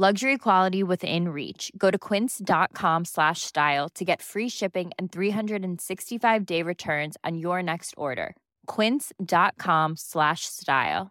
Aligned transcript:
Luxury 0.00 0.38
quality 0.38 0.82
within 0.82 1.28
reach. 1.28 1.70
Go 1.76 1.90
to 1.90 1.98
quince.com 1.98 3.04
slash 3.04 3.42
style 3.42 3.90
to 3.90 4.02
get 4.02 4.22
free 4.22 4.48
shipping 4.48 4.92
and 4.98 5.12
365 5.12 6.46
day 6.46 6.62
returns 6.62 7.18
on 7.22 7.36
your 7.36 7.62
next 7.62 7.92
order. 7.98 8.34
Quince.com 8.64 9.96
slash 9.96 10.46
style. 10.46 11.10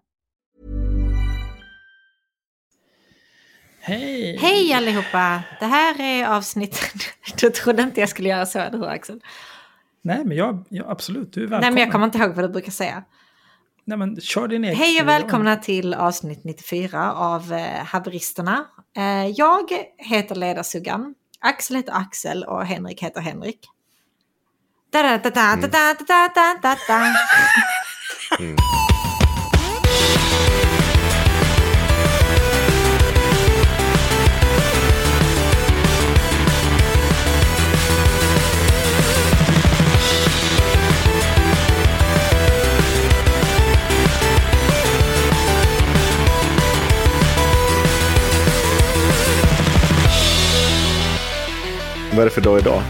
Hej! 3.79 4.37
Hej 4.37 4.73
allihopa! 4.73 5.43
Det 5.59 5.65
här 5.65 6.01
är 6.01 6.27
avsnittet... 6.27 6.93
Du 7.41 7.49
trodde 7.49 7.83
inte 7.83 7.99
jag 7.99 8.09
skulle 8.09 8.29
göra 8.29 8.45
så, 8.45 8.59
eller 8.59 8.77
hur 8.77 8.87
Axel? 8.87 9.19
Nej, 10.01 10.25
men 10.25 10.37
jag, 10.37 10.65
jag, 10.69 10.89
absolut, 10.89 11.33
du 11.33 11.43
är 11.43 11.47
välkommen. 11.47 11.61
Nej, 11.61 11.71
men 11.71 11.83
jag 11.83 11.91
kommer 11.91 12.05
inte 12.05 12.17
ihåg 12.17 12.35
vad 12.35 12.45
du 12.45 12.49
brukar 12.49 12.71
säga. 12.71 13.03
Nej, 13.89 13.97
men 13.97 14.21
kör 14.21 14.47
din 14.47 14.63
egen. 14.63 14.75
Hej 14.75 15.01
och 15.01 15.07
välkomna 15.07 15.55
till 15.55 15.93
avsnitt 15.93 16.43
94 16.43 17.13
av 17.13 17.53
eh, 17.53 17.85
Haveristerna. 17.85 18.65
Eh, 18.97 19.27
jag 19.27 19.71
heter 19.97 20.35
Ledarsuggan, 20.35 21.13
Axel 21.39 21.75
heter 21.75 21.93
Axel 21.93 22.43
och 22.43 22.65
Henrik 22.65 23.03
heter 23.03 23.21
Henrik. 23.21 23.59
Da 24.91 24.99
-da 24.99 25.17
-da 25.17 25.31
-da 25.31 25.55
-da 25.55 25.67
-da 25.67 25.95
-da 25.97 26.29
-da 26.35 26.55
-da 26.61 26.75
-da. 28.39 28.55
Vad 52.19 52.23
är 52.23 52.29
det 52.29 52.33
för 52.33 52.41
dag 52.41 52.59
idag? 52.59 52.81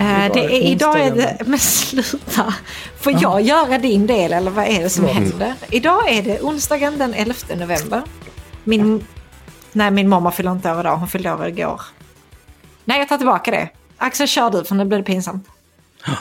Eh, 0.00 0.32
det 0.32 0.40
är, 0.40 0.62
idag 0.62 1.00
är 1.00 1.14
det... 1.14 1.38
Men 1.46 1.58
sluta! 1.58 2.54
Får 3.00 3.12
jag 3.12 3.42
göra 3.42 3.78
din 3.78 4.06
del 4.06 4.32
eller 4.32 4.50
vad 4.50 4.64
är 4.64 4.82
det 4.82 4.90
som 4.90 5.04
händer? 5.04 5.54
Idag 5.70 6.12
är 6.12 6.22
det 6.22 6.40
onsdagen 6.40 6.98
den 6.98 7.14
11 7.14 7.34
november. 7.56 8.02
Min... 8.64 9.06
Nej, 9.72 9.90
min 9.90 10.08
mamma 10.08 10.32
fyller 10.32 10.52
inte 10.52 10.72
år 10.72 10.80
idag. 10.80 10.96
Hon 10.96 11.08
fyllde 11.08 11.32
år 11.32 11.48
igår. 11.48 11.80
Nej, 12.84 12.98
jag 12.98 13.08
tar 13.08 13.16
tillbaka 13.16 13.50
det. 13.50 13.68
Axel, 13.96 14.28
kör 14.28 14.50
du 14.50 14.64
för 14.64 14.74
nu 14.74 14.84
blir 14.84 14.98
det 14.98 15.04
pinsamt. 15.04 15.48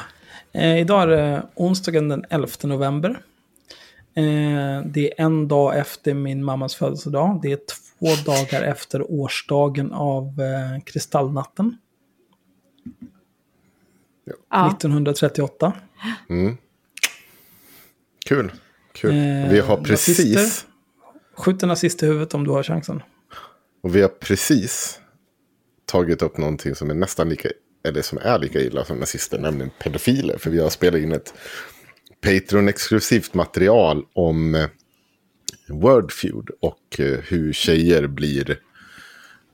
Eh, 0.54 0.80
idag 0.80 1.04
är 1.04 1.08
det 1.08 1.44
onsdagen 1.56 2.10
den 2.10 2.26
11 2.30 2.48
november. 2.64 3.10
Eh, 4.16 4.86
det 4.86 5.14
är 5.20 5.26
en 5.26 5.48
dag 5.48 5.78
efter 5.78 6.14
min 6.14 6.44
mammas 6.44 6.76
födelsedag. 6.76 7.40
Det 7.42 7.52
är 7.52 7.58
två 7.58 8.32
dagar 8.32 8.62
efter 8.62 9.12
årsdagen 9.12 9.94
av 9.94 10.24
eh, 10.24 10.84
Kristallnatten 10.84 11.78
Ja. 14.56 14.72
1938. 14.72 15.74
Kul. 18.26 18.52
Kul. 18.94 19.12
Eh, 19.12 19.50
vi 19.52 19.60
har 19.60 19.78
precis, 19.78 20.20
nazister. 20.20 20.70
Skjut 21.38 21.64
en 21.64 21.70
nazist 21.70 22.04
i 22.04 22.06
huvudet 22.06 22.34
om 22.34 22.44
du 22.44 22.52
har 22.52 22.64
chansen. 22.64 23.04
och 23.84 23.96
vi 23.96 24.02
har 24.02 24.10
precis 24.10 25.00
tagit 25.86 26.22
upp 26.22 26.38
någonting 26.38 26.76
som 26.76 26.90
är 26.90 26.94
nästan 26.94 27.30
lika, 27.30 27.50
eller 27.88 28.02
som 28.02 28.18
är 28.18 28.40
lika 28.40 28.60
illa 28.62 28.86
som 28.86 28.98
nazister, 28.98 29.40
nämligen 29.40 29.72
pedofiler. 29.84 30.38
För 30.38 30.50
vi 30.50 30.60
har 30.60 30.70
spelat 30.70 31.02
in 31.02 31.12
ett 31.12 31.34
Patreon-exklusivt 32.22 33.34
material 33.34 34.06
om 34.14 34.56
eh, 34.56 34.68
Wordfeud 35.70 36.50
och 36.62 37.00
eh, 37.00 37.20
hur 37.20 37.54
tjejer 37.54 38.08
blir 38.08 38.60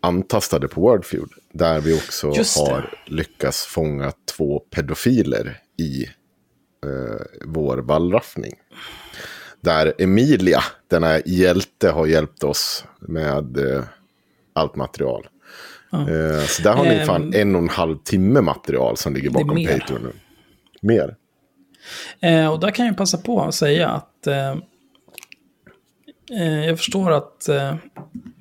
antastade 0.02 0.68
på 0.68 0.82
Wordfeud. 0.82 1.30
Där 1.54 1.82
vi 1.82 1.94
också 1.94 2.28
har 2.66 2.94
lyckats 3.06 3.66
fånga 3.66 4.12
två 4.38 4.60
pedofiler 4.60 5.58
i 5.78 6.04
eh, 6.86 7.26
vår 7.46 7.78
wallraffning. 7.78 8.54
Där 9.62 9.94
Emilia, 9.98 10.64
denna 10.88 11.20
hjälte, 11.20 11.90
har 11.90 12.06
hjälpt 12.06 12.44
oss 12.44 12.86
med 13.00 13.58
eh, 13.58 13.84
allt 14.54 14.76
material. 14.76 15.28
Eh, 15.94 16.46
så 16.46 16.62
där 16.62 16.74
har 16.74 16.86
ni 16.86 17.06
fan 17.06 17.24
Ehm, 17.24 17.42
en 17.42 17.56
och 17.56 17.62
en 17.62 17.70
halv 17.70 17.98
timme 17.98 18.42
material 18.42 18.98
som 18.98 19.14
ligger 19.14 19.30
bakom. 19.30 19.66
Patreon 19.66 20.02
nu. 20.04 20.14
Mer? 20.82 21.16
Eh, 22.20 22.52
och 22.54 22.60
där 22.60 22.72
kan 22.72 22.86
jag 22.86 22.98
passa 22.98 23.18
på 23.18 23.42
att 23.42 23.56
säga 23.56 23.90
att 23.90 24.28
eh, 24.28 24.56
Eh, 26.32 26.66
jag 26.66 26.78
förstår 26.78 27.12
att 27.12 27.50
eh, 27.50 27.76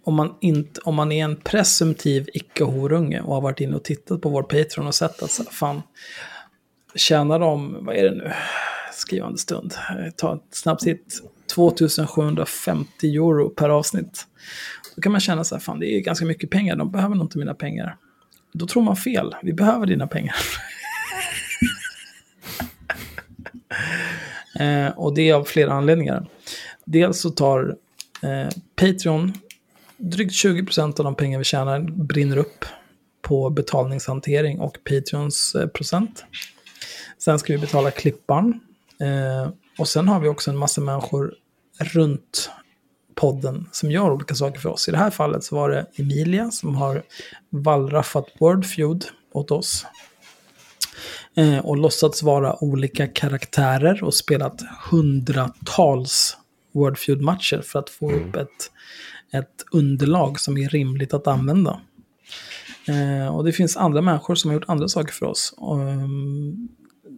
om, 0.05 0.15
man 0.15 0.35
inte, 0.41 0.81
om 0.81 0.95
man 0.95 1.13
är 1.13 1.25
en 1.25 1.37
presumtiv 1.37 2.29
icke-horunge 2.35 3.21
och 3.21 3.35
har 3.35 3.41
varit 3.41 3.61
inne 3.61 3.77
och 3.77 3.85
tittat 3.85 4.21
på 4.21 4.29
vår 4.29 4.43
Patreon 4.43 4.87
och 4.87 4.95
sett 4.95 5.23
att 5.23 5.31
så 5.31 5.45
fan, 5.45 5.83
tjänar 6.95 7.39
de, 7.39 7.85
vad 7.85 7.97
är 7.97 8.03
det 8.03 8.15
nu, 8.15 8.33
skrivande 8.93 9.39
stund, 9.39 9.75
eh, 9.91 10.11
ta 10.17 10.35
ett 10.35 10.57
snabbt 10.57 10.87
hit, 10.87 11.23
2750 11.55 13.15
euro 13.15 13.51
per 13.51 13.69
avsnitt. 13.69 14.27
Då 14.97 15.03
kan 15.03 15.13
man 15.13 15.21
känna 15.21 15.45
så 15.45 15.55
här, 15.55 15.63
fan 15.63 15.81
det 15.81 15.87
är 15.87 16.01
ganska 16.01 16.25
mycket 16.25 16.51
pengar, 16.51 16.77
de 16.77 16.91
behöver 16.91 17.15
nog 17.15 17.25
inte 17.25 17.39
mina 17.39 17.55
pengar. 17.55 17.97
Då 18.53 18.67
tror 18.67 18.83
man 18.83 18.97
fel, 18.97 19.35
vi 19.43 19.53
behöver 19.53 19.87
dina 19.87 20.07
pengar. 20.07 20.37
Eh, 24.61 24.89
och 24.89 25.15
det 25.15 25.31
är 25.31 25.35
av 25.35 25.45
flera 25.45 25.73
anledningar. 25.73 26.27
Dels 26.85 27.21
så 27.21 27.31
tar 27.31 27.77
eh, 28.23 28.49
Patreon, 28.77 29.33
drygt 29.97 30.33
20% 30.33 30.99
av 30.99 31.05
de 31.05 31.15
pengar 31.15 31.39
vi 31.39 31.45
tjänar 31.45 31.81
brinner 31.81 32.37
upp 32.37 32.65
på 33.23 33.51
betalningshantering 33.51 34.61
och 34.61 34.79
Patreons 34.85 35.55
eh, 35.55 35.67
procent. 35.67 36.25
Sen 37.19 37.39
ska 37.39 37.53
vi 37.53 37.59
betala 37.59 37.91
klippan. 37.91 38.61
Eh, 39.01 39.53
och 39.79 39.89
sen 39.89 40.09
har 40.09 40.21
vi 40.21 40.29
också 40.29 40.51
en 40.51 40.57
massa 40.57 40.81
människor 40.81 41.35
runt 41.79 42.51
podden 43.15 43.69
som 43.73 43.91
gör 43.91 44.11
olika 44.11 44.35
saker 44.35 44.61
för 44.61 44.69
oss. 44.69 44.89
I 44.89 44.91
det 44.91 44.99
här 44.99 45.11
fallet 45.11 45.45
så 45.45 45.57
var 45.57 45.71
det 45.71 45.87
Emilia 45.97 46.51
som 46.51 46.75
har 46.75 47.03
wallraffat 47.51 48.27
Wordfeud 48.41 49.05
åt 49.33 49.51
oss. 49.51 49.87
Eh, 51.35 51.59
och 51.59 51.77
låtsats 51.77 52.23
vara 52.23 52.65
olika 52.65 53.07
karaktärer 53.07 54.05
och 54.05 54.15
spelat 54.15 54.63
hundratals 54.91 56.37
Wordfeud-matcher 56.73 57.63
för 57.63 57.79
att 57.79 57.91
få 57.91 58.13
upp 58.13 58.37
ett, 58.37 58.71
ett 59.33 59.65
underlag 59.73 60.41
som 60.41 60.59
är 60.59 60.69
rimligt 60.69 61.15
att 61.15 61.27
använda. 61.27 61.81
Eh, 62.89 63.37
och 63.37 63.45
det 63.45 63.53
finns 63.53 63.77
andra 63.77 64.03
människor 64.03 64.35
som 64.35 64.51
har 64.51 64.55
gjort 64.55 64.69
andra 64.69 64.89
saker 64.89 65.13
för 65.13 65.27
oss. 65.27 65.55
Och, 65.57 65.77
um, 65.77 66.69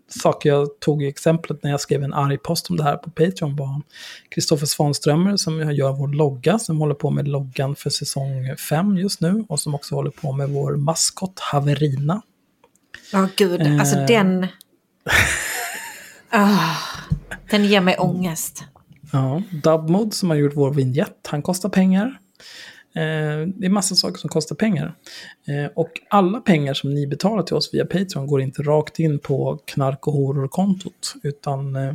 saker 0.09 0.49
jag 0.49 0.81
tog 0.81 1.03
i 1.03 1.09
exemplet 1.09 1.63
när 1.63 1.71
jag 1.71 1.81
skrev 1.81 2.03
en 2.03 2.15
arg 2.15 2.39
post 2.39 2.71
om 2.71 2.77
det 2.77 2.83
här 2.83 2.97
på 2.97 3.11
Patreon 3.11 3.57
var 3.57 3.83
Kristoffer 4.29 4.67
Svanströmer 4.67 5.37
som 5.37 5.73
gör 5.73 5.93
vår 5.93 6.09
logga, 6.09 6.59
som 6.59 6.79
håller 6.79 6.95
på 6.95 7.11
med 7.11 7.29
loggan 7.29 7.77
för 7.77 7.91
säsong 7.91 8.57
5 8.57 8.97
just 8.97 9.21
nu 9.21 9.45
och 9.49 9.61
som 9.61 9.75
också 9.75 9.95
håller 9.95 10.11
på 10.11 10.33
med 10.33 10.49
vår 10.49 10.77
maskot 10.77 11.41
Haverina. 11.41 12.23
Ja, 13.13 13.29
gud. 13.37 13.81
Alltså 13.81 13.97
Eh. 13.97 14.07
den... 14.07 14.47
Ah, 16.35 16.77
den 17.51 17.65
ger 17.65 17.81
mig 17.81 17.97
ångest. 17.99 18.65
Ja, 19.13 19.43
Dubmod 19.51 20.15
som 20.15 20.31
har 20.31 20.37
gjort 20.37 20.57
vår 20.57 20.71
vignett, 20.71 21.27
han 21.27 21.43
kostar 21.43 21.69
pengar. 21.69 22.19
Eh, 22.95 23.47
det 23.47 23.67
är 23.67 23.71
massa 23.71 23.95
saker 23.95 24.19
som 24.19 24.31
kostar 24.31 24.57
pengar. 24.57 24.95
Eh, 25.47 25.71
och 25.75 25.91
alla 26.11 26.41
pengar 26.41 26.75
som 26.75 26.95
ni 26.95 27.07
betalar 27.07 27.43
till 27.43 27.57
oss 27.57 27.75
via 27.75 27.87
Patreon 27.87 28.27
går 28.27 28.43
inte 28.43 28.63
rakt 28.63 28.99
in 28.99 29.19
på 29.19 29.59
knark 29.65 30.07
och 30.07 30.13
horror-kontot. 30.13 31.15
Utan 31.23 31.77
eh, 31.77 31.89
eh 31.89 31.95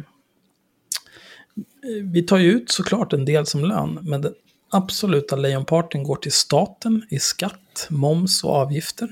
vi 2.04 2.24
tar 2.24 2.38
ju 2.38 2.52
ut 2.52 2.72
såklart 2.72 3.14
en 3.14 3.26
del 3.26 3.46
som 3.46 3.66
lön. 3.66 4.00
Men 4.02 4.22
den 4.22 4.34
absoluta 4.70 5.36
lejonparten 5.36 6.04
går 6.04 6.16
till 6.16 6.32
staten 6.32 7.04
i 7.10 7.20
skatt, 7.20 7.88
moms 7.90 8.44
och 8.44 8.52
avgifter. 8.52 9.10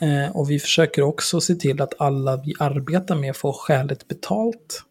Eh, 0.00 0.36
och 0.36 0.50
vi 0.50 0.58
försöker 0.58 1.02
också 1.02 1.40
se 1.40 1.54
till 1.54 1.82
att 1.82 2.00
alla 2.00 2.36
vi 2.36 2.54
arbetar 2.58 3.14
med 3.14 3.36
får 3.36 3.52
skäligt 3.52 4.08
betalt. 4.08 4.84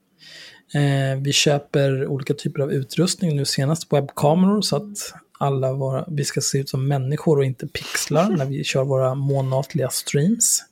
Eh, 0.74 1.22
vi 1.22 1.34
köper 1.34 2.08
olika 2.08 2.34
typer 2.34 2.62
av 2.62 2.72
utrustning, 2.72 3.36
nu 3.36 3.46
senast 3.46 3.94
webbkameror 3.94 4.62
så 4.62 4.76
att 4.76 5.14
alla 5.40 5.74
våra, 5.74 6.06
vi 6.08 6.26
ska 6.26 6.42
se 6.42 6.58
ut 6.58 6.70
som 6.70 6.88
människor 6.88 7.38
och 7.38 7.46
inte 7.46 7.68
pixlar 7.68 8.30
när 8.30 8.46
vi 8.46 8.64
kör 8.64 8.84
våra 8.84 9.16
månatliga 9.16 9.90
streams. 9.90 10.64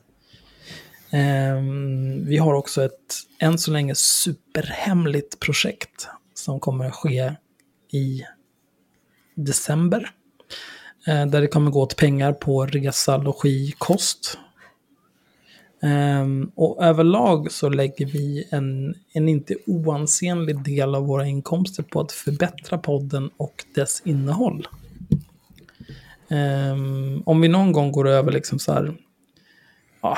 Eh, 1.11 1.61
vi 2.23 2.37
har 2.37 2.53
också 2.53 2.83
ett 2.83 3.15
än 3.39 3.57
så 3.57 3.71
länge 3.71 3.95
superhemligt 3.95 5.39
projekt 5.39 6.07
som 6.33 6.59
kommer 6.59 6.85
att 6.85 6.95
ske 6.95 7.33
i 7.91 8.23
december. 9.35 10.09
Eh, 11.07 11.25
där 11.25 11.41
det 11.41 11.47
kommer 11.47 11.71
gå 11.71 11.81
åt 11.81 11.95
pengar 11.95 12.33
på 12.33 12.65
resa, 12.65 13.17
logi, 13.17 13.73
kost. 13.77 14.37
Ehm, 15.81 16.51
och 16.55 16.83
överlag 16.83 17.51
så 17.51 17.69
lägger 17.69 18.05
vi 18.05 18.47
en, 18.51 18.95
en 19.13 19.29
inte 19.29 19.55
oansenlig 19.65 20.63
del 20.63 20.95
av 20.95 21.07
våra 21.07 21.25
inkomster 21.27 21.83
på 21.83 22.01
att 22.01 22.11
förbättra 22.11 22.77
podden 22.77 23.29
och 23.37 23.65
dess 23.75 24.01
innehåll. 24.05 24.67
Ehm, 26.29 27.23
om 27.25 27.41
vi 27.41 27.47
någon 27.47 27.71
gång 27.71 27.91
går 27.91 28.07
över 28.07 28.31
liksom 28.31 28.59
så 28.59 28.73
här, 28.73 28.97
ja, 30.01 30.17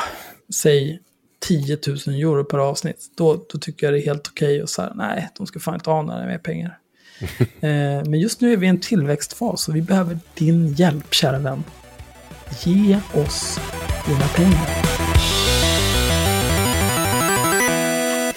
säg 0.56 1.00
10 1.39 1.77
000 1.88 1.97
euro 2.07 2.44
per 2.44 2.57
avsnitt, 2.57 3.11
då, 3.17 3.45
då 3.53 3.59
tycker 3.59 3.88
jag 3.88 3.94
det 3.94 4.01
är 4.01 4.06
helt 4.06 4.27
okej 4.27 4.63
och 4.63 4.69
så 4.69 4.81
här, 4.81 4.94
nej, 4.95 5.29
de 5.38 5.47
ska 5.47 5.59
fan 5.59 5.73
inte 5.73 5.89
ha 5.89 6.01
några 6.01 6.25
mer 6.25 6.38
pengar. 6.38 6.77
Eh, 7.61 8.03
Men 8.06 8.19
just 8.19 8.41
nu 8.41 8.53
är 8.53 8.57
vi 8.57 8.65
i 8.65 8.69
en 8.69 8.79
tillväxtfas 8.79 9.67
och 9.67 9.75
vi 9.75 9.81
behöver 9.81 10.19
din 10.33 10.73
hjälp, 10.73 11.13
kära 11.13 11.39
vän. 11.39 11.63
Ge 12.63 13.00
oss 13.13 13.59
dina 14.07 14.27
pengar. 14.27 14.67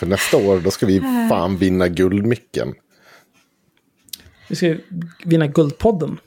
För 0.02 0.06
nästa 0.06 0.37
år 0.37 0.60
då 0.60 0.70
ska 0.70 0.87
vi 0.87 1.00
fan 1.28 1.56
vinna 1.56 1.88
guldmicken. 1.88 2.75
Vi 4.49 4.56
ska 4.56 4.76
vinna 5.25 5.46
Guldpodden. 5.46 6.19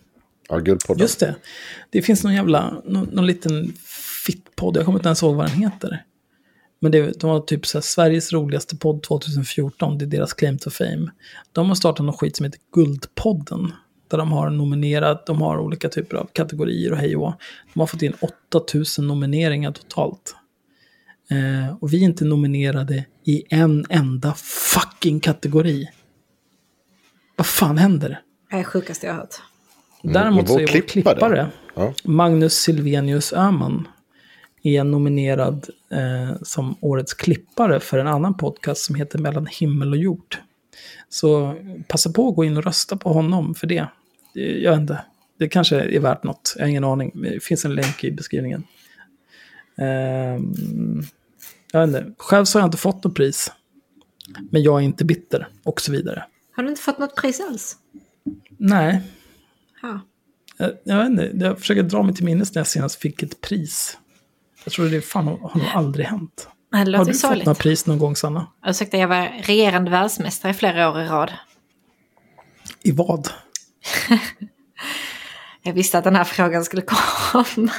Ja, 0.50 0.58
guldpodden. 0.58 1.02
Just 1.02 1.20
det. 1.20 1.36
Det 1.90 2.02
finns 2.02 2.24
någon 2.24 2.34
jävla, 2.34 2.82
någon, 2.86 3.06
någon 3.06 3.28
liten 3.28 3.74
fittpodd, 4.26 4.78
jag 4.78 4.86
kommer 4.86 5.00
inte 5.00 5.08
ens 5.08 5.24
ihåg 5.24 5.36
vad 5.36 5.46
den 5.46 5.58
heter. 5.58 6.04
Men 6.80 6.92
det, 6.92 7.20
de 7.20 7.30
var 7.30 7.40
typ 7.40 7.66
så 7.66 7.78
här, 7.78 7.82
Sveriges 7.82 8.34
roligaste 8.34 8.78
podd 8.78 9.04
2014, 9.04 9.98
det 9.98 10.06
är 10.06 10.08
deras 10.08 10.34
claim 10.34 10.58
to 10.58 10.70
fame. 10.70 11.12
De 11.52 11.68
har 11.68 11.76
startat 11.76 12.06
någon 12.06 12.18
skit 12.18 12.36
som 12.36 12.44
heter 12.44 12.60
Guldpodden. 12.74 13.74
Där 14.08 14.18
de 14.18 14.32
har 14.32 14.50
nominerat, 14.50 15.26
de 15.26 15.42
har 15.42 15.58
olika 15.58 15.90
typer 15.90 16.18
av 16.18 16.30
kategorier 16.34 16.92
och 16.92 16.98
hej 16.98 17.16
och. 17.16 17.34
De 17.74 17.80
har 17.80 17.88
fått 17.88 18.02
in 18.02 18.14
8000 18.52 19.08
nomineringar 19.08 19.72
totalt. 19.72 20.36
Eh, 21.32 21.76
och 21.80 21.94
vi 21.94 21.98
är 21.98 22.02
inte 22.06 22.26
nominerade 22.26 23.06
i 23.24 23.44
en 23.50 23.86
enda 23.90 24.34
fucking 24.74 25.20
kategori. 25.20 25.90
Vad 27.36 27.48
fan 27.48 27.78
händer? 27.78 28.22
Det 28.50 28.56
är 28.56 28.58
det 28.58 28.64
sjukaste 28.66 29.06
jag 29.08 29.14
har 29.14 29.20
hört. 29.20 29.36
Däremot 30.04 30.42
och 30.44 30.48
så 30.50 30.60
är 30.60 30.60
vår 30.62 30.82
klippare. 30.82 31.52
Ja. 31.76 31.94
Magnus 32.04 32.54
Silvenius 32.54 33.34
Öhman, 33.34 33.88
är 34.64 34.84
nominerad 34.84 35.70
eh, 35.92 36.36
som 36.44 36.76
årets 36.82 37.14
klippare 37.14 37.80
för 37.80 37.98
en 37.98 38.08
annan 38.08 38.38
podcast 38.38 38.82
som 38.82 38.96
heter 38.96 39.20
Mellan 39.20 39.46
himmel 39.46 39.92
och 39.92 39.98
jord. 39.98 40.38
Så 41.10 41.56
passa 41.88 42.12
på 42.12 42.30
att 42.30 42.36
gå 42.36 42.44
in 42.46 42.58
och 42.58 42.64
rösta 42.64 42.98
på 42.98 43.14
honom 43.14 43.56
för 43.56 43.68
det. 43.68 43.88
Det- 44.34 44.42
Jag 44.62 44.72
vet 44.72 44.80
inte, 44.80 45.02
det 45.40 45.48
kanske 45.48 45.80
är 45.82 46.00
värt 46.00 46.24
något, 46.24 46.54
jag 46.58 46.64
har 46.64 46.70
ingen 46.70 46.84
aning. 46.84 47.12
Det 47.16 47.44
finns 47.44 47.66
en 47.66 47.76
länk 47.76 48.04
i 48.04 48.12
beskrivningen. 48.12 48.64
Ehm, 49.78 51.04
jag 51.80 51.88
vet 51.88 52.02
inte, 52.06 52.24
själv 52.24 52.46
så 52.46 52.58
har 52.58 52.62
jag 52.62 52.68
inte 52.68 52.78
fått 52.78 53.04
något 53.04 53.16
pris. 53.16 53.52
Men 54.52 54.64
jag 54.64 54.80
är 54.80 54.84
inte 54.86 55.06
bitter, 55.06 55.48
och 55.64 55.82
så 55.82 55.92
vidare. 55.92 56.26
Har 56.56 56.64
du 56.64 56.70
inte 56.70 56.82
fått 56.82 56.98
något 56.98 57.16
pris 57.16 57.42
alls? 57.50 57.78
Nej, 58.58 59.02
Ja. 59.82 60.00
Jag, 60.58 60.72
jag 60.84 60.98
vet 60.98 61.08
inte, 61.10 61.32
jag 61.46 61.60
försöker 61.60 61.84
dra 61.84 62.04
mig 62.04 62.16
till 62.16 62.26
minnes 62.26 62.56
när 62.56 62.60
jag 62.60 62.68
senast 62.68 62.96
fick 63.00 63.24
ett 63.24 63.42
pris. 63.42 63.98
Jag 64.64 64.74
tror 64.74 64.86
det 64.90 65.02
fan 65.02 65.28
har, 65.28 65.38
nog 65.38 65.68
aldrig 65.74 66.06
hänt. 66.06 66.48
Har 66.72 66.86
du 66.86 66.98
fått 66.98 67.16
sorgligt. 67.18 67.46
några 67.46 67.56
pris 67.56 67.86
någon 67.86 68.00
gång, 68.00 68.16
Sanna? 68.16 68.48
Ursäkta, 68.66 68.98
jag 68.98 69.08
var 69.08 69.42
regerande 69.44 69.92
världsmästare 69.92 70.52
i 70.52 70.54
flera 70.54 70.90
år 70.90 71.02
i 71.02 71.06
rad. 71.08 71.32
I 72.84 72.92
vad? 72.92 73.30
Jag 75.62 75.74
visste 75.74 75.98
att 75.98 76.04
den 76.04 76.16
här 76.16 76.24
frågan 76.24 76.66
skulle 76.66 76.82
komma. 76.82 77.46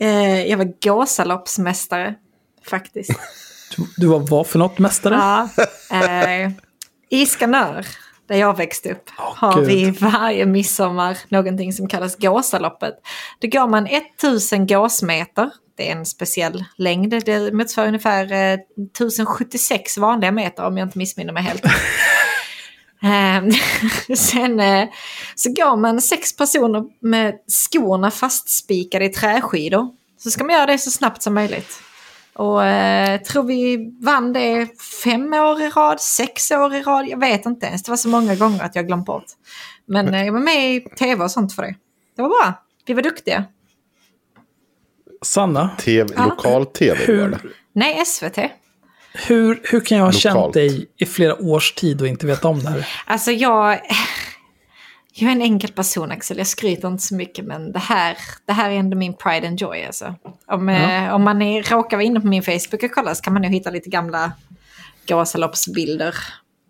Eh, 0.00 0.46
Jag 0.46 0.56
var 0.58 0.72
gåsaloppsmästare, 0.82 2.14
faktiskt. 2.68 3.10
Du, 3.76 3.86
du 3.96 4.06
var 4.06 4.18
vad 4.18 4.46
för 4.46 4.58
något, 4.58 4.78
mästare? 4.78 5.14
Ja, 5.14 5.48
eh, 5.96 6.50
I 7.08 7.26
Skanör, 7.26 7.86
där 8.28 8.36
jag 8.36 8.56
växte 8.56 8.92
upp, 8.92 9.10
har 9.16 9.54
Gud. 9.56 9.66
vi 9.66 9.90
varje 9.90 10.46
midsommar 10.46 11.18
någonting 11.28 11.72
som 11.72 11.88
kallas 11.88 12.16
Gåsaloppet. 12.16 12.94
Då 13.38 13.48
går 13.48 13.68
man 13.68 13.86
1000 13.86 14.66
gåsmeter, 14.66 15.50
det 15.76 15.88
är 15.88 15.96
en 15.96 16.06
speciell 16.06 16.64
längd, 16.76 17.24
det 17.24 17.54
motsvarar 17.54 17.88
ungefär 17.88 18.32
eh, 18.32 18.58
1076 18.92 19.98
vanliga 19.98 20.32
meter 20.32 20.66
om 20.66 20.78
jag 20.78 20.86
inte 20.86 20.98
missminner 20.98 21.32
mig 21.32 21.42
helt. 21.42 21.62
Ehm, 23.02 23.50
Sen 24.16 24.60
eh, 24.60 24.88
så 25.34 25.52
går 25.52 25.76
man 25.76 26.00
sex 26.00 26.36
personer 26.36 26.84
med 27.00 27.34
skorna 27.46 28.10
fastspikade 28.10 29.04
i 29.04 29.08
träskidor. 29.08 29.88
Så 30.18 30.30
ska 30.30 30.44
man 30.44 30.54
göra 30.54 30.66
det 30.66 30.78
så 30.78 30.90
snabbt 30.90 31.22
som 31.22 31.34
möjligt. 31.34 31.80
Och 32.38 32.64
eh, 32.64 33.20
tror 33.20 33.42
vi 33.42 33.90
vann 34.00 34.32
det 34.32 34.68
fem 35.04 35.34
år 35.34 35.62
i 35.62 35.68
rad, 35.68 36.00
sex 36.00 36.50
år 36.50 36.74
i 36.74 36.82
rad, 36.82 37.06
jag 37.08 37.20
vet 37.20 37.46
inte 37.46 37.66
ens. 37.66 37.82
Det 37.82 37.90
var 37.90 37.96
så 37.96 38.08
många 38.08 38.34
gånger 38.34 38.62
att 38.64 38.74
jag 38.76 38.86
glömt 38.86 39.06
bort. 39.06 39.24
Men 39.86 40.14
eh, 40.14 40.24
jag 40.24 40.32
var 40.32 40.40
med 40.40 40.74
i 40.74 40.80
tv 40.80 41.24
och 41.24 41.30
sånt 41.30 41.54
för 41.54 41.62
det. 41.62 41.74
Det 42.16 42.22
var 42.22 42.28
bra, 42.28 42.64
vi 42.86 42.94
var 42.94 43.02
duktiga. 43.02 43.44
Sanna, 45.22 45.70
TV, 45.78 46.08
Lokal-tv 46.16 46.90
var 46.90 47.28
det. 47.28 47.38
hur, 47.42 47.52
Nej, 47.72 48.04
SVT. 48.06 48.38
hur, 49.28 49.60
hur 49.64 49.80
kan 49.80 49.98
jag 49.98 50.04
ha 50.04 50.12
känt 50.12 50.34
Lokalt. 50.34 50.54
dig 50.54 50.86
i 50.96 51.06
flera 51.06 51.34
års 51.42 51.72
tid 51.72 52.00
och 52.00 52.08
inte 52.08 52.26
veta 52.26 52.48
om 52.48 52.62
det 52.62 52.68
här? 52.70 52.88
Alltså 53.06 53.30
jag... 53.30 53.80
Jag 55.20 55.28
är 55.28 55.32
en 55.32 55.42
enkel 55.42 55.72
person 55.72 56.10
Axel, 56.10 56.38
jag 56.38 56.46
skryter 56.46 56.88
inte 56.88 57.02
så 57.02 57.14
mycket 57.14 57.44
men 57.44 57.72
det 57.72 57.78
här, 57.78 58.18
det 58.46 58.52
här 58.52 58.70
är 58.70 58.74
ändå 58.74 58.96
min 58.96 59.14
pride 59.14 59.48
and 59.48 59.60
joy 59.60 59.84
alltså. 59.84 60.14
Om, 60.46 60.68
eh, 60.68 61.14
om 61.14 61.22
man 61.22 61.42
är, 61.42 61.62
råkar 61.62 61.96
vara 61.96 62.04
inne 62.04 62.20
på 62.20 62.26
min 62.26 62.42
Facebook 62.42 62.82
och 62.82 62.90
kolla 62.94 63.14
så 63.14 63.22
kan 63.22 63.32
man 63.32 63.42
nog 63.42 63.52
hitta 63.52 63.70
lite 63.70 63.90
gamla 63.90 64.32
gåsaloppsbilder. 65.08 66.14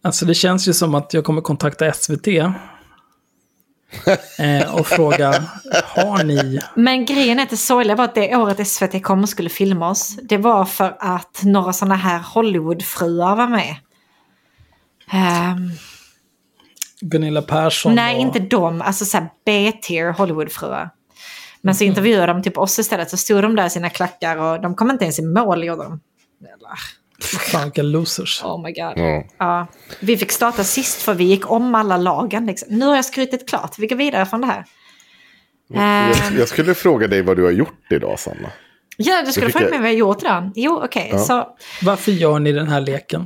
Alltså 0.02 0.24
det 0.24 0.34
känns 0.34 0.68
ju 0.68 0.72
som 0.72 0.94
att 0.94 1.14
jag 1.14 1.24
kommer 1.24 1.40
kontakta 1.40 1.92
SVT. 1.92 2.28
eh, 4.38 4.74
och 4.74 4.86
fråga, 4.86 5.44
har 5.84 6.24
ni... 6.24 6.60
Men 6.74 7.04
grejen 7.04 7.38
är 7.38 7.42
att 7.42 7.50
det 7.50 7.56
sorgliga 7.56 7.96
var 7.96 8.04
att 8.04 8.14
det 8.14 8.36
året 8.36 8.68
SVT 8.68 9.02
kom 9.02 9.22
och 9.22 9.28
skulle 9.28 9.48
filma 9.48 9.90
oss, 9.90 10.16
det 10.22 10.36
var 10.36 10.64
för 10.64 10.96
att 10.98 11.42
några 11.42 11.72
sådana 11.72 11.94
här 11.94 12.18
Hollywoodfruar 12.18 13.36
var 13.36 13.48
med. 13.48 13.76
Ehm, 15.10 15.70
Gunilla 17.00 17.42
Persson 17.42 17.94
nej, 17.94 18.14
och... 18.14 18.20
inte 18.20 18.38
de, 18.38 18.82
alltså 18.82 19.04
såhär 19.04 19.28
B-tier 19.46 20.12
Hollywoodfruar. 20.12 20.90
Men 21.60 21.74
så 21.74 21.84
intervjuade 21.84 22.32
de 22.32 22.42
typ 22.42 22.58
oss 22.58 22.78
istället, 22.78 23.10
så 23.10 23.16
stod 23.16 23.42
de 23.42 23.56
där 23.56 23.66
i 23.66 23.70
sina 23.70 23.90
klackar 23.90 24.36
och 24.36 24.60
de 24.62 24.74
kom 24.74 24.90
inte 24.90 25.04
ens 25.04 25.18
i 25.18 25.22
mål 25.22 25.64
gjorde 25.64 25.82
de. 25.82 26.00
Jävlar. 26.40 26.78
Fan 27.52 27.62
vilka 27.64 27.82
losers. 27.82 28.42
Oh 28.44 28.62
my 28.62 28.72
god. 28.72 28.92
Ja. 28.96 29.24
Ja, 29.38 29.66
vi 30.00 30.16
fick 30.16 30.32
starta 30.32 30.64
sist 30.64 31.02
för 31.02 31.14
vi 31.14 31.24
gick 31.24 31.50
om 31.50 31.74
alla 31.74 31.96
lagen. 31.96 32.46
Liksom. 32.46 32.68
Nu 32.70 32.86
har 32.86 32.96
jag 32.96 33.04
skrytit 33.04 33.48
klart, 33.48 33.78
vi 33.78 33.86
går 33.86 33.96
vidare 33.96 34.26
från 34.26 34.40
det 34.40 34.46
här. 34.46 34.64
Jag, 35.68 36.14
jag 36.38 36.48
skulle 36.48 36.74
fråga 36.74 37.06
dig 37.08 37.22
vad 37.22 37.36
du 37.36 37.44
har 37.44 37.50
gjort 37.50 37.92
idag, 37.92 38.18
Sanna. 38.18 38.50
ja, 38.96 39.22
du 39.26 39.32
skulle 39.32 39.50
fråga 39.50 39.64
jag- 39.64 39.70
mig 39.70 39.80
vad 39.80 39.88
jag 39.88 39.96
gjort 39.98 40.22
idag. 40.22 40.50
Jo, 40.54 40.80
okej. 40.84 41.08
Ja. 41.12 41.18
Så 41.18 41.56
Varför 41.82 42.12
gör 42.12 42.38
ni 42.38 42.52
den 42.52 42.68
här 42.68 42.80
leken? 42.80 43.24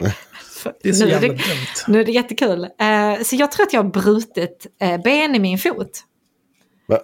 Det 0.82 0.88
är 0.88 0.92
så 0.92 1.04
nu, 1.04 1.10
jävla 1.10 1.28
det, 1.28 1.34
dumt. 1.34 1.66
nu 1.88 2.00
är 2.00 2.04
det 2.04 2.12
jättekul. 2.12 2.64
Eh, 2.64 3.22
så 3.22 3.36
jag 3.36 3.52
tror 3.52 3.66
att 3.66 3.72
jag 3.72 3.82
har 3.82 3.90
brutit 3.90 4.66
eh, 4.80 5.02
ben 5.02 5.34
i 5.34 5.38
min 5.38 5.58
fot. 5.58 6.04
Va? 6.86 6.98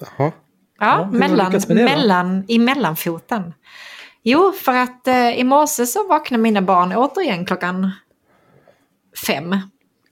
Jaha. 0.00 0.32
Ja, 0.78 1.08
du 1.12 1.18
mellan, 1.18 1.52
det 1.52 1.68
mellan, 1.68 2.44
i 2.48 2.58
mellanfoten. 2.58 3.54
Jo, 4.22 4.52
för 4.52 4.74
att 4.74 5.06
eh, 5.08 5.38
i 5.38 5.44
morse 5.44 5.86
så 5.86 6.08
vaknade 6.08 6.42
mina 6.42 6.62
barn 6.62 6.92
återigen 6.96 7.46
klockan 7.46 7.90
fem. 9.26 9.56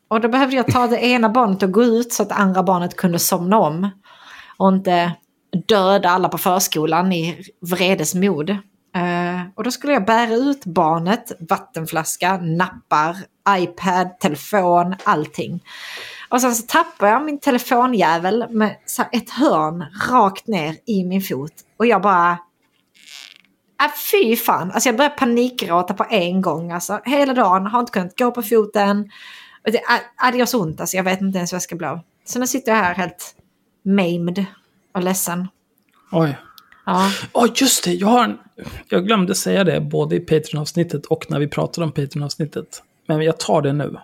Och 0.08 0.20
då 0.20 0.28
behövde 0.28 0.56
jag 0.56 0.66
ta 0.66 0.86
det 0.86 1.04
ena 1.04 1.28
barnet 1.28 1.62
och 1.62 1.72
gå 1.72 1.84
ut 1.84 2.12
så 2.12 2.22
att 2.22 2.32
andra 2.32 2.62
barnet 2.62 2.96
kunde 2.96 3.18
somna 3.18 3.58
om. 3.58 3.90
Och 4.58 4.68
inte 4.68 5.12
döda 5.68 6.08
alla 6.08 6.28
på 6.28 6.38
förskolan 6.38 7.12
i 7.12 7.44
vredesmod. 7.60 8.56
Eh, 8.98 9.40
och 9.54 9.64
då 9.64 9.70
skulle 9.70 9.92
jag 9.92 10.04
bära 10.04 10.34
ut 10.34 10.64
barnet, 10.64 11.32
vattenflaska, 11.48 12.36
nappar, 12.36 13.16
iPad, 13.48 14.18
telefon, 14.20 14.94
allting. 15.04 15.64
Och 16.28 16.40
sen 16.40 16.54
så 16.54 16.66
tappar 16.66 17.08
jag 17.08 17.24
min 17.24 17.40
telefonjävel 17.40 18.46
med 18.50 18.76
ett 19.12 19.30
hörn 19.30 19.84
rakt 20.10 20.46
ner 20.46 20.76
i 20.86 21.04
min 21.04 21.22
fot. 21.22 21.52
Och 21.76 21.86
jag 21.86 22.02
bara... 22.02 22.38
Äh, 23.82 23.90
fy 24.10 24.36
fan! 24.36 24.70
Alltså 24.70 24.88
jag 24.88 24.96
började 24.96 25.16
panikgråta 25.16 25.94
på 25.94 26.06
en 26.10 26.40
gång. 26.40 26.72
Alltså, 26.72 27.00
hela 27.04 27.34
dagen, 27.34 27.66
har 27.66 27.80
inte 27.80 27.92
kunnat 27.92 28.18
gå 28.18 28.30
på 28.30 28.42
foten. 28.42 29.10
Och 29.66 29.72
det, 29.72 29.78
äh, 30.24 30.30
det 30.32 30.38
gör 30.38 30.46
så 30.46 30.62
ont 30.62 30.80
alltså, 30.80 30.96
jag 30.96 31.04
vet 31.04 31.20
inte 31.20 31.38
ens 31.38 31.52
vad 31.52 31.56
jag 31.56 31.62
ska 31.62 31.76
bli 31.76 31.86
av. 31.86 32.00
Så 32.24 32.38
nu 32.38 32.46
sitter 32.46 32.72
jag 32.72 32.78
här 32.78 32.94
helt 32.94 33.34
maimed 33.84 34.44
och 34.94 35.02
ledsen. 35.02 35.48
Oj. 36.12 36.36
Ja. 36.86 37.10
Ja, 37.34 37.48
just 37.54 37.84
det. 37.84 37.92
Jag, 37.92 38.08
har 38.08 38.24
en, 38.24 38.38
jag 38.88 39.06
glömde 39.06 39.34
säga 39.34 39.64
det 39.64 39.80
både 39.80 40.16
i 40.16 40.20
Patreon-avsnittet 40.20 41.06
och 41.06 41.30
när 41.30 41.38
vi 41.38 41.48
pratade 41.48 41.84
om 41.84 41.92
Patreon-avsnittet. 41.92 42.82
Men 43.06 43.22
jag 43.22 43.38
tar 43.38 43.62
det 43.62 43.72
nu. 43.72 43.96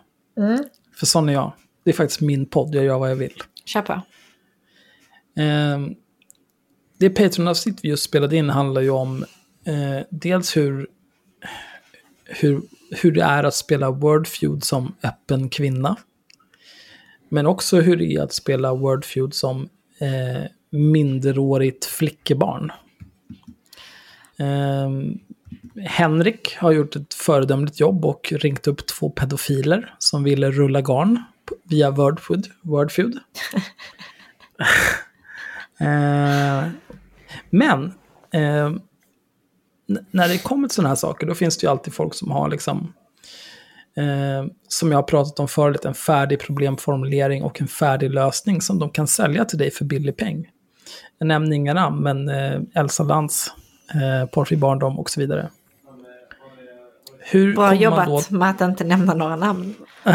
För 0.97 1.07
sån 1.07 1.29
är 1.29 1.33
jag. 1.33 1.53
Det 1.85 1.91
är 1.91 1.95
faktiskt 1.95 2.21
min 2.21 2.47
podd, 2.47 2.75
jag 2.75 2.85
gör 2.85 2.99
vad 2.99 3.11
jag 3.11 3.17
vill. 3.17 3.35
Kör 3.65 3.83
på. 3.83 3.93
Eh, 5.41 5.79
det 6.99 7.11
Patreon-avsnitt 7.11 7.79
vi 7.83 7.89
just 7.89 8.05
spelade 8.05 8.37
in 8.37 8.51
handlar 8.51 8.83
ju 8.83 8.91
om 8.91 9.25
eh, 9.65 10.07
dels 10.11 10.57
hur, 10.57 10.87
hur, 12.25 12.61
hur 12.91 13.13
det 13.13 13.23
är 13.23 13.45
att 13.45 13.55
spela 13.55 13.91
Wordfeud 13.91 14.65
som 14.65 14.95
öppen 15.03 15.49
kvinna. 15.49 15.97
Men 17.29 17.47
också 17.47 17.81
hur 17.81 17.97
det 17.97 18.05
är 18.05 18.23
att 18.23 18.33
spela 18.33 18.75
Wordfeud 18.75 19.35
som 19.35 19.69
eh, 19.99 20.51
minderårigt 20.71 21.85
flickebarn. 21.85 22.73
Eh, 24.39 24.91
Henrik 25.85 26.57
har 26.57 26.73
gjort 26.73 26.97
ett 26.97 27.15
föredömligt 27.15 27.81
jobb 27.81 28.05
och 28.05 28.33
ringt 28.33 28.67
upp 28.67 28.87
två 28.87 29.11
pedofiler 29.11 29.95
som 29.99 30.25
ville 30.25 30.51
rulla 30.51 30.81
garn 30.81 31.23
via 31.65 31.91
Wordfeud. 31.91 32.47
Wordfeud. 32.63 33.19
Eh, 35.81 36.65
men 37.51 37.85
eh, 38.33 38.73
när 40.11 40.29
det 40.29 40.43
kommer 40.43 40.69
till 40.69 40.75
sådana 40.75 40.89
här 40.89 40.97
saker, 40.97 41.27
då 41.27 41.35
finns 41.35 41.59
det 41.59 41.65
ju 41.65 41.71
alltid 41.71 41.95
folk 41.95 42.15
som 42.15 42.31
har 42.31 42.49
liksom, 42.49 42.93
eh, 43.97 44.51
som 44.69 44.91
jag 44.91 44.99
har 44.99 45.03
pratat 45.03 45.41
om 45.41 45.49
förut, 45.49 45.85
en 45.85 45.95
färdig 45.95 46.41
problemformulering 46.41 47.43
och 47.43 47.61
en 47.61 47.69
färdig 47.69 48.11
lösning 48.11 48.61
som 48.61 48.79
de 48.79 48.91
kan 48.91 49.07
sälja 49.07 49.45
till 49.45 49.59
dig 49.59 49.71
för 49.71 49.85
billig 49.85 50.17
peng. 50.17 50.51
Jag 51.19 51.27
nämner 51.27 51.57
inga 51.57 51.75
namn, 51.75 52.03
men 52.03 52.29
eh, 52.29 52.61
Elsa 52.75 53.03
Lantz, 53.03 53.51
eh, 53.95 54.29
Porrfri 54.29 54.57
barndom 54.57 54.99
och 54.99 55.11
så 55.11 55.21
vidare. 55.21 55.51
Hur 57.19 57.55
Bra 57.55 57.75
jobbat 57.75 58.29
då 58.31 58.37
med 58.37 58.51
att 58.51 58.61
inte 58.61 58.85
nämna 58.85 59.15
några 59.15 59.37
namn. 59.37 59.75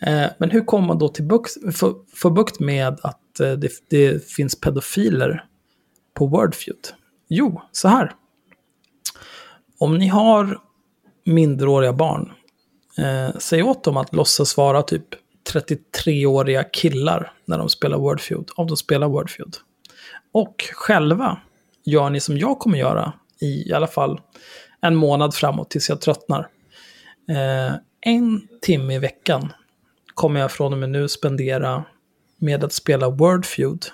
Eh, 0.00 0.30
Men 0.38 0.50
hur 0.50 0.64
kommer 0.64 0.86
man 0.86 0.98
då 0.98 1.08
till 1.08 1.24
bukt, 1.24 1.76
få, 1.76 1.94
få 2.14 2.30
bukt 2.30 2.60
med 2.60 2.98
att 3.02 3.40
eh, 3.40 3.52
det, 3.52 3.70
det 3.90 4.28
finns 4.28 4.60
pedofiler 4.60 5.44
på 6.14 6.26
Wordfeud? 6.26 6.88
Jo, 7.28 7.60
så 7.72 7.88
här. 7.88 8.12
Om 9.78 9.98
ni 9.98 10.08
har 10.08 10.58
minderåriga 11.24 11.92
barn, 11.92 12.32
eh, 12.98 13.36
säg 13.38 13.62
åt 13.62 13.84
dem 13.84 13.96
att 13.96 14.14
låtsas 14.14 14.56
vara 14.56 14.82
typ 14.82 15.06
33-åriga 15.52 16.64
killar 16.64 17.32
när 17.44 17.58
de 17.58 17.68
spelar 17.68 17.98
Wordfeud, 17.98 18.50
om 18.56 18.66
de 18.66 18.76
spelar 18.76 19.08
Wordfeud. 19.08 19.56
Och 20.36 20.70
själva 20.72 21.38
gör 21.84 22.10
ni 22.10 22.20
som 22.20 22.38
jag 22.38 22.58
kommer 22.58 22.78
göra 22.78 23.12
i, 23.40 23.68
i 23.68 23.72
alla 23.72 23.86
fall 23.86 24.20
en 24.80 24.96
månad 24.96 25.34
framåt 25.34 25.70
tills 25.70 25.88
jag 25.88 26.00
tröttnar. 26.00 26.48
Eh, 27.30 27.74
en 28.00 28.48
timme 28.62 28.94
i 28.94 28.98
veckan 28.98 29.52
kommer 30.14 30.40
jag 30.40 30.52
från 30.52 30.72
och 30.72 30.78
med 30.78 30.90
nu 30.90 31.08
spendera 31.08 31.84
med 32.38 32.64
att 32.64 32.72
spela 32.72 33.08
Wordfeud. 33.08 33.84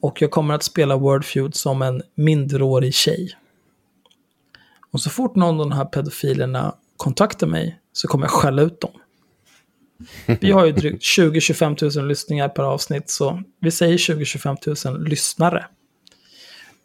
Och 0.00 0.22
jag 0.22 0.30
kommer 0.30 0.54
att 0.54 0.62
spela 0.62 0.96
Wordfeud 0.96 1.54
som 1.54 1.82
en 1.82 2.02
minderårig 2.14 2.94
tjej. 2.94 3.36
Och 4.90 5.00
så 5.00 5.10
fort 5.10 5.36
någon 5.36 5.60
av 5.60 5.68
de 5.68 5.72
här 5.72 5.84
pedofilerna 5.84 6.74
kontaktar 6.96 7.46
mig 7.46 7.80
så 7.92 8.08
kommer 8.08 8.24
jag 8.24 8.32
skälla 8.32 8.62
ut 8.62 8.80
dem. 8.80 8.92
Vi 10.40 10.50
har 10.50 10.66
ju 10.66 10.72
drygt 10.72 11.02
20-25 11.02 11.98
000 11.98 12.08
lyssningar 12.08 12.48
per 12.48 12.62
avsnitt, 12.62 13.10
så 13.10 13.42
vi 13.60 13.70
säger 13.70 13.96
20-25 13.96 14.90
000 14.90 15.08
lyssnare. 15.08 15.66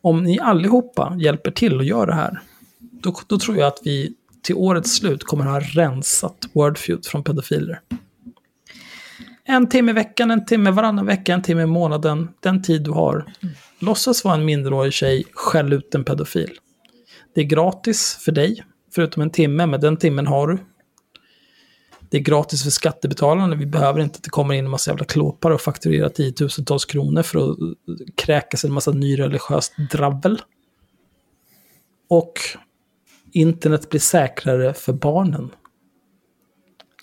Om 0.02 0.24
ni 0.24 0.40
allihopa 0.40 1.16
hjälper 1.20 1.52
till 1.52 1.78
och 1.78 1.84
gör 1.84 2.08
det 2.08 2.16
här, 2.16 2.40
då, 2.80 3.16
då 3.28 3.40
tror 3.40 3.58
jag 3.58 3.68
att 3.68 3.80
vi 3.84 4.14
till 4.42 4.56
årets 4.56 4.96
slut 4.96 5.24
kommer 5.24 5.46
ha 5.46 5.60
rensat 5.60 6.50
Wordfeud 6.54 7.06
från 7.06 7.24
pedofiler. 7.24 7.82
En 9.46 9.70
timme 9.70 9.92
i 9.92 9.94
veckan, 9.94 10.32
en 10.32 10.46
timme 10.46 10.72
varannan 10.72 11.06
vecka, 11.06 11.34
en 11.34 11.42
timme 11.42 11.62
i 11.62 11.66
månaden, 11.66 12.30
den 12.40 12.62
tid 12.62 12.82
du 12.84 12.92
har. 12.92 13.34
Låtsas 13.80 14.24
vara 14.24 14.36
en 14.36 14.46
minderårig 14.46 14.94
tjej, 14.94 15.26
skäll 15.34 15.74
ut 15.74 15.96
en 15.96 16.04
pedofil. 16.04 16.52
Det 17.36 17.42
är 17.42 17.46
gratis 17.46 18.18
för 18.26 18.32
dig, 18.32 18.64
förutom 18.96 19.24
en 19.24 19.30
timme, 19.30 19.66
men 19.66 19.82
den 19.82 19.98
timmen 19.98 20.28
har 20.28 20.48
du. 20.48 20.58
Det 22.10 22.18
är 22.18 22.22
gratis 22.22 22.64
för 22.64 22.70
skattebetalarna, 22.70 23.56
vi 23.56 23.66
behöver 23.66 24.02
inte 24.02 24.18
att 24.18 24.24
det 24.24 24.30
kommer 24.30 24.54
in 24.54 24.66
en 24.66 24.72
massa 24.72 24.92
jävla 24.92 25.06
klåpar 25.06 25.52
och 25.52 25.62
fakturerar 25.62 26.10
tiotusentals 26.10 26.86
kronor 26.86 27.24
för 27.24 27.52
att 27.52 27.58
kräka 28.16 28.58
sig 28.58 28.68
en 28.68 28.74
massa 28.74 28.92
nyreligiöst 28.92 29.74
dravel. 29.92 30.42
Och 32.10 32.34
internet 33.32 33.90
blir 33.90 34.00
säkrare 34.00 34.74
för 34.74 34.94
barnen. 34.94 35.52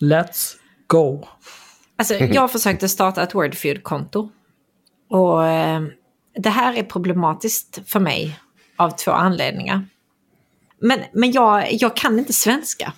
Let's 0.00 0.54
go. 0.86 1.26
Alltså, 1.96 2.14
jag 2.32 2.52
försökte 2.52 2.88
starta 2.88 3.22
ett 3.22 3.34
Wordfeud-konto. 3.34 4.30
Och 5.10 5.46
eh, 5.46 5.82
det 6.36 6.50
här 6.50 6.74
är 6.74 6.82
problematiskt 6.82 7.80
för 7.86 8.00
mig 8.00 8.38
av 8.76 8.90
två 8.90 9.10
anledningar. 9.10 9.86
Men, 10.80 11.00
men 11.12 11.32
jag, 11.32 11.72
jag 11.72 11.96
kan 11.96 12.18
inte 12.18 12.32
svenska. 12.32 12.92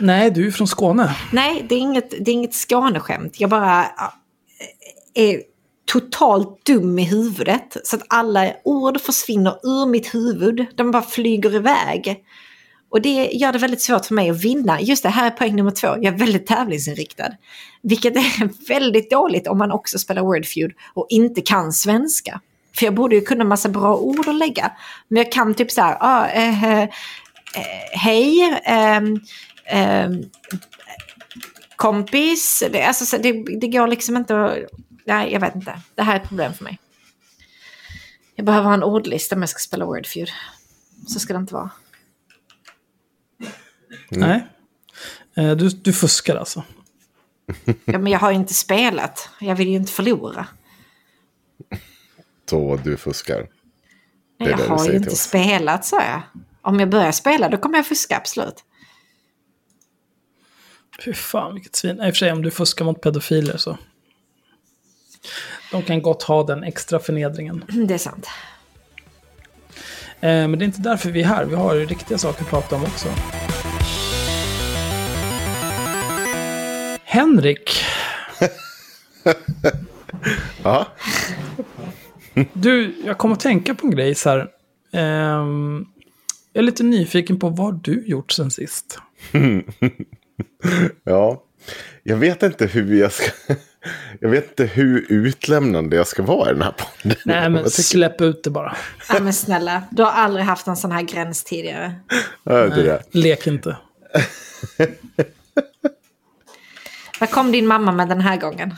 Nej, 0.00 0.30
du 0.30 0.46
är 0.46 0.50
från 0.50 0.68
Skåne. 0.68 1.16
Nej, 1.32 1.66
det 1.68 1.74
är 1.74 1.78
inget, 1.78 2.10
det 2.10 2.30
är 2.30 2.32
inget 2.32 2.54
Skåneskämt. 2.54 3.40
Jag 3.40 3.50
bara 3.50 3.86
är 5.14 5.42
totalt 5.92 6.64
dum 6.66 6.98
i 6.98 7.04
huvudet. 7.04 7.76
Så 7.84 7.96
att 7.96 8.02
alla 8.08 8.52
ord 8.64 9.00
försvinner 9.00 9.58
ur 9.62 9.86
mitt 9.86 10.14
huvud. 10.14 10.66
De 10.74 10.90
bara 10.90 11.02
flyger 11.02 11.54
iväg. 11.54 12.24
Och 12.90 13.02
det 13.02 13.30
gör 13.32 13.52
det 13.52 13.58
väldigt 13.58 13.80
svårt 13.80 14.06
för 14.06 14.14
mig 14.14 14.30
att 14.30 14.44
vinna. 14.44 14.80
Just 14.80 15.02
det, 15.02 15.08
här 15.08 15.26
är 15.26 15.30
poäng 15.30 15.56
nummer 15.56 15.70
två. 15.70 15.86
Jag 15.86 16.04
är 16.04 16.18
väldigt 16.18 16.46
tävlingsinriktad. 16.46 17.32
Vilket 17.82 18.16
är 18.16 18.68
väldigt 18.68 19.10
dåligt 19.10 19.46
om 19.46 19.58
man 19.58 19.72
också 19.72 19.98
spelar 19.98 20.22
Wordfeud 20.22 20.72
och 20.94 21.06
inte 21.08 21.40
kan 21.40 21.72
svenska. 21.72 22.40
För 22.76 22.84
jag 22.86 22.94
borde 22.94 23.14
ju 23.14 23.20
kunna 23.20 23.44
massa 23.44 23.68
bra 23.68 23.96
ord 23.96 24.28
att 24.28 24.34
lägga. 24.34 24.72
Men 25.08 25.22
jag 25.22 25.32
kan 25.32 25.54
typ 25.54 25.70
så 25.70 25.80
här, 25.80 25.96
ah, 26.00 26.26
eh, 26.28 26.64
eh, 26.64 26.88
hej, 27.92 28.60
eh, 28.64 29.00
ehm, 29.70 30.22
kompis. 31.76 32.62
Det, 32.72 32.82
alltså, 32.82 33.06
så 33.06 33.18
det, 33.18 33.32
det 33.60 33.68
går 33.68 33.86
liksom 33.86 34.16
inte 34.16 34.44
att... 34.44 34.58
Nej, 35.04 35.32
jag 35.32 35.40
vet 35.40 35.54
inte. 35.54 35.80
Det 35.94 36.02
här 36.02 36.16
är 36.16 36.20
ett 36.20 36.28
problem 36.28 36.54
för 36.54 36.64
mig. 36.64 36.78
Jag 38.34 38.46
behöver 38.46 38.66
ha 38.66 38.74
en 38.74 38.82
ordlista 38.82 39.34
om 39.34 39.42
jag 39.42 39.48
ska 39.48 39.58
spela 39.58 39.84
Wordfeud. 39.84 40.28
Så 41.06 41.20
ska 41.20 41.32
det 41.32 41.38
inte 41.38 41.54
vara. 41.54 41.70
Nej. 44.10 44.46
Eh, 45.36 45.50
Du, 45.56 45.68
du 45.68 45.92
fuskar 45.92 46.36
alltså. 46.36 46.64
Ja, 47.84 47.98
men 47.98 48.06
jag 48.06 48.18
har 48.18 48.30
ju 48.30 48.36
inte 48.36 48.54
spelat. 48.54 49.28
Jag 49.40 49.56
vill 49.56 49.68
ju 49.68 49.74
inte 49.76 49.92
förlora. 49.92 50.46
Så 52.50 52.76
du 52.76 52.96
fuskar. 52.96 53.48
Nej, 54.38 54.50
jag 54.50 54.58
har 54.58 54.86
ju 54.86 54.96
inte 54.96 55.16
spelat, 55.16 55.84
sa 55.84 56.02
jag. 56.02 56.22
Om 56.62 56.80
jag 56.80 56.88
börjar 56.90 57.12
spela, 57.12 57.48
då 57.48 57.56
kommer 57.58 57.78
jag 57.78 57.86
fuska, 57.86 58.16
absolut. 58.16 58.64
Fy 61.04 61.14
fan 61.14 61.54
vilket 61.54 61.76
svin. 61.76 61.96
I 61.96 62.00
och 62.00 62.04
för 62.04 62.12
sig 62.12 62.32
om 62.32 62.42
du 62.42 62.50
fuskar 62.50 62.84
mot 62.84 63.00
pedofiler 63.00 63.56
så. 63.56 63.78
De 65.70 65.82
kan 65.82 66.02
gott 66.02 66.22
ha 66.22 66.42
den 66.42 66.64
extra 66.64 66.98
förnedringen. 66.98 67.64
Det 67.88 67.94
är 67.94 67.98
sant. 67.98 68.26
Eh, 70.20 70.48
men 70.48 70.58
det 70.58 70.64
är 70.64 70.66
inte 70.66 70.80
därför 70.80 71.10
vi 71.10 71.22
är 71.22 71.26
här. 71.26 71.44
Vi 71.44 71.54
har 71.54 71.74
ju 71.74 71.86
riktiga 71.86 72.18
saker 72.18 72.42
att 72.42 72.50
prata 72.50 72.76
om 72.76 72.82
också. 72.82 73.08
Henrik. 77.04 77.70
Ja. 80.64 80.86
Du, 82.52 82.94
jag 83.04 83.18
kommer 83.18 83.34
att 83.34 83.40
tänka 83.40 83.74
på 83.74 83.86
en 83.86 83.90
grej 83.90 84.14
så 84.14 84.30
här. 84.30 84.48
Ehm, 84.92 85.86
jag 86.52 86.62
är 86.62 86.66
lite 86.66 86.82
nyfiken 86.82 87.38
på 87.38 87.48
vad 87.48 87.74
du 87.74 88.04
gjort 88.06 88.32
sen 88.32 88.50
sist. 88.50 88.98
ja. 91.04 91.42
Jag 92.02 92.16
vet 92.16 92.42
inte 92.42 92.66
hur 92.66 92.94
jag 92.94 93.12
ska... 93.12 93.30
Jag 94.20 94.28
vet 94.28 94.48
inte 94.48 94.64
hur 94.64 95.06
utlämnande 95.08 95.96
jag 95.96 96.06
ska 96.06 96.22
vara 96.22 96.50
i 96.50 96.52
den 96.52 96.62
här 96.62 96.72
podden. 96.72 97.18
Nej, 97.24 97.50
men 97.50 97.70
släpp 97.70 98.20
ut 98.20 98.44
det 98.44 98.50
bara. 98.50 98.76
Ja, 99.08 99.20
men 99.20 99.32
snälla, 99.32 99.82
du 99.90 100.02
har 100.02 100.10
aldrig 100.10 100.44
haft 100.44 100.66
en 100.66 100.76
sån 100.76 100.92
här 100.92 101.02
gräns 101.02 101.44
tidigare. 101.44 101.94
Ja, 102.44 102.52
det 102.52 102.82
det. 102.82 103.02
Lek 103.10 103.46
inte. 103.46 103.76
Vad 107.20 107.30
kom 107.30 107.52
din 107.52 107.66
mamma 107.66 107.92
med 107.92 108.08
den 108.08 108.20
här 108.20 108.36
gången? 108.36 108.74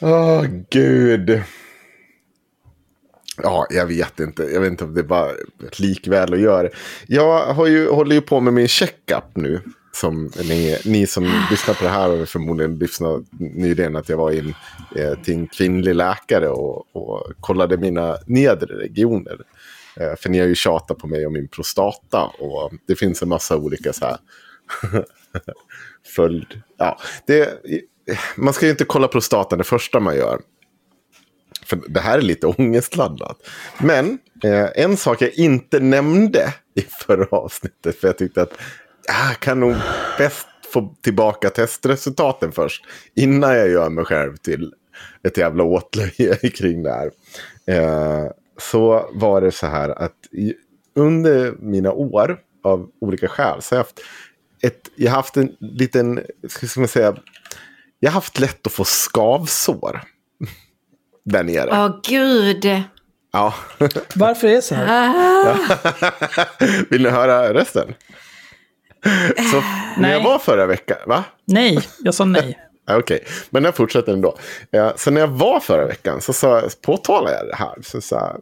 Åh, 0.00 0.44
gud. 0.70 1.42
Ja, 3.42 3.66
jag 3.70 3.86
vet 3.86 4.20
inte. 4.20 4.42
Jag 4.42 4.60
vet 4.60 4.70
inte 4.70 4.84
om 4.84 4.94
det 4.94 5.00
är 5.00 5.04
bara 5.04 5.30
likväl 5.78 6.34
att 6.34 6.40
göra. 6.40 6.68
Jag 7.06 7.54
har 7.54 7.66
ju, 7.66 7.90
håller 7.90 8.14
ju 8.14 8.20
på 8.20 8.40
med 8.40 8.54
min 8.54 8.68
checkup 8.68 9.24
nu. 9.34 9.60
Som 9.92 10.30
ni, 10.42 10.78
ni 10.84 11.06
som 11.06 11.24
lyssnar 11.50 11.74
på 11.74 11.84
det 11.84 11.90
här 11.90 12.08
har 12.08 12.24
förmodligen 12.24 12.78
lyssnat 12.78 13.22
nyligen 13.38 13.96
att 13.96 14.08
jag 14.08 14.16
var 14.16 14.30
in 14.30 14.54
eh, 14.96 15.14
till 15.14 15.34
en 15.34 15.46
kvinnlig 15.46 15.94
läkare 15.94 16.48
och, 16.48 16.96
och 16.96 17.32
kollade 17.40 17.76
mina 17.76 18.16
nedre 18.26 18.78
regioner. 18.78 19.38
Eh, 19.96 20.16
för 20.16 20.28
ni 20.28 20.38
har 20.38 20.46
ju 20.46 20.54
tjatat 20.54 20.98
på 20.98 21.06
mig 21.06 21.26
om 21.26 21.32
min 21.32 21.48
prostata 21.48 22.24
och 22.24 22.72
det 22.86 22.96
finns 22.96 23.22
en 23.22 23.28
massa 23.28 23.56
olika 23.56 23.92
så 23.92 24.04
här 24.04 24.18
följd. 26.16 26.62
Ja, 26.76 26.98
det, 27.26 27.64
man 28.36 28.54
ska 28.54 28.66
ju 28.66 28.70
inte 28.70 28.84
kolla 28.84 29.08
prostatan 29.08 29.58
det 29.58 29.64
första 29.64 30.00
man 30.00 30.16
gör. 30.16 30.40
För 31.68 31.78
det 31.88 32.00
här 32.00 32.18
är 32.18 32.22
lite 32.22 32.46
ångestladdat. 32.46 33.36
Men 33.78 34.18
eh, 34.44 34.66
en 34.74 34.96
sak 34.96 35.22
jag 35.22 35.32
inte 35.32 35.80
nämnde 35.80 36.54
i 36.74 36.80
förra 36.80 37.26
avsnittet. 37.36 38.00
För 38.00 38.08
jag 38.08 38.18
tyckte 38.18 38.42
att 38.42 38.52
jag 39.06 39.40
kan 39.40 39.60
nog 39.60 39.76
bäst 40.18 40.46
få 40.72 40.94
tillbaka 41.00 41.50
testresultaten 41.50 42.52
först. 42.52 42.84
Innan 43.14 43.56
jag 43.56 43.68
gör 43.68 43.90
mig 43.90 44.04
själv 44.04 44.36
till 44.36 44.74
ett 45.22 45.36
jävla 45.36 45.64
åtlöje 45.64 46.36
kring 46.54 46.82
det 46.82 46.92
här. 46.92 47.10
Eh, 47.66 48.30
så 48.58 49.10
var 49.12 49.40
det 49.40 49.52
så 49.52 49.66
här 49.66 49.88
att 49.88 50.26
i, 50.32 50.54
under 50.94 51.52
mina 51.58 51.92
år 51.92 52.38
av 52.64 52.90
olika 53.00 53.28
skäl 53.28 53.62
så 53.62 53.74
har 53.74 53.78
jag 53.78 53.84
haft, 53.84 54.00
ett, 54.62 54.88
jag 54.96 55.12
haft 55.12 55.36
en 55.36 55.56
liten, 55.60 56.20
ska 56.48 56.80
man 56.80 56.88
säga, 56.88 57.16
jag 58.00 58.10
har 58.10 58.14
haft 58.14 58.40
lätt 58.40 58.66
att 58.66 58.72
få 58.72 58.84
skavsår. 58.84 60.02
Där 61.28 61.42
nere. 61.42 61.68
Åh 61.70 62.00
gud! 62.08 62.64
Ja. 63.32 63.54
Varför 64.14 64.48
är 64.48 64.52
det 64.52 64.62
så 64.62 64.74
här? 64.74 65.56
Vill 66.90 67.02
ni 67.02 67.08
höra 67.08 67.54
resten? 67.54 67.94
Så 69.52 69.62
när 70.00 70.12
jag 70.12 70.24
var 70.24 70.38
förra 70.38 70.66
veckan, 70.66 70.96
va? 71.06 71.24
Nej, 71.44 71.78
jag 71.98 72.14
sa 72.14 72.24
nej. 72.24 72.58
Ja, 72.86 72.98
Okej, 72.98 73.24
men 73.50 73.64
jag 73.64 73.76
fortsätter 73.76 74.12
ändå. 74.12 74.36
Ja, 74.70 74.92
så 74.96 75.10
när 75.10 75.20
jag 75.20 75.28
var 75.28 75.60
förra 75.60 75.86
veckan 75.86 76.20
så 76.20 76.32
sa, 76.32 76.62
påtalade 76.82 77.36
jag 77.36 77.46
det 77.46 77.56
här. 77.56 77.74
Så 77.82 78.00
sa 78.00 78.36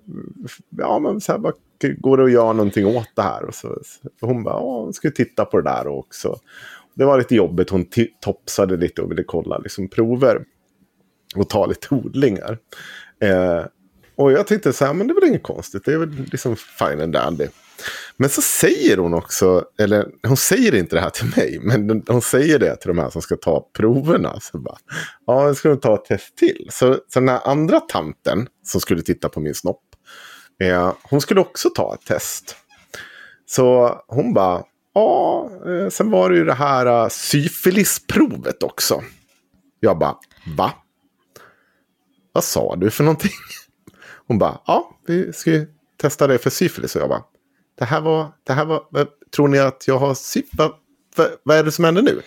ja 0.76 0.98
men 0.98 1.20
så 1.20 1.32
här, 1.32 1.38
vad 1.38 1.54
går 1.98 2.16
det 2.16 2.24
att 2.24 2.32
göra 2.32 2.52
någonting 2.52 2.86
åt 2.86 3.10
det 3.14 3.22
här? 3.22 3.44
Och 3.44 3.54
så, 3.54 3.78
så 4.20 4.26
hon 4.26 4.44
bara, 4.44 4.54
ja, 4.54 4.82
hon 4.82 4.92
skulle 4.92 5.12
titta 5.12 5.44
på 5.44 5.60
det 5.60 5.70
där 5.70 5.86
också. 5.86 6.36
Det 6.94 7.04
var 7.04 7.18
lite 7.18 7.34
jobbigt, 7.34 7.70
hon 7.70 7.86
topsade 8.20 8.76
lite 8.76 9.02
och 9.02 9.10
ville 9.10 9.22
kolla 9.22 9.58
liksom, 9.58 9.88
prover. 9.88 10.44
Och 11.34 11.48
ta 11.48 11.66
lite 11.66 11.94
odlingar. 11.94 12.58
Eh, 13.22 13.64
och 14.16 14.32
jag 14.32 14.46
tänkte 14.46 14.72
så 14.72 14.84
här, 14.84 14.94
men 14.94 15.06
det 15.06 15.12
är 15.12 15.20
väl 15.20 15.28
inget 15.28 15.42
konstigt, 15.42 15.84
det 15.84 15.92
är 15.92 15.98
väl 15.98 16.26
liksom 16.32 16.56
fine 16.56 17.00
and 17.00 17.12
dandy. 17.12 17.46
Men 18.16 18.30
så 18.30 18.42
säger 18.42 18.96
hon 18.96 19.14
också, 19.14 19.64
eller 19.78 20.06
hon 20.26 20.36
säger 20.36 20.74
inte 20.74 20.96
det 20.96 21.00
här 21.00 21.10
till 21.10 21.32
mig, 21.36 21.58
men 21.62 22.02
hon 22.08 22.22
säger 22.22 22.58
det 22.58 22.76
till 22.76 22.88
de 22.88 22.98
här 22.98 23.10
som 23.10 23.22
ska 23.22 23.36
ta 23.36 23.70
proverna. 23.76 24.40
Så 24.40 24.58
bara, 24.58 24.76
ja, 25.26 25.48
nu 25.48 25.54
ska 25.54 25.76
ta 25.76 25.94
ett 25.94 26.04
test 26.04 26.36
till. 26.36 26.68
Så, 26.70 26.94
så 26.94 27.20
den 27.20 27.28
här 27.28 27.40
andra 27.44 27.80
tanten 27.80 28.48
som 28.64 28.80
skulle 28.80 29.02
titta 29.02 29.28
på 29.28 29.40
min 29.40 29.54
snopp, 29.54 29.82
eh, 30.62 30.92
hon 31.02 31.20
skulle 31.20 31.40
också 31.40 31.70
ta 31.70 31.94
ett 31.94 32.06
test. 32.06 32.56
Så 33.46 33.96
hon 34.08 34.34
bara, 34.34 34.62
ja, 34.94 35.50
eh, 35.66 35.88
sen 35.88 36.10
var 36.10 36.30
det 36.30 36.36
ju 36.36 36.44
det 36.44 36.54
här 36.54 37.02
uh, 37.04 37.08
syfilisprovet 37.08 38.62
också. 38.62 39.02
Jag 39.80 39.98
bara, 39.98 40.16
va? 40.56 40.72
Vad 42.36 42.44
sa 42.44 42.76
du 42.76 42.90
för 42.90 43.04
någonting? 43.04 43.30
Hon 44.26 44.38
bara, 44.38 44.60
ja, 44.66 44.98
vi 45.06 45.32
ska 45.32 45.50
ju 45.50 45.66
testa 45.96 46.26
det 46.26 46.38
för 46.38 46.50
syfilis. 46.50 46.96
Och 46.96 47.02
jag 47.02 47.08
bara, 47.08 47.22
det 47.78 47.84
här 47.84 48.00
var, 48.00 48.32
det 48.46 48.52
här 48.52 48.64
var, 48.64 48.82
tror 49.36 49.48
ni 49.48 49.58
att 49.58 49.84
jag 49.88 49.98
har 49.98 50.14
syfilis? 50.14 50.54
Vad, 50.58 50.72
vad, 51.16 51.28
vad 51.42 51.56
är 51.56 51.64
det 51.64 51.72
som 51.72 51.84
händer 51.84 52.02
nu? 52.02 52.22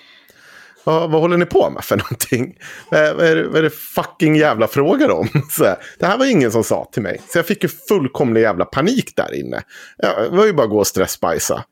Vad, 0.83 1.11
vad 1.11 1.21
håller 1.21 1.37
ni 1.37 1.45
på 1.45 1.69
med 1.69 1.83
för 1.83 1.97
någonting? 1.97 2.57
Vad, 2.91 3.15
vad, 3.15 3.25
är, 3.25 3.35
det, 3.35 3.47
vad 3.47 3.57
är 3.57 3.63
det 3.63 3.69
fucking 3.69 4.35
jävla 4.35 4.67
frågar 4.67 5.09
om? 5.09 5.27
Så 5.51 5.63
här, 5.63 5.77
det 5.99 6.05
här 6.05 6.17
var 6.17 6.25
ingen 6.25 6.51
som 6.51 6.63
sa 6.63 6.89
till 6.91 7.01
mig. 7.01 7.21
Så 7.27 7.37
jag 7.37 7.45
fick 7.45 7.63
ju 7.63 7.69
fullkomlig 7.69 8.41
jävla 8.41 8.65
panik 8.65 9.15
där 9.15 9.35
inne. 9.35 9.63
Jag 9.97 10.31
det 10.31 10.37
var 10.37 10.45
ju 10.45 10.53
bara 10.53 10.63
att 10.63 10.69
gå 10.69 10.79
och 10.79 10.87
stressbajsa. 10.87 11.63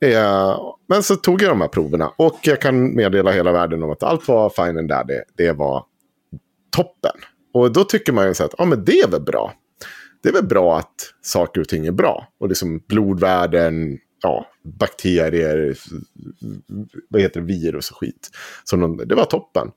Eh, 0.00 0.58
men 0.88 1.02
så 1.02 1.16
tog 1.16 1.42
jag 1.42 1.50
de 1.50 1.60
här 1.60 1.68
proverna. 1.68 2.12
Och 2.16 2.38
jag 2.42 2.60
kan 2.60 2.94
meddela 2.94 3.30
hela 3.30 3.52
världen 3.52 3.82
om 3.82 3.90
att 3.90 4.02
allt 4.02 4.28
var 4.28 4.50
fine 4.50 4.78
and 4.78 4.88
Det, 4.88 5.24
Det 5.36 5.52
var 5.52 5.84
toppen. 6.70 7.16
Och 7.52 7.72
då 7.72 7.84
tycker 7.84 8.12
man 8.12 8.26
ju 8.26 8.34
så 8.34 8.44
att 8.44 8.54
ja, 8.58 8.64
men 8.64 8.84
det 8.84 9.00
är 9.00 9.08
väl 9.08 9.22
bra. 9.22 9.54
Det 10.22 10.28
är 10.28 10.32
väl 10.32 10.46
bra 10.46 10.78
att 10.78 10.94
saker 11.22 11.60
och 11.60 11.68
ting 11.68 11.86
är 11.86 11.92
bra. 11.92 12.28
Och 12.40 12.48
liksom 12.48 12.80
blodvärden, 12.88 13.98
ja, 14.22 14.46
bakterier, 14.78 15.76
vad 17.08 17.22
heter 17.22 17.40
det, 17.40 17.46
virus 17.46 17.90
och 17.90 17.96
skit. 17.96 18.30
Så 18.64 18.76
de, 18.76 18.96
det 19.06 19.14
var 19.14 19.24
toppen. 19.24 19.68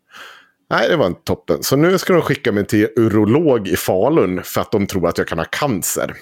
Nej, 0.70 0.90
det 0.90 0.96
var 0.96 1.08
inte 1.08 1.22
toppen. 1.24 1.64
Så 1.64 1.76
nu 1.76 1.98
ska 1.98 2.14
de 2.14 2.22
skicka 2.22 2.52
mig 2.52 2.66
till 2.66 2.88
urolog 2.96 3.68
i 3.68 3.76
Falun 3.76 4.44
för 4.44 4.62
att 4.62 4.72
de 4.72 4.88
tror 4.88 5.08
att 5.08 5.18
jag 5.18 5.28
kan 5.28 5.38
ha 5.38 5.46
cancer. 5.46 6.16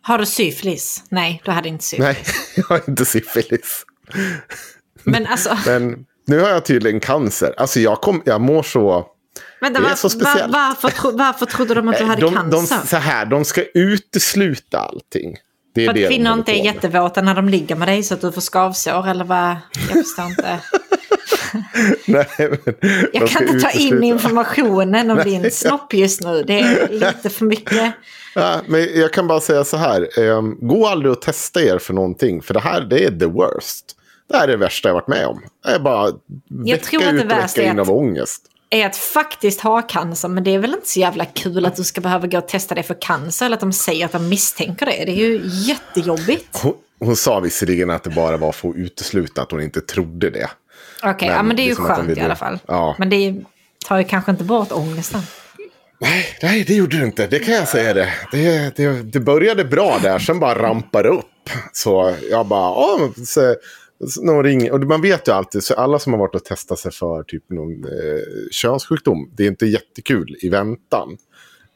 Har 0.00 0.18
du 0.18 0.26
syfilis? 0.26 1.04
Nej, 1.08 1.42
du 1.44 1.50
hade 1.50 1.68
inte 1.68 1.84
syfilis. 1.84 2.06
Nej, 2.06 2.24
jag 2.56 2.64
har 2.64 2.80
inte 2.88 3.04
syfilis. 3.04 3.86
Men 5.04 5.26
alltså, 5.26 5.58
Men 5.66 6.06
nu 6.26 6.40
har 6.40 6.48
jag 6.48 6.64
tydligen 6.64 7.00
cancer. 7.00 7.54
Alltså 7.56 7.80
jag, 7.80 8.00
kom, 8.00 8.22
jag 8.24 8.40
mår 8.40 8.62
så... 8.62 9.06
vänta, 9.60 9.80
det 9.80 9.88
är 9.88 9.94
så 9.94 10.10
speciellt. 10.10 10.52
var, 10.52 10.68
varför, 10.68 10.88
tro, 10.88 11.10
varför 11.16 11.46
trodde 11.46 11.74
de 11.74 11.88
att 11.88 11.98
du 11.98 12.04
hade 12.04 12.20
de, 12.20 12.34
cancer? 12.34 12.76
De, 12.80 12.86
så 12.86 12.96
här, 12.96 13.26
de 13.26 13.44
ska 13.44 13.62
utesluta 13.74 14.78
allting. 14.78 15.36
Det 15.74 15.82
är 15.82 15.86
För 15.86 15.94
det 15.94 16.04
att 16.04 16.10
kvinnor 16.12 16.32
inte 16.32 16.52
är 16.52 16.64
jättevåta 16.64 17.22
när 17.22 17.34
de 17.34 17.48
ligger 17.48 17.76
med 17.76 17.88
dig 17.88 18.02
så 18.02 18.14
att 18.14 18.20
du 18.20 18.32
får 18.32 18.40
skavsår 18.40 19.08
eller 19.08 19.24
vad? 19.24 19.56
Jag 19.88 20.04
förstår 20.04 20.24
inte. 20.24 20.58
Nej, 22.06 22.26
men 22.38 22.74
Jag 23.12 23.28
kan 23.28 23.48
inte 23.48 23.60
ta 23.60 23.70
in 23.70 24.04
informationen 24.04 25.10
om 25.10 25.18
din 25.24 25.50
snopp 25.50 25.94
just 25.94 26.24
nu. 26.24 26.42
Det 26.42 26.60
är 26.60 26.88
lite 26.88 27.30
för 27.30 27.44
mycket. 27.44 27.92
Ja, 28.34 28.60
men 28.66 28.88
jag 28.94 29.12
kan 29.12 29.26
bara 29.26 29.40
säga 29.40 29.64
så 29.64 29.76
här. 29.76 30.18
Um, 30.18 30.58
gå 30.60 30.86
aldrig 30.86 31.12
och 31.12 31.22
testa 31.22 31.62
er 31.62 31.78
för 31.78 31.94
någonting. 31.94 32.42
För 32.42 32.54
det 32.54 32.60
här 32.60 32.80
det 32.80 33.04
är 33.04 33.10
the 33.18 33.26
worst. 33.26 33.96
Det 34.28 34.36
här 34.36 34.44
är 34.44 34.52
det 34.52 34.56
värsta 34.56 34.88
jag 34.88 34.94
varit 34.94 35.08
med 35.08 35.26
om. 35.26 35.42
Det 35.64 35.70
är 35.70 35.78
bara 35.78 36.12
vecka 36.48 36.84
tror 36.84 37.04
att 37.04 37.18
det 37.18 37.24
värsta 37.24 37.62
är 37.62 37.70
att- 37.70 37.78
av 37.78 37.90
ångest. 37.90 38.42
Är 38.70 38.86
att 38.86 38.96
faktiskt 38.96 39.60
ha 39.60 39.82
cancer, 39.82 40.28
men 40.28 40.44
det 40.44 40.54
är 40.54 40.58
väl 40.58 40.74
inte 40.74 40.88
så 40.88 41.00
jävla 41.00 41.24
kul 41.24 41.66
att 41.66 41.76
du 41.76 41.84
ska 41.84 42.00
behöva 42.00 42.26
gå 42.26 42.38
och 42.38 42.48
testa 42.48 42.74
det 42.74 42.82
för 42.82 42.96
cancer 43.00 43.46
eller 43.46 43.56
att 43.56 43.60
de 43.60 43.72
säger 43.72 44.04
att 44.04 44.12
de 44.12 44.28
misstänker 44.28 44.86
det. 44.86 44.92
Det 45.04 45.12
är 45.12 45.28
ju 45.28 45.40
jättejobbigt. 45.44 46.58
Hon, 46.62 46.74
hon 46.98 47.16
sa 47.16 47.40
visserligen 47.40 47.90
att 47.90 48.02
det 48.02 48.10
bara 48.10 48.36
var 48.36 48.52
för 48.52 48.68
att 48.68 48.76
utesluta 48.76 49.42
att 49.42 49.50
hon 49.50 49.62
inte 49.62 49.80
trodde 49.80 50.30
det. 50.30 50.50
Okej, 51.02 51.28
ja 51.28 51.36
Men 51.36 51.46
men 51.46 51.56
det 51.56 51.62
är 51.62 51.64
ju 51.64 51.70
liksom 51.70 51.86
skönt 51.86 52.08
vill- 52.08 52.18
i 52.18 52.20
alla 52.20 52.36
fall. 52.36 52.58
Ja. 52.66 52.96
Men 52.98 53.10
det 53.10 53.34
tar 53.86 53.98
ju 53.98 54.04
kanske 54.04 54.30
inte 54.30 54.44
bort 54.44 54.72
ångesten. 54.72 55.20
Nej, 56.00 56.26
nej, 56.42 56.64
det 56.64 56.74
gjorde 56.74 56.96
det 56.98 57.04
inte. 57.06 57.26
Det 57.26 57.38
kan 57.38 57.54
jag 57.54 57.68
säga 57.68 57.94
det. 57.94 58.12
Det, 58.32 58.76
det, 58.76 59.02
det 59.02 59.20
började 59.20 59.64
bra 59.64 59.98
där, 60.02 60.18
sen 60.18 60.40
bara 60.40 60.62
rampade 60.62 61.08
upp. 61.08 61.50
Så 61.72 62.14
jag 62.30 62.46
bara, 62.46 62.60
ja, 62.70 63.10
så, 63.26 63.54
någon 64.22 64.44
ring, 64.44 64.72
och 64.72 64.80
man 64.80 65.02
vet 65.02 65.28
ju 65.28 65.32
alltid, 65.32 65.64
så 65.64 65.74
alla 65.74 65.98
som 65.98 66.12
har 66.12 66.20
varit 66.20 66.34
och 66.34 66.44
testat 66.44 66.78
sig 66.78 66.92
för 66.92 67.22
typ 67.22 67.50
någon 67.50 67.84
eh, 67.84 68.20
könssjukdom, 68.50 69.30
det 69.36 69.42
är 69.42 69.48
inte 69.48 69.66
jättekul 69.66 70.36
i 70.40 70.48
väntan. 70.48 71.16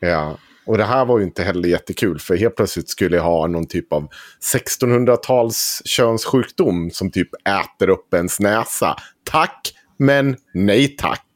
Ja, 0.00 0.38
Och 0.66 0.78
det 0.78 0.85
här 0.85 1.04
var 1.04 1.18
ju 1.18 1.24
inte 1.24 1.42
heller 1.42 1.68
jättekul. 1.68 2.18
För 2.18 2.37
helt 2.37 2.56
plötsligt 2.56 2.88
skulle 2.88 3.16
jag 3.16 3.24
ha 3.24 3.46
någon 3.46 3.66
typ 3.66 3.92
av 3.92 4.09
1600-tals 4.54 5.83
könssjukdom 5.85 6.90
som 6.90 7.11
typ 7.11 7.28
äter 7.35 7.88
upp 7.90 8.14
ens 8.14 8.40
näsa. 8.40 8.96
Tack, 9.24 9.72
men 9.98 10.37
nej 10.54 10.96
tack. 10.96 11.26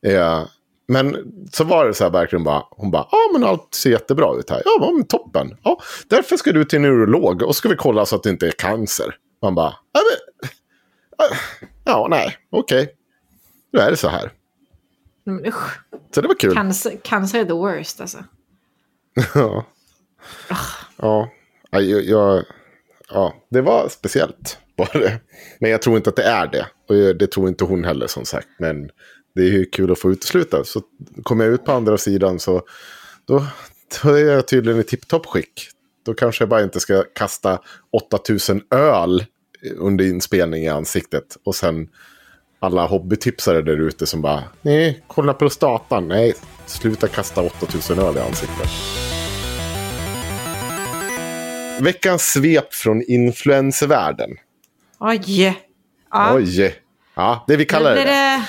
Ja. 0.00 0.48
men 0.88 1.16
så 1.52 1.64
var 1.64 1.86
det 1.86 1.94
så 1.94 2.04
här 2.04 2.10
verkligen 2.10 2.44
bara, 2.44 2.62
hon 2.70 2.90
bara, 2.90 3.08
ja 3.10 3.18
men 3.32 3.44
allt 3.44 3.74
ser 3.74 3.90
jättebra 3.90 4.38
ut 4.38 4.50
här. 4.50 4.62
Ja, 4.64 4.90
men 4.94 5.06
toppen. 5.06 5.56
Ja, 5.62 5.80
därför 6.08 6.36
ska 6.36 6.52
du 6.52 6.64
till 6.64 6.78
en 6.78 6.84
urolog. 6.84 7.42
och 7.42 7.56
ska 7.56 7.68
vi 7.68 7.76
kolla 7.76 8.06
så 8.06 8.16
att 8.16 8.22
det 8.22 8.30
inte 8.30 8.46
är 8.46 8.50
cancer. 8.50 9.14
Man 9.42 9.54
bara, 9.54 9.74
ja, 9.92 10.00
men, 11.18 11.28
ja 11.84 12.06
nej, 12.10 12.36
okej. 12.50 12.82
Okay. 12.82 12.94
Nu 13.72 13.80
är 13.80 13.90
det 13.90 13.96
så 13.96 14.08
här. 14.08 14.32
Men, 15.24 15.46
usch. 15.46 15.80
Så 16.14 16.20
det 16.20 16.28
var 16.28 16.34
kul. 16.34 16.54
Cancer, 16.54 16.96
cancer 17.04 17.40
är 17.40 17.44
the 17.44 17.52
worst 17.52 18.00
alltså. 18.00 18.18
ja. 19.34 19.66
ja. 20.96 21.30
Ja, 21.70 21.80
jag, 21.80 22.04
jag, 22.04 22.44
ja, 23.08 23.34
det 23.50 23.60
var 23.60 23.88
speciellt. 23.88 24.58
Bara 24.76 24.98
det. 24.98 25.20
Men 25.60 25.70
jag 25.70 25.82
tror 25.82 25.96
inte 25.96 26.10
att 26.10 26.16
det 26.16 26.22
är 26.22 26.46
det. 26.46 26.66
Och 26.88 27.16
det 27.16 27.26
tror 27.26 27.48
inte 27.48 27.64
hon 27.64 27.84
heller 27.84 28.06
som 28.06 28.24
sagt. 28.24 28.48
Men 28.58 28.90
det 29.34 29.42
är 29.42 29.50
ju 29.50 29.64
kul 29.64 29.92
att 29.92 29.98
få 29.98 30.12
utesluta. 30.12 30.64
Så 30.64 30.82
kommer 31.22 31.44
jag 31.44 31.54
ut 31.54 31.64
på 31.64 31.72
andra 31.72 31.98
sidan 31.98 32.38
så 32.38 32.62
då, 33.24 33.46
då 34.02 34.10
är 34.10 34.24
jag 34.24 34.48
tydligen 34.48 34.80
i 34.80 34.84
tipptopp 34.84 35.26
skick. 35.26 35.68
Då 36.06 36.14
kanske 36.14 36.42
jag 36.42 36.48
bara 36.48 36.62
inte 36.62 36.80
ska 36.80 37.04
kasta 37.14 37.60
8000 37.90 38.62
öl 38.70 39.24
under 39.76 40.04
inspelning 40.04 40.64
i 40.64 40.68
ansiktet. 40.68 41.36
Och 41.44 41.54
sen 41.54 41.88
alla 42.60 42.86
hobbytipsare 42.86 43.62
där 43.62 43.80
ute 43.80 44.06
som 44.06 44.22
bara, 44.22 44.44
nej, 44.62 45.04
kolla 45.06 45.34
prostatan. 45.34 46.08
Nej, 46.08 46.34
sluta 46.66 47.08
kasta 47.08 47.42
8000 47.42 47.98
öl 47.98 48.16
i 48.16 48.20
ansiktet. 48.20 48.68
Veckans 51.80 52.22
svep 52.22 52.74
från 52.74 53.02
influencervärlden. 53.02 54.30
Oj! 54.98 55.58
Ja. 56.10 56.34
Oj! 56.34 56.76
Ja, 57.14 57.44
det 57.46 57.56
vi 57.56 57.64
kallar 57.64 57.94
det. 57.94 58.04
det 58.04 58.42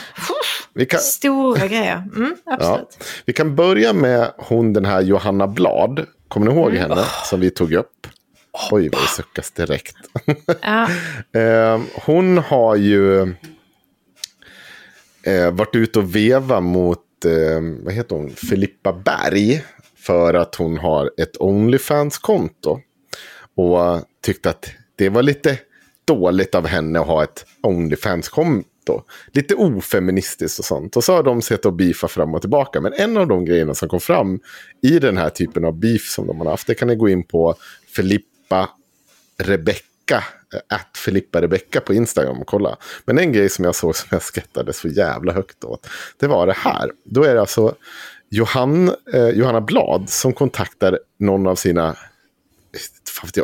Vi 0.73 0.85
kan, 0.85 0.99
stora 0.99 1.67
grejer. 1.67 2.03
Mm, 2.15 2.35
absolut. 2.45 2.97
ja. 2.99 3.05
vi 3.25 3.33
kan 3.33 3.55
börja 3.55 3.93
med 3.93 4.31
hon 4.37 4.73
den 4.73 4.85
här 4.85 5.01
Johanna 5.01 5.47
Blad. 5.47 6.05
Kommer 6.27 6.47
ni 6.47 6.53
ihåg 6.53 6.69
Mm. 6.69 6.81
henne? 6.81 7.03
Som 7.25 7.39
vi 7.39 7.49
tog 7.49 7.73
upp. 7.73 8.07
Oj, 8.71 8.89
vad 8.93 9.01
det 9.01 9.07
suckas 9.07 9.51
direkt. 9.51 9.95
Ja. 10.61 10.89
Eh, 11.39 11.81
hon 12.05 12.37
har 12.37 12.75
ju 12.75 13.21
eh, 15.23 15.51
varit 15.51 15.75
ute 15.75 15.99
och 15.99 16.15
veva 16.15 16.59
mot, 16.59 17.25
eh, 17.25 17.61
vad 17.83 17.93
heter 17.93 18.15
hon, 18.15 18.29
Filippa 18.29 18.93
Berg. 18.93 19.63
För 19.97 20.33
att 20.33 20.55
hon 20.55 20.77
har 20.77 21.11
ett 21.17 21.37
Onlyfans-konto. 21.41 22.79
Och 23.55 24.01
tyckte 24.23 24.49
att 24.49 24.69
det 24.95 25.09
var 25.09 25.23
lite 25.23 25.57
dåligt 26.05 26.55
av 26.55 26.67
henne 26.67 26.99
att 26.99 27.07
ha 27.07 27.23
ett 27.23 27.45
Onlyfans-konto. 27.63 28.69
Lite 29.33 29.55
ofeministiskt 29.55 30.59
och 30.59 30.65
sånt. 30.65 30.97
Och 30.97 31.03
så 31.03 31.13
har 31.13 31.23
de 31.23 31.41
sett 31.41 31.65
och 31.65 31.73
beefa 31.73 32.07
fram 32.07 32.35
och 32.35 32.41
tillbaka. 32.41 32.81
Men 32.81 32.93
en 32.93 33.17
av 33.17 33.27
de 33.27 33.45
grejerna 33.45 33.75
som 33.75 33.89
kom 33.89 33.99
fram 33.99 34.39
i 34.81 34.99
den 34.99 35.17
här 35.17 35.29
typen 35.29 35.65
av 35.65 35.79
beef 35.79 36.09
som 36.09 36.27
de 36.27 36.41
har 36.41 36.51
haft. 36.51 36.67
Det 36.67 36.75
kan 36.75 36.87
ni 36.87 36.95
gå 36.95 37.09
in 37.09 37.23
på 37.23 37.55
Filippa 37.95 38.69
Rebecka. 39.37 40.23
Eh, 40.53 40.59
att 40.67 40.97
Filippa 40.97 41.41
Rebecka 41.41 41.81
på 41.81 41.93
Instagram 41.93 42.37
och 42.37 42.47
kolla. 42.47 42.77
Men 43.05 43.17
en 43.17 43.31
grej 43.31 43.49
som 43.49 43.65
jag 43.65 43.75
såg 43.75 43.95
som 43.95 44.07
jag 44.11 44.21
skrattade 44.21 44.73
så 44.73 44.87
jävla 44.87 45.33
högt 45.33 45.63
åt. 45.63 45.87
Det 46.17 46.27
var 46.27 46.47
det 46.47 46.57
här. 46.57 46.91
Då 47.03 47.23
är 47.23 47.33
det 47.33 47.41
alltså 47.41 47.75
Johan, 48.29 48.91
eh, 49.13 49.29
Johanna 49.29 49.61
Blad 49.61 50.09
som 50.09 50.33
kontaktar 50.33 50.99
någon 51.19 51.47
av 51.47 51.55
sina 51.55 51.95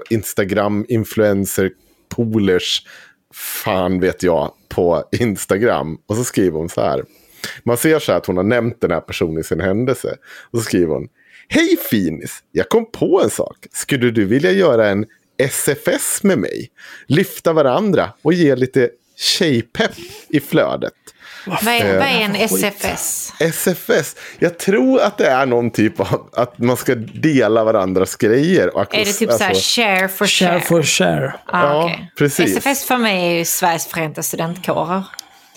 Instagram-influencer-poolers. 0.09 2.85
Fan 3.33 3.99
vet 3.99 4.23
jag 4.23 4.51
på 4.69 5.03
Instagram. 5.11 5.97
Och 6.05 6.15
så 6.15 6.23
skriver 6.23 6.57
hon 6.57 6.69
så 6.69 6.81
här. 6.81 7.03
Man 7.63 7.77
ser 7.77 7.99
så 7.99 8.11
här 8.11 8.19
att 8.19 8.25
hon 8.25 8.37
har 8.37 8.43
nämnt 8.43 8.81
den 8.81 8.91
här 8.91 9.01
personen 9.01 9.39
i 9.39 9.43
sin 9.43 9.59
händelse. 9.59 10.17
Och 10.51 10.59
så 10.59 10.65
skriver 10.65 10.93
hon. 10.93 11.07
Hej 11.47 11.77
finis, 11.89 12.43
jag 12.51 12.69
kom 12.69 12.91
på 12.91 13.21
en 13.23 13.29
sak. 13.29 13.57
Skulle 13.71 14.11
du 14.11 14.25
vilja 14.25 14.51
göra 14.51 14.89
en 14.89 15.05
SFS 15.37 16.23
med 16.23 16.37
mig? 16.37 16.71
Lyfta 17.07 17.53
varandra 17.53 18.13
och 18.21 18.33
ge 18.33 18.55
lite 18.55 18.89
tjejpepp 19.15 19.95
i 20.29 20.39
flödet. 20.39 20.93
Vad, 21.45 21.67
är, 21.67 21.97
vad 21.97 22.07
är 22.07 22.21
en 22.21 22.35
SFS? 22.35 23.33
SFS, 23.39 24.15
jag 24.39 24.59
tror 24.59 25.01
att 25.01 25.17
det 25.17 25.27
är 25.27 25.45
någon 25.45 25.71
typ 25.71 25.99
av 25.99 26.29
att 26.33 26.57
man 26.57 26.77
ska 26.77 26.95
dela 26.95 27.63
varandras 27.63 28.15
grejer. 28.15 28.67
Är 28.67 29.05
det 29.05 29.13
typ 29.13 29.31
så 29.31 29.37
här 29.37 29.49
alltså- 29.49 29.81
share 29.81 30.07
for 30.07 30.25
share? 30.25 30.49
Share 30.49 30.61
for 30.61 30.83
share. 30.83 31.33
Ah, 31.45 31.63
Ja, 31.63 31.91
precis. 32.17 32.57
SFS 32.57 32.85
för 32.85 32.97
mig 32.97 33.27
är 33.27 33.37
ju 33.37 33.45
Sveriges 33.45 33.87
Förenta 33.87 34.23
Studentkårer. 34.23 35.03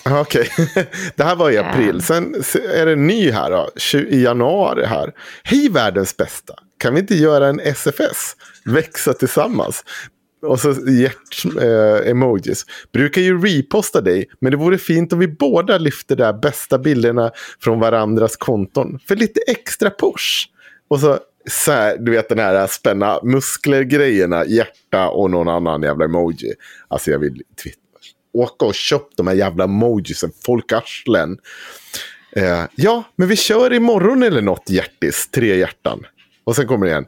Ja, 0.03 0.19
Okej, 0.21 0.49
det 1.15 1.23
här 1.23 1.35
var 1.35 1.51
i 1.51 1.57
april. 1.57 2.01
Sen 2.01 2.35
är 2.73 2.85
det 2.85 2.95
ny 2.95 3.31
här 3.31 3.51
då, 3.51 3.69
i 3.99 4.23
januari 4.23 4.85
här. 4.85 5.11
Hej 5.43 5.69
världens 5.69 6.17
bästa, 6.17 6.53
kan 6.79 6.93
vi 6.93 6.99
inte 6.99 7.15
göra 7.15 7.47
en 7.47 7.59
SFS? 7.59 8.35
Växa 8.65 9.13
tillsammans. 9.13 9.83
Och 10.41 10.59
så 10.59 10.71
hjärt-emojis. 10.71 12.65
Eh, 12.67 12.91
Brukar 12.91 13.21
ju 13.21 13.41
reposta 13.41 14.01
dig, 14.01 14.29
men 14.39 14.51
det 14.51 14.57
vore 14.57 14.77
fint 14.77 15.13
om 15.13 15.19
vi 15.19 15.27
båda 15.27 15.77
lyfter 15.77 16.15
de 16.15 16.39
bästa 16.41 16.77
bilderna 16.77 17.31
från 17.59 17.79
varandras 17.79 18.37
konton. 18.37 18.99
För 19.07 19.15
lite 19.15 19.39
extra 19.47 19.89
push. 19.89 20.47
Och 20.87 20.99
så, 20.99 21.19
så 21.49 21.71
här, 21.71 21.97
du 21.97 22.11
vet 22.11 22.29
den 22.29 22.39
här 22.39 22.67
spänna 22.67 23.19
muskler-grejerna, 23.23 24.45
hjärta 24.45 25.09
och 25.09 25.31
någon 25.31 25.47
annan 25.47 25.81
jävla 25.81 26.05
emoji. 26.05 26.53
Alltså 26.87 27.11
jag 27.11 27.19
vill 27.19 27.41
twittra 27.63 27.81
åka 28.33 28.65
och 28.65 28.75
köp 28.75 29.07
de 29.15 29.27
här 29.27 29.35
jävla 29.35 29.63
emojisen, 29.63 30.31
folkarslen. 30.45 31.37
Eh, 32.35 32.63
ja, 32.75 33.03
men 33.15 33.27
vi 33.27 33.35
kör 33.35 33.73
imorgon 33.73 34.23
eller 34.23 34.41
något 34.41 34.69
hjärtis, 34.69 35.29
tre 35.31 35.55
hjärtan. 35.55 36.03
Och 36.43 36.55
sen 36.55 36.67
kommer 36.67 36.85
det 36.85 36.91
igen. 36.91 37.05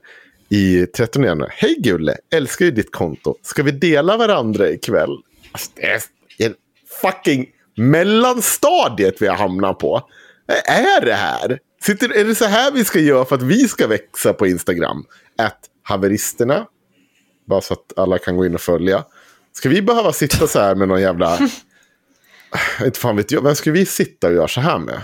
I 0.50 0.86
13 0.86 1.24
januari. 1.24 1.52
Hej 1.56 1.76
Gulle, 1.80 2.18
älskar 2.34 2.66
ju 2.66 2.72
ditt 2.72 2.92
konto. 2.92 3.36
Ska 3.42 3.64
vi 3.64 3.72
dela 3.72 4.18
varandra 4.18 4.70
ikväll? 4.70 5.18
Alltså, 5.52 5.72
det 5.76 6.46
är 6.46 6.54
fucking 7.02 7.50
mellanstadiet 7.78 9.22
vi 9.22 9.28
har 9.28 9.36
hamnat 9.36 9.80
på. 9.80 10.10
Vad 10.46 10.58
är 10.58 11.06
det 11.06 11.14
här? 11.14 11.60
Sitter, 11.82 12.18
är 12.18 12.26
det 12.26 12.36
så 12.36 12.46
här 12.46 12.72
vi 12.72 12.86
ska 12.86 13.00
göra 13.00 13.26
för 13.26 13.36
att 13.36 13.42
vi 13.42 13.68
ska 13.68 13.88
växa 13.88 14.34
på 14.34 14.48
Instagram? 14.48 15.06
Att 15.38 15.60
haveristerna. 15.84 16.66
Bara 17.48 17.62
så 17.62 17.74
att 17.74 17.98
alla 17.98 18.18
kan 18.18 18.38
gå 18.38 18.46
in 18.46 18.56
och 18.56 18.62
följa. 18.62 19.06
Ska 19.54 19.70
vi 19.70 19.82
behöva 19.82 20.14
sitta 20.14 20.48
så 20.48 20.60
här 20.60 20.76
med 20.76 20.88
någon 20.88 21.02
jävla... 21.02 21.40
inte 22.86 23.00
fan 23.00 23.16
vet 23.16 23.32
jag. 23.32 23.44
Vem 23.44 23.56
ska 23.56 23.72
vi 23.72 23.86
sitta 23.86 24.28
och 24.28 24.34
göra 24.34 24.48
så 24.48 24.62
här 24.62 24.80
med? 24.80 25.02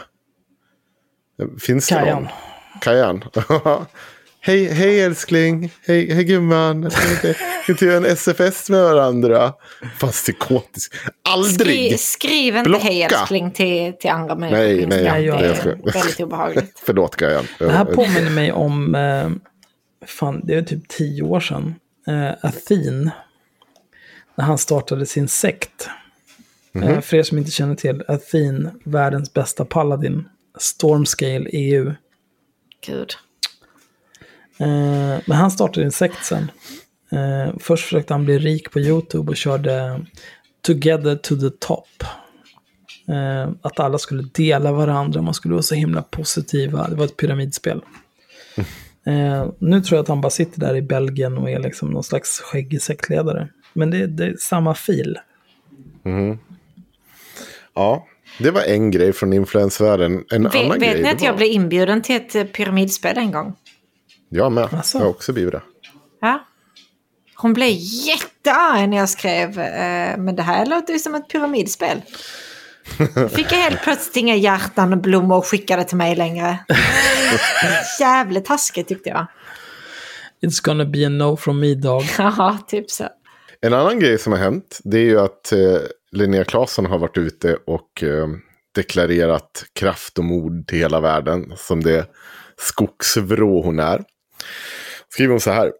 Finns 1.59 1.87
det 1.87 1.95
Kajan. 1.95 2.23
någon? 2.23 2.31
Kajan. 2.81 3.23
hej, 4.45 4.65
hej 4.73 5.01
älskling. 5.01 5.71
Hej, 5.87 6.13
hej 6.13 6.23
gumman. 6.23 6.91
Ska 6.91 7.01
vi 7.67 7.71
inte 7.73 7.85
göra 7.85 7.97
en 7.97 8.05
SFS 8.05 8.69
med 8.69 8.83
varandra? 8.83 9.53
Fan 9.99 10.11
psykotisk. 10.11 10.93
Aldrig. 11.29 11.89
Skri, 11.89 11.97
skriv 11.97 12.55
inte 12.57 12.69
Blocka. 12.69 12.83
hej 12.85 13.01
älskling 13.01 13.51
till, 13.51 13.93
till 13.99 14.09
andra 14.09 14.35
människor. 14.35 14.57
Nej, 14.63 14.85
nej, 14.85 15.25
jag- 15.25 15.39
det 15.39 15.47
jag 15.47 15.57
ska- 15.57 15.69
är 15.69 15.93
väldigt 15.93 16.19
obehagligt. 16.19 16.81
Förlåt 16.85 17.15
Kajan. 17.15 17.45
Det 17.59 17.71
här 17.71 17.85
påminner 17.85 18.29
mig 18.31 18.51
om, 18.51 18.95
eh, 18.95 19.29
fan 20.07 20.41
det 20.43 20.53
är 20.55 20.61
typ 20.61 20.87
tio 20.87 21.23
år 21.23 21.39
sedan, 21.39 21.75
eh, 22.07 22.31
Athen. 22.49 23.09
När 24.37 24.45
han 24.45 24.57
startade 24.57 25.05
sin 25.05 25.27
sekt. 25.27 25.89
Eh, 26.83 27.01
för 27.01 27.17
er 27.17 27.23
som 27.23 27.37
inte 27.37 27.51
känner 27.51 27.75
till, 27.75 28.03
Athen, 28.07 28.69
världens 28.83 29.33
bästa 29.33 29.65
paladin. 29.65 30.27
Stormscale 30.57 31.49
EU. 31.53 31.93
Gud. 32.85 33.13
Eh, 34.59 35.19
men 35.25 35.37
han 35.37 35.51
startade 35.51 35.85
en 35.85 35.91
sekt 35.91 36.25
sen. 36.25 36.51
Eh, 37.11 37.53
först 37.59 37.83
försökte 37.83 38.13
han 38.13 38.25
bli 38.25 38.37
rik 38.39 38.71
på 38.71 38.79
YouTube 38.79 39.29
och 39.31 39.37
körde 39.37 40.01
Together 40.61 41.15
to 41.15 41.35
the 41.35 41.49
top. 41.59 41.87
Eh, 43.07 43.49
att 43.61 43.79
alla 43.79 43.97
skulle 43.97 44.23
dela 44.33 44.71
varandra, 44.71 45.21
man 45.21 45.33
skulle 45.33 45.53
vara 45.53 45.63
så 45.63 45.75
himla 45.75 46.01
positiva. 46.01 46.87
Det 46.87 46.95
var 46.95 47.05
ett 47.05 47.17
pyramidspel. 47.17 47.81
Eh, 49.07 49.47
nu 49.59 49.81
tror 49.81 49.97
jag 49.97 50.03
att 50.03 50.07
han 50.07 50.21
bara 50.21 50.29
sitter 50.29 50.59
där 50.59 50.75
i 50.75 50.81
Belgien 50.81 51.37
och 51.37 51.49
är 51.49 51.59
liksom 51.59 51.89
någon 51.89 52.03
slags 52.03 52.39
skäggig 52.39 52.81
sektledare. 52.81 53.47
Men 53.73 53.91
det, 53.91 54.07
det 54.07 54.25
är 54.25 54.35
samma 54.39 54.75
fil. 54.75 55.17
Ja, 57.75 58.07
det 58.39 58.51
var 58.51 58.61
en 58.61 58.91
grej 58.91 59.13
från 59.13 59.33
influensvärlden. 59.33 60.23
En 60.31 60.43
Vet, 60.43 60.55
annan 60.55 60.79
vet 60.79 60.91
grej. 60.93 61.03
ni 61.03 61.09
att 61.09 61.21
jag 61.21 61.31
var- 61.31 61.37
blev 61.37 61.49
inbjuden 61.49 62.01
till 62.01 62.15
ett 62.15 62.53
pyramidspel 62.53 63.17
en 63.17 63.31
gång? 63.31 63.55
Jag 64.29 64.51
med. 64.51 64.73
Asså? 64.73 64.97
Jag 64.97 65.05
har 65.05 65.09
också 65.09 65.33
blivit 65.33 65.51
det. 65.51 65.61
Ja. 66.21 66.45
Hon 67.35 67.53
blev 67.53 67.69
jättearg 67.79 68.89
när 68.89 68.97
jag 68.97 69.09
skrev, 69.09 69.59
eh, 69.59 70.17
men 70.17 70.35
det 70.35 70.43
här 70.43 70.65
låter 70.65 70.93
ju 70.93 70.99
som 70.99 71.15
ett 71.15 71.29
pyramidspel. 71.29 72.01
Fick 73.35 73.51
jag 73.51 73.57
helt 73.57 73.83
plötsligt 73.83 74.15
inga 74.15 74.35
hjärtan 74.35 74.93
och 74.93 74.99
blommor 74.99 75.41
skickade 75.41 75.83
till 75.83 75.97
mig 75.97 76.15
längre. 76.15 76.59
Jävligt 77.99 78.45
taskigt 78.45 78.87
tyckte 78.87 79.09
jag. 79.09 79.27
It's 80.41 80.65
gonna 80.65 80.85
be 80.85 81.05
a 81.05 81.09
no 81.09 81.37
from 81.37 81.59
me 81.59 81.75
dog. 81.75 82.03
Ja, 82.17 82.57
typ 82.67 82.91
så. 82.91 83.07
En 83.61 83.73
annan 83.73 83.99
grej 83.99 84.17
som 84.17 84.33
har 84.33 84.39
hänt 84.39 84.79
det 84.83 84.97
är 84.97 85.03
ju 85.03 85.19
att 85.19 85.51
eh, 85.51 85.59
Linnea 86.11 86.43
Claesson 86.43 86.85
har 86.85 86.97
varit 86.97 87.17
ute 87.17 87.57
och 87.67 88.03
eh, 88.03 88.27
deklarerat 88.75 89.65
kraft 89.79 90.17
och 90.17 90.25
mod 90.25 90.67
till 90.67 90.77
hela 90.77 90.99
världen 90.99 91.53
som 91.57 91.83
det 91.83 92.05
skogsvrå 92.57 93.61
hon 93.61 93.79
är. 93.79 94.03
Skriver 95.09 95.31
hon 95.31 95.41
så 95.41 95.51
här. 95.51 95.71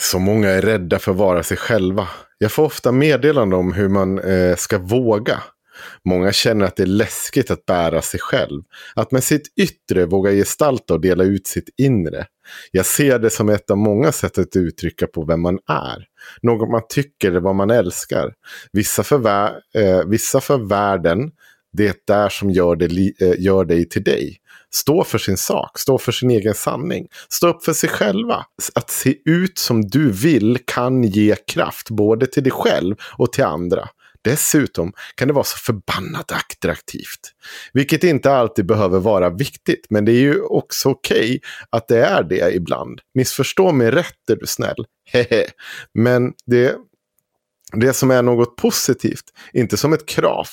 Så 0.00 0.18
många 0.18 0.48
är 0.48 0.62
rädda 0.62 0.98
för 0.98 1.12
att 1.12 1.18
vara 1.18 1.42
sig 1.42 1.56
själva. 1.56 2.08
Jag 2.38 2.52
får 2.52 2.64
ofta 2.64 2.92
meddelande 2.92 3.56
om 3.56 3.72
hur 3.72 3.88
man 3.88 4.18
eh, 4.18 4.56
ska 4.56 4.78
våga. 4.78 5.42
Många 6.04 6.32
känner 6.32 6.66
att 6.66 6.76
det 6.76 6.82
är 6.82 6.86
läskigt 6.86 7.50
att 7.50 7.66
bära 7.66 8.02
sig 8.02 8.20
själv. 8.20 8.62
Att 8.94 9.12
med 9.12 9.24
sitt 9.24 9.52
yttre 9.56 10.06
våga 10.06 10.30
gestalta 10.30 10.94
och 10.94 11.00
dela 11.00 11.24
ut 11.24 11.46
sitt 11.46 11.68
inre. 11.76 12.26
Jag 12.70 12.86
ser 12.86 13.18
det 13.18 13.30
som 13.30 13.48
ett 13.48 13.70
av 13.70 13.78
många 13.78 14.12
sätt 14.12 14.38
att 14.38 14.56
uttrycka 14.56 15.06
på 15.06 15.24
vem 15.24 15.42
man 15.42 15.58
är. 15.68 16.06
Något 16.42 16.70
man 16.70 16.82
tycker 16.88 17.30
eller 17.30 17.40
vad 17.40 17.54
man 17.54 17.70
älskar. 17.70 18.32
Vissa 18.72 19.02
för, 19.02 19.46
eh, 19.74 20.04
vissa 20.06 20.40
för 20.40 20.58
världen, 20.58 21.30
det 21.72 22.06
där 22.06 22.28
som 22.28 22.50
gör, 22.50 22.76
det 22.76 22.84
eh, 23.20 23.40
gör 23.40 23.64
dig 23.64 23.88
till 23.88 24.04
dig. 24.04 24.36
Stå 24.74 25.04
för 25.04 25.18
sin 25.18 25.36
sak, 25.36 25.78
stå 25.78 25.98
för 25.98 26.12
sin 26.12 26.30
egen 26.30 26.54
sanning. 26.54 27.06
Stå 27.28 27.48
upp 27.48 27.64
för 27.64 27.72
sig 27.72 27.88
själva. 27.88 28.46
Att 28.74 28.90
se 28.90 29.14
ut 29.24 29.58
som 29.58 29.82
du 29.82 30.12
vill 30.12 30.58
kan 30.66 31.04
ge 31.04 31.36
kraft 31.46 31.90
både 31.90 32.26
till 32.26 32.42
dig 32.42 32.52
själv 32.52 32.96
och 33.18 33.32
till 33.32 33.44
andra. 33.44 33.88
Dessutom 34.24 34.92
kan 35.14 35.28
det 35.28 35.34
vara 35.34 35.44
så 35.44 35.56
förbannat 35.58 36.32
attraktivt. 36.32 37.32
Vilket 37.72 38.04
inte 38.04 38.32
alltid 38.32 38.66
behöver 38.66 38.98
vara 38.98 39.30
viktigt, 39.30 39.86
men 39.90 40.04
det 40.04 40.12
är 40.12 40.20
ju 40.20 40.40
också 40.40 40.88
okej 40.88 41.40
att 41.70 41.88
det 41.88 41.98
är 41.98 42.22
det 42.22 42.54
ibland. 42.54 43.00
Missförstå 43.14 43.72
mig 43.72 43.90
rätt 43.90 44.30
är 44.30 44.36
du 44.36 44.46
snäll. 44.46 44.84
Hehe. 45.12 45.46
Men 45.94 46.32
det, 46.46 46.76
det 47.72 47.92
som 47.92 48.10
är 48.10 48.22
något 48.22 48.56
positivt, 48.56 49.24
inte 49.52 49.76
som 49.76 49.92
ett 49.92 50.06
krav, 50.06 50.46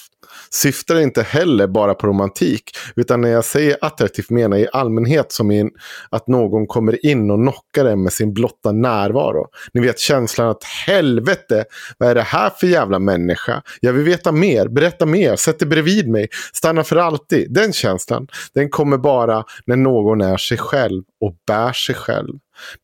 syftar 0.49 0.99
inte 0.99 1.21
heller 1.21 1.67
bara 1.67 1.93
på 1.93 2.07
romantik. 2.07 2.63
Utan 2.95 3.21
när 3.21 3.29
jag 3.29 3.45
säger 3.45 3.77
attraktivt 3.81 4.29
menar 4.29 4.57
jag 4.57 4.65
i 4.65 4.69
allmänhet 4.73 5.31
som 5.31 5.51
in 5.51 5.71
att 6.09 6.27
någon 6.27 6.67
kommer 6.67 7.05
in 7.05 7.31
och 7.31 7.39
knockar 7.39 7.85
en 7.85 8.03
med 8.03 8.13
sin 8.13 8.33
blotta 8.33 8.71
närvaro. 8.71 9.47
Ni 9.73 9.81
vet 9.81 9.99
känslan 9.99 10.49
att 10.49 10.63
helvete, 10.63 11.65
vad 11.97 12.09
är 12.09 12.15
det 12.15 12.21
här 12.21 12.49
för 12.49 12.67
jävla 12.67 12.99
människa? 12.99 13.61
Jag 13.79 13.93
vill 13.93 14.05
veta 14.05 14.31
mer, 14.31 14.67
berätta 14.67 15.05
mer, 15.05 15.35
sätt 15.35 15.59
dig 15.59 15.67
bredvid 15.67 16.07
mig, 16.07 16.27
stanna 16.53 16.83
för 16.83 16.95
alltid. 16.95 17.53
Den 17.53 17.73
känslan, 17.73 18.27
den 18.53 18.69
kommer 18.69 18.97
bara 18.97 19.43
när 19.65 19.75
någon 19.75 20.21
är 20.21 20.37
sig 20.37 20.57
själv 20.57 21.03
och 21.21 21.35
bär 21.47 21.73
sig 21.73 21.95
själv. 21.95 22.33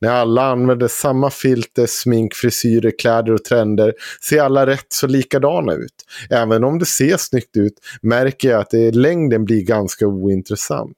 När 0.00 0.10
alla 0.10 0.42
använder 0.42 0.88
samma 0.88 1.30
filter, 1.30 1.86
smink, 1.86 2.34
frisyrer, 2.34 2.92
kläder 2.98 3.32
och 3.32 3.44
trender 3.44 3.94
ser 4.28 4.42
alla 4.42 4.66
rätt 4.66 4.86
så 4.88 5.06
likadana 5.06 5.72
ut. 5.72 6.04
Även 6.30 6.64
om 6.64 6.78
det 6.78 6.86
ser 6.86 7.16
snyggt 7.16 7.56
ut 7.56 7.74
märker 8.02 8.50
jag 8.50 8.60
att 8.60 8.70
det 8.70 8.78
i 8.78 8.92
längden 8.92 9.44
blir 9.44 9.62
ganska 9.62 10.06
ointressant. 10.06 10.96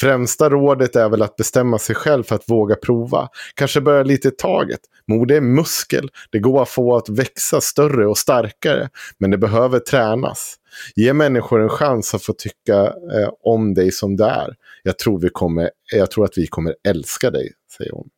Främsta 0.00 0.50
rådet 0.50 0.96
är 0.96 1.08
väl 1.08 1.22
att 1.22 1.36
bestämma 1.36 1.78
sig 1.78 1.96
själv 1.96 2.22
för 2.22 2.34
att 2.34 2.50
våga 2.50 2.76
prova. 2.76 3.28
Kanske 3.54 3.80
börja 3.80 4.02
lite 4.02 4.28
i 4.28 4.30
taget. 4.30 4.80
Mode 5.08 5.36
är 5.36 5.40
muskel. 5.40 6.10
Det 6.30 6.38
går 6.38 6.62
att 6.62 6.68
få 6.68 6.96
att 6.96 7.08
växa 7.08 7.60
större 7.60 8.06
och 8.06 8.18
starkare. 8.18 8.88
Men 9.18 9.30
det 9.30 9.38
behöver 9.38 9.78
tränas. 9.78 10.56
Ge 10.96 11.12
människor 11.12 11.62
en 11.62 11.68
chans 11.68 12.14
att 12.14 12.22
få 12.22 12.32
tycka 12.32 12.82
eh, 12.84 13.28
om 13.42 13.74
dig 13.74 13.92
som 13.92 14.16
du 14.16 14.24
är. 14.24 14.54
Jag 14.86 14.98
tror, 14.98 15.20
vi 15.20 15.28
kommer, 15.28 15.70
jag 15.92 16.10
tror 16.10 16.24
att 16.24 16.38
vi 16.38 16.46
kommer 16.46 16.74
älska 16.88 17.30
dig, 17.30 17.52
säger 17.76 17.92
hon. 17.92 18.08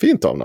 Fint 0.00 0.24
Anna. 0.24 0.44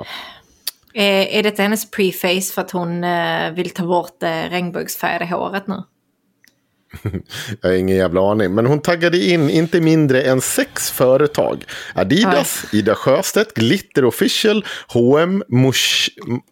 Eh, 0.93 1.37
är 1.37 1.43
detta 1.43 1.61
hennes 1.61 1.91
preface 1.91 2.53
för 2.53 2.61
att 2.61 2.71
hon 2.71 3.03
eh, 3.03 3.51
vill 3.51 3.69
ta 3.69 3.85
bort 3.85 4.23
eh, 4.23 4.49
regnbågsfärgade 4.49 5.25
håret 5.25 5.67
nu? 5.67 5.83
Jag 7.61 7.69
har 7.69 7.75
ingen 7.75 7.97
jävla 7.97 8.31
aning. 8.31 8.53
Men 8.53 8.65
hon 8.65 8.81
taggade 8.81 9.17
in 9.17 9.49
inte 9.49 9.81
mindre 9.81 10.21
än 10.21 10.41
sex 10.41 10.91
företag. 10.91 11.63
Adidas, 11.95 12.65
Ida 12.73 12.95
Sjöstedt, 12.95 13.53
Glitter 13.53 14.05
Official, 14.05 14.65
H&M, 14.87 15.43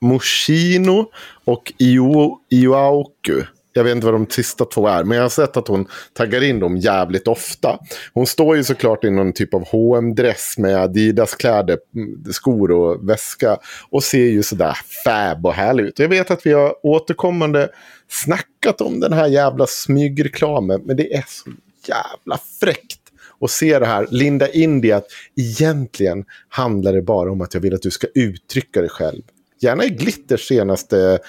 Moschino 0.01 1.11
och 1.45 1.73
Io, 1.77 2.39
Ioauku. 2.51 3.43
Jag 3.77 3.83
vet 3.83 3.95
inte 3.95 4.05
vad 4.05 4.13
de 4.13 4.29
sista 4.29 4.65
två 4.65 4.87
är, 4.87 5.03
men 5.03 5.15
jag 5.15 5.23
har 5.23 5.29
sett 5.29 5.57
att 5.57 5.67
hon 5.67 5.87
taggar 6.13 6.43
in 6.43 6.59
dem 6.59 6.77
jävligt 6.77 7.27
ofta. 7.27 7.79
Hon 8.13 8.27
står 8.27 8.55
ju 8.55 8.63
såklart 8.63 9.03
i 9.03 9.09
någon 9.09 9.33
typ 9.33 9.53
av 9.53 9.65
hm 9.71 10.15
dress 10.15 10.57
med 10.57 10.75
Adidas-kläder, 10.75 11.77
mm, 11.95 12.23
skor 12.33 12.71
och 12.71 13.09
väska. 13.09 13.57
Och 13.89 14.03
ser 14.03 14.25
ju 14.25 14.43
sådär 14.43 14.77
fab 15.05 15.45
och 15.45 15.53
härlig 15.53 15.83
ut. 15.83 15.99
Jag 15.99 16.09
vet 16.09 16.31
att 16.31 16.45
vi 16.45 16.53
har 16.53 16.85
återkommande 16.85 17.69
snackat 18.07 18.81
om 18.81 18.99
den 18.99 19.13
här 19.13 19.27
jävla 19.27 19.67
smygreklamen, 19.67 20.81
men 20.85 20.97
det 20.97 21.13
är 21.13 21.25
så 21.27 21.51
jävla 21.87 22.39
fräckt 22.59 22.99
och 23.39 23.49
se 23.49 23.79
det 23.79 23.85
här, 23.85 24.07
linda 24.11 24.49
in 24.49 24.81
det 24.81 24.91
att 24.91 25.07
egentligen 25.35 26.25
handlar 26.49 26.93
det 26.93 27.01
bara 27.01 27.31
om 27.31 27.41
att 27.41 27.53
jag 27.53 27.61
vill 27.61 27.75
att 27.75 27.81
du 27.81 27.91
ska 27.91 28.07
uttrycka 28.15 28.81
dig 28.81 28.89
själv. 28.89 29.21
Gärna 29.65 29.85
i 29.85 29.89
Glitters 29.89 30.47
senaste 30.47 31.19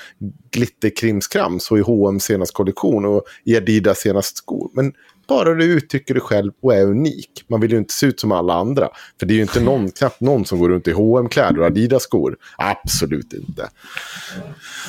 glitterkrimskrams 0.50 1.70
och 1.70 1.78
i 1.78 1.80
H&M 1.80 2.20
senaste 2.20 2.54
kollektion 2.54 3.04
och 3.04 3.24
i 3.44 3.56
Adidas 3.56 3.98
senaste 3.98 4.36
skor. 4.36 4.70
Men 4.72 4.92
bara 5.28 5.54
du 5.54 5.64
uttrycker 5.64 6.14
dig 6.14 6.20
själv 6.20 6.52
och 6.62 6.74
är 6.74 6.82
unik. 6.82 7.44
Man 7.48 7.60
vill 7.60 7.72
ju 7.72 7.78
inte 7.78 7.94
se 7.94 8.06
ut 8.06 8.20
som 8.20 8.32
alla 8.32 8.54
andra. 8.54 8.88
För 9.20 9.26
det 9.26 9.34
är 9.34 9.36
ju 9.36 9.42
inte 9.42 9.60
någon, 9.60 9.90
knappt 9.98 10.20
någon 10.20 10.44
som 10.44 10.58
går 10.58 10.68
runt 10.68 10.88
i 10.88 10.92
hm 10.92 11.28
kläder 11.28 11.60
och 11.60 11.66
Adidas-skor. 11.66 12.36
Absolut 12.58 13.32
inte. 13.32 13.68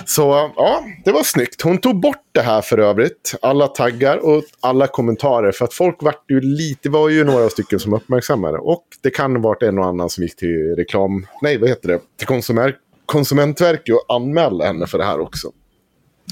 Så 0.05 0.51
ja, 0.55 0.83
det 1.05 1.11
var 1.11 1.23
snyggt. 1.23 1.61
Hon 1.61 1.77
tog 1.77 1.99
bort 1.99 2.23
det 2.31 2.41
här 2.41 2.61
för 2.61 2.77
övrigt. 2.77 3.35
Alla 3.41 3.67
taggar 3.67 4.17
och 4.17 4.43
alla 4.59 4.87
kommentarer. 4.87 5.51
För 5.51 5.65
att 5.65 5.73
folk 5.73 6.03
vart 6.03 6.31
ju 6.31 6.41
lite, 6.41 6.79
det 6.83 6.89
var 6.89 7.09
ju 7.09 7.23
några 7.23 7.49
stycken 7.49 7.79
som 7.79 7.93
uppmärksammade. 7.93 8.57
Och 8.57 8.83
det 9.01 9.09
kan 9.09 9.35
ha 9.35 9.41
varit 9.41 9.63
en 9.63 9.79
och 9.79 9.85
annan 9.85 10.09
som 10.09 10.23
gick 10.23 10.35
till 10.35 10.75
reklam, 10.75 11.27
nej 11.41 11.57
vad 11.57 11.69
heter 11.69 11.87
det, 11.87 11.99
till 12.17 12.27
konsument, 12.27 12.75
Konsumentverket 13.07 13.95
och 13.95 14.15
anmäla 14.15 14.65
henne 14.65 14.87
för 14.87 14.97
det 14.97 15.03
här 15.03 15.19
också. 15.19 15.51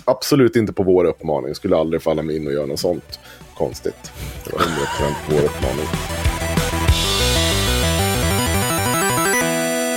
Absolut 0.05 0.55
inte 0.55 0.73
på 0.73 0.83
vår 0.83 1.05
uppmaning. 1.05 1.55
Skulle 1.55 1.77
aldrig 1.77 2.01
falla 2.01 2.21
mig 2.21 2.35
in 2.35 2.47
och 2.47 2.53
göra 2.53 2.65
något 2.65 2.79
sånt 2.79 3.19
konstigt. 3.57 4.11
Det 4.45 4.53
var 4.53 4.59
100% 4.59 4.65
vår 5.29 5.43
uppmaning. 5.43 5.85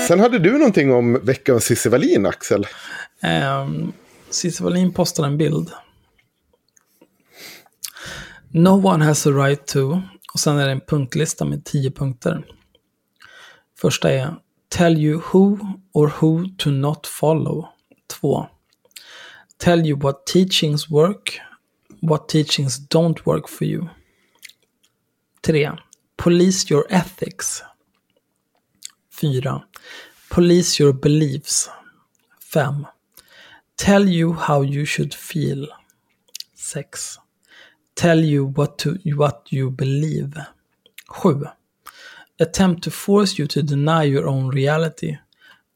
Sen 0.09 0.21
hade 0.21 0.39
du 0.39 0.59
någonting 0.59 0.93
om 0.93 1.21
veckans 1.25 1.65
Cissi 1.65 1.89
Wallin, 1.89 2.27
Axel. 2.27 2.67
Um, 3.63 3.93
Cissi 4.31 4.65
Wallin 4.65 4.93
postade 4.93 5.29
en 5.29 5.39
bild. 5.39 5.71
No 8.51 8.87
one 8.87 9.05
has 9.05 9.27
a 9.27 9.31
right 9.31 9.67
to. 9.67 10.03
Och 10.35 10.41
sen 10.41 10.59
är 10.59 10.67
det 10.67 10.73
en 10.73 10.81
punktlista 10.81 11.45
med 11.45 11.65
tio 11.65 11.91
punkter. 11.91 12.45
Första 13.81 14.13
är 14.13 14.35
Tell 14.71 14.97
you 14.97 15.21
who 15.21 15.81
or 15.93 16.09
who 16.09 16.49
to 16.59 16.71
not 16.71 17.07
follow. 17.07 17.71
2. 18.09 18.47
Tell 19.59 19.85
you 19.85 19.97
what 19.97 20.27
teachings 20.27 20.91
work, 20.91 21.39
what 22.01 22.29
teachings 22.29 22.79
don't 22.79 23.25
work 23.27 23.49
for 23.49 23.65
you. 23.65 23.91
3. 25.43 25.71
Police 26.17 26.69
your 26.71 26.87
ethics. 26.91 27.63
4. 29.11 29.65
Police 30.31 30.79
your 30.79 30.93
beliefs. 30.93 31.69
5. 32.41 32.85
Tell 33.77 34.09
you 34.09 34.35
how 34.35 34.61
you 34.61 34.85
should 34.85 35.15
feel. 35.15 35.67
6. 36.55 37.19
Tell 37.95 38.21
you 38.21 38.47
what, 38.47 38.79
to, 38.79 38.99
what 39.17 39.47
you 39.51 39.71
believe. 39.71 40.37
7. 41.23 41.49
Attempt 42.41 42.85
to 42.85 42.91
force 42.91 43.39
you 43.39 43.47
to 43.49 43.63
deny 43.63 44.05
your 44.05 44.29
own 44.29 44.49
reality, 44.49 45.17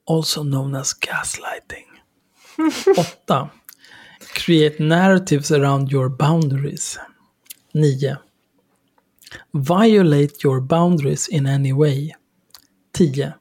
also 0.07 0.43
known 0.43 0.75
as 0.75 0.95
gaslighting. 0.95 1.87
8. 3.31 3.49
Create 4.35 4.79
narratives 4.81 5.51
around 5.51 5.91
your 5.91 6.09
boundaries. 6.09 6.99
9. 7.75 8.19
Violate 9.55 10.45
your 10.45 10.61
boundaries 10.61 11.29
in 11.29 11.47
any 11.47 11.73
way. 11.73 12.15
10. 12.93 13.35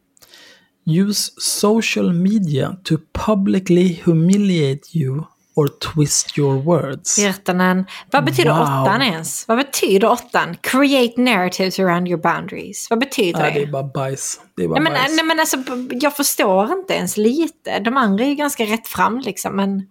Use 0.86 1.32
social 1.38 2.12
media 2.12 2.80
to 2.86 2.98
publicly 3.14 3.90
humiliate 3.90 4.96
you 4.96 5.28
or 5.56 5.68
twist 5.68 6.38
your 6.38 6.62
words. 6.62 7.20
Virtanen. 7.20 7.86
Vad 8.12 8.26
betyder 8.26 8.52
Wow. 8.52 8.62
åttan 8.62 9.02
ens? 9.02 9.48
Vad 9.48 9.58
betyder 9.58 10.12
åttan? 10.12 10.56
Create 10.62 11.22
narratives 11.22 11.80
around 11.80 12.08
your 12.08 12.22
boundaries. 12.22 12.88
Vad 12.90 13.00
betyder 13.00 13.40
Nej, 13.40 13.54
det 13.54 13.60
det? 13.60 13.66
är 13.66 13.72
bara 13.72 13.84
bajs. 13.84 14.40
Det 14.56 14.64
är 14.64 14.68
bara 14.68 14.80
Nej 14.80 14.84
men, 14.84 14.94
bajs. 14.94 15.16
nej 15.16 15.26
men 15.26 15.40
alltså, 15.40 15.58
jag 16.02 16.16
förstår 16.16 16.72
inte 16.72 16.94
ens 16.94 17.18
lite. 17.18 17.80
De 17.80 17.98
andra 17.98 18.24
är 18.24 18.30
ju 18.30 18.36
ganska 18.36 18.64
rätt 18.64 18.88
fram 18.88 19.20
liksom, 19.20 19.56
men... 19.56 19.88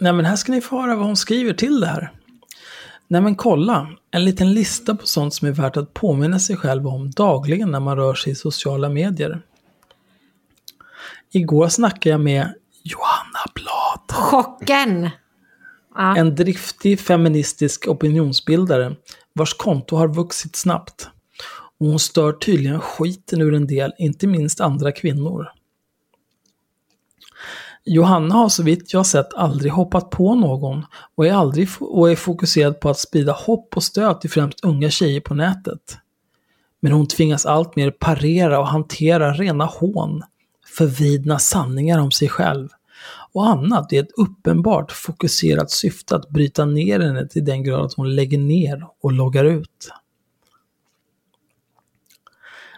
Nej, 0.00 0.12
men 0.12 0.24
här 0.24 0.36
ska 0.36 0.52
ni 0.52 0.60
få 0.60 0.80
höra 0.82 0.96
vad 0.96 1.06
hon 1.06 1.16
skriver 1.16 1.52
till 1.52 1.80
det 1.80 1.86
här. 1.86 2.12
Nej 3.08 3.20
men 3.20 3.34
kolla, 3.34 3.88
en 4.10 4.24
liten 4.24 4.52
lista 4.54 4.94
på 4.94 5.06
sånt 5.06 5.34
som 5.34 5.48
är 5.48 5.52
värt 5.52 5.76
att 5.76 5.94
påminna 5.94 6.38
sig 6.38 6.56
själv 6.56 6.86
om 6.88 7.10
dagligen 7.10 7.70
när 7.70 7.80
man 7.80 7.96
rör 7.96 8.14
sig 8.14 8.32
i 8.32 8.34
sociala 8.34 8.88
medier. 8.88 9.42
Igår 11.32 11.68
snackade 11.68 12.08
jag 12.08 12.20
med 12.20 12.54
Johanna 12.88 13.44
Blad. 13.54 14.16
Chocken! 14.18 15.10
Ja. 15.94 16.16
En 16.16 16.34
driftig 16.34 17.00
feministisk 17.00 17.88
opinionsbildare 17.88 18.96
vars 19.32 19.54
konto 19.54 19.96
har 19.96 20.08
vuxit 20.08 20.56
snabbt. 20.56 21.08
Och 21.80 21.86
hon 21.86 21.98
stör 21.98 22.32
tydligen 22.32 22.80
skiten 22.80 23.40
ur 23.40 23.54
en 23.54 23.66
del, 23.66 23.92
inte 23.98 24.26
minst 24.26 24.60
andra 24.60 24.92
kvinnor. 24.92 25.48
Johanna 27.84 28.34
har 28.34 28.48
så 28.48 28.62
vitt 28.62 28.92
jag 28.92 29.06
sett 29.06 29.34
aldrig 29.34 29.72
hoppat 29.72 30.10
på 30.10 30.34
någon 30.34 30.84
och 31.14 31.26
är, 31.26 31.32
aldrig 31.32 31.68
och 31.80 32.10
är 32.10 32.16
fokuserad 32.16 32.80
på 32.80 32.90
att 32.90 32.98
sprida 32.98 33.32
hopp 33.32 33.76
och 33.76 33.82
stöd 33.82 34.20
till 34.20 34.30
främst 34.30 34.64
unga 34.64 34.90
tjejer 34.90 35.20
på 35.20 35.34
nätet. 35.34 35.98
Men 36.80 36.92
hon 36.92 37.08
tvingas 37.08 37.46
alltmer 37.46 37.90
parera 37.90 38.58
och 38.58 38.68
hantera 38.68 39.32
rena 39.32 39.64
hån, 39.64 40.22
förvidna 40.76 41.38
sanningar 41.38 41.98
om 41.98 42.10
sig 42.10 42.28
själv 42.28 42.68
och 43.36 43.46
annat 43.48 43.92
i 43.92 43.96
ett 43.96 44.10
uppenbart 44.16 44.92
fokuserat 44.92 45.70
syfte 45.70 46.16
att 46.16 46.30
bryta 46.30 46.64
ner 46.64 47.00
henne 47.00 47.28
till 47.28 47.44
den 47.44 47.64
grad 47.64 47.84
att 47.84 47.94
hon 47.94 48.14
lägger 48.14 48.38
ner 48.38 48.86
och 49.02 49.12
loggar 49.12 49.44
ut. 49.44 49.90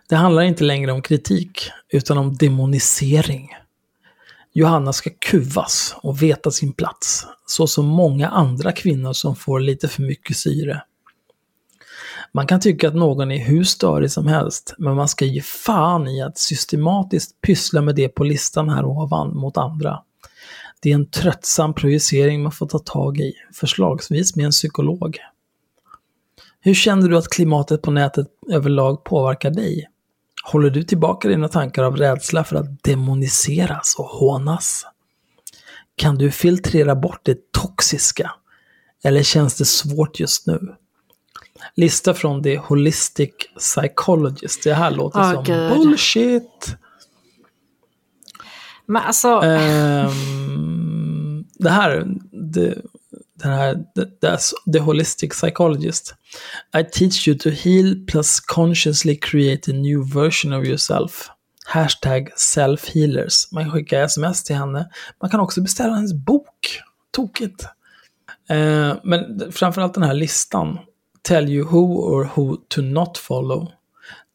Det 0.09 0.17
handlar 0.17 0.43
inte 0.43 0.65
längre 0.65 0.93
om 0.93 1.03
kritik, 1.03 1.71
utan 1.93 2.19
om 2.19 2.37
demonisering. 2.37 3.49
Johanna 4.53 4.93
ska 4.93 5.11
kuvas 5.19 5.97
och 6.03 6.23
veta 6.23 6.51
sin 6.51 6.73
plats, 6.73 7.27
så 7.47 7.67
som 7.67 7.87
många 7.87 8.29
andra 8.29 8.73
kvinnor 8.73 9.13
som 9.13 9.37
får 9.37 9.61
lite 9.61 9.89
för 9.89 10.03
mycket 10.03 10.37
syre. 10.37 10.83
Man 12.33 12.47
kan 12.47 12.61
tycka 12.61 12.89
att 12.89 12.95
någon 12.95 13.31
är 13.31 13.45
hur 13.45 13.65
störig 13.65 14.11
som 14.11 14.27
helst, 14.27 14.75
men 14.79 14.97
man 14.97 15.09
ska 15.09 15.25
ge 15.25 15.43
fan 15.43 16.09
i 16.09 16.23
att 16.23 16.39
systematiskt 16.39 17.41
pyssla 17.41 17.81
med 17.81 17.95
det 17.95 18.09
på 18.09 18.25
listan 18.25 18.69
här 18.69 18.85
ovan 18.85 19.37
mot 19.37 19.57
andra. 19.57 20.03
Det 20.81 20.91
är 20.91 20.95
en 20.95 21.11
tröttsam 21.11 21.75
projicering 21.75 22.43
man 22.43 22.53
får 22.53 22.67
ta 22.67 22.79
tag 22.79 23.21
i, 23.21 23.33
förslagsvis 23.55 24.37
med 24.37 24.45
en 24.45 24.51
psykolog. 24.51 25.19
Hur 26.61 26.75
känner 26.75 27.09
du 27.09 27.17
att 27.17 27.29
klimatet 27.29 27.83
på 27.83 27.91
nätet 27.91 28.27
överlag 28.51 29.05
påverkar 29.05 29.51
dig? 29.51 29.89
Håller 30.45 30.71
du 30.71 30.83
tillbaka 30.83 31.29
dina 31.29 31.49
tankar 31.49 31.83
av 31.83 31.97
rädsla 31.97 32.45
för 32.45 32.57
att 32.57 32.83
demoniseras 32.83 33.95
och 33.99 34.05
hånas? 34.05 34.87
Kan 35.97 36.19
du 36.19 36.31
filtrera 36.31 36.95
bort 36.95 37.21
det 37.23 37.53
toxiska? 37.53 38.31
Eller 39.05 39.23
känns 39.23 39.55
det 39.55 39.65
svårt 39.65 40.21
just 40.21 40.47
nu? 40.47 40.75
Lista 41.75 42.15
från 42.15 42.43
The 42.43 42.57
Holistic 42.57 43.31
Psychologist. 43.59 44.65
Det 44.65 44.75
här 44.75 44.91
låter 44.91 45.21
Åh, 45.21 45.33
som 45.33 45.45
Gud. 45.45 45.73
bullshit. 45.73 46.77
Men 48.89 49.03
alltså, 49.03 49.29
Ehm, 49.29 51.45
det 51.59 51.71
här, 51.71 52.07
det, 52.33 52.83
den 53.43 53.53
här, 53.53 53.75
the, 53.75 54.05
the, 54.05 54.39
the 54.73 54.79
Holistic 54.79 55.31
Psychologist. 55.31 56.15
I 56.79 56.85
teach 56.85 57.29
you 57.29 57.39
to 57.39 57.51
heal 57.51 58.07
plus 58.07 58.41
consciously 58.41 59.17
create 59.17 59.71
a 59.71 59.75
new 59.75 60.15
version 60.15 60.53
of 60.53 60.67
yourself. 60.67 61.31
Hashtag 61.67 62.29
self-healers. 62.37 63.53
Man 63.53 63.65
kan 63.65 63.73
skicka 63.73 64.03
sms 64.03 64.45
till 64.45 64.57
henne. 64.57 64.89
Man 65.21 65.31
kan 65.31 65.41
också 65.41 65.61
beställa 65.61 65.95
hennes 65.95 66.15
bok. 66.15 66.81
Tokigt. 67.11 67.65
Eh, 68.49 68.95
men 69.05 69.53
framförallt 69.53 69.95
den 69.95 70.03
här 70.03 70.15
listan. 70.15 70.79
Tell 71.23 71.49
you 71.49 71.65
who 71.65 71.97
or 71.97 72.31
who 72.35 72.57
to 72.69 72.83
not 72.83 73.19
follow. 73.19 73.73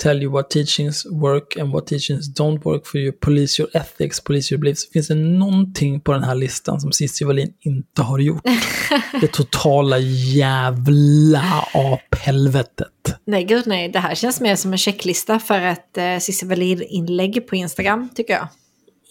Tell 0.03 0.21
you 0.21 0.31
what 0.31 0.49
teachings 0.49 1.05
work 1.05 1.57
and 1.57 1.71
what 1.71 1.87
teachings 1.87 2.27
don't 2.27 2.65
work 2.65 2.85
for 2.85 2.97
you. 2.97 3.11
Police 3.13 3.61
your 3.61 3.69
ethics, 3.73 4.19
police 4.19 4.53
your 4.53 4.59
beliefs. 4.59 4.89
Finns 4.91 5.07
det 5.07 5.15
någonting 5.15 6.01
på 6.01 6.11
den 6.11 6.23
här 6.23 6.35
listan 6.35 6.81
som 6.81 6.91
Cissi 6.91 7.25
Wallin 7.25 7.53
inte 7.59 8.01
har 8.01 8.19
gjort? 8.19 8.43
det 9.21 9.27
totala 9.27 9.97
jävla 9.99 11.65
aphelvetet. 11.73 12.87
nej 13.25 13.43
gud 13.43 13.67
nej, 13.67 13.89
det 13.89 13.99
här 13.99 14.15
känns 14.15 14.41
mer 14.41 14.55
som 14.55 14.71
en 14.71 14.77
checklista 14.77 15.39
för 15.39 15.61
ett 15.61 15.97
eh, 15.97 16.17
Cissi 16.19 16.45
Wallin-inlägg 16.45 17.47
på 17.47 17.55
Instagram, 17.55 18.09
tycker 18.15 18.33
jag. 18.33 18.47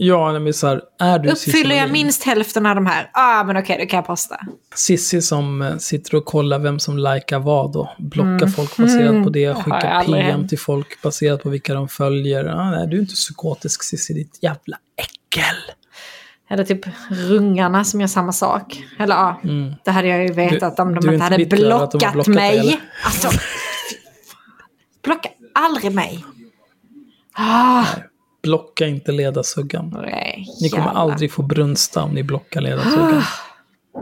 Ja, 0.04 0.38
men 0.38 0.54
så 0.54 0.66
här, 0.66 0.82
är 0.98 1.18
du 1.18 1.30
Uppfyller 1.30 1.76
jag 1.76 1.90
minst 1.90 2.24
hälften 2.24 2.66
av 2.66 2.74
de 2.74 2.86
här, 2.86 3.10
ah 3.12 3.44
men 3.44 3.56
okej, 3.56 3.78
då 3.80 3.86
kan 3.86 3.96
jag 3.96 4.06
posta. 4.06 4.40
Cissi 4.74 5.22
som 5.22 5.62
eh, 5.62 5.76
sitter 5.76 6.14
och 6.14 6.24
kollar 6.24 6.58
vem 6.58 6.78
som 6.78 6.98
likar 6.98 7.38
vad 7.38 7.76
och 7.76 7.88
blockar 7.98 8.46
folk 8.46 8.76
baserat 8.76 9.24
på 9.24 9.30
det. 9.30 9.44
Mm. 9.44 9.62
Skickar 9.62 10.04
PM 10.04 10.14
hänt. 10.14 10.48
till 10.48 10.58
folk 10.58 11.02
baserat 11.02 11.42
på 11.42 11.48
vilka 11.48 11.74
de 11.74 11.88
följer. 11.88 12.44
Ah, 12.44 12.70
nej, 12.70 12.86
du 12.88 12.96
är 12.96 13.00
inte 13.00 13.14
psykotisk 13.14 13.82
Cissi, 13.82 14.14
ditt 14.14 14.38
jävla 14.42 14.76
äckel. 14.96 15.56
Eller 16.50 16.64
typ 16.64 16.80
rungarna 17.10 17.84
som 17.84 18.00
gör 18.00 18.08
samma 18.08 18.32
sak. 18.32 18.84
Eller 18.98 19.14
ja, 19.14 19.40
det 19.84 19.90
hade 19.90 20.08
jag 20.08 20.22
ju 20.26 20.32
vetat 20.32 20.76
Du- 20.76 20.82
om 20.82 20.94
de 20.94 21.10
inte 21.12 21.24
hade 21.24 21.34
över 21.36 21.84
att 21.84 21.90
de 21.90 21.98
blockat, 21.98 22.12
blockat 22.12 22.24
dig, 22.24 22.34
mig. 22.34 22.58
eller? 22.58 22.76
Alltså, 23.04 23.28
blocka 25.02 25.28
aldrig 25.54 25.92
mig. 25.94 26.24
Ah, 27.34 27.84
Blocka 28.42 28.86
inte 28.86 29.12
ledarsuggan. 29.12 29.98
nej, 30.02 30.46
Ni 30.60 30.68
kommer 30.70 30.84
jävlar. 30.84 31.00
aldrig 31.00 31.32
få 31.32 31.42
brunsta 31.42 32.02
om 32.02 32.10
ni 32.10 32.22
blockar 32.22 32.60
ledarsuggan. 32.60 33.22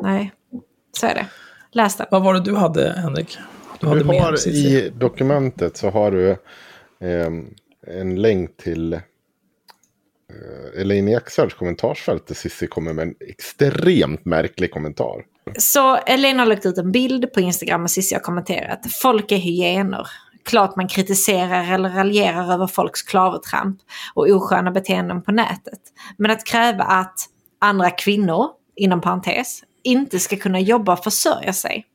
Nej, 0.02 0.32
så 0.92 1.06
är 1.06 1.14
det. 1.14 1.26
Läs 1.72 1.96
den. 1.96 2.06
Vad 2.10 2.22
var 2.22 2.34
det 2.34 2.40
du 2.40 2.54
hade, 2.56 2.92
Henrik? 2.96 3.38
Du 3.80 3.86
hade 3.86 4.00
Du 4.02 4.08
har 4.08 4.48
i 4.48 4.92
dokumentet 4.94 5.76
så 5.76 5.90
har 5.90 6.10
du 6.10 6.36
ehm, 7.00 7.54
en 7.86 8.22
länk 8.22 8.56
till 8.56 8.92
eh, 8.92 9.00
Elaine 10.80 11.08
Eksards 11.08 11.54
kommentarsfält 11.54 12.26
där 12.26 12.34
Cissi 12.34 12.66
kommer 12.66 12.92
med 12.92 13.02
en 13.02 13.14
extremt 13.28 14.24
märklig 14.24 14.70
kommentar. 14.70 15.24
Så 15.58 15.96
Elena 15.96 16.42
har 16.42 16.46
lagt 16.46 16.66
ut 16.66 16.78
en 16.78 16.92
bild 16.92 17.32
på 17.32 17.40
Instagram 17.40 17.82
och 17.82 17.90
Cissi 17.90 18.14
har 18.14 18.22
kommenterat. 18.22 18.80
Folk 19.02 19.32
är 19.32 19.36
hyener. 19.36 20.06
Klart 20.44 20.76
man 20.76 20.88
kritiserar 20.88 21.72
eller 21.74 21.90
raljerar 21.90 22.52
över 22.52 22.66
folks 22.66 23.02
klavertramp 23.02 23.78
och 24.14 24.28
osköna 24.28 24.70
beteenden 24.70 25.22
på 25.22 25.32
nätet. 25.32 25.80
Men 26.16 26.30
att 26.30 26.46
kräva 26.46 26.84
att 26.84 27.26
andra 27.60 27.90
kvinnor, 27.90 28.46
inom 28.76 29.00
parentes, 29.00 29.62
inte 29.82 30.18
ska 30.18 30.36
kunna 30.36 30.60
jobba 30.60 30.92
och 30.92 31.04
försörja 31.04 31.52
sig. 31.52 31.86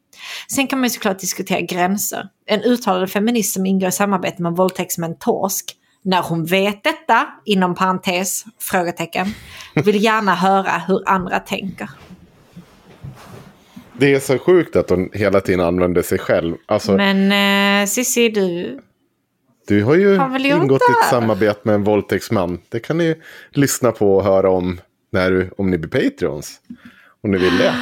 Sen 0.52 0.68
kan 0.68 0.80
man 0.80 0.86
ju 0.86 0.90
såklart 0.90 1.20
diskutera 1.20 1.62
gränser. 1.62 2.30
En 2.46 2.62
uttalad 2.62 3.12
feminist 3.12 3.54
som 3.54 3.66
ingår 3.66 3.90
i 3.90 3.92
samarbete 3.92 4.42
med 4.42 4.52
våldtäktsmän 4.52 5.18
Torsk, 5.20 5.76
när 6.02 6.22
hon 6.22 6.46
vet 6.46 6.84
detta, 6.84 7.28
inom 7.46 7.76
parentes, 7.76 8.46
frågetecken, 8.60 9.28
vill 9.74 10.04
gärna 10.04 10.36
höra 10.36 10.72
hur 10.88 11.10
andra 11.10 11.40
tänker. 11.40 11.90
Det 14.00 14.14
är 14.14 14.20
så 14.20 14.40
sjukt 14.40 14.76
att 14.76 14.90
hon 14.90 15.10
hela 15.14 15.42
tiden 15.42 15.60
använder 15.62 16.02
sig 16.02 16.20
själv. 16.20 16.56
Alltså, 16.66 16.92
Men 16.98 17.32
eh, 17.82 17.88
Cissi, 17.88 18.30
du... 18.30 18.80
du 19.68 19.84
har 19.84 19.96
ju 19.96 20.18
har 20.18 20.46
ingått 20.46 20.82
det 20.88 21.00
ett 21.04 21.10
samarbete 21.10 21.60
med 21.64 21.76
en 21.76 21.84
våldtäktsman. 21.84 22.60
Det 22.70 22.80
kan 22.80 22.98
ni 22.98 23.16
lyssna 23.52 23.92
på 23.92 24.16
och 24.16 24.24
höra 24.24 24.50
om 24.50 24.82
när 25.12 25.32
du, 25.32 25.50
om 25.58 25.70
ni 25.72 25.78
blir 25.78 26.10
Patreons. 26.10 26.60
Om 27.24 27.32
ni 27.32 27.38
vill 27.38 27.58
det. 27.58 27.74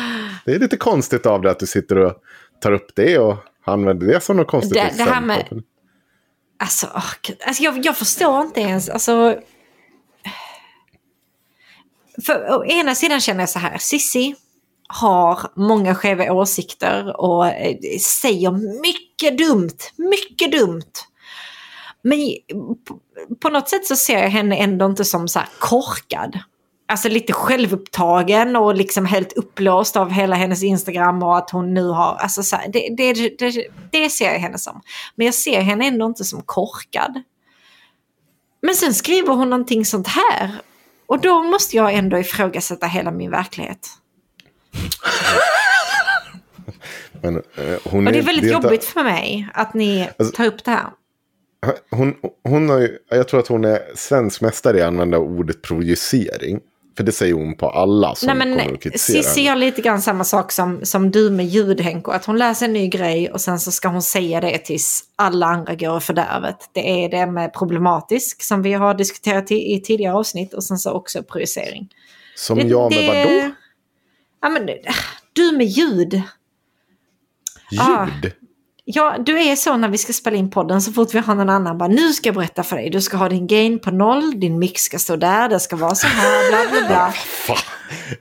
Det 0.46 0.52
är 0.56 0.60
lite 0.60 0.78
konstigt 0.78 1.26
av 1.26 1.42
dig 1.42 1.52
att 1.52 1.60
du 1.60 1.66
sitter 1.68 1.96
och 1.98 2.14
tar 2.62 2.72
upp 2.72 2.96
det 2.96 3.18
och 3.18 3.36
använder 3.66 4.08
det 4.08 4.20
som 4.24 4.38
något 4.38 4.48
konstigt 4.48 4.74
Det- 4.74 4.94
det 4.98 5.04
här 5.04 5.22
med- 5.22 5.64
Alltså, 6.58 6.88
gud. 7.22 7.38
alltså 7.46 7.64
jag, 7.64 7.86
jag 7.86 7.98
förstår 7.98 8.42
inte 8.42 8.62
ens. 8.62 8.90
Alltså... 8.90 9.36
För 12.26 12.56
å 12.58 12.66
ena 12.66 12.96
sidan 12.96 13.20
känner 13.22 13.40
jag 13.42 13.50
så 13.50 13.60
här, 13.60 13.78
Sissi 13.78 14.36
har 14.94 15.40
många 15.56 15.96
skeva 15.96 16.32
åsikter 16.32 17.22
och 17.22 17.48
eh, 17.48 17.78
säger 18.00 18.52
mycket 18.82 19.38
dumt, 19.38 19.78
mycket 19.98 20.52
dumt. 20.52 20.92
Men 22.02 22.20
på, 22.88 23.00
på 23.42 23.50
något 23.50 23.70
sätt 23.70 23.86
så 23.86 23.96
ser 23.96 24.22
jag 24.22 24.30
henne 24.30 24.56
ändå 24.56 24.86
inte 24.86 25.06
som 25.06 25.28
så 25.28 25.40
här 25.40 25.50
korkad. 25.60 26.40
Alltså 26.88 27.10
lite 27.10 27.34
självupptagen 27.34 28.56
och 28.56 28.76
liksom 28.76 29.06
helt 29.06 29.34
upplåst 29.34 29.96
av 29.96 30.12
hela 30.12 30.36
hennes 30.36 30.64
Instagram 30.64 31.24
och 31.24 31.38
att 31.38 31.50
hon 31.50 31.74
nu 31.74 31.88
har, 31.88 32.16
alltså 32.16 32.44
så 32.44 32.56
här, 32.56 32.68
det, 32.68 32.96
det, 32.98 33.14
det, 33.40 33.68
det 33.92 34.10
ser 34.10 34.32
jag 34.32 34.40
henne 34.40 34.58
som. 34.58 34.82
Men 35.16 35.26
jag 35.26 35.36
ser 35.36 35.62
henne 35.62 35.88
ändå 35.88 36.06
inte 36.06 36.24
som 36.24 36.42
korkad. 36.42 37.24
Men 38.62 38.76
sen 38.76 38.94
skriver 38.94 39.34
hon 39.34 39.50
någonting 39.50 39.86
sånt 39.86 40.08
här. 40.08 40.62
Och 41.06 41.22
då 41.22 41.44
måste 41.44 41.76
jag 41.76 41.94
ändå 41.94 42.18
ifrågasätta 42.18 42.88
hela 42.88 43.12
min 43.12 43.32
verklighet. 43.32 43.90
Men, 47.22 47.36
eh, 47.36 47.42
hon 47.84 48.08
Och 48.08 48.14
det 48.14 48.20
är 48.20 48.24
väldigt 48.24 48.52
inte- 48.52 48.68
jobbigt 48.68 48.84
för 48.84 49.04
mig 49.04 49.50
att 49.54 49.74
ni 49.74 50.10
Alltså- 50.20 50.36
tar 50.36 50.46
upp 50.46 50.64
det 50.64 50.72
här. 50.72 50.88
Hon, 51.92 52.14
hon 52.44 52.70
har 52.70 52.80
ju, 52.80 52.98
jag 53.10 53.28
tror 53.28 53.40
att 53.40 53.48
hon 53.48 53.66
är 53.66 53.80
svensk 53.96 54.42
mästare 54.42 54.78
i 54.78 54.82
att 54.82 54.88
använda 54.88 55.18
ordet 55.18 55.62
projicering. 55.62 56.60
För 56.98 57.04
det 57.04 57.12
säger 57.12 57.34
hon 57.34 57.58
på 57.58 57.70
alla 57.70 58.16
som 58.16 58.28
Nej 58.28 58.40
kommer 58.40 58.56
men 58.56 58.74
att 58.74 58.82
kritisera 58.82 59.24
Cissi 59.24 59.40
henne. 59.42 59.48
gör 59.50 59.56
lite 59.56 59.82
grann 59.82 60.02
samma 60.02 60.24
sak 60.24 60.52
som, 60.52 60.80
som 60.86 61.12
du 61.12 61.30
med 61.30 61.46
ljud 61.46 61.82
Henko. 61.82 62.12
Att 62.12 62.26
hon 62.26 62.38
läser 62.38 62.66
en 62.66 62.74
ny 62.74 62.88
grej 62.88 63.32
och 63.32 63.42
sen 63.42 63.60
så 63.60 63.72
ska 63.72 63.88
hon 63.88 64.02
säga 64.02 64.42
det 64.42 64.58
tills 64.58 65.04
alla 65.16 65.46
andra 65.46 65.76
går 65.76 65.98
i 65.98 66.02
fördärvet. 66.02 66.70
Det 66.74 67.06
är 67.06 67.10
det 67.10 67.32
med 67.32 67.54
problematisk 67.54 68.44
som 68.44 68.62
vi 68.62 68.74
har 68.74 68.94
diskuterat 68.94 69.52
i, 69.52 69.74
i 69.74 69.82
tidigare 69.82 70.14
avsnitt 70.16 70.54
och 70.54 70.64
sen 70.64 70.78
så 70.78 70.92
också 70.92 71.24
projicering. 71.24 71.90
Som 72.36 72.58
Det- 72.58 72.64
jag 72.68 72.92
med 72.92 73.00
det- 73.00 73.42
vadå? 73.42 73.52
Ja 74.44 74.50
men 74.50 74.66
det- 74.66 74.82
du 75.34 75.52
med 75.52 75.66
ljud. 75.68 76.22
Ah. 77.80 78.06
Ljud? 78.24 78.34
Ja, 78.86 79.16
du 79.26 79.40
är 79.42 79.56
så 79.56 79.78
när 79.78 79.90
vi 79.90 79.98
ska 79.98 80.14
spela 80.14 80.38
in 80.38 80.50
podden 80.52 80.82
så 80.82 80.92
fort 80.94 81.14
vi 81.14 81.20
har 81.20 81.36
någon 81.36 81.50
annan 81.50 81.78
bara 81.78 81.90
nu 81.90 82.14
ska 82.14 82.28
jag 82.28 82.36
berätta 82.36 82.64
för 82.64 82.76
dig. 82.76 82.90
Du 82.90 83.02
ska 83.02 83.18
ha 83.18 83.30
din 83.30 83.48
gain 83.48 83.80
på 83.80 83.92
noll, 83.92 84.40
din 84.40 84.60
mix 84.60 84.82
ska 84.82 85.00
stå 85.00 85.16
där, 85.16 85.50
det 85.50 85.60
ska 85.60 85.76
vara 85.76 85.96
så 85.96 86.08
här, 86.08 86.50
bla 86.52 86.72
bla 86.80 86.88
bla. 86.88 87.14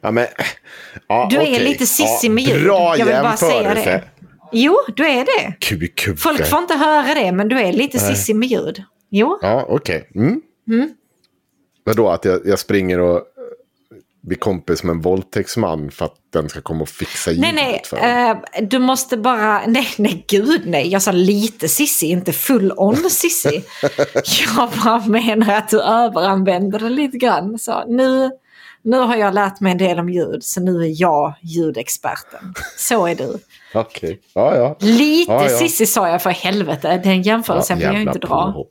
Ja, 0.01 0.11
men, 0.11 0.27
ja, 1.09 1.27
Du 1.31 1.37
är 1.37 1.41
okej. 1.43 1.65
lite 1.65 1.87
sissi 1.87 2.27
ja, 2.27 2.33
med 2.33 2.45
ljud. 2.45 2.65
Bra 2.65 2.97
Jag 2.97 3.07
vill 3.07 3.15
bara 3.23 3.37
säga 3.37 3.75
det. 3.75 4.05
Jo, 4.53 4.77
du 4.97 5.07
är 5.09 5.25
det. 5.25 5.55
Kubikubbe. 5.61 6.17
Folk 6.17 6.47
får 6.47 6.59
inte 6.59 6.75
höra 6.75 7.15
det, 7.15 7.33
men 7.33 7.49
du 7.49 7.61
är 7.61 7.73
lite 7.73 7.99
sissi 7.99 8.35
med 8.35 8.49
ljud. 8.49 8.83
Jo, 9.11 9.39
Ja, 9.43 9.67
okej. 9.69 10.11
Mm. 10.15 10.41
Vadå, 11.85 12.09
att 12.11 12.25
jag, 12.25 12.41
jag 12.45 12.59
springer 12.59 13.01
och 13.01 13.23
blir 14.23 14.39
kompis 14.39 14.83
med 14.83 14.93
en 14.93 15.01
våldtäktsman 15.01 15.91
för 15.91 16.05
att 16.05 16.15
den 16.33 16.49
ska 16.49 16.61
komma 16.61 16.83
och 16.83 16.89
fixa 16.89 17.31
ljudet 17.31 17.55
nej, 17.55 17.65
nej. 17.65 17.83
för 17.87 17.97
mig? 17.97 18.31
eh, 18.31 18.69
du 18.69 18.79
måste 18.79 19.17
bara... 19.17 19.67
Nej, 19.67 19.89
nej, 19.99 20.25
gud 20.29 20.63
nej. 20.67 20.89
Jag 20.89 21.03
sa 21.03 21.13
lite 21.13 21.69
sissi, 21.69 22.07
inte 22.07 22.33
full 22.33 22.73
on 22.77 22.97
sissi. 23.11 23.65
jag 24.57 24.71
bara 24.85 24.99
menar 25.07 25.55
att 25.55 25.69
du 25.69 25.81
överanvänder 25.81 26.79
det 26.79 26.89
lite 26.91 27.19
grann. 27.19 27.59
Så 27.59 27.85
nu, 27.89 28.31
nu 28.83 28.99
har 28.99 29.17
jag 29.17 29.35
lärt 29.35 29.61
mig 29.61 29.73
en 29.73 29.79
del 29.79 29.99
om 29.99 30.09
ljud, 30.09 30.45
så 30.45 30.61
nu 30.61 30.83
är 30.83 31.01
jag 31.01 31.35
ljudexperten. 31.43 32.55
Så 32.79 33.07
är 33.07 33.15
du. 33.15 33.39
Okej, 33.75 34.21
ja 34.35 34.57
ja. 34.57 34.77
Lite 34.81 35.33
Ja, 35.33 35.51
ja. 35.51 35.59
sissi 35.59 35.87
sa 35.87 36.09
jag 36.09 36.23
för 36.23 36.31
helvete. 36.31 37.01
Den 37.05 37.23
jämförelsen 37.23 37.79
vill 37.79 37.87
jag 37.87 38.03
inte 38.03 38.19
dra. 38.19 38.29
påhopp. 38.29 38.69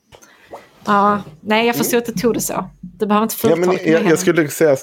Ja, 0.86 1.24
nej, 1.42 1.68
jag 1.68 1.76
förstår 1.76 1.98
att 1.98 2.06
du 2.06 2.12
tog 2.12 2.34
det 2.34 2.42
så. 2.42 2.70
Du 2.82 3.06
behöver 3.06 3.24
inte 3.24 3.48
Ja, 3.48 3.56
men 3.56 3.78
jag, 3.92 4.06
jag 4.06 4.20
skulle 4.20 4.48
säga, 4.48 4.78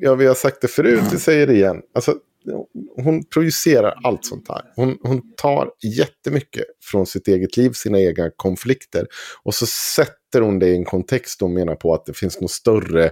ja, 0.00 0.14
vi 0.14 0.26
har 0.26 0.34
sagt 0.34 0.60
det 0.60 0.68
förut, 0.68 1.02
vi 1.12 1.18
säger 1.18 1.46
det 1.46 1.54
igen. 1.54 1.80
Alltså, 1.94 2.14
hon 2.96 3.24
projicerar 3.24 3.94
allt 4.04 4.24
sånt 4.24 4.48
här. 4.48 4.62
Hon, 4.76 4.98
hon 5.02 5.22
tar 5.36 5.70
jättemycket 5.82 6.64
från 6.82 7.06
sitt 7.06 7.28
eget 7.28 7.56
liv, 7.56 7.70
sina 7.70 8.00
egna 8.00 8.30
konflikter. 8.36 9.06
Och 9.42 9.54
så 9.54 9.66
sätter 9.66 10.40
hon 10.40 10.58
det 10.58 10.68
i 10.68 10.76
en 10.76 10.84
kontext 10.84 11.42
och 11.42 11.50
menar 11.50 11.74
på 11.74 11.94
att 11.94 12.06
det 12.06 12.12
finns 12.12 12.40
något 12.40 12.50
större 12.50 13.10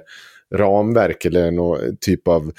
ramverk 0.54 1.24
eller 1.24 1.50
någon 1.50 1.96
typ 2.00 2.28
av 2.28 2.52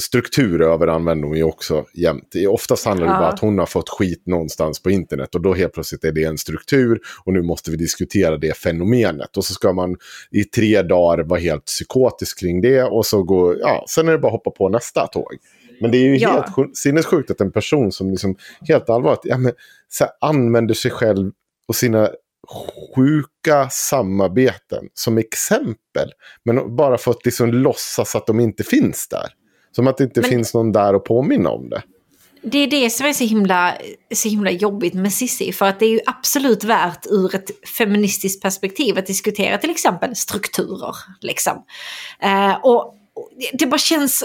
struktur 0.00 0.62
överanvänder 0.62 1.28
hon 1.28 1.36
ju 1.36 1.42
också 1.44 1.84
jämt. 1.94 2.34
Oftast 2.48 2.84
handlar 2.84 3.06
det 3.06 3.12
Ja. 3.12 3.18
bara 3.18 3.28
att 3.28 3.38
hon 3.40 3.58
har 3.58 3.66
fått 3.66 3.88
skit 3.88 4.22
någonstans 4.26 4.82
på 4.82 4.90
internet 4.90 5.34
och 5.34 5.40
då 5.42 5.54
helt 5.54 5.72
plötsligt 5.72 6.04
är 6.04 6.12
det 6.12 6.24
en 6.24 6.38
struktur 6.38 7.00
och 7.24 7.32
nu 7.32 7.42
måste 7.42 7.70
vi 7.70 7.76
diskutera 7.76 8.36
det 8.36 8.56
fenomenet. 8.56 9.36
Och 9.36 9.44
så 9.44 9.54
ska 9.54 9.72
man 9.72 9.96
i 10.30 10.44
tre 10.44 10.82
dagar 10.82 11.24
vara 11.24 11.40
helt 11.40 11.64
psykotisk 11.64 12.40
kring 12.40 12.60
det 12.60 12.82
och 12.82 13.06
så 13.06 13.22
går, 13.22 13.56
ja, 13.60 13.84
sen 13.88 14.08
är 14.08 14.12
det 14.12 14.18
bara 14.18 14.28
att 14.28 14.32
hoppa 14.32 14.50
på 14.50 14.68
nästa 14.68 15.06
tåg. 15.06 15.36
Men 15.80 15.90
det 15.90 15.98
är 15.98 16.02
ju 16.08 16.16
Ja. 16.16 16.30
helt 16.30 16.54
sjuk- 16.56 16.76
sinnessjukt 16.76 17.30
att 17.30 17.40
en 17.40 17.52
person 17.52 17.92
som 17.92 18.10
liksom 18.10 18.36
helt 18.68 18.90
allvarligt 18.90 19.20
ja, 19.24 19.38
men, 19.38 19.52
så 19.88 20.04
här, 20.04 20.12
använder 20.20 20.74
sig 20.74 20.90
själv 20.90 21.30
och 21.68 21.74
sina 21.76 22.10
sjuka 22.94 23.68
samarbeten 23.70 24.88
som 24.94 25.18
exempel. 25.18 26.10
Men 26.44 26.76
bara 26.76 26.98
för 26.98 27.10
att 27.10 27.24
liksom 27.24 27.52
låtsas 27.52 28.16
att 28.16 28.26
de 28.26 28.40
inte 28.40 28.64
finns 28.64 29.08
där. 29.08 29.26
Som 29.76 29.86
att 29.86 29.96
det 29.96 30.04
inte 30.04 30.20
Men- 30.20 30.30
finns 30.30 30.54
någon 30.54 30.72
där 30.72 30.94
att 30.94 31.04
påminna 31.04 31.50
om 31.50 31.68
det. 31.68 31.82
Det 32.44 32.58
är 32.58 32.66
det 32.70 32.90
som 32.90 33.06
är 33.06 33.12
så 33.12 33.24
himla, 33.24 33.74
så 34.14 34.28
himla 34.28 34.50
jobbigt 34.50 34.94
med 34.94 35.12
Cissi. 35.12 35.52
För 35.52 35.66
att 35.66 35.78
det 35.80 35.86
är 35.86 35.90
ju 35.90 36.00
absolut 36.06 36.64
värt 36.64 37.06
ur 37.06 37.34
ett 37.34 37.50
feministiskt 37.78 38.42
perspektiv 38.42 38.98
att 38.98 39.06
diskutera 39.06 39.58
till 39.58 39.70
exempel 39.70 40.16
strukturer. 40.16 40.96
Liksom. 41.20 41.64
Eh, 42.22 42.54
och 42.62 42.94
och 43.14 43.30
det- 43.52 43.66
bara 43.66 43.78
känns, 43.78 44.24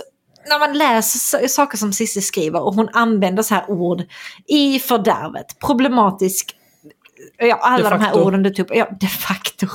när 0.50 0.60
man 0.60 0.78
läser 0.78 1.48
saker 1.48 1.78
som 1.78 1.94
Cissi 1.94 2.22
skriver 2.22 2.62
och 2.66 2.74
hon 2.76 2.90
använder 2.94 3.44
så 3.44 3.54
här 3.54 3.70
ord 3.72 4.04
i 4.48 4.80
fördärvet, 4.80 5.60
problematisk, 5.60 6.56
ja, 7.38 7.56
alla 7.62 7.90
De 7.90 8.00
de 8.00 8.06
här 8.06 8.24
orden 8.24 8.44
du 8.44 8.50
tog 8.50 8.66
upp, 8.66 8.76
ja, 8.76 8.88
de 9.00 9.08
facto. 9.08 9.68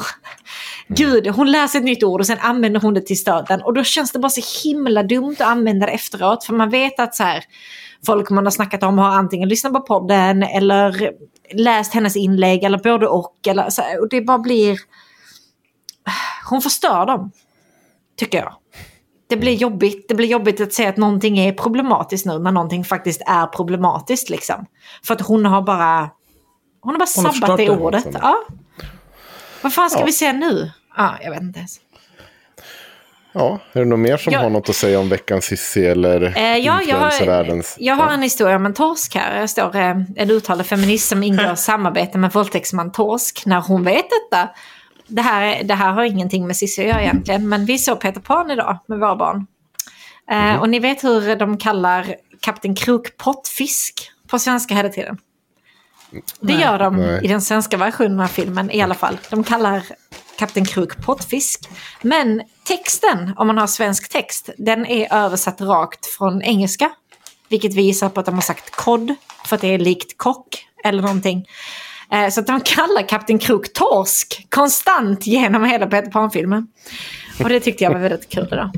Gud, 0.88 1.26
hon 1.26 1.50
läser 1.50 1.78
ett 1.78 1.84
nytt 1.84 2.02
ord 2.02 2.20
och 2.20 2.26
sen 2.26 2.38
använder 2.40 2.80
hon 2.80 2.94
det 2.94 3.00
till 3.00 3.18
stöten. 3.18 3.62
Och 3.62 3.74
då 3.74 3.84
känns 3.84 4.12
det 4.12 4.18
bara 4.18 4.30
så 4.30 4.68
himla 4.68 5.02
dumt 5.02 5.36
att 5.38 5.46
använda 5.46 5.86
det 5.86 5.92
efteråt. 5.92 6.44
För 6.44 6.54
man 6.54 6.70
vet 6.70 7.00
att 7.00 7.14
så 7.14 7.22
här, 7.22 7.44
folk 8.06 8.30
man 8.30 8.46
har 8.46 8.50
snackat 8.50 8.82
om 8.82 8.98
har 8.98 9.08
antingen 9.08 9.48
lyssnat 9.48 9.72
på 9.72 9.80
podden 9.80 10.42
eller 10.42 11.12
läst 11.54 11.94
hennes 11.94 12.16
inlägg 12.16 12.64
eller 12.64 12.78
både 12.78 13.06
och. 13.06 13.36
Eller, 13.46 13.70
så 13.70 13.82
här, 13.82 14.00
och 14.00 14.08
det 14.08 14.20
bara 14.20 14.38
blir... 14.38 14.78
Hon 16.50 16.62
förstör 16.62 17.06
dem, 17.06 17.30
tycker 18.16 18.38
jag. 18.38 18.54
Det 19.28 19.36
blir 19.36 19.54
jobbigt. 19.54 20.08
Det 20.08 20.14
blir 20.14 20.28
jobbigt 20.28 20.60
att 20.60 20.72
säga 20.72 20.88
att 20.88 20.96
någonting 20.96 21.38
är 21.38 21.52
problematiskt 21.52 22.26
nu 22.26 22.38
när 22.38 22.52
någonting 22.52 22.84
faktiskt 22.84 23.22
är 23.26 23.46
problematiskt. 23.46 24.30
Liksom. 24.30 24.66
För 25.06 25.14
att 25.14 25.20
hon 25.20 25.46
har 25.46 25.62
bara... 25.62 26.10
Hon 26.82 26.94
har 26.94 26.98
bara 26.98 27.06
Hon 27.16 27.24
har 27.26 27.32
sabbat 27.32 27.56
det 27.58 27.70
ordet. 27.70 28.04
liksom. 28.04 28.20
Ja. 28.24 28.36
Vad 29.62 29.72
fan 29.74 29.90
ska 29.90 30.00
Ja. 30.00 30.06
vi 30.06 30.12
säga 30.12 30.32
nu? 30.32 30.70
Ja, 30.96 31.14
jag 31.22 31.30
vet 31.30 31.40
inte 31.40 31.58
ens. 31.58 31.80
Ja, 33.34 33.58
är 33.72 33.78
det 33.80 33.84
någon 33.86 34.02
mer 34.02 34.16
som 34.16 34.32
Ja. 34.32 34.40
har 34.40 34.50
något 34.50 34.68
att 34.68 34.76
säga 34.76 35.00
om 35.00 35.08
veckans 35.08 35.44
Cissi 35.44 35.86
eller 35.86 36.36
Eh, 36.38 36.56
ja, 36.56 36.82
jag 36.82 36.96
har, 36.96 37.12
jag 37.78 37.94
har 37.96 38.10
en 38.10 38.22
historia 38.22 38.56
om 38.56 38.66
en 38.66 38.74
torsk 38.74 39.14
här. 39.14 39.40
Jag 39.40 39.50
står 39.50 39.76
eh, 39.76 39.96
en 40.16 40.30
uttalad 40.30 40.66
feminist 40.66 41.08
som 41.08 41.22
ingår 41.22 41.54
samarbete 41.56 42.18
med 42.18 42.32
våldtäktsman 42.32 42.92
Torsk. 42.92 43.42
När 43.46 43.60
hon 43.60 43.84
vet 43.84 44.04
detta. 44.10 44.48
Det 45.06 45.22
här, 45.22 45.62
det 45.62 45.74
här 45.74 45.92
har 45.92 46.04
ingenting 46.04 46.46
med 46.46 46.56
Cissi 46.56 46.82
att 46.82 46.88
göra 46.88 47.02
egentligen. 47.02 47.48
Men 47.48 47.64
vi 47.64 47.78
såg 47.78 48.00
Peter 48.00 48.20
Pan 48.20 48.50
idag 48.50 48.78
med 48.86 48.98
våra 48.98 49.16
barn. 49.16 49.46
Eh, 50.30 50.60
Och 50.60 50.68
ni 50.68 50.78
vet 50.78 51.04
hur 51.04 51.36
de 51.36 51.58
kallar 51.58 52.14
Kapten 52.40 52.74
Krok 52.74 53.16
pottfisk 53.16 54.10
på 54.28 54.38
svenska 54.38 54.74
hela 54.74 54.88
tiden. 54.88 55.18
Det 56.40 56.52
gör 56.52 56.78
de 56.78 56.96
Nej. 56.96 57.24
i 57.24 57.28
den 57.28 57.42
svenska 57.42 57.76
versionen 57.76 58.20
av 58.20 58.26
filmen 58.26 58.70
i 58.70 58.82
alla 58.82 58.94
fall. 58.94 59.18
De 59.30 59.44
kallar 59.44 59.82
Kapten 60.38 60.64
Krok 60.64 61.02
pottfisk. 61.02 61.68
Men 62.02 62.42
texten, 62.64 63.32
om 63.36 63.46
man 63.46 63.58
har 63.58 63.66
svensk 63.66 64.08
text, 64.08 64.50
den 64.58 64.86
är 64.86 65.14
översatt 65.14 65.60
rakt 65.60 66.06
från 66.06 66.42
engelska. 66.42 66.90
Vilket 67.48 67.74
visar 67.74 68.08
på 68.08 68.20
att 68.20 68.26
de 68.26 68.34
har 68.34 68.42
sagt 68.42 68.70
kod, 68.70 69.14
för 69.44 69.56
att 69.56 69.62
det 69.62 69.68
är 69.74 69.78
likt 69.78 70.18
kock 70.18 70.66
eller 70.84 71.02
någonting. 71.02 71.46
Eh, 72.12 72.28
Så 72.28 72.40
att 72.40 72.46
de 72.46 72.60
kallar 72.60 73.08
Kapten 73.08 73.38
Krok 73.38 73.72
torsk 73.72 74.46
konstant 74.48 75.26
genom 75.26 75.64
hela 75.64 75.86
Peter 75.86 76.10
Pan-filmen. 76.10 76.66
Och 77.42 77.48
det 77.48 77.60
tyckte 77.60 77.84
jag 77.84 77.90
var 77.90 77.98
väldigt 77.98 78.28
kul 78.28 78.48
idag. 78.52 78.70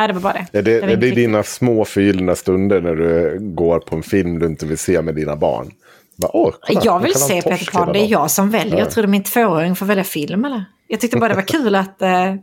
Ja, 0.00 0.06
det 0.06 0.12
var 0.12 0.20
bara 0.20 0.32
det. 0.32 0.58
Är 0.58 0.62
det, 0.62 0.80
var 0.80 0.88
är 0.88 0.96
det 0.96 1.10
dina 1.10 1.42
små 1.42 1.84
förgyllda 1.84 2.36
stunder 2.36 2.80
när 2.80 2.94
du 2.94 3.38
går 3.40 3.78
på 3.78 3.96
en 3.96 4.02
film 4.02 4.38
du 4.38 4.46
inte 4.46 4.66
vill 4.66 4.78
se 4.78 5.02
med 5.02 5.14
dina 5.14 5.36
barn? 5.36 5.70
Bara, 6.16 6.30
Åh, 6.36 6.54
kolla, 6.60 6.80
Jag 6.84 7.00
vill 7.00 7.14
se 7.14 7.42
Peter 7.42 7.70
Pan, 7.72 7.92
det 7.92 7.98
är 7.98 8.00
dagen." 8.00 8.08
jag 8.08 8.30
som 8.30 8.50
väljer. 8.50 8.74
Ja. 8.74 8.78
Jag 8.78 8.90
trodde 8.90 9.08
min 9.08 9.24
tvååring 9.24 9.76
får 9.76 9.86
välja 9.86 10.04
film 10.04 10.44
eller? 10.44 10.64
Jag 10.86 11.00
tyckte 11.00 11.16
bara 11.16 11.28
det 11.28 11.34
var 11.34 11.42
kul 11.42 11.74
att, 11.74 12.02
eh, 12.02 12.34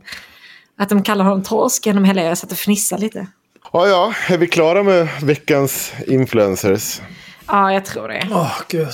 att 0.78 0.88
de 0.88 1.02
kallar 1.02 1.24
honom 1.24 1.42
torsk 1.42 1.86
genom 1.86 2.04
hela... 2.04 2.22
Jag 2.22 2.38
satt 2.38 2.52
och 2.52 2.58
fnissade 2.58 3.02
lite. 3.02 3.26
Ja, 3.72 3.86
ja, 3.86 4.14
är 4.28 4.38
vi 4.38 4.46
klara 4.46 4.82
med 4.82 5.08
veckans 5.22 5.92
influencers? 6.06 7.00
Ja, 7.46 7.72
jag 7.72 7.84
tror 7.84 8.08
det. 8.08 8.28
Åh, 8.30 8.60
gud. 8.68 8.88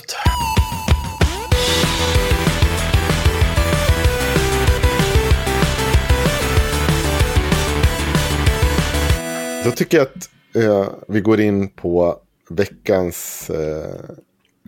Då 9.64 9.70
tycker 9.70 9.98
jag 9.98 10.06
att 10.06 10.30
eh, 10.56 10.88
vi 11.08 11.20
går 11.20 11.40
in 11.40 11.68
på 11.68 12.16
veckans... 12.50 13.50
Eh, 13.50 14.00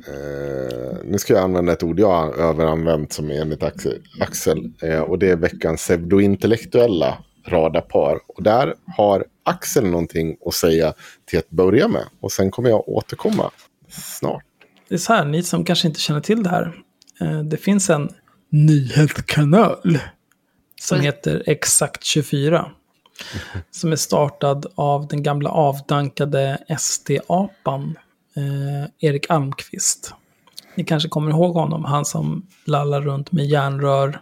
eh, 0.06 0.96
nu 1.04 1.18
ska 1.18 1.32
jag 1.34 1.42
använda 1.42 1.72
ett 1.72 1.82
ord 1.82 2.00
jag 2.00 2.08
har 2.08 2.34
överanvänt 2.34 3.12
som 3.12 3.30
är 3.30 3.40
enligt 3.40 3.62
Axel. 3.62 4.02
Axel 4.20 4.72
eh, 4.82 5.00
och 5.00 5.18
det 5.18 5.30
är 5.30 5.36
veckans 5.36 5.80
pseudointellektuella 5.80 7.18
radarpar. 7.46 8.18
Och 8.26 8.42
där 8.42 8.74
har 8.96 9.24
Axel 9.44 9.86
någonting 9.86 10.36
att 10.46 10.54
säga 10.54 10.94
till 11.24 11.38
att 11.38 11.50
börja 11.50 11.88
med. 11.88 12.04
Och 12.20 12.32
sen 12.32 12.50
kommer 12.50 12.68
jag 12.70 12.88
återkomma 12.88 13.50
snart. 13.88 14.44
Det 14.88 14.94
är 14.94 14.98
så 14.98 15.12
här, 15.12 15.24
ni 15.24 15.42
som 15.42 15.64
kanske 15.64 15.88
inte 15.88 16.00
känner 16.00 16.20
till 16.20 16.42
det 16.42 16.50
här. 16.50 16.74
eh, 17.20 17.38
Det 17.42 17.56
finns 17.56 17.90
en 17.90 18.08
nyhetskanal 18.50 19.98
som 20.80 21.00
heter 21.00 21.42
Exakt 21.46 22.04
24. 22.04 22.70
Som 23.70 23.92
är 23.92 23.96
startad 23.96 24.66
av 24.74 25.08
den 25.08 25.22
gamla 25.22 25.50
avdankade 25.50 26.58
SD-apan 26.78 27.96
eh, 28.36 29.08
Erik 29.08 29.30
Almqvist. 29.30 30.14
Ni 30.74 30.84
kanske 30.84 31.08
kommer 31.08 31.30
ihåg 31.30 31.54
honom, 31.54 31.84
han 31.84 32.04
som 32.04 32.46
lallar 32.64 33.00
runt 33.00 33.32
med 33.32 33.46
järnrör 33.46 34.20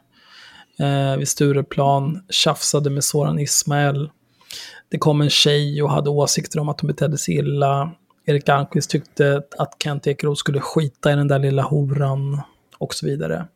eh, 0.79 1.17
vid 1.17 1.29
Stureplan, 1.29 2.25
tjafsade 2.31 2.91
med 2.91 3.05
Soran 3.05 3.39
Ismail. 3.39 4.11
Det 4.89 4.99
kom 4.99 5.21
en 5.21 5.31
tjej 5.31 5.83
och 5.83 5.91
hade 5.91 6.11
åsikter 6.11 6.59
om 6.61 6.69
att 6.69 6.81
hon 6.81 6.89
betedde 6.89 7.19
sig 7.19 7.35
illa. 7.35 7.91
Erik 8.27 8.49
Almqvist 8.49 8.91
tyckte 8.91 9.43
att 9.59 9.77
Kent 9.85 10.07
Ekeroth 10.07 10.39
skulle 10.39 10.61
skita 10.61 11.13
i 11.13 11.17
den 11.17 11.29
där 11.29 11.39
lilla 11.39 11.63
horan 11.63 12.41
och 12.79 12.95
så 12.95 13.07
vidare. 13.07 13.47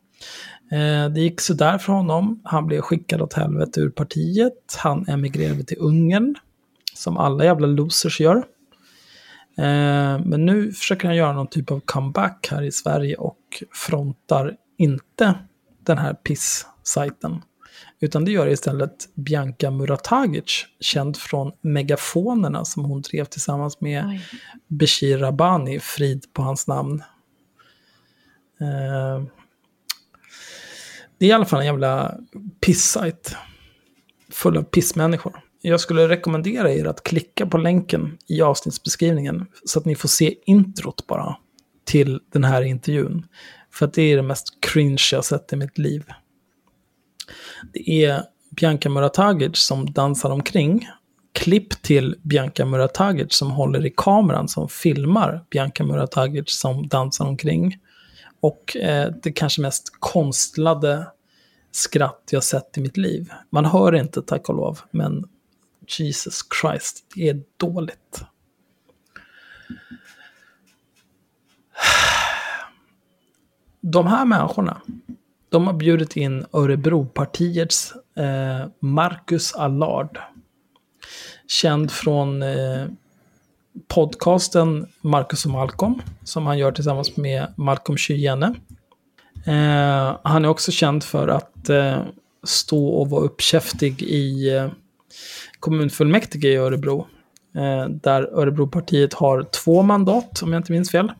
Eh, 0.71 1.09
det 1.09 1.21
gick 1.21 1.41
sådär 1.41 1.77
för 1.77 1.93
honom. 1.93 2.41
Han 2.43 2.67
blev 2.67 2.81
skickad 2.81 3.21
åt 3.21 3.33
helvete 3.33 3.79
ur 3.79 3.89
partiet. 3.89 4.75
Han 4.77 5.07
emigrerade 5.07 5.63
till 5.63 5.77
Ungern, 5.79 6.35
som 6.93 7.17
alla 7.17 7.43
jävla 7.43 7.67
losers 7.67 8.19
gör. 8.19 8.37
Eh, 9.57 10.19
men 10.25 10.45
nu 10.45 10.71
försöker 10.71 11.07
han 11.07 11.17
göra 11.17 11.33
någon 11.33 11.47
typ 11.47 11.71
av 11.71 11.79
comeback 11.79 12.47
här 12.51 12.63
i 12.63 12.71
Sverige 12.71 13.15
och 13.15 13.63
frontar 13.73 14.55
inte 14.77 15.35
den 15.85 15.97
här 15.97 16.13
piss-sajten. 16.13 17.41
Utan 17.99 18.25
det 18.25 18.31
gör 18.31 18.47
istället 18.47 19.15
Bianca 19.15 19.71
Muratagic, 19.71 20.65
känd 20.79 21.17
från 21.17 21.51
Megafonerna 21.61 22.65
som 22.65 22.85
hon 22.85 23.01
drev 23.01 23.25
tillsammans 23.25 23.81
med 23.81 24.05
Oj. 24.05 24.21
Beshir 24.67 25.17
Rabbani, 25.17 25.79
frid 25.79 26.33
på 26.33 26.41
hans 26.41 26.67
namn. 26.67 27.03
Det 31.19 31.25
är 31.25 31.29
i 31.29 31.31
alla 31.31 31.45
fall 31.45 31.59
en 31.59 31.65
jävla 31.65 32.17
piss-sajt. 32.65 33.35
Full 34.31 34.57
av 34.57 34.63
pissmänniskor. 34.63 35.41
Jag 35.61 35.79
skulle 35.79 36.07
rekommendera 36.07 36.73
er 36.73 36.85
att 36.85 37.03
klicka 37.03 37.45
på 37.45 37.57
länken 37.57 38.17
i 38.27 38.41
avsnittsbeskrivningen 38.41 39.45
så 39.65 39.79
att 39.79 39.85
ni 39.85 39.95
får 39.95 40.09
se 40.09 40.35
introt 40.45 41.07
bara 41.07 41.35
till 41.85 42.19
den 42.33 42.43
här 42.43 42.61
intervjun. 42.61 43.25
För 43.71 43.85
att 43.85 43.93
det 43.93 44.01
är 44.01 44.15
det 44.15 44.21
mest 44.21 44.57
cringe 44.59 45.03
jag 45.11 45.25
sett 45.25 45.53
i 45.53 45.55
mitt 45.55 45.77
liv. 45.77 46.03
Det 47.73 48.05
är 48.05 48.23
Bianca 48.49 48.89
Muratagic 48.89 49.57
som 49.57 49.91
dansar 49.91 50.29
omkring. 50.29 50.87
Klipp 51.33 51.81
till 51.81 52.15
Bianca 52.21 52.65
Muratagic 52.65 53.33
som 53.33 53.51
håller 53.51 53.85
i 53.85 53.93
kameran 53.97 54.47
som 54.47 54.69
filmar 54.69 55.45
Bianca 55.49 55.83
Muratagic 55.83 56.59
som 56.59 56.87
dansar 56.87 57.25
omkring. 57.25 57.77
Och 58.39 58.77
eh, 58.77 59.13
det 59.23 59.31
kanske 59.31 59.61
mest 59.61 59.89
konstlade 59.99 61.07
skratt 61.71 62.29
jag 62.31 62.43
sett 62.43 62.77
i 62.77 62.81
mitt 62.81 62.97
liv. 62.97 63.31
Man 63.49 63.65
hör 63.65 63.95
inte 63.95 64.21
tack 64.21 64.49
och 64.49 64.55
lov, 64.55 64.79
men 64.91 65.29
Jesus 65.87 66.39
Christ, 66.61 67.05
det 67.15 67.29
är 67.29 67.43
dåligt. 67.57 68.23
De 73.81 74.07
här 74.07 74.25
människorna, 74.25 74.81
de 75.49 75.67
har 75.67 75.73
bjudit 75.73 76.17
in 76.17 76.45
Örebropartiets 76.53 77.93
eh, 78.15 78.67
Marcus 78.79 79.53
Allard. 79.53 80.19
Känd 81.47 81.91
från 81.91 82.41
eh, 82.41 82.85
podcasten 83.87 84.87
Marcus 85.01 85.45
och 85.45 85.51
Malcolm, 85.51 86.01
som 86.23 86.45
han 86.47 86.57
gör 86.57 86.71
tillsammans 86.71 87.17
med 87.17 87.47
Malcolm 87.55 87.97
Kyene. 87.97 88.55
Eh, 89.45 90.17
han 90.23 90.45
är 90.45 90.47
också 90.47 90.71
känd 90.71 91.03
för 91.03 91.27
att 91.27 91.69
eh, 91.69 91.97
stå 92.43 92.87
och 92.87 93.09
vara 93.09 93.21
uppkäftig 93.21 94.01
i 94.01 94.55
eh, 94.55 94.67
kommunfullmäktige 95.59 96.47
i 96.47 96.55
Örebro. 96.55 97.07
Eh, 97.55 97.89
där 97.89 98.21
Örebropartiet 98.39 99.13
har 99.13 99.43
två 99.43 99.81
mandat, 99.81 100.41
om 100.41 100.53
jag 100.53 100.59
inte 100.59 100.71
minns 100.71 100.91
fel. 100.91 101.11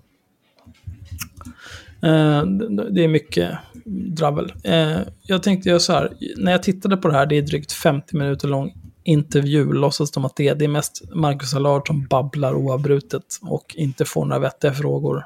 Eh, 2.02 2.44
det- 2.92 3.04
är 3.04 3.08
mycket 3.08 3.52
dravel. 3.86 4.54
Eh, 4.64 4.98
jag 5.22 5.44
tänkte 5.44 5.70
göra 5.70 5.80
så 5.80 5.94
här, 5.94 6.14
när 6.38 6.52
jag 6.52 6.64
tittade 6.64 6.98
på 6.98 7.08
det 7.08 7.14
här, 7.14 7.26
det 7.26 7.38
är 7.38 7.42
drygt 7.42 7.72
50 7.72 8.18
minuter 8.18 8.48
lång 8.48 8.74
intervju, 9.10 9.74
låtsas 9.74 10.12
de 10.12 10.26
att 10.26 10.36
det 10.36 10.48
är. 10.48 10.56
Det 10.56 10.66
är 10.66 10.70
mest 10.70 11.02
Marcus 11.16 11.54
Allard 11.54 11.88
som 11.88 12.08
babblar 12.08 12.54
oavbrutet 12.54 13.40
och 13.42 13.76
inte 13.76 14.06
får 14.06 14.26
några 14.26 14.40
vettiga 14.40 14.74
frågor. 14.74 15.26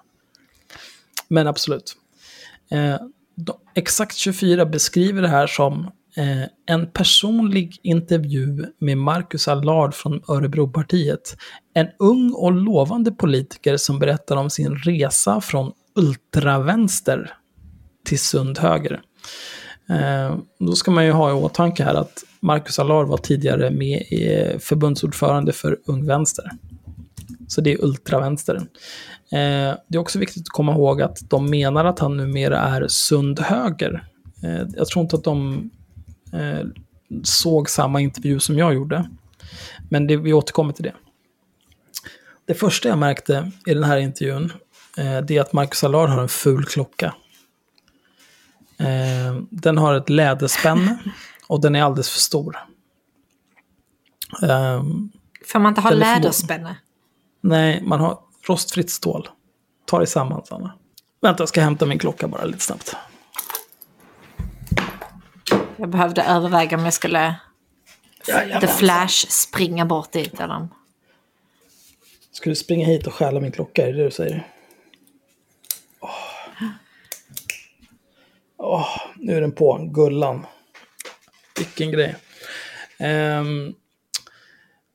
Men 1.28 1.48
absolut. 1.48 1.96
Eh, 2.72 2.96
de, 3.36 3.56
exakt 3.76 4.16
24 4.16 4.66
beskriver 4.66 5.22
det 5.22 5.28
här 5.28 5.48
som 5.48 5.92
eh, 6.18 6.44
en 6.66 6.92
personlig 6.92 7.80
intervju 7.84 8.66
med 8.80 8.98
Marcus 8.98 9.48
Allard 9.48 9.94
från 9.94 10.22
Örebropartiet. 10.28 11.38
En 11.74 11.88
ung 12.00 12.34
och 12.34 12.52
lovande 12.52 13.12
politiker 13.12 13.78
som 13.78 14.00
berättar 14.00 14.36
om 14.36 14.50
sin 14.50 14.76
resa 14.76 15.42
från 15.42 15.72
ultravänster 15.96 17.34
till 18.06 18.20
sund 18.20 18.60
höger. 18.60 19.02
Eh, 19.90 20.38
då 20.60 20.76
ska 20.76 20.92
man 20.92 21.06
ju 21.06 21.12
ha 21.12 21.30
i 21.30 21.34
åtanke 21.34 21.84
här 21.84 21.96
att 21.96 22.24
Marcus 22.40 22.80
Allard 22.80 23.08
var 23.08 23.18
tidigare 23.18 23.72
med 23.72 24.02
i 24.02 24.34
eh, 24.34 24.60
förbundsordförande 24.60 25.54
för 25.54 25.80
Ung 25.86 26.06
Vänster. 26.06 26.52
Så 27.48 27.62
det 27.62 27.74
är 27.74 27.84
Ultravänstern. 27.84 28.68
Eh, 29.32 29.76
det 29.88 29.96
är 29.96 29.98
också 29.98 30.20
viktigt 30.20 30.42
att 30.42 30.50
komma 30.50 30.72
ihåg 30.72 31.02
att 31.02 31.30
de 31.30 31.50
menar 31.50 31.86
att 31.86 32.00
han 32.00 32.18
numera 32.18 32.60
är 32.60 32.88
sund 32.88 33.40
höger. 33.40 34.08
Jag 34.76 34.88
tror 34.88 35.04
inte 35.04 35.16
att 35.16 35.24
de 35.24 35.70
såg 37.24 37.70
samma 37.70 38.02
intervju 38.02 38.40
som 38.40 38.58
jag 38.58 38.74
gjorde. 38.74 39.10
Men 39.90 40.08
det, 40.08 40.18
vi 40.18 40.34
återkommer 40.34 40.74
till 40.74 40.84
det. 40.84 40.94
Det 42.46 42.54
första 42.54 42.90
jag 42.90 42.98
märkte 42.98 43.52
i 43.66 43.74
den 43.74 43.84
här 43.84 43.98
intervjun, 43.98 44.52
det 44.96 45.38
är 45.38 45.42
att 45.42 45.54
Marcus 45.54 45.84
Allard 45.84 46.10
har 46.10 46.22
en 46.22 46.30
ful 46.30 46.66
klocka. 46.66 47.14
Eh, 48.80 49.38
den 49.50 49.78
har 49.78 49.96
ett 49.96 50.10
läderspänne 50.10 50.98
och 51.48 51.62
den 51.62 51.76
är 51.76 51.84
alldeles 51.84 52.10
för 52.10 52.20
stor. 52.20 52.58
Eh, 54.44 54.84
Får 55.48 55.60
man 55.60 55.70
inte 55.72 55.82
ha 55.82 55.90
läderspänne? 55.90 56.76
Nej, 57.42 57.82
man 57.84 58.00
har 58.00 58.20
rostfritt 58.48 58.90
stål. 58.92 59.30
Ta 59.86 59.98
dig 59.98 60.08
samman, 60.08 60.46
Sanna. 60.46 60.74
Vänta, 61.22 61.42
jag 61.42 61.50
ska 61.50 61.62
hämta 61.62 61.86
min 61.86 62.00
klocka 62.00 62.28
bara 62.28 62.46
lite 62.46 62.60
snabbt. 62.60 62.96
Jag 65.78 65.90
behövde 65.90 66.24
överväga 66.24 66.78
om 66.78 66.84
jag 66.84 66.94
skulle 66.94 67.36
The. 68.62 68.68
Flash 68.68 69.28
springa 69.30 69.86
bort 69.86 70.12
dit. 70.12 70.40
Eller? 70.40 70.68
Ska 72.32 72.50
du 72.50 72.56
springa 72.56 72.86
hit 72.86 73.08
och 73.08 73.14
stjäla 73.14 73.40
min 73.40 73.52
klocka? 73.52 73.88
Är 73.88 73.94
det 73.94 73.98
det 73.98 74.04
du 74.04 74.12
säger? 74.12 74.48
Åh, 78.66 78.88
nu 79.16 79.38
är 79.38 79.42
den 79.42 79.52
på. 79.52 79.90
Gullan. 79.94 80.46
Vilken 81.58 81.92
grej. 81.92 82.16
Um, 83.00 83.76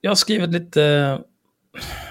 jag 0.00 0.10
har 0.10 0.14
skrivit 0.14 0.50
lite 0.50 1.18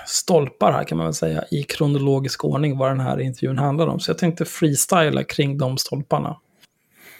stolpar 0.07 0.71
här 0.71 0.83
kan 0.83 0.97
man 0.97 1.07
väl 1.07 1.13
säga 1.13 1.43
i 1.51 1.63
kronologisk 1.63 2.45
ordning 2.45 2.77
vad 2.77 2.91
den 2.91 2.99
här 2.99 3.19
intervjun 3.19 3.57
handlar 3.57 3.87
om. 3.87 3.99
Så 3.99 4.11
jag 4.11 4.17
tänkte 4.17 4.45
freestyla 4.45 5.23
kring 5.23 5.57
de 5.57 5.77
stolparna. 5.77 6.37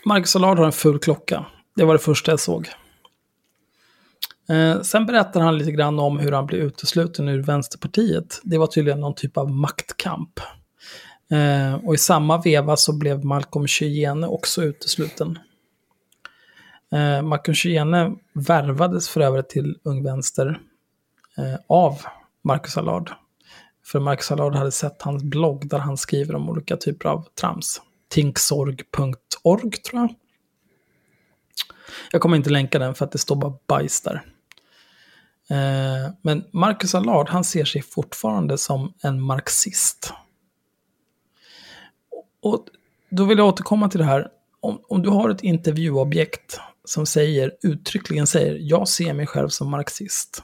Marcus 0.05 0.35
Allard 0.35 0.57
har 0.57 0.65
en 0.65 0.71
ful 0.71 0.99
klocka. 0.99 1.45
Det 1.75 1.83
var 1.83 1.93
det 1.93 1.99
första 1.99 2.31
jag 2.31 2.39
såg. 2.39 2.69
Eh, 4.49 4.81
sen 4.81 5.05
berättar 5.05 5.41
han 5.41 5.57
lite 5.57 5.71
grann 5.71 5.99
om 5.99 6.19
hur 6.19 6.31
han 6.31 6.45
blev 6.45 6.61
utesluten 6.61 7.27
ur 7.27 7.43
Vänsterpartiet. 7.43 8.39
Det 8.43 8.57
var 8.57 8.67
tydligen 8.67 8.99
någon 8.99 9.15
typ 9.15 9.38
av 9.38 9.51
maktkamp. 9.51 10.39
Eh, 11.32 11.86
och 11.86 11.93
i 11.93 11.97
samma 11.97 12.41
veva 12.41 12.78
så 12.78 12.97
blev 12.97 13.25
Malcolm 13.25 13.67
Chyene 13.67 14.28
också 14.28 14.63
utesluten. 14.63 15.39
Eh, 16.91 17.21
Malcolm 17.21 17.55
Chyene 17.55 18.15
värvades 18.34 19.09
för 19.09 19.21
övrigt 19.21 19.49
till 19.49 19.80
Ung 19.84 20.03
Vänster 20.03 20.59
eh, 21.38 21.55
av 21.67 22.01
Marcus 22.43 22.78
Allard. 22.78 23.11
För 23.86 23.99
Marcus 23.99 24.32
Allard 24.32 24.55
hade 24.55 24.71
sett 24.71 25.01
hans 25.01 25.23
blogg 25.23 25.69
där 25.69 25.80
han 25.80 25.97
skriver 25.97 26.36
om 26.36 26.49
olika 26.49 26.78
typer 26.78 27.09
av 27.09 27.28
trams. 27.39 27.82
Tinksorg.org 28.09 29.71
tror 29.71 30.01
jag. 30.01 30.15
Jag 32.11 32.21
kommer 32.21 32.38
inte 32.38 32.49
länka 32.49 32.80
den 32.80 32.95
för 32.95 33.05
att 33.05 33.11
det 33.11 33.17
står 33.17 33.36
bara 33.36 33.53
bajs 33.67 34.01
där. 34.01 34.25
Eh, 35.49 36.11
men 36.21 36.43
Marcus 36.51 36.95
Allard, 36.95 37.30
han 37.30 37.43
ser 37.43 37.65
sig 37.65 37.82
fortfarande 37.82 38.57
som 38.57 38.93
en 39.01 39.21
marxist. 39.21 40.13
Och 42.41 42.65
då 43.09 43.25
vill 43.25 43.38
jag 43.38 43.47
återkomma 43.47 43.89
till 43.89 43.99
det 43.99 44.05
här. 44.05 44.27
Om, 44.59 44.81
om 44.89 45.01
du 45.01 45.09
har 45.09 45.29
ett 45.29 45.43
intervjuobjekt 45.43 46.59
som 46.85 47.05
säger, 47.05 47.51
uttryckligen 47.63 48.27
säger, 48.27 48.57
jag 48.61 48.88
ser 48.88 49.13
mig 49.13 49.27
själv 49.27 49.49
som 49.49 49.71
marxist. 49.71 50.43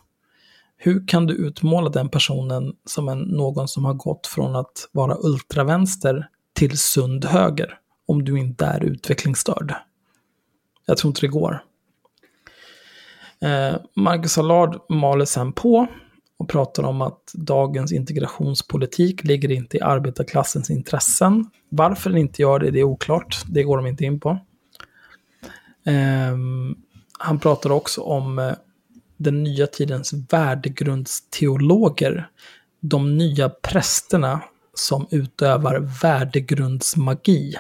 Hur 0.77 1.07
kan 1.07 1.25
du 1.25 1.33
utmåla 1.33 1.89
den 1.89 2.09
personen 2.09 2.73
som 2.85 3.09
en, 3.09 3.19
någon 3.19 3.67
som 3.67 3.85
har 3.85 3.93
gått 3.93 4.27
från 4.27 4.55
att 4.55 4.89
vara 4.91 5.17
ultravänster 5.23 6.29
till 6.53 6.77
sund 6.77 7.25
höger? 7.25 7.79
Om 8.05 8.25
du 8.25 8.39
inte 8.39 8.65
är 8.65 8.83
utvecklingsstörd. 8.83 9.73
Jag 10.85 10.97
tror 10.97 11.09
inte 11.09 11.21
det 11.21 11.27
går. 11.27 11.63
Eh, 13.41 13.75
Marcus 13.95 14.37
Allard 14.37 14.79
maler 14.89 15.25
sen 15.25 15.53
på 15.53 15.87
och 16.43 16.49
pratar 16.49 16.83
om 16.83 17.01
att 17.01 17.31
dagens 17.33 17.91
integrationspolitik 17.91 19.23
ligger 19.23 19.51
inte 19.51 19.77
i 19.77 19.81
arbetarklassens 19.81 20.69
intressen. 20.69 21.49
Varför 21.69 22.09
den 22.09 22.19
inte 22.19 22.41
gör 22.41 22.59
det, 22.59 22.71
det 22.71 22.79
är 22.79 22.83
oklart. 22.83 23.43
Det 23.47 23.63
går 23.63 23.77
de 23.77 23.87
inte 23.87 24.05
in 24.05 24.19
på. 24.19 24.39
Ehm, 25.85 26.75
han 27.19 27.39
pratar 27.39 27.69
också 27.69 28.01
om 28.01 28.39
eh, 28.39 28.51
den 29.17 29.43
nya 29.43 29.67
tidens 29.67 30.13
värdegrundsteologer. 30.29 32.29
De 32.79 33.17
nya 33.17 33.49
prästerna 33.49 34.41
som 34.73 35.07
utövar 35.11 35.79
värdegrundsmagi. 36.01 37.55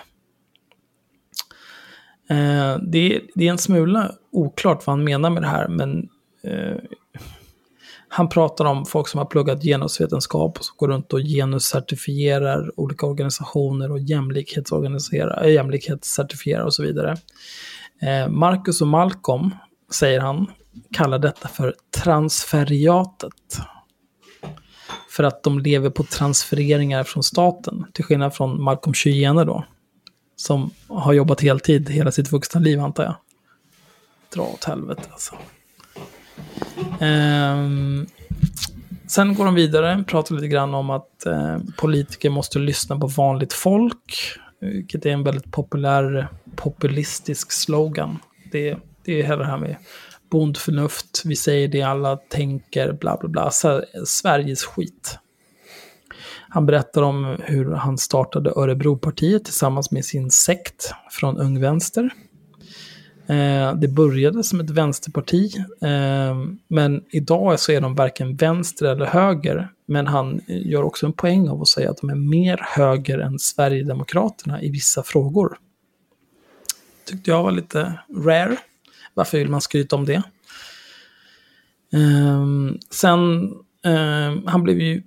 Eh, 2.29 2.77
det, 2.81 3.15
är, 3.15 3.21
det 3.35 3.47
är 3.47 3.51
en 3.51 3.57
smula 3.57 4.11
oklart 4.31 4.87
vad 4.87 4.95
han 4.95 5.03
menar 5.03 5.29
med 5.29 5.43
det 5.43 5.49
här, 5.49 5.67
men 5.67 6.09
eh, 6.43 6.77
han 8.15 8.29
pratar 8.29 8.65
om 8.65 8.85
folk 8.85 9.07
som 9.07 9.17
har 9.17 9.25
pluggat 9.25 9.63
genusvetenskap 9.63 10.57
och 10.57 10.65
som 10.65 10.75
går 10.77 10.87
runt 10.87 11.13
och 11.13 11.19
genuscertifierar 11.19 12.79
olika 12.79 13.05
organisationer 13.05 13.91
och 13.91 13.99
jämlikhetsorganiserar, 13.99 15.45
eh, 15.45 15.53
jämlikhetscertifierar 15.53 16.63
och 16.63 16.73
så 16.73 16.83
vidare. 16.83 17.17
Eh, 18.01 18.29
Marcus 18.29 18.81
och 18.81 18.87
Malcolm, 18.87 19.55
säger 19.91 20.19
han, 20.19 20.51
kallar 20.91 21.19
detta 21.19 21.47
för 21.47 21.75
transferiatet. 22.03 23.57
För 25.09 25.23
att 25.23 25.43
de 25.43 25.59
lever 25.59 25.89
på 25.89 26.03
transfereringar 26.03 27.03
från 27.03 27.23
staten, 27.23 27.85
till 27.93 28.03
skillnad 28.03 28.33
från 28.33 28.63
Malcolm 28.63 28.93
Chyene 28.93 29.43
då. 29.43 29.65
Som 30.35 30.71
har 30.87 31.13
jobbat 31.13 31.41
heltid 31.41 31.89
hela 31.89 32.11
sitt 32.11 32.31
vuxna 32.31 32.61
liv 32.61 32.79
antar 32.79 33.03
jag. 33.03 33.15
Dra 34.33 34.41
åt 34.41 34.63
helvete 34.63 35.01
alltså. 35.11 35.35
Um, 37.01 38.05
sen 39.07 39.35
går 39.35 39.45
de 39.45 39.55
vidare, 39.55 40.03
pratar 40.07 40.35
lite 40.35 40.47
grann 40.47 40.73
om 40.73 40.89
att 40.89 41.25
eh, 41.25 41.57
politiker 41.77 42.29
måste 42.29 42.59
lyssna 42.59 42.99
på 42.99 43.07
vanligt 43.07 43.53
folk. 43.53 44.37
Vilket 44.59 45.05
är 45.05 45.09
en 45.09 45.23
väldigt 45.23 45.51
populär, 45.51 46.27
populistisk 46.55 47.51
slogan. 47.51 48.19
Det, 48.51 48.77
det 49.05 49.21
är 49.21 49.37
det 49.37 49.45
här 49.45 49.57
med 49.57 49.75
bondförnuft, 50.31 51.21
vi 51.25 51.35
säger 51.35 51.67
det 51.67 51.81
alla 51.81 52.17
tänker, 52.17 52.93
bla 52.93 53.17
bla 53.17 53.29
bla. 53.29 53.51
Så, 53.51 53.83
Sveriges 54.05 54.63
skit. 54.63 55.19
Han 56.49 56.65
berättar 56.65 57.01
om 57.01 57.37
hur 57.43 57.71
han 57.71 57.97
startade 57.97 58.49
Örebropartiet 58.55 59.45
tillsammans 59.45 59.91
med 59.91 60.05
sin 60.05 60.31
sekt 60.31 60.93
från 61.11 61.37
Ung 61.37 61.59
Vänster. 61.61 62.09
Eh, 63.27 63.75
det 63.75 63.87
började 63.87 64.43
som 64.43 64.59
ett 64.59 64.69
vänsterparti, 64.69 65.55
eh, 65.81 66.37
men 66.67 67.03
idag 67.09 67.59
så 67.59 67.71
är 67.71 67.81
de 67.81 67.95
varken 67.95 68.35
vänster 68.35 68.85
eller 68.85 69.05
höger. 69.05 69.69
Men 69.85 70.07
han 70.07 70.41
gör 70.47 70.83
också 70.83 71.05
en 71.05 71.13
poäng 71.13 71.49
av 71.49 71.61
att 71.61 71.67
säga 71.67 71.91
att 71.91 71.97
de 71.97 72.09
är 72.09 72.15
mer 72.15 72.59
höger 72.61 73.19
än 73.19 73.39
Sverigedemokraterna 73.39 74.61
i 74.61 74.69
vissa 74.69 75.03
frågor. 75.03 75.57
Tyckte 77.05 77.31
jag 77.31 77.43
var 77.43 77.51
lite 77.51 77.99
rare. 78.15 78.57
Varför 79.13 79.37
vill 79.37 79.49
man 79.49 79.61
skryta 79.61 79.95
om 79.95 80.05
det? 80.05 80.23
Eh, 81.93 82.45
sen, 82.89 83.43
eh, 83.85 84.35
han 84.45 84.63
blev 84.63 84.79
ju 84.79 85.03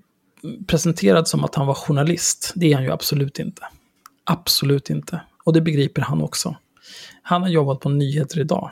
presenterad 0.67 1.29
som 1.29 1.45
att 1.45 1.55
han 1.55 1.67
var 1.67 1.75
journalist. 1.75 2.53
Det 2.55 2.73
är 2.73 2.75
han 2.75 2.85
ju 2.85 2.93
absolut 2.93 3.39
inte. 3.39 3.63
Absolut 4.25 4.91
inte. 4.91 5.21
Och 5.45 5.53
det 5.53 5.61
begriper 5.61 6.03
han 6.03 6.23
också. 6.23 6.57
Han 7.29 7.43
har 7.43 7.49
jobbat 7.49 7.81
på 7.81 7.89
Nyheter 7.89 8.41
idag. 8.41 8.71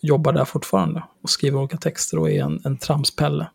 Jobbar 0.00 0.32
där 0.32 0.44
fortfarande 0.44 1.02
och 1.22 1.30
skriver 1.30 1.58
olika 1.58 1.76
texter 1.76 2.18
och 2.18 2.30
är 2.30 2.42
en, 2.42 2.60
en 2.64 2.78
tramspelle. 2.78 3.50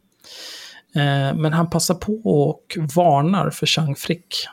Eh, 0.96 1.36
men 1.36 1.54
han 1.54 1.70
passar 1.70 1.96
på 1.96 2.14
och 2.24 2.78
varnar 2.96 3.50
för 3.50 3.66
Chang 3.66 3.96
Frick. 3.96 4.48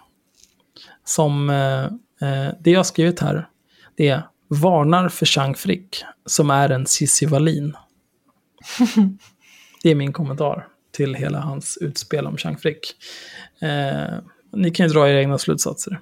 Som 1.04 1.50
eh, 1.50 1.84
eh, 2.28 2.54
det 2.60 2.70
jag 2.70 2.78
har 2.78 2.84
skrivit 2.84 3.20
här, 3.20 3.48
det 3.96 4.08
är 4.08 4.22
varnar 4.48 5.08
för 5.08 5.26
Chang 5.26 5.54
Frick, 5.54 6.04
som 6.26 6.50
är 6.50 6.68
en 6.68 6.86
Cissi 6.86 7.26
Wallin. 7.26 7.76
det 9.82 9.90
är 9.90 9.94
min 9.94 10.12
kommentar 10.12 10.68
till 10.90 11.14
hela 11.14 11.40
hans 11.40 11.78
utspel 11.80 12.26
om 12.26 12.36
Chang 12.36 12.56
Frick. 12.58 12.94
Eh, 13.60 14.18
ni 14.52 14.70
kan 14.70 14.86
ju 14.86 14.92
dra 14.92 15.08
era 15.08 15.20
egna 15.20 15.38
slutsatser. 15.38 16.00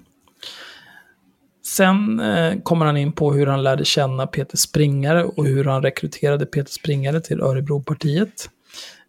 Sen 1.70 2.20
eh, 2.20 2.60
kommer 2.62 2.86
han 2.86 2.96
in 2.96 3.12
på 3.12 3.32
hur 3.32 3.46
han 3.46 3.62
lärde 3.62 3.84
känna 3.84 4.26
Peter 4.26 4.56
Springare 4.56 5.24
och 5.24 5.46
hur 5.46 5.64
han 5.64 5.82
rekryterade 5.82 6.46
Peter 6.46 6.72
Springare 6.72 7.20
till 7.20 7.40
Örebropartiet. 7.40 8.50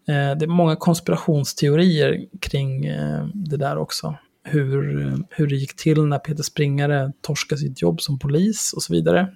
Eh, 0.07 0.37
det 0.37 0.45
är 0.45 0.47
många 0.47 0.75
konspirationsteorier 0.75 2.25
kring 2.39 2.85
eh, 2.85 3.25
det 3.33 3.57
där 3.57 3.77
också. 3.77 4.15
Hur, 4.43 5.01
eh, 5.07 5.17
hur 5.29 5.47
det 5.47 5.55
gick 5.55 5.75
till 5.75 6.01
när 6.01 6.19
Peter 6.19 6.43
Springare 6.43 7.11
torskade 7.21 7.61
sitt 7.61 7.81
jobb 7.81 8.01
som 8.01 8.19
polis 8.19 8.73
och 8.73 8.83
så 8.83 8.93
vidare. 8.93 9.27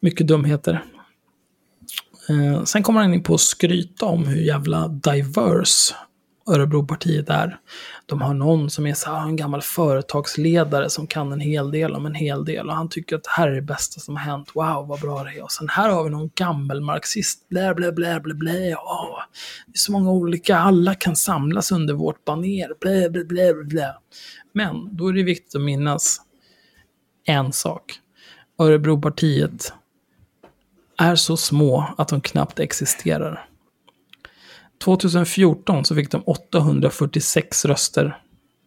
Mycket 0.00 0.26
dumheter. 0.26 0.84
Eh, 2.28 2.64
sen 2.64 2.82
kommer 2.82 3.00
han 3.00 3.14
in 3.14 3.22
på 3.22 3.34
att 3.34 3.40
skryta 3.40 4.06
om 4.06 4.26
hur 4.26 4.40
jävla 4.40 4.88
diverse 4.88 5.94
Örebropartiet 6.46 7.28
är. 7.28 7.58
De 8.06 8.22
har 8.22 8.34
någon 8.34 8.70
som 8.70 8.86
är 8.86 8.94
så 8.94 9.10
här, 9.10 9.22
en 9.22 9.36
gammal 9.36 9.62
företagsledare 9.62 10.90
som 10.90 11.06
kan 11.06 11.32
en 11.32 11.40
hel 11.40 11.70
del 11.70 11.94
om 11.94 12.06
en 12.06 12.14
hel 12.14 12.44
del 12.44 12.68
och 12.68 12.74
han 12.74 12.88
tycker 12.88 13.16
att 13.16 13.24
det 13.24 13.30
här 13.30 13.48
är 13.48 13.54
det 13.54 13.62
bästa 13.62 14.00
som 14.00 14.16
har 14.16 14.22
hänt. 14.22 14.50
Wow, 14.54 14.86
vad 14.88 15.00
bra 15.00 15.24
det 15.24 15.30
är. 15.30 15.42
Och 15.42 15.52
sen 15.52 15.68
här 15.68 15.90
har 15.90 16.04
vi 16.04 16.10
någon 16.10 16.30
gammelmarxist. 16.34 17.48
Blä, 17.48 17.74
blä, 17.74 17.92
blä, 17.92 18.20
blä, 18.20 18.34
blä. 18.34 18.74
Oh, 18.74 19.18
det 19.66 19.76
är 19.76 19.78
så 19.78 19.92
många 19.92 20.10
olika, 20.10 20.58
alla 20.58 20.94
kan 20.94 21.16
samlas 21.16 21.72
under 21.72 21.94
vårt 21.94 22.24
baner. 22.24 22.68
Blä, 22.80 23.10
blä, 23.10 23.24
blä, 23.24 23.64
blä. 23.64 23.94
Men 24.52 24.96
då 24.96 25.08
är 25.08 25.12
det 25.12 25.22
viktigt 25.22 25.54
att 25.54 25.62
minnas 25.62 26.20
en 27.24 27.52
sak. 27.52 28.00
Örebropartiet 28.58 29.72
är 30.98 31.14
så 31.14 31.36
små 31.36 31.94
att 31.98 32.08
de 32.08 32.20
knappt 32.20 32.60
existerar. 32.60 33.49
2014 34.84 35.84
så 35.84 35.94
fick 35.94 36.10
de 36.10 36.22
846 36.26 37.64
röster 37.64 38.22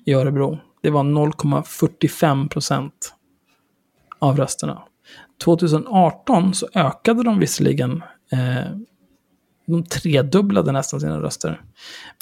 i 0.06 0.14
Örebro. 0.14 0.60
Det 0.82 0.90
var 0.90 1.04
0,45 1.04 2.50
procent 2.50 3.14
av 4.20 4.38
rösterna. 4.38 4.84
2018 5.44 6.54
så 6.54 6.68
ökade 6.74 7.24
de 7.24 7.40
visserligen, 7.40 8.04
eh, 8.32 8.66
de 9.66 9.84
tredubblade 9.84 10.72
nästan 10.72 11.00
sina 11.00 11.20
röster. 11.20 11.62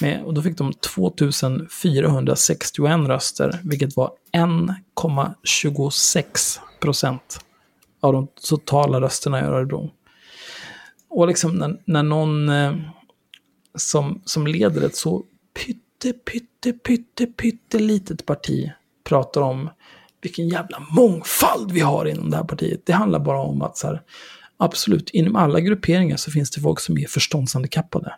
Med, 0.01 0.23
och 0.23 0.33
då 0.33 0.41
fick 0.41 0.57
de 0.57 0.73
2461 0.73 3.07
röster, 3.07 3.59
vilket 3.63 3.95
var 3.95 4.11
1,26 4.33 6.59
procent 6.79 7.39
av 8.01 8.13
de 8.13 8.27
totala 8.49 9.01
rösterna 9.01 9.39
i 9.39 9.43
Örebro. 9.43 9.91
Och 11.09 11.27
liksom 11.27 11.51
när, 11.51 11.77
när 11.85 12.03
någon 12.03 12.49
eh, 12.49 12.73
som, 13.75 14.21
som 14.25 14.47
leder 14.47 14.81
ett 14.81 14.95
så 14.95 15.23
pytte, 15.53 16.13
pytte, 16.13 16.73
pytte, 16.73 17.25
pytte 17.25 17.79
litet 17.79 18.25
parti 18.25 18.71
pratar 19.03 19.41
om 19.41 19.69
vilken 20.21 20.47
jävla 20.47 20.79
mångfald 20.91 21.71
vi 21.71 21.79
har 21.79 22.05
inom 22.05 22.29
det 22.29 22.37
här 22.37 22.43
partiet. 22.43 22.85
Det 22.85 22.93
handlar 22.93 23.19
bara 23.19 23.41
om 23.41 23.61
att 23.61 23.77
så 23.77 23.87
här, 23.87 24.01
absolut, 24.57 25.09
inom 25.09 25.35
alla 25.35 25.59
grupperingar 25.59 26.17
så 26.17 26.31
finns 26.31 26.51
det 26.51 26.61
folk 26.61 26.79
som 26.79 26.97
är 26.97 27.07
förståndshandikappade. 27.07 28.15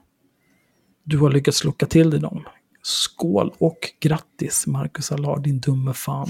Du 1.04 1.18
har 1.18 1.32
lyckats 1.32 1.64
locka 1.64 1.86
till 1.86 2.10
dig 2.10 2.20
dem. 2.20 2.44
Skål 2.82 3.54
och 3.58 3.80
grattis 4.00 4.68
Marcus 4.68 5.12
Allard, 5.12 5.44
din 5.44 5.60
dumme 5.60 5.94
fan. 5.94 6.30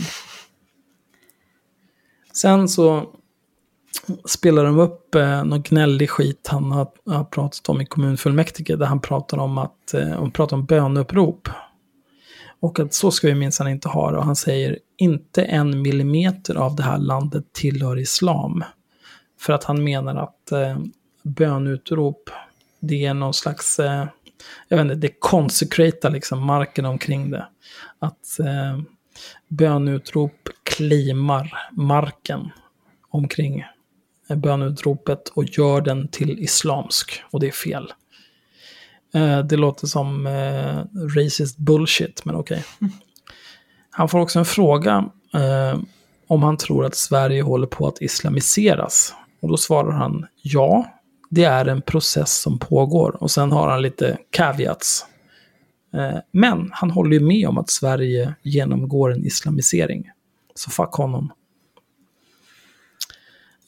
Sen 2.33 2.69
så 2.69 3.15
spelar 4.25 4.63
de 4.63 4.79
upp 4.79 5.15
eh, 5.15 5.43
någon 5.43 5.61
gnällig 5.61 6.09
skit 6.09 6.47
han 6.51 6.71
har, 6.71 6.87
har 7.05 7.23
pratat 7.23 7.69
om 7.69 7.81
i 7.81 7.85
kommunfullmäktige. 7.85 8.75
Där 8.75 8.85
han 8.85 8.99
pratar 8.99 9.37
om 9.37 9.57
att, 9.57 9.93
eh, 9.93 10.07
han 10.07 10.31
pratar 10.31 10.57
om 10.57 10.65
bönupprop. 10.65 11.49
Och 12.59 12.79
att 12.79 12.93
så 12.93 13.11
ska 13.11 13.27
vi 13.27 13.35
minsann 13.35 13.67
inte 13.67 13.89
ha 13.89 14.11
det. 14.11 14.17
Och 14.17 14.25
han 14.25 14.35
säger 14.35 14.79
inte 14.97 15.43
en 15.43 15.81
millimeter 15.81 16.55
av 16.55 16.75
det 16.75 16.83
här 16.83 16.97
landet 16.97 17.53
tillhör 17.53 17.99
islam. 17.99 18.63
För 19.39 19.53
att 19.53 19.63
han 19.63 19.83
menar 19.83 20.15
att 20.15 20.51
eh, 20.51 20.77
bönutrop, 21.23 22.29
det 22.79 23.05
är 23.05 23.13
någon 23.13 23.33
slags, 23.33 23.79
eh, 23.79 24.05
jag 24.67 24.77
vet 24.77 24.83
inte, 24.83 24.95
det 24.95 25.19
consecratar 25.19 26.09
liksom 26.09 26.45
marken 26.45 26.85
omkring 26.85 27.31
det. 27.31 27.47
Att 27.99 28.39
eh, 28.39 28.81
bönutrop 29.47 30.49
klimar 30.63 31.53
marken 31.71 32.49
omkring 33.09 33.63
bönutropet 34.35 35.29
och 35.29 35.45
gör 35.45 35.81
den 35.81 36.07
till 36.07 36.39
islamsk. 36.39 37.23
Och 37.31 37.39
det 37.39 37.47
är 37.47 37.51
fel. 37.51 37.93
Eh, 39.13 39.39
det 39.39 39.57
låter 39.57 39.87
som 39.87 40.27
eh, 40.27 40.83
racist 41.15 41.57
bullshit, 41.57 42.25
men 42.25 42.35
okej. 42.35 42.63
Okay. 42.79 42.89
Han 43.89 44.09
får 44.09 44.19
också 44.19 44.39
en 44.39 44.45
fråga 44.45 45.09
eh, 45.33 45.79
om 46.27 46.43
han 46.43 46.57
tror 46.57 46.85
att 46.85 46.95
Sverige 46.95 47.41
håller 47.41 47.67
på 47.67 47.87
att 47.87 48.01
islamiseras. 48.01 49.13
Och 49.41 49.49
då 49.49 49.57
svarar 49.57 49.91
han 49.91 50.25
ja, 50.41 50.85
det 51.29 51.43
är 51.43 51.65
en 51.65 51.81
process 51.81 52.41
som 52.41 52.59
pågår. 52.59 53.23
Och 53.23 53.31
sen 53.31 53.51
har 53.51 53.69
han 53.69 53.81
lite 53.81 54.17
caveats. 54.29 55.05
Men 56.31 56.69
han 56.71 56.91
håller 56.91 57.13
ju 57.13 57.19
med 57.19 57.47
om 57.47 57.57
att 57.57 57.69
Sverige 57.69 58.35
genomgår 58.41 59.13
en 59.13 59.25
islamisering. 59.25 60.09
Så 60.55 60.71
fuck 60.71 60.93
honom. 60.93 61.31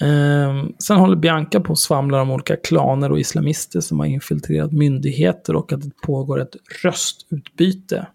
Eh, 0.01 0.65
sen 0.79 0.97
håller 0.97 1.15
Bianca 1.15 1.59
på 1.59 1.69
och 1.69 1.79
svamlar 1.79 2.19
om 2.19 2.31
olika 2.31 2.55
klaner 2.55 3.11
och 3.11 3.19
islamister 3.19 3.81
som 3.81 3.99
har 3.99 4.05
infiltrerat 4.05 4.71
myndigheter 4.71 5.55
och 5.55 5.73
att 5.73 5.81
det 5.81 6.01
pågår 6.01 6.41
ett 6.41 6.55
röstutbyte. 6.83 8.07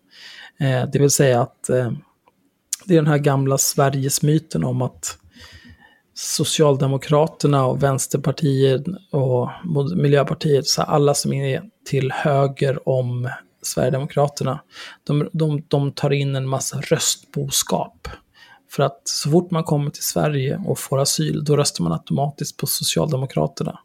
Eh, 0.61 0.91
det 0.93 0.99
vill 0.99 1.11
säga 1.11 1.41
att 1.43 1.71
eh, 1.71 1.93
det 2.85 2.95
är 2.95 2.97
den 2.97 3.07
här 3.07 3.19
gamla 3.19 3.59
Sverigesmyten 3.59 4.65
om 4.65 4.83
att 4.83 5.17
Socialdemokraterna 6.15 7.67
och 7.67 7.83
Vänsterpartiet 7.83 8.83
och 9.11 9.51
Miljöpartiet, 9.97 10.67
så 10.67 10.83
alla 10.83 11.15
som 11.15 11.33
är 11.33 11.63
till 11.85 12.13
höger 12.13 12.89
om 12.89 13.31
Sverigedemokraterna, 13.63 14.61
de, 15.05 15.29
de, 15.33 15.63
de 15.69 15.93
tar 15.93 16.11
in 16.11 16.37
en 16.37 16.49
massa 16.49 16.81
röstboskap. 16.81 18.09
För 18.71 18.83
att 18.83 19.01
så 19.05 19.31
fort 19.31 19.51
man 19.51 19.65
kommer 19.65 19.91
till 19.91 20.03
Sverige 20.03 20.63
och 20.67 20.79
får 20.79 21.01
asyl, 21.01 21.45
då 21.45 21.57
röstar 21.57 21.85
man 21.85 21.93
automatiskt 21.93 22.57
på 22.57 22.67
Socialdemokraterna. 22.67 23.79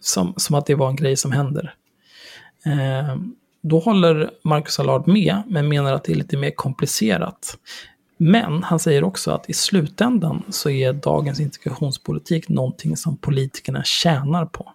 Som, 0.00 0.34
som 0.36 0.54
att 0.56 0.66
det 0.66 0.74
var 0.74 0.88
en 0.88 0.96
grej 0.96 1.16
som 1.16 1.32
händer. 1.32 1.74
Eh, 2.64 3.16
då 3.62 3.78
håller 3.78 4.30
Marcus 4.42 4.80
Allard 4.80 5.08
med, 5.08 5.42
men 5.46 5.68
menar 5.68 5.92
att 5.92 6.04
det 6.04 6.12
är 6.12 6.16
lite 6.16 6.36
mer 6.36 6.50
komplicerat. 6.50 7.58
Men 8.16 8.62
han 8.62 8.78
säger 8.78 9.04
också 9.04 9.30
att 9.30 9.50
i 9.50 9.52
slutändan 9.52 10.42
så 10.48 10.70
är 10.70 10.92
dagens 10.92 11.40
integrationspolitik 11.40 12.48
någonting 12.48 12.96
som 12.96 13.16
politikerna 13.16 13.84
tjänar 13.84 14.46
på. 14.46 14.72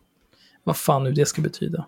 Vad 0.64 0.78
fan 0.78 1.04
nu 1.04 1.12
det 1.12 1.26
ska 1.26 1.42
betyda. 1.42 1.86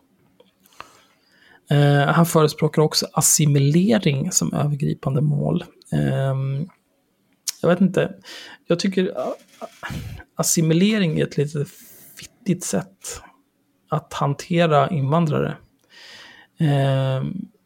Eh, 1.70 2.14
han 2.14 2.26
förespråkar 2.26 2.82
också 2.82 3.08
assimilering 3.14 4.32
som 4.32 4.54
övergripande 4.54 5.22
mål. 5.22 5.64
Eh, 5.92 6.36
jag 7.64 7.70
vet 7.70 7.82
inte, 7.82 8.14
jag 8.68 8.80
tycker 8.80 9.12
assimilering 10.36 11.20
är 11.20 11.24
ett 11.24 11.38
lite 11.38 11.66
fittigt 12.16 12.64
sätt 12.64 13.22
att 13.90 14.14
hantera 14.14 14.90
invandrare. 14.90 15.58
Eh, 16.60 17.24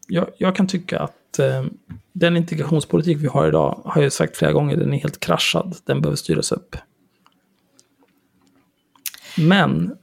jag, 0.07 0.27
jag, 0.37 0.55
kan 0.55 0.67
tycka 0.67 0.99
att 0.99 1.39
eh, 1.39 1.65
den 2.13 2.37
integrationspolitik 2.37 3.17
vi 3.17 3.27
har 3.27 3.47
idag, 3.47 3.81
har 3.85 4.01
jag 4.01 4.13
sagt 4.13 4.37
flera 4.37 4.51
gånger, 4.51 4.77
den 4.77 4.93
är 4.93 4.97
helt 4.97 5.19
kraschad. 5.19 5.75
Den 5.85 6.01
behöver 6.01 6.15
styras 6.15 6.51
upp. 6.51 6.75
Men, 9.37 9.95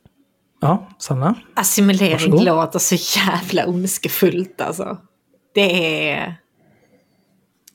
ja, 0.60 0.88
Sanna? 0.98 1.34
Assimilering 1.54 2.12
Varsågod. 2.12 2.44
låter 2.44 2.78
så 2.78 3.20
jävla 3.20 3.66
ondskefullt 3.66 4.60
alltså. 4.60 4.98
Det 5.54 6.10
är... 6.10 6.36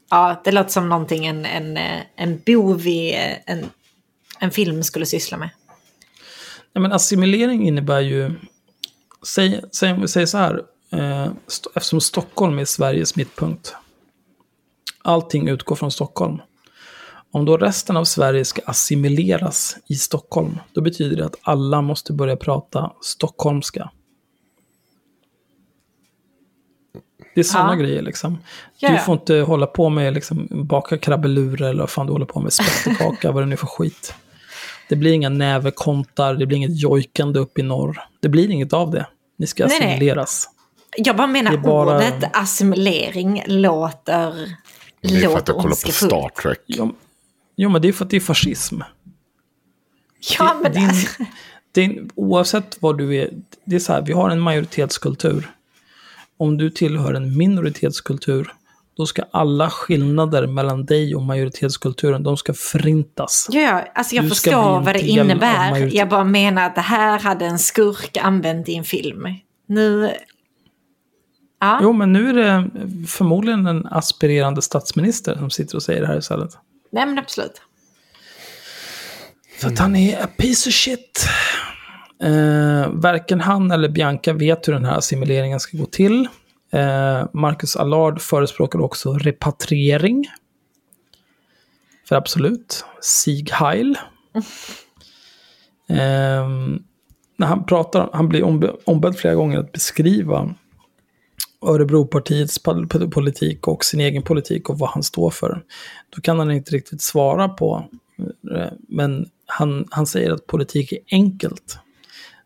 Ja, 0.09 0.41
det 0.43 0.51
låter 0.51 0.69
som 0.69 0.89
någonting 0.89 1.25
en, 1.25 1.45
en, 1.45 1.77
en 2.15 2.41
bov 2.45 2.87
i 2.87 3.13
en, 3.45 3.65
en 4.39 4.51
film 4.51 4.83
skulle 4.83 5.05
syssla 5.05 5.37
med. 5.37 5.49
Ja, 6.73 6.81
men 6.81 6.91
assimilering 6.91 7.67
innebär 7.67 7.99
ju, 7.99 8.31
säg, 9.27 9.61
säg, 9.71 9.91
om 9.93 10.01
vi 10.01 10.07
säger 10.07 10.27
så 10.27 10.37
här, 10.37 10.61
eh, 10.91 11.27
st- 11.47 11.69
eftersom 11.75 12.01
Stockholm 12.01 12.59
är 12.59 12.65
Sveriges 12.65 13.15
mittpunkt, 13.15 13.75
allting 15.01 15.47
utgår 15.47 15.75
från 15.75 15.91
Stockholm. 15.91 16.37
Om 17.31 17.45
då 17.45 17.57
resten 17.57 17.97
av 17.97 18.03
Sverige 18.05 18.45
ska 18.45 18.61
assimileras 18.65 19.77
i 19.87 19.95
Stockholm, 19.95 20.59
då 20.73 20.81
betyder 20.81 21.17
det 21.17 21.25
att 21.25 21.35
alla 21.41 21.81
måste 21.81 22.13
börja 22.13 22.35
prata 22.35 22.91
stockholmska. 23.01 23.91
Det 27.39 27.41
är 27.41 27.51
sådana 27.51 27.73
Ja. 27.73 27.79
grejer 27.79 28.01
liksom. 28.01 28.37
Du 28.79 28.97
får 28.97 29.13
inte 29.13 29.35
hålla 29.35 29.65
på 29.65 29.89
med 29.89 30.13
liksom, 30.13 30.47
baka 30.51 30.97
krabbelurer 30.97 31.69
eller 31.69 31.79
vad 31.79 31.89
fan 31.89 32.05
du 32.05 32.11
håller 32.11 32.25
på 32.25 32.39
med, 32.39 32.53
spettekaka, 32.53 33.31
vad 33.31 33.43
det 33.43 33.47
nu 33.47 33.53
är 33.53 33.57
för 33.57 33.67
skit. 33.67 34.13
Det 34.89 34.95
blir 34.95 35.11
inga 35.11 35.29
näverkontar, 35.29 36.33
det 36.33 36.45
blir 36.45 36.57
inget 36.57 36.79
jojkande 36.81 37.39
upp 37.39 37.59
i 37.59 37.63
norr. 37.63 37.99
Det 38.19 38.29
blir 38.29 38.49
inget 38.49 38.73
av 38.73 38.91
det. 38.91 39.05
Ni 39.37 39.47
ska 39.47 39.65
Nej, 39.67 39.79
nej. 39.79 39.89
assimileras. 39.93 40.49
Jag 40.97 41.15
bara 41.17 41.27
menar 41.27 41.51
Det 41.51 41.57
är 41.57 41.61
bara- 41.61 41.95
ordet 41.95 42.23
assimilering 42.33 43.43
låter... 43.47 44.55
Det 45.01 45.23
är 45.23 45.29
för 45.29 45.37
att 45.37 45.47
jag 45.47 45.57
kollar 45.57 45.69
på. 45.85 45.91
Star 45.91 46.29
Trek. 46.41 46.59
Jo, 46.67 46.95
jo, 47.55 47.69
men 47.69 47.81
det 47.81 47.87
är 47.87 47.93
för 47.93 48.05
att 48.05 48.11
det 48.11 48.17
är 48.17 48.21
fascism. 48.21 48.81
Ja, 50.39 50.55
men 50.63 50.71
din, 50.71 50.91
din, 51.71 52.09
oavsett 52.15 52.77
vad 52.81 52.97
du 52.97 53.15
är, 53.15 53.29
det 53.65 53.75
är 53.75 53.79
så 53.79 53.93
här, 53.93 54.01
vi 54.01 54.13
har 54.13 54.29
en 54.29 54.39
majoritetskultur. 54.39 55.49
Om 56.39 56.57
du 56.57 56.69
tillhör 56.69 57.13
en 57.13 57.37
minoritetskultur, 57.37 58.53
då 58.97 59.05
ska 59.05 59.23
alla 59.31 59.69
skillnader 59.69 60.47
mellan 60.47 60.85
dig 60.85 61.15
och 61.15 61.21
majoritetskulturen, 61.21 62.23
de 62.23 62.37
ska 62.37 62.53
förintas. 62.53 63.47
ja, 63.51 63.61
ja, 63.61 63.85
alltså 63.95 64.15
jag 64.15 64.25
Du 64.25 64.29
förstår 64.29 64.81
vad 64.81 64.95
det 64.95 65.01
innebär. 65.01 65.95
Jag 65.95 66.09
bara 66.09 66.23
menar 66.23 66.65
att 66.65 66.75
det 66.75 66.81
här 66.81 67.19
hade 67.19 67.45
en 67.45 67.59
skurk 67.59 68.17
använt 68.17 68.69
i 68.69 68.75
en 68.75 68.83
film. 68.83 69.27
Nu... 69.67 70.11
Ja, 71.61 71.79
Jo, 71.81 71.93
men 71.93 72.13
nu 72.13 72.29
är 72.29 72.33
det 72.33 72.69
förmodligen 73.07 73.67
en 73.67 73.85
aspirerande 73.85 74.61
statsminister 74.61 75.35
som 75.35 75.49
sitter 75.49 75.75
och 75.75 75.83
säger 75.83 76.01
det 76.01 76.07
här 76.07 76.17
istället. 76.17 76.49
nej 76.91 77.05
men 77.05 77.19
absolut. 77.19 77.61
För 79.59 79.67
att 79.67 79.79
han 79.79 79.95
är 79.95 80.23
a 80.23 80.27
piece 80.37 80.69
of 80.69 80.73
shit. 80.73 81.27
Eh, 82.23 82.89
varken 82.89 83.41
han 83.41 83.71
eller 83.71 83.89
Bianca 83.89 84.33
vet 84.33 84.67
hur 84.67 84.73
den 84.73 84.85
här 84.85 84.97
assimileringen 84.97 85.59
ska 85.59 85.77
gå 85.77 85.85
till. 85.85 86.27
Eh, 86.71 87.25
Marcus 87.33 87.75
Allard 87.75 88.21
förespråkar 88.21 88.81
också 88.81 89.13
repatriering. 89.13 90.25
För 92.07 92.15
absolut, 92.15 92.85
Sieg 93.01 93.51
Heil. 93.51 93.97
Eh, 95.89 96.47
när 97.37 97.47
han 97.47 97.65
pratar, 97.65 98.09
han 98.13 98.29
blir 98.29 98.43
ombe- 98.43 98.77
ombedd 98.85 99.17
flera 99.17 99.35
gånger 99.35 99.59
att 99.59 99.71
beskriva 99.71 100.55
Örebropartiets 101.61 102.59
politik 103.13 103.67
och 103.67 103.85
sin 103.85 103.99
egen 103.99 104.23
politik 104.23 104.69
och 104.69 104.79
vad 104.79 104.89
han 104.89 105.03
står 105.03 105.29
för. 105.29 105.63
Då 106.09 106.21
kan 106.21 106.39
han 106.39 106.51
inte 106.51 106.71
riktigt 106.71 107.01
svara 107.01 107.49
på. 107.49 107.85
Eh, 108.55 108.71
men 108.87 109.29
han, 109.45 109.87
han 109.89 110.05
säger 110.05 110.31
att 110.31 110.47
politik 110.47 110.91
är 110.91 110.99
enkelt. 111.11 111.79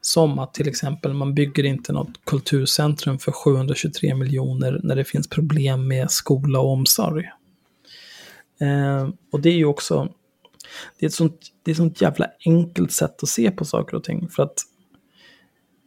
Som 0.06 0.40
att 0.40 0.54
till 0.54 0.68
exempel 0.68 1.14
man 1.14 1.34
bygger 1.34 1.64
inte 1.64 1.94
något 1.94 2.26
kulturcentrum 2.26 3.20
för 3.20 3.32
723 3.32 4.16
miljoner 4.16 4.80
när 4.84 4.96
det 4.96 5.04
finns 5.04 5.30
problem 5.30 5.88
med 5.88 6.12
skola 6.12 6.60
och 6.60 6.72
omsorg. 6.72 7.26
Eh, 8.62 9.10
och 9.32 9.40
det 9.40 9.50
är 9.50 9.56
ju 9.56 9.66
också, 9.66 10.14
det 11.00 11.06
är, 11.06 11.08
ett 11.08 11.14
sånt, 11.14 11.40
det 11.64 11.72
är 11.72 11.74
ett 11.74 11.78
sånt 11.78 12.02
jävla 12.02 12.28
enkelt 12.46 12.92
sätt 12.92 13.24
att 13.24 13.30
se 13.30 13.52
på 13.52 13.66
saker 13.66 13.98
och 13.98 14.04
ting. 14.04 14.30
För 14.30 14.44
att 14.44 14.56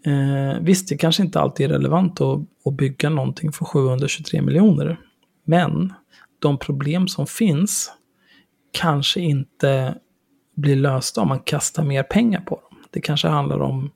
Eh, 0.07 0.61
visst, 0.61 0.89
det 0.89 0.97
kanske 0.97 1.23
inte 1.23 1.41
alltid 1.41 1.67
är 1.67 1.71
relevant 1.71 2.21
att, 2.21 2.41
att 2.65 2.75
bygga 2.75 3.11
någonting 3.11 3.53
för 3.53 3.65
723 3.65 4.43
miljoner. 4.43 5.01
Men 5.45 5.93
de 6.39 6.59
problem 6.59 7.09
som 7.09 7.27
finns 7.27 7.93
kanske 8.73 9.21
inte 9.21 9.99
blir 10.57 10.77
lösta 10.77 11.21
om 11.21 11.29
man 11.29 11.41
kastar 11.41 11.85
mer 11.85 12.03
pengar 12.03 12.41
på 12.41 12.55
dem. 12.55 12.66
Det 12.91 13.01
kanske 13.01 13.29
handlar 13.29 13.59
om 13.59 13.91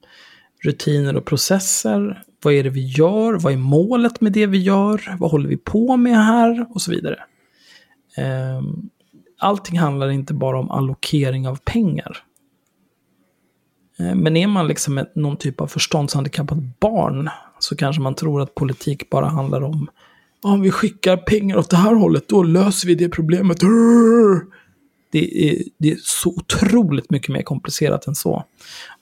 rutiner 0.64 1.16
och 1.16 1.24
processer. 1.24 2.22
Vad 2.42 2.54
är 2.54 2.64
det 2.64 2.70
vi 2.70 2.86
gör? 2.86 3.34
Vad 3.34 3.52
är 3.52 3.56
målet 3.56 4.20
med 4.20 4.32
det 4.32 4.46
vi 4.46 4.58
gör? 4.58 5.16
Vad 5.18 5.30
håller 5.30 5.48
vi 5.48 5.56
på 5.56 5.96
med 5.96 6.24
här? 6.24 6.66
Och 6.70 6.82
så 6.82 6.90
vidare. 6.90 7.18
Ehm, 8.16 8.90
allting 9.38 9.78
handlar 9.78 10.10
inte 10.10 10.34
bara 10.34 10.58
om 10.58 10.70
allokering 10.70 11.48
av 11.48 11.56
pengar. 11.56 12.16
Ehm, 13.98 14.18
men 14.18 14.36
är 14.36 14.46
man 14.46 14.68
liksom 14.68 14.98
ett, 14.98 15.16
någon 15.16 15.36
typ 15.36 15.60
av 15.60 15.66
förståndshandikappat 15.66 16.80
barn 16.80 17.30
så 17.58 17.76
kanske 17.76 18.02
man 18.02 18.14
tror 18.14 18.42
att 18.42 18.54
politik 18.54 19.10
bara 19.10 19.26
handlar 19.26 19.62
om 19.62 19.90
om 20.42 20.60
vi 20.60 20.70
skickar 20.70 21.16
pengar 21.16 21.56
åt 21.56 21.70
det 21.70 21.76
här 21.76 21.94
hållet, 21.94 22.28
då 22.28 22.42
löser 22.42 22.86
vi 22.86 22.94
det 22.94 23.08
problemet. 23.08 23.62
Urr! 23.62 24.46
Det 25.10 25.50
är, 25.50 25.62
det 25.78 25.90
är 25.90 25.98
så 26.02 26.30
otroligt 26.30 27.10
mycket 27.10 27.28
mer 27.28 27.42
komplicerat 27.42 28.06
än 28.06 28.14
så. 28.14 28.44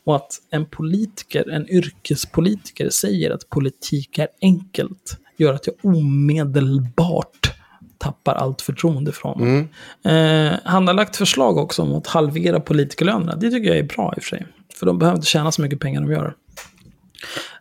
Och 0.04 0.16
att 0.16 0.30
en 0.50 0.66
politiker, 0.66 1.50
en 1.50 1.68
yrkespolitiker 1.68 2.90
säger 2.90 3.30
att 3.30 3.48
politik 3.48 4.18
är 4.18 4.28
enkelt 4.42 5.18
gör 5.36 5.54
att 5.54 5.66
jag 5.66 5.76
omedelbart 5.94 7.54
tappar 7.98 8.34
allt 8.34 8.62
förtroende 8.62 9.12
från 9.12 9.38
honom. 9.38 9.68
Eh, 10.04 10.58
han 10.64 10.86
har 10.86 10.94
lagt 10.94 11.16
förslag 11.16 11.56
också 11.56 11.82
om 11.82 11.94
att 11.94 12.06
halvera 12.06 12.60
politikerlönerna. 12.60 13.36
Det 13.36 13.50
tycker 13.50 13.68
jag 13.68 13.78
är 13.78 13.82
bra 13.82 14.14
i 14.16 14.18
och 14.18 14.22
för 14.22 14.28
sig. 14.28 14.46
För 14.74 14.86
de 14.86 14.98
behöver 14.98 15.16
inte 15.16 15.28
tjäna 15.28 15.52
så 15.52 15.62
mycket 15.62 15.80
pengar 15.80 16.00
de 16.00 16.12
gör. 16.12 16.34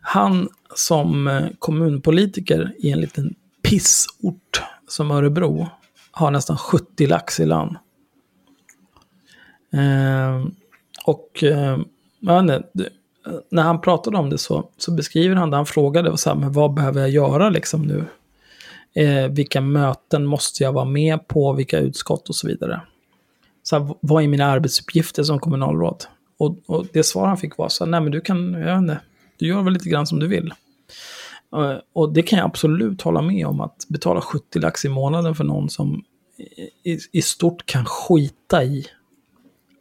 Han 0.00 0.48
som 0.74 1.28
eh, 1.28 1.44
kommunpolitiker 1.58 2.74
i 2.78 2.90
en 2.90 3.00
liten 3.00 3.34
pissort 3.62 4.62
som 4.88 5.10
Örebro 5.10 5.68
har 6.10 6.30
nästan 6.30 6.58
70 6.58 7.06
lax 7.06 7.40
i 7.40 7.46
lön. 7.46 7.78
Eh, 9.72 10.46
och 11.04 11.44
eh, 11.44 11.78
jag 12.20 12.42
vet 12.42 12.56
inte, 12.56 12.90
när 13.50 13.62
han 13.62 13.80
pratade 13.80 14.16
om 14.18 14.30
det 14.30 14.38
så, 14.38 14.68
så 14.76 14.92
beskriver 14.92 15.36
han 15.36 15.50
det. 15.50 15.56
Han 15.56 15.66
frågade 15.66 16.18
så 16.18 16.30
här, 16.30 16.36
men 16.36 16.52
vad 16.52 16.74
behöver 16.74 17.00
jag 17.00 17.10
göra 17.10 17.50
liksom 17.50 17.82
nu? 17.82 18.04
Eh, 19.02 19.28
vilka 19.28 19.60
möten 19.60 20.26
måste 20.26 20.62
jag 20.64 20.72
vara 20.72 20.84
med 20.84 21.28
på? 21.28 21.52
Vilka 21.52 21.78
utskott 21.78 22.28
och 22.28 22.34
så 22.34 22.46
vidare. 22.46 22.80
så 23.62 23.78
här, 23.78 23.94
vad 24.00 24.22
är 24.22 24.28
mina 24.28 24.44
arbetsuppgifter 24.46 25.22
som 25.22 25.38
kommunalråd? 25.38 26.04
Och, 26.38 26.56
och 26.66 26.86
det 26.92 27.02
svar 27.02 27.26
han 27.26 27.36
fick 27.36 27.56
var 27.56 27.68
så 27.68 27.84
här, 27.84 27.90
nej 27.90 28.00
men 28.00 28.12
du 28.12 28.20
kan, 28.20 28.52
jag 28.52 28.60
vet 28.74 28.78
inte, 28.78 29.00
du 29.38 29.46
gör 29.46 29.62
väl 29.62 29.72
lite 29.72 29.88
grann 29.88 30.06
som 30.06 30.18
du 30.18 30.26
vill. 30.28 30.52
Eh, 31.56 31.74
Och 31.92 32.12
det 32.12 32.22
kan 32.22 32.38
jag 32.38 32.46
absolut 32.46 33.02
hålla 33.02 33.22
med 33.22 33.46
om, 33.46 33.60
att 33.60 33.86
betala 33.88 34.20
70 34.20 34.58
lax 34.58 34.84
i 34.84 34.88
månaden 34.88 35.34
för 35.34 35.44
någon 35.44 35.70
som 35.70 36.04
i, 36.84 36.98
i 37.12 37.22
stort 37.22 37.66
kan 37.66 37.84
skita 37.84 38.64
i 38.64 38.86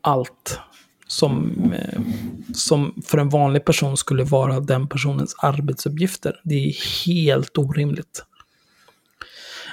allt 0.08 0.60
som, 1.08 1.54
eh, 1.74 2.02
som 2.54 3.02
för 3.06 3.18
en 3.18 3.30
vanlig 3.30 3.66
person 3.66 3.98
skulle 3.98 4.24
vara 4.24 4.60
den 4.60 4.88
personens 4.88 5.36
arbetsuppgifter. 5.38 6.42
Det 6.44 6.56
är 6.56 7.06
helt 7.06 7.58
orimligt. 7.58 8.24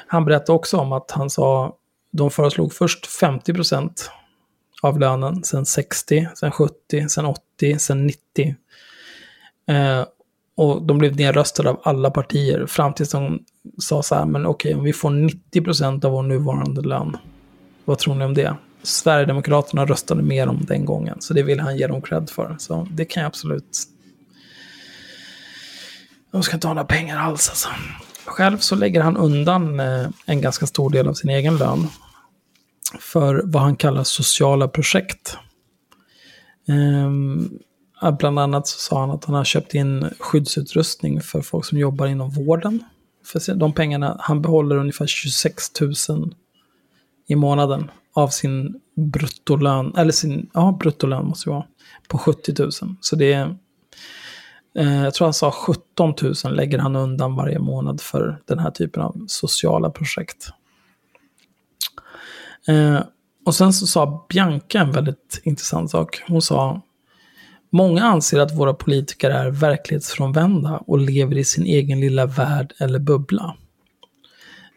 Han 0.06 0.24
berättade 0.24 0.56
också 0.56 0.76
om 0.76 0.92
att 0.92 1.10
han 1.10 1.30
sa, 1.30 1.76
de 2.12 2.30
föreslog 2.30 2.72
först 2.72 3.06
50 3.06 3.54
procent 3.54 4.10
av 4.82 5.00
lönen, 5.00 5.44
sen 5.44 5.66
60, 5.66 6.28
sen 6.34 6.50
70, 6.50 7.08
sen 7.08 7.24
80, 7.24 7.78
sen 7.78 8.06
90. 8.06 8.56
Eh, 9.68 10.04
och 10.56 10.82
de 10.82 10.98
blev 10.98 11.16
nedröstade 11.16 11.70
av 11.70 11.80
alla 11.82 12.10
partier 12.10 12.66
fram 12.66 12.94
tills 12.94 13.10
de 13.10 13.44
sa 13.78 14.02
så 14.02 14.14
här, 14.14 14.26
men 14.26 14.46
okej, 14.46 14.74
om 14.74 14.84
vi 14.84 14.92
får 14.92 15.10
90 15.10 15.62
procent 15.62 16.04
av 16.04 16.12
vår 16.12 16.22
nuvarande 16.22 16.82
lön, 16.82 17.16
vad 17.84 17.98
tror 17.98 18.14
ni 18.14 18.24
om 18.24 18.34
det? 18.34 18.56
Sverigedemokraterna 18.84 19.86
röstade 19.86 20.22
mer 20.22 20.48
om 20.48 20.64
den 20.64 20.84
gången, 20.84 21.20
så 21.20 21.34
det 21.34 21.42
vill 21.42 21.60
han 21.60 21.76
ge 21.76 21.86
dem 21.86 22.02
cred 22.02 22.30
för. 22.30 22.56
Så 22.58 22.88
det 22.90 23.04
kan 23.04 23.20
jag 23.20 23.28
absolut... 23.28 23.78
De 26.32 26.42
ska 26.42 26.56
inte 26.56 26.66
ha 26.66 26.74
några 26.74 26.86
pengar 26.86 27.18
alls 27.18 27.48
alltså. 27.48 27.68
Själv 28.24 28.58
så 28.58 28.74
lägger 28.74 29.00
han 29.00 29.16
undan 29.16 29.80
eh, 29.80 30.08
en 30.26 30.40
ganska 30.40 30.66
stor 30.66 30.90
del 30.90 31.08
av 31.08 31.14
sin 31.14 31.30
egen 31.30 31.56
lön 31.56 31.86
för 33.00 33.42
vad 33.44 33.62
han 33.62 33.76
kallar 33.76 34.04
sociala 34.04 34.68
projekt. 34.68 35.36
Ehm, 36.68 37.58
bland 38.18 38.38
annat 38.38 38.68
så 38.68 38.78
sa 38.78 39.00
han 39.00 39.10
att 39.10 39.24
han 39.24 39.34
har 39.34 39.44
köpt 39.44 39.74
in 39.74 40.10
skyddsutrustning 40.18 41.20
för 41.20 41.42
folk 41.42 41.64
som 41.64 41.78
jobbar 41.78 42.06
inom 42.06 42.30
vården. 42.30 42.84
För 43.24 43.54
de 43.54 43.72
pengarna, 43.72 44.16
han 44.20 44.42
behåller 44.42 44.76
ungefär 44.76 45.06
26 45.06 45.80
000 45.80 46.34
i 47.26 47.34
månaden 47.34 47.90
av 48.14 48.28
sin 48.28 48.80
bruttolön, 48.96 49.94
eller 49.96 50.12
sin, 50.12 50.50
ja 50.54 50.76
bruttolön 50.80 51.26
måste 51.26 51.50
det 51.50 51.54
vara, 51.54 51.66
på 52.08 52.18
70 52.18 52.54
000. 52.58 52.70
Så 53.00 53.16
det 53.16 53.32
är, 53.32 53.56
eh, 54.78 55.02
jag 55.04 55.14
tror 55.14 55.26
han 55.26 55.34
sa 55.34 55.50
17 55.50 56.14
000 56.44 56.54
lägger 56.54 56.78
han 56.78 56.96
undan 56.96 57.36
varje 57.36 57.58
månad 57.58 58.00
för 58.00 58.42
den 58.44 58.58
här 58.58 58.70
typen 58.70 59.02
av 59.02 59.24
sociala 59.26 59.90
projekt. 59.90 60.48
Eh, 62.68 63.00
och 63.46 63.54
sen 63.54 63.72
så 63.72 63.86
sa 63.86 64.26
Bianca 64.28 64.78
en 64.80 64.92
väldigt 64.92 65.40
intressant 65.44 65.90
sak. 65.90 66.22
Hon 66.28 66.42
sa, 66.42 66.80
många 67.70 68.02
anser 68.02 68.40
att 68.40 68.58
våra 68.58 68.74
politiker 68.74 69.30
är 69.30 69.50
verklighetsfrånvända 69.50 70.76
och 70.86 70.98
lever 70.98 71.38
i 71.38 71.44
sin 71.44 71.64
egen 71.64 72.00
lilla 72.00 72.26
värld 72.26 72.74
eller 72.78 72.98
bubbla. 72.98 73.56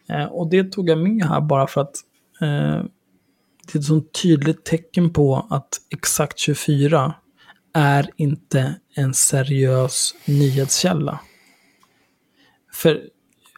Eh, 0.08 0.24
och 0.24 0.50
det 0.50 0.72
tog 0.72 0.88
jag 0.88 0.98
med 0.98 1.24
här 1.24 1.40
bara 1.40 1.66
för 1.66 1.80
att 1.80 1.94
eh, 2.40 2.84
det 3.64 3.74
är 3.74 3.78
ett 3.78 3.84
sånt 3.84 4.22
tydligt 4.22 4.64
tecken 4.64 5.12
på 5.12 5.46
att 5.50 5.68
Exakt 5.90 6.38
24 6.38 7.14
är 7.74 8.10
inte 8.16 8.74
en 8.94 9.14
seriös 9.14 10.14
nyhetskälla. 10.26 11.20
För, 12.72 13.02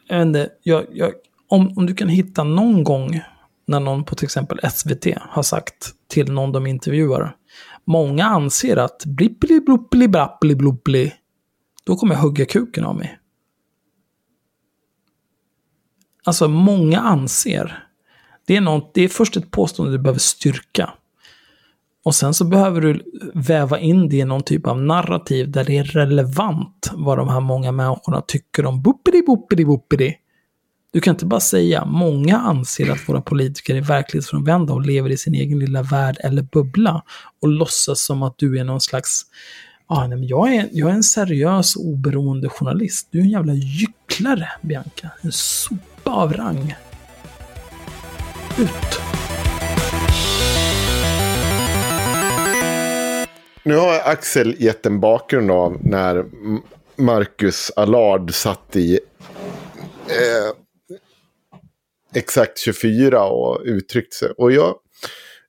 jag 0.08 0.18
vet 0.18 0.26
inte, 0.26 0.48
jag, 0.62 0.86
jag, 0.92 1.12
om, 1.48 1.78
om 1.78 1.86
du 1.86 1.94
kan 1.94 2.08
hitta 2.08 2.44
någon 2.44 2.84
gång 2.84 3.20
när 3.66 3.80
någon 3.80 4.04
på 4.04 4.14
till 4.14 4.24
exempel 4.24 4.70
SVT 4.70 5.06
har 5.20 5.42
sagt 5.42 5.94
till 6.08 6.32
någon 6.32 6.52
de 6.52 6.66
intervjuar, 6.66 7.36
många 7.84 8.24
anser 8.24 8.76
att 8.76 9.04
blippeli 9.04 9.60
bloppeli 9.60 10.08
brappeli 10.08 10.54
bloppeli, 10.54 11.12
då 11.84 11.96
kommer 11.96 12.14
jag 12.14 12.22
hugga 12.22 12.44
kuken 12.46 12.84
av 12.84 12.96
mig. 12.96 13.18
Alltså, 16.24 16.48
många 16.48 17.00
anser. 17.00 17.89
Det 18.50 18.56
är, 18.56 18.60
något, 18.60 18.94
det 18.94 19.04
är 19.04 19.08
först 19.08 19.36
ett 19.36 19.50
påstående 19.50 19.96
du 19.96 20.02
behöver 20.02 20.20
styrka. 20.20 20.90
Och 22.04 22.14
sen 22.14 22.34
så 22.34 22.44
behöver 22.44 22.80
du 22.80 23.02
väva 23.34 23.78
in 23.78 24.08
det 24.08 24.16
i 24.16 24.24
någon 24.24 24.42
typ 24.42 24.66
av 24.66 24.82
narrativ 24.82 25.50
där 25.50 25.64
det 25.64 25.78
är 25.78 25.84
relevant 25.84 26.90
vad 26.92 27.18
de 27.18 27.28
här 27.28 27.40
många 27.40 27.72
människorna 27.72 28.20
tycker 28.26 28.66
om 28.66 28.82
boppidi 28.82 29.22
boppidi 29.22 29.64
boppidi. 29.64 30.16
Du 30.92 31.00
kan 31.00 31.14
inte 31.14 31.26
bara 31.26 31.40
säga 31.40 31.84
många 31.84 32.38
anser 32.38 32.90
att 32.90 33.08
våra 33.08 33.20
politiker 33.20 33.74
är 33.74 33.80
verklighetsfrånvända 33.80 34.72
och 34.72 34.86
lever 34.86 35.10
i 35.10 35.16
sin 35.16 35.34
egen 35.34 35.58
lilla 35.58 35.82
värld 35.82 36.16
eller 36.20 36.42
bubbla 36.42 37.02
och 37.42 37.48
låtsas 37.48 38.04
som 38.04 38.22
att 38.22 38.38
du 38.38 38.58
är 38.58 38.64
någon 38.64 38.80
slags 38.80 39.22
Ah, 39.86 40.06
nej, 40.06 40.18
men 40.18 40.28
jag, 40.28 40.54
är, 40.54 40.68
jag 40.72 40.90
är 40.90 40.94
en 40.94 41.02
seriös 41.02 41.76
oberoende 41.76 42.48
journalist. 42.48 43.08
Du 43.10 43.18
är 43.18 43.22
en 43.22 43.30
jävla 43.30 43.54
gycklare, 43.54 44.48
Bianca. 44.62 45.10
En 45.22 45.32
sopa 45.32 46.10
av 46.10 46.32
rang. 46.32 46.74
Ut. 48.60 49.00
Nu 53.62 53.76
har 53.76 54.00
Axel 54.04 54.54
gett 54.58 54.86
en 54.86 55.00
bakgrund 55.00 55.50
av 55.50 55.76
när 55.80 56.24
Marcus 56.96 57.72
Allard 57.76 58.34
satt 58.34 58.76
i 58.76 59.00
eh, 60.06 60.56
exakt 62.14 62.58
24 62.58 63.24
och 63.24 63.60
uttryckt 63.64 64.14
sig. 64.14 64.30
Och 64.36 64.52
jag, 64.52 64.74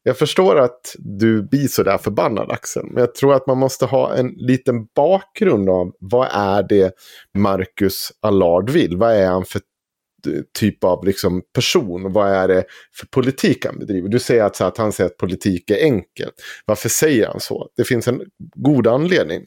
jag 0.03 0.17
förstår 0.17 0.59
att 0.59 0.95
du 0.97 1.43
blir 1.43 1.67
så 1.67 1.83
där 1.83 1.97
förbannad 1.97 2.51
Axel. 2.51 2.85
Men 2.85 3.01
jag 3.01 3.15
tror 3.15 3.33
att 3.33 3.47
man 3.47 3.57
måste 3.57 3.85
ha 3.85 4.15
en 4.15 4.27
liten 4.27 4.85
bakgrund 4.95 5.69
av 5.69 5.91
vad 5.99 6.27
är 6.31 6.63
det 6.63 6.93
Marcus 7.37 8.11
Allard 8.21 8.69
vill? 8.69 8.97
Vad 8.97 9.15
är 9.15 9.27
han 9.27 9.45
för 9.45 9.61
typ 10.59 10.83
av 10.83 11.05
liksom 11.05 11.41
person? 11.55 12.13
Vad 12.13 12.31
är 12.31 12.47
det 12.47 12.63
för 12.95 13.07
politik 13.07 13.65
han 13.65 13.79
bedriver? 13.79 14.09
Du 14.09 14.19
säger 14.19 14.43
att, 14.43 14.55
så 14.55 14.65
att 14.65 14.77
han 14.77 14.91
säger 14.91 15.09
att 15.09 15.17
politik 15.17 15.69
är 15.69 15.83
enkelt. 15.83 16.33
Varför 16.65 16.89
säger 16.89 17.27
han 17.27 17.39
så? 17.39 17.69
Det 17.77 17.83
finns 17.83 18.07
en 18.07 18.21
god 18.55 18.87
anledning. 18.87 19.45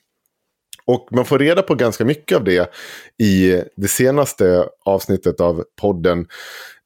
Och 0.86 1.08
man 1.10 1.24
får 1.24 1.38
reda 1.38 1.62
på 1.62 1.74
ganska 1.74 2.04
mycket 2.04 2.36
av 2.36 2.44
det 2.44 2.70
i 3.22 3.62
det 3.76 3.88
senaste 3.88 4.68
avsnittet 4.84 5.40
av 5.40 5.64
podden 5.80 6.26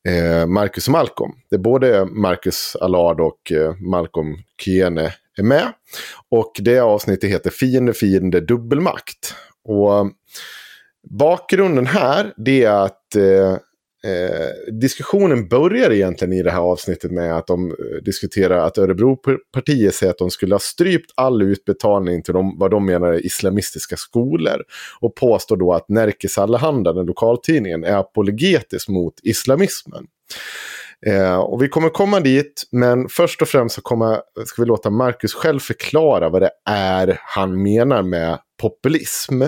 eh, 0.08 0.46
Marcus 0.46 0.88
och 0.88 0.92
Malcolm. 0.92 1.32
Det 1.50 1.58
både 1.58 2.04
Marcus 2.04 2.76
Allard 2.80 3.20
och 3.20 3.52
eh, 3.52 3.74
Malcolm 3.74 4.36
Kyene 4.62 5.14
är 5.38 5.42
med. 5.42 5.72
Och 6.30 6.52
det 6.60 6.78
avsnittet 6.78 7.30
heter 7.30 7.50
Fiende, 7.50 7.92
fiende, 7.92 8.40
dubbelmakt. 8.40 9.34
Och 9.64 9.98
eh, 9.98 10.06
bakgrunden 11.10 11.86
här 11.86 12.32
det 12.36 12.64
är 12.64 12.84
att 12.84 13.16
eh, 13.16 13.56
eh, 14.04 14.72
diskussionen 14.72 15.48
börjar 15.48 15.90
egentligen 15.90 16.32
i 16.32 16.42
det 16.42 16.50
här 16.50 16.60
avsnittet 16.60 17.10
med 17.10 17.36
att 17.36 17.46
de 17.46 17.70
eh, 17.70 18.02
diskuterar 18.04 18.58
att 18.58 18.78
Örebropartiet 18.78 19.94
säger 19.94 20.10
att 20.10 20.18
de 20.18 20.30
skulle 20.30 20.54
ha 20.54 20.60
strypt 20.60 21.10
all 21.14 21.42
utbetalning 21.42 22.22
till 22.22 22.34
de, 22.34 22.58
vad 22.58 22.70
de 22.70 22.86
menar 22.86 23.08
är 23.08 23.26
islamistiska 23.26 23.96
skolor. 23.96 24.62
Och 25.00 25.14
påstår 25.14 25.56
då 25.56 25.72
att 25.72 25.88
Nerikes 25.88 26.38
Allehanda, 26.38 26.92
den 26.92 27.06
lokaltidningen, 27.06 27.84
är 27.84 27.96
apologetisk 27.96 28.88
mot 28.88 29.14
islamismen. 29.22 30.06
Eh, 31.06 31.38
och 31.38 31.62
vi 31.62 31.68
kommer 31.68 31.88
komma 31.88 32.20
dit, 32.20 32.68
men 32.72 33.08
först 33.08 33.42
och 33.42 33.48
främst 33.48 33.74
så 33.74 33.80
kommer, 33.80 34.20
ska 34.46 34.62
vi 34.62 34.68
låta 34.68 34.90
Marcus 34.90 35.34
själv 35.34 35.60
förklara 35.60 36.28
vad 36.28 36.42
det 36.42 36.50
är 36.70 37.20
han 37.22 37.62
menar 37.62 38.02
med 38.02 38.38
populism. 38.62 39.42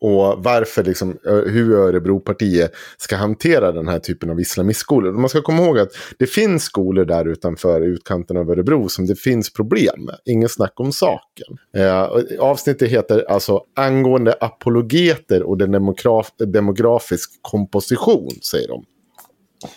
Och 0.00 0.44
varför, 0.44 0.84
liksom, 0.84 1.18
hur 1.24 1.72
Örebropartiet 1.72 2.72
ska 2.96 3.16
hantera 3.16 3.72
den 3.72 3.88
här 3.88 3.98
typen 3.98 4.30
av 4.30 4.40
islamistskolor. 4.40 5.12
Man 5.12 5.28
ska 5.28 5.42
komma 5.42 5.62
ihåg 5.62 5.78
att 5.78 5.92
det 6.18 6.26
finns 6.26 6.64
skolor 6.64 7.04
där 7.04 7.28
utanför 7.28 7.80
utkanten 7.80 8.36
av 8.36 8.50
Örebro 8.50 8.88
som 8.88 9.06
det 9.06 9.16
finns 9.16 9.52
problem 9.52 10.04
med. 10.04 10.16
Ingen 10.24 10.48
snack 10.48 10.72
om 10.76 10.92
saken. 10.92 11.58
Eh, 11.76 12.06
avsnittet 12.40 12.90
heter 12.90 13.24
alltså 13.28 13.62
angående 13.76 14.34
apologeter 14.40 15.42
och 15.42 15.58
den 15.58 15.72
demograf 15.72 16.32
demografisk 16.38 17.30
komposition, 17.42 18.30
säger 18.42 18.68
de. 18.68 18.84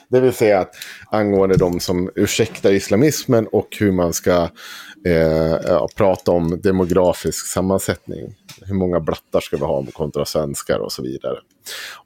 Det 0.09 0.19
vill 0.19 0.33
säga 0.33 0.59
att 0.59 0.75
angående 1.11 1.57
de 1.57 1.79
som 1.79 2.11
ursäktar 2.15 2.71
islamismen 2.71 3.47
och 3.47 3.67
hur 3.79 3.91
man 3.91 4.13
ska 4.13 4.49
eh, 5.05 5.87
prata 5.95 6.31
om 6.31 6.61
demografisk 6.61 7.47
sammansättning. 7.47 8.35
Hur 8.61 8.75
många 8.75 8.99
blattar 8.99 9.39
ska 9.39 9.57
vi 9.57 9.63
ha 9.63 9.85
kontra 9.93 10.25
svenskar 10.25 10.79
och 10.79 10.91
så 10.91 11.03
vidare. 11.03 11.37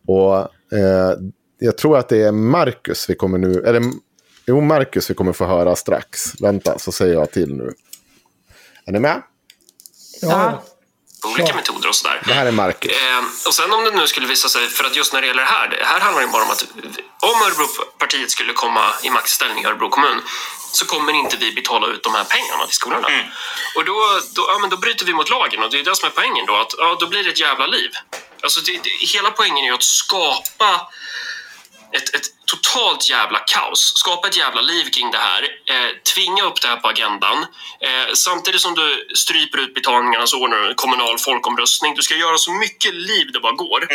Och 0.07 0.35
eh, 0.77 1.17
jag 1.59 1.77
tror 1.77 1.97
att 1.97 2.09
det 2.09 2.21
är 2.21 2.31
Marcus 2.31 3.09
vi 3.09 3.15
kommer 3.15 3.37
nu, 3.37 3.63
eller 3.65 3.81
jo 4.47 4.61
Marcus 4.61 5.09
vi 5.09 5.13
kommer 5.13 5.33
få 5.33 5.45
höra 5.45 5.75
strax. 5.75 6.41
Vänta 6.41 6.79
så 6.79 6.91
säger 6.91 7.13
jag 7.13 7.31
till 7.31 7.55
nu. 7.55 7.71
Är 8.85 8.91
ni 8.91 8.99
med? 8.99 9.21
Ja. 10.21 10.63
Olika 11.25 11.43
Klart. 11.43 11.55
metoder 11.55 11.89
och 11.89 11.95
sådär. 11.95 12.21
Det 12.25 12.33
här 12.33 12.45
är 12.45 12.51
Marcus. 12.51 12.91
Eh, 12.91 13.23
och 13.47 13.53
sen 13.53 13.71
om 13.73 13.83
det 13.83 13.91
nu 13.91 14.07
skulle 14.07 14.27
visa 14.27 14.49
sig, 14.49 14.69
för 14.69 14.83
att 14.83 14.95
just 14.95 15.13
när 15.13 15.21
det 15.21 15.27
gäller 15.27 15.41
det 15.41 15.49
här, 15.49 15.67
det 15.67 15.85
här 15.85 15.99
handlar 15.99 16.21
det 16.21 16.27
bara 16.27 16.43
om 16.43 16.49
att 16.49 16.65
om 17.19 17.41
Örebropartiet 17.41 18.31
skulle 18.31 18.53
komma 18.53 18.85
i 19.01 19.09
maktställning 19.09 19.63
i 19.63 19.67
Örebro 19.67 19.89
kommun 19.89 20.21
så 20.71 20.85
kommer 20.85 21.13
inte 21.13 21.37
vi 21.37 21.51
betala 21.51 21.87
ut 21.87 22.03
de 22.03 22.15
här 22.15 22.23
pengarna 22.23 22.65
till 22.65 22.75
skolorna. 22.75 23.07
Och 23.75 23.85
då, 23.85 24.21
då, 24.35 24.45
ja, 24.47 24.57
men 24.61 24.69
då 24.69 24.77
bryter 24.77 25.05
vi 25.05 25.13
mot 25.13 25.29
lagen 25.29 25.63
och 25.63 25.69
det 25.69 25.79
är 25.79 25.83
det 25.83 25.95
som 25.95 26.07
är 26.07 26.11
poängen 26.11 26.45
då, 26.45 26.55
att 26.55 26.73
ja, 26.77 26.97
då 26.99 27.07
blir 27.07 27.23
det 27.23 27.29
ett 27.29 27.39
jävla 27.39 27.67
liv. 27.67 27.91
Alltså 28.43 28.61
det, 28.61 28.71
det, 28.83 28.89
hela 28.89 29.31
poängen 29.31 29.57
är 29.57 29.67
ju 29.69 29.73
att 29.73 29.83
skapa 29.83 30.87
ett, 31.97 32.15
ett 32.15 32.27
totalt 32.45 33.09
jävla 33.09 33.39
kaos. 33.39 33.93
Skapa 33.95 34.27
ett 34.27 34.37
jävla 34.37 34.61
liv 34.61 34.85
kring 34.95 35.11
det 35.11 35.17
här. 35.17 35.43
Eh, 35.43 35.89
tvinga 36.13 36.43
upp 36.43 36.61
det 36.61 36.67
här 36.67 36.77
på 36.77 36.87
agendan. 36.87 37.37
Eh, 37.79 38.13
samtidigt 38.13 38.61
som 38.61 38.75
du 38.75 39.07
stryper 39.15 39.57
ut 39.57 39.73
betalningarna 39.73 40.27
så 40.27 40.41
ordnar 40.41 40.57
du 40.57 40.69
en 40.69 40.75
kommunal 40.75 41.17
folkomröstning. 41.17 41.95
Du 41.95 42.01
ska 42.01 42.15
göra 42.15 42.37
så 42.37 42.51
mycket 42.51 42.93
liv 42.93 43.31
det 43.33 43.39
bara 43.39 43.53
går. 43.53 43.87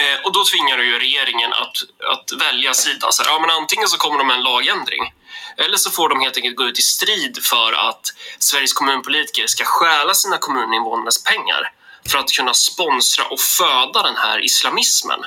Eh, 0.00 0.16
och 0.24 0.32
då 0.32 0.44
tvingar 0.44 0.78
du 0.78 0.84
ju 0.86 0.98
regeringen 0.98 1.52
att, 1.52 1.76
att 2.12 2.40
välja 2.40 2.74
sida. 2.74 3.12
Så 3.12 3.22
här, 3.22 3.30
ja, 3.30 3.38
men 3.40 3.50
antingen 3.50 3.88
så 3.88 3.96
kommer 3.96 4.18
de 4.18 4.26
med 4.26 4.36
en 4.36 4.42
lagändring. 4.42 5.12
Eller 5.56 5.76
så 5.76 5.90
får 5.90 6.08
de 6.08 6.20
helt 6.20 6.36
enkelt 6.36 6.56
gå 6.56 6.64
ut 6.64 6.78
i 6.78 6.82
strid 6.82 7.38
för 7.42 7.72
att 7.72 8.04
Sveriges 8.38 8.72
kommunpolitiker 8.72 9.46
ska 9.46 9.64
stjäla 9.64 10.14
sina 10.14 10.38
kommuninvånares 10.38 11.24
pengar 11.24 11.72
för 12.08 12.18
att 12.18 12.30
kunna 12.38 12.54
sponsra 12.54 13.24
och 13.30 13.40
föda 13.40 14.02
den 14.02 14.16
här 14.16 14.44
islamismen. 14.44 15.18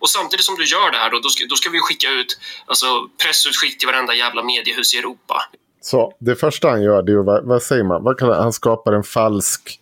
Och 0.00 0.10
samtidigt 0.10 0.44
som 0.44 0.54
du 0.54 0.64
gör 0.64 0.90
det 0.90 0.98
här 0.98 1.10
då, 1.10 1.18
då, 1.18 1.28
ska, 1.28 1.46
då 1.46 1.56
ska 1.56 1.70
vi 1.70 1.80
skicka 1.80 2.10
ut 2.10 2.38
alltså, 2.66 2.86
pressutskick 3.22 3.78
till 3.78 3.88
varenda 3.88 4.14
jävla 4.14 4.42
mediehus 4.42 4.94
i 4.94 4.98
Europa. 4.98 5.42
Så 5.80 6.12
det 6.18 6.36
första 6.36 6.68
han 6.70 6.82
gör, 6.82 7.02
det 7.02 7.12
är, 7.12 7.16
vad, 7.16 7.44
vad 7.44 7.62
säger 7.62 7.84
man? 7.84 8.02
Vad 8.04 8.18
kallar, 8.18 8.42
han 8.42 8.52
skapar 8.52 8.92
en 8.92 9.02
falsk... 9.04 9.80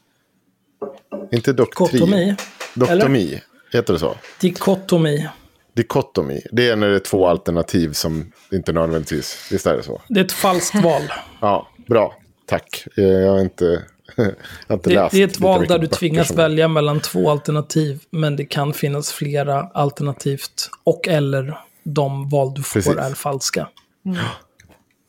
Inte 1.33 1.53
doktrin. 1.53 1.89
Kotomi. 2.01 2.35
Doktomi. 2.75 3.43
Heter 3.73 3.93
det 3.93 3.99
så? 3.99 4.17
Dikotomi. 4.41 5.29
Dikotomi. 5.77 6.43
Det 6.53 6.69
är 6.69 6.77
när 6.77 6.89
det 6.89 6.95
är 6.95 6.99
två 6.99 7.29
alternativ 7.29 7.93
som 7.93 8.33
inte 8.53 8.73
nödvändigtvis... 8.73 9.49
Visst 9.53 9.67
är 9.67 9.77
det 9.77 9.83
så? 9.83 10.03
Det 10.09 10.21
är 10.21 10.25
ett 10.25 10.33
falskt 10.33 10.75
val. 10.75 11.03
Ja, 11.41 11.69
bra. 11.89 12.15
Tack. 12.47 12.85
Eh, 12.97 13.05
Jag 13.05 13.31
har 13.33 13.41
inte 13.41 13.83
Det, 14.17 14.87
läst 14.87 15.15
det 15.15 15.23
är 15.23 15.27
ett 15.27 15.41
val 15.41 15.67
där 15.67 15.79
du 15.79 15.87
tvingas 15.87 16.29
som- 16.29 16.37
välja 16.37 16.69
mellan 16.69 17.01
två 17.01 17.31
alternativ. 17.31 18.01
Men 18.11 18.37
det 18.37 18.45
kan 18.45 18.73
finnas 18.73 19.13
flera 19.13 19.61
alternativt. 19.75 20.71
Och 20.85 21.09
eller 21.09 21.59
de 21.85 22.29
val 22.29 22.55
du 22.55 22.63
får 22.63 22.81
Precis. 22.81 22.97
är 22.97 23.15
falska. 23.15 23.69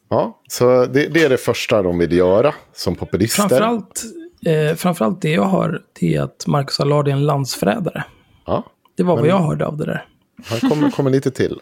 Ja, 0.09 0.41
så 0.49 0.85
det, 0.85 1.07
det 1.07 1.23
är 1.23 1.29
det 1.29 1.37
första 1.37 1.81
de 1.81 1.97
vill 1.97 2.11
göra 2.11 2.53
som 2.73 2.95
populister. 2.95 3.37
Framförallt, 3.41 4.03
eh, 4.45 4.75
framförallt 4.75 5.21
det 5.21 5.29
jag 5.31 5.49
hör, 5.49 5.81
det 5.99 6.15
är 6.15 6.21
att 6.21 6.47
Marcus 6.47 6.79
Allard 6.79 7.07
är 7.07 7.11
en 7.11 7.25
landsförrädare. 7.25 8.03
Ja, 8.45 8.63
Det 8.97 9.03
var 9.03 9.17
vad 9.17 9.27
jag 9.27 9.39
hörde 9.39 9.65
av 9.65 9.77
det 9.77 9.85
där. 9.85 10.05
han 10.45 10.69
kommer, 10.69 10.91
kommer 10.91 11.09
lite 11.11 11.31
till. 11.31 11.59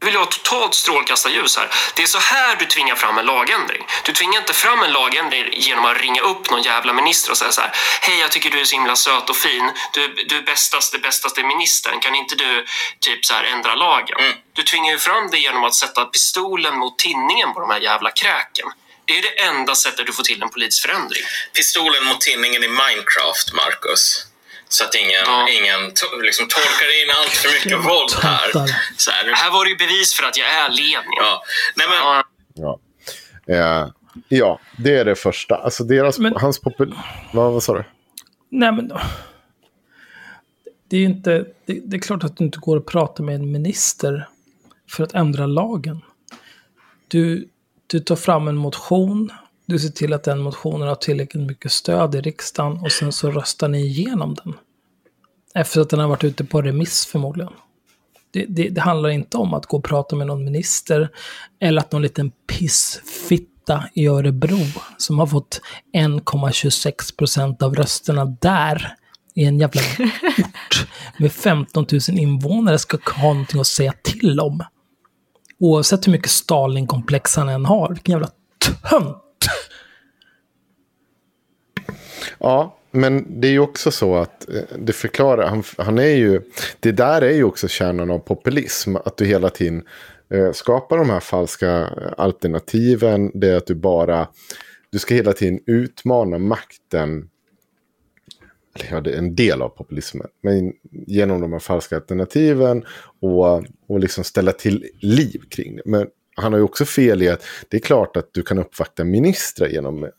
Vill 0.00 0.12
ju 0.12 0.18
ha 0.18 0.26
totalt 0.26 0.74
strålkastarljus 0.74 1.56
här. 1.56 1.70
Det 1.94 2.02
är 2.02 2.06
så 2.06 2.18
här 2.18 2.56
du 2.56 2.64
tvingar 2.64 2.94
fram 2.94 3.18
en 3.18 3.26
lagändring. 3.26 3.86
Du 4.04 4.12
tvingar 4.12 4.38
inte 4.40 4.52
fram 4.52 4.82
en 4.82 4.92
lagändring 4.92 5.48
genom 5.52 5.84
att 5.84 6.00
ringa 6.00 6.20
upp 6.20 6.50
någon 6.50 6.62
jävla 6.62 6.92
minister 6.92 7.30
och 7.30 7.38
säga 7.38 7.52
så 7.52 7.60
här. 7.60 7.72
Hej, 8.00 8.20
jag 8.20 8.30
tycker 8.30 8.50
du 8.50 8.60
är 8.60 8.64
så 8.64 8.76
himla 8.76 8.96
söt 8.96 9.30
och 9.30 9.36
fin. 9.36 9.70
Du, 9.92 10.24
du 10.28 10.36
är 10.36 10.42
bästaste, 10.42 10.98
bästaste 10.98 11.42
ministern. 11.42 12.00
Kan 12.00 12.14
inte 12.14 12.34
du 12.34 12.66
typ 13.00 13.24
så 13.24 13.34
här 13.34 13.44
ändra 13.44 13.74
lagen? 13.74 14.18
Du 14.52 14.62
tvingar 14.62 14.92
ju 14.92 14.98
fram 14.98 15.30
det 15.30 15.38
genom 15.38 15.64
att 15.64 15.74
sätta 15.74 16.04
pistolen 16.04 16.76
mot 16.78 16.98
tinningen 16.98 17.54
på 17.54 17.60
de 17.60 17.70
här 17.70 17.80
jävla 17.80 18.10
kräken. 18.10 18.66
Det 19.04 19.18
är 19.18 19.22
det 19.22 19.40
enda 19.42 19.74
sättet 19.74 20.06
du 20.06 20.12
får 20.12 20.22
till 20.22 20.42
en 20.42 20.48
politisk 20.50 20.82
förändring. 20.82 21.22
Pistolen 21.52 22.04
mot 22.04 22.20
tinningen 22.20 22.64
i 22.64 22.68
Minecraft, 22.68 23.52
Marcus. 23.52 24.27
Så 24.68 24.84
att 24.84 24.94
ingen, 24.94 25.22
Ja. 25.26 25.48
ingen 25.58 25.80
to- 25.90 26.22
liksom 26.22 26.48
torkar 26.48 27.02
in 27.02 27.10
allt 27.18 27.30
för 27.30 27.48
mycket 27.56 27.78
våld 27.86 28.12
här. 28.22 28.48
Så 28.96 29.10
här 29.10 29.32
Här 29.34 29.50
var 29.50 29.64
det 29.64 29.70
ju 29.70 29.76
bevis 29.76 30.14
för 30.16 30.26
att 30.26 30.36
jag 30.36 30.48
är 30.48 30.68
Lenin. 30.68 30.92
ja. 31.20 31.42
Nej, 31.76 31.86
men, 31.88 31.96
Ja. 31.96 32.24
Ja, 32.54 32.80
eh, 33.54 33.88
ja 34.28 34.60
det 34.78 34.94
är 34.96 35.04
det 35.04 35.14
första. 35.14 35.54
Alltså 35.56 35.84
deras, 35.84 36.18
Men- 36.18 36.36
hans 36.36 36.60
popul... 36.60 36.94
Vad, 37.32 37.52
vad 37.52 37.62
sa 37.62 37.74
du? 37.74 37.84
Nej, 38.50 38.72
men... 38.72 38.88
Det 40.90 40.96
är 40.96 41.00
ju 41.00 41.06
inte... 41.06 41.30
Det, 41.66 41.80
det 41.84 41.96
är 41.96 42.00
klart 42.00 42.24
att 42.24 42.36
du 42.36 42.44
inte 42.44 42.58
går 42.58 42.76
och 42.76 42.86
pratar 42.86 43.24
med 43.24 43.34
en 43.34 43.52
minister 43.52 44.28
för 44.90 45.04
att 45.04 45.14
ändra 45.14 45.46
lagen. 45.46 46.00
Du, 47.08 47.48
du 47.86 48.00
tar 48.00 48.16
fram 48.16 48.48
en 48.48 48.56
motion. 48.56 49.32
Du 49.68 49.78
ser 49.78 49.88
till 49.88 50.12
att 50.12 50.24
den 50.24 50.38
motionen 50.38 50.88
har 50.88 50.94
tillräckligt 50.94 51.46
mycket 51.46 51.72
stöd 51.72 52.14
i 52.14 52.20
riksdagen 52.20 52.80
och 52.80 52.92
sen 52.92 53.12
så 53.12 53.30
röstar 53.30 53.68
ni 53.68 53.86
igenom 53.86 54.34
den. 54.34 54.54
Efter 55.54 55.80
att 55.80 55.90
den 55.90 56.00
har 56.00 56.08
varit 56.08 56.24
ute 56.24 56.44
på 56.44 56.62
remiss 56.62 57.06
förmodligen. 57.06 57.52
Det, 58.30 58.46
det, 58.48 58.68
det 58.68 58.80
handlar 58.80 59.08
inte 59.08 59.36
om 59.36 59.54
att 59.54 59.66
gå 59.66 59.76
och 59.76 59.84
prata 59.84 60.16
med 60.16 60.26
någon 60.26 60.44
minister 60.44 61.08
eller 61.60 61.80
att 61.80 61.92
någon 61.92 62.02
liten 62.02 62.32
pissfitta 62.46 63.84
i 63.94 64.06
Örebro 64.06 64.58
som 64.98 65.18
har 65.18 65.26
fått 65.26 65.60
1,26 65.96 67.16
procent 67.16 67.62
av 67.62 67.74
rösterna 67.74 68.24
där 68.24 68.94
i 69.34 69.44
en 69.44 69.58
jävla 69.58 69.80
ort 69.80 70.86
med 71.18 71.32
15 71.32 71.86
000 71.92 72.18
invånare 72.18 72.78
ska 72.78 72.98
ha 73.16 73.28
någonting 73.28 73.60
att 73.60 73.66
säga 73.66 73.92
till 74.02 74.40
om. 74.40 74.64
Oavsett 75.58 76.06
hur 76.06 76.12
mycket 76.12 76.30
Stalin-komplex 76.30 77.36
han 77.36 77.48
än 77.48 77.64
har. 77.64 77.88
Vilken 77.88 78.12
jävla 78.12 78.30
tönt! 78.90 79.24
Ja, 82.38 82.78
men 82.90 83.40
det 83.40 83.48
är 83.48 83.52
ju 83.52 83.58
också 83.58 83.90
så 83.90 84.16
att 84.16 84.48
eh, 84.48 84.62
det 84.78 84.92
förklarar, 84.92 85.48
han, 85.48 85.62
han 85.78 85.98
är 85.98 86.16
ju, 86.16 86.42
det 86.80 86.92
där 86.92 87.22
är 87.22 87.32
ju 87.32 87.44
också 87.44 87.68
kärnan 87.68 88.10
av 88.10 88.18
populism, 88.18 88.96
att 88.96 89.16
du 89.16 89.24
hela 89.24 89.50
tiden 89.50 89.82
eh, 90.30 90.52
skapar 90.52 90.98
de 90.98 91.10
här 91.10 91.20
falska 91.20 91.86
alternativen, 92.16 93.30
det 93.34 93.48
är 93.48 93.56
att 93.56 93.66
du 93.66 93.74
bara, 93.74 94.28
du 94.90 94.98
ska 94.98 95.14
hela 95.14 95.32
tiden 95.32 95.60
utmana 95.66 96.38
makten, 96.38 97.28
eller 98.74 98.92
ja, 98.92 99.00
det 99.00 99.12
är 99.12 99.18
en 99.18 99.34
del 99.34 99.62
av 99.62 99.68
populismen, 99.68 100.26
men 100.42 100.72
genom 100.90 101.40
de 101.40 101.52
här 101.52 101.60
falska 101.60 101.96
alternativen 101.96 102.84
och, 103.20 103.64
och 103.88 104.00
liksom 104.00 104.24
ställa 104.24 104.52
till 104.52 104.86
liv 105.00 105.42
kring 105.50 105.76
det. 105.76 105.82
Men 105.84 106.06
han 106.38 106.52
har 106.52 106.58
ju 106.58 106.64
också 106.64 106.84
fel 106.84 107.22
i 107.22 107.28
att 107.28 107.42
det 107.68 107.76
är 107.76 107.80
klart 107.80 108.16
att 108.16 108.28
du 108.32 108.42
kan 108.42 108.58
uppvakta 108.58 109.04
ministrar 109.04 109.68
genom 109.68 110.04
eh, 110.04 110.10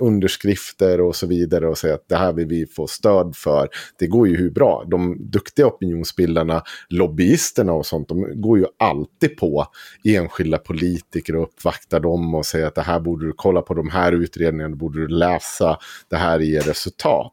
underskrifter 0.00 1.00
och 1.00 1.16
så 1.16 1.26
vidare 1.26 1.68
och 1.68 1.78
säga 1.78 1.94
att 1.94 2.08
det 2.08 2.16
här 2.16 2.32
vill 2.32 2.46
vi 2.46 2.66
få 2.66 2.86
stöd 2.86 3.36
för. 3.36 3.68
Det 3.98 4.06
går 4.06 4.28
ju 4.28 4.36
hur 4.36 4.50
bra. 4.50 4.84
De 4.86 5.30
duktiga 5.30 5.66
opinionsbildarna, 5.66 6.62
lobbyisterna 6.88 7.72
och 7.72 7.86
sånt, 7.86 8.08
de 8.08 8.40
går 8.40 8.58
ju 8.58 8.66
alltid 8.78 9.36
på 9.36 9.66
enskilda 10.04 10.58
politiker 10.58 11.36
och 11.36 11.42
uppvaktar 11.42 12.00
dem 12.00 12.34
och 12.34 12.46
säger 12.46 12.66
att 12.66 12.74
det 12.74 12.82
här 12.82 13.00
borde 13.00 13.26
du 13.26 13.32
kolla 13.36 13.62
på, 13.62 13.74
de 13.74 13.90
här 13.90 14.12
utredningarna 14.12 14.76
borde 14.76 15.00
du 15.00 15.08
läsa, 15.08 15.78
det 16.08 16.16
här 16.16 16.38
ger 16.38 16.60
resultat. 16.60 17.32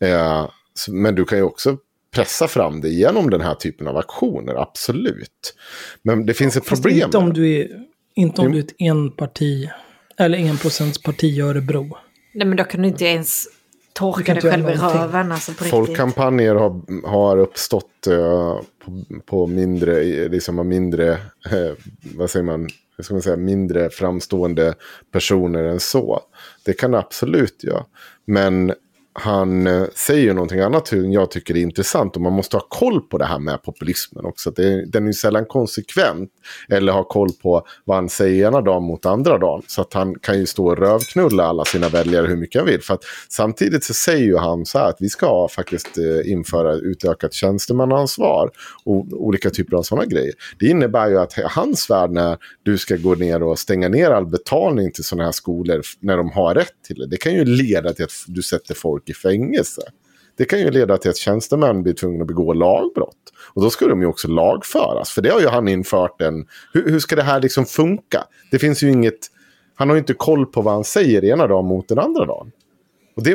Eh, 0.00 0.48
men 0.88 1.14
du 1.14 1.24
kan 1.24 1.38
ju 1.38 1.44
också 1.44 1.76
pressa 2.10 2.48
fram 2.48 2.80
det 2.80 2.88
genom 2.88 3.30
den 3.30 3.40
här 3.40 3.54
typen 3.54 3.88
av 3.88 3.96
aktioner, 3.96 4.54
absolut. 4.54 5.54
Men 6.02 6.26
det 6.26 6.34
finns 6.34 6.56
ett 6.56 6.66
Fast 6.66 6.82
problem. 6.82 7.04
inte 7.04 7.18
om 7.18 7.32
du 7.32 7.56
är, 7.56 7.68
inte 8.14 8.40
om 8.40 8.52
du 8.52 8.58
är 8.58 8.62
ett 8.62 8.74
enparti, 8.78 9.70
eller 10.16 10.38
enprocentsparti 10.38 11.24
i 11.24 11.40
Örebro. 11.40 11.96
Nej 12.32 12.46
men 12.46 12.56
då 12.56 12.64
kan 12.64 12.82
du 12.82 12.88
inte 12.88 13.04
ens 13.04 13.46
torka 13.92 14.22
kan 14.24 14.34
dig 14.34 14.50
själv 14.50 14.68
i 14.68 14.72
röven 14.72 15.32
alltså. 15.32 15.52
Folkkampanjer 15.52 16.54
har, 16.54 17.06
har 17.08 17.36
uppstått 17.36 18.06
eh, 18.06 18.60
på, 18.84 19.04
på 19.26 19.46
mindre, 19.46 20.28
liksom 20.28 20.58
av 20.58 20.66
mindre, 20.66 21.12
eh, 21.50 21.72
vad 22.14 22.30
säger 22.30 22.44
man, 22.44 22.68
hur 22.96 23.04
ska 23.04 23.14
man 23.14 23.22
säga, 23.22 23.36
mindre 23.36 23.90
framstående 23.90 24.74
personer 25.12 25.64
än 25.64 25.80
så. 25.80 26.20
Det 26.64 26.72
kan 26.72 26.90
det 26.90 26.98
absolut 26.98 27.64
göra. 27.64 27.84
Men 28.24 28.72
han 29.12 29.66
eh, 29.66 29.84
säger 29.94 30.22
ju 30.22 30.32
någonting 30.34 30.60
annat 30.60 30.88
som 30.88 31.12
jag 31.12 31.30
tycker 31.30 31.56
är 31.56 31.60
intressant 31.60 32.16
och 32.16 32.22
man 32.22 32.32
måste 32.32 32.56
ha 32.56 32.66
koll 32.68 33.00
på 33.00 33.18
det 33.18 33.24
här 33.24 33.38
med 33.38 33.62
populismen 33.62 34.24
också. 34.24 34.50
Det, 34.50 34.86
den 34.86 35.02
är 35.02 35.06
ju 35.06 35.12
sällan 35.12 35.44
konsekvent 35.46 36.30
eller 36.68 36.92
ha 36.92 37.04
koll 37.04 37.28
på 37.42 37.66
vad 37.84 37.96
han 37.96 38.08
säger 38.08 38.48
ena 38.48 38.60
dagen 38.60 38.82
mot 38.82 39.06
andra 39.06 39.38
dagen. 39.38 39.62
Så 39.66 39.80
att 39.80 39.94
han 39.94 40.14
kan 40.18 40.38
ju 40.38 40.46
stå 40.46 40.66
och 40.66 40.78
rövknulla 40.78 41.44
alla 41.44 41.64
sina 41.64 41.88
väljare 41.88 42.26
hur 42.26 42.36
mycket 42.36 42.60
han 42.60 42.70
vill. 42.70 42.82
För 42.82 42.94
att 42.94 43.04
samtidigt 43.28 43.84
så 43.84 43.94
säger 43.94 44.24
ju 44.24 44.36
han 44.36 44.66
så 44.66 44.78
här 44.78 44.88
att 44.88 44.96
vi 45.00 45.08
ska 45.08 45.48
faktiskt 45.48 45.98
eh, 45.98 46.32
införa 46.32 46.74
utökat 46.74 47.34
tjänstemannaansvar 47.34 48.50
och 48.84 49.06
olika 49.10 49.50
typer 49.50 49.76
av 49.76 49.82
sådana 49.82 50.06
grejer. 50.06 50.32
Det 50.58 50.66
innebär 50.66 51.08
ju 51.08 51.18
att 51.18 51.32
hans 51.44 51.90
värld 51.90 52.10
när 52.10 52.38
du 52.62 52.78
ska 52.78 52.96
gå 52.96 53.14
ner 53.14 53.42
och 53.42 53.58
stänga 53.58 53.88
ner 53.88 54.10
all 54.10 54.26
betalning 54.26 54.92
till 54.92 55.04
sådana 55.04 55.24
här 55.24 55.32
skolor 55.32 55.82
när 56.00 56.16
de 56.16 56.30
har 56.30 56.54
rätt 56.54 56.74
till 56.86 56.96
det. 56.96 57.06
Det 57.06 57.16
kan 57.16 57.34
ju 57.34 57.44
leda 57.44 57.92
till 57.92 58.04
att 58.04 58.24
du 58.26 58.42
sätter 58.42 58.74
folk 58.74 58.99
i 59.08 59.14
fängelse. 59.14 59.82
Det 60.36 60.44
kan 60.44 60.58
ju 60.60 60.70
leda 60.70 60.96
till 60.96 61.10
att 61.10 61.16
tjänstemän 61.16 61.82
blir 61.82 61.92
tvungna 61.92 62.22
att 62.22 62.28
begå 62.28 62.52
lagbrott. 62.52 63.16
Och 63.54 63.62
då 63.62 63.70
ska 63.70 63.86
de 63.86 64.00
ju 64.00 64.06
också 64.06 64.28
lagföras. 64.28 65.10
För 65.10 65.22
det 65.22 65.30
har 65.30 65.40
ju 65.40 65.48
han 65.48 65.68
infört 65.68 66.20
en... 66.20 66.46
Hur, 66.72 66.90
hur 66.90 66.98
ska 66.98 67.16
det 67.16 67.22
här 67.22 67.40
liksom 67.40 67.66
funka? 67.66 68.24
Det 68.50 68.58
finns 68.58 68.82
ju 68.82 68.90
inget... 68.90 69.18
Han 69.74 69.88
har 69.88 69.96
ju 69.96 70.00
inte 70.00 70.14
koll 70.14 70.46
på 70.46 70.62
vad 70.62 70.74
han 70.74 70.84
säger 70.84 71.24
ena 71.24 71.46
dagen 71.46 71.66
mot 71.66 71.88
den 71.88 71.98
andra 71.98 72.26
dagen. 72.26 72.52
Och 73.16 73.22
det 73.22 73.32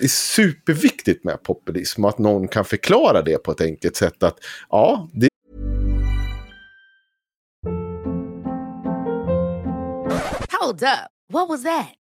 är 0.00 0.08
superviktigt 0.08 1.24
med 1.24 1.42
populism 1.42 2.04
och 2.04 2.10
att 2.10 2.18
någon 2.18 2.48
kan 2.48 2.64
förklara 2.64 3.22
det 3.22 3.38
på 3.38 3.52
ett 3.52 3.60
enkelt 3.60 3.96
sätt. 3.96 4.22
Att 4.22 4.38
ja, 4.70 5.08
det, 5.12 5.28
Hold 10.60 10.82
up. 10.82 11.10
What 11.32 11.48
was 11.48 11.62
that? 11.62 12.05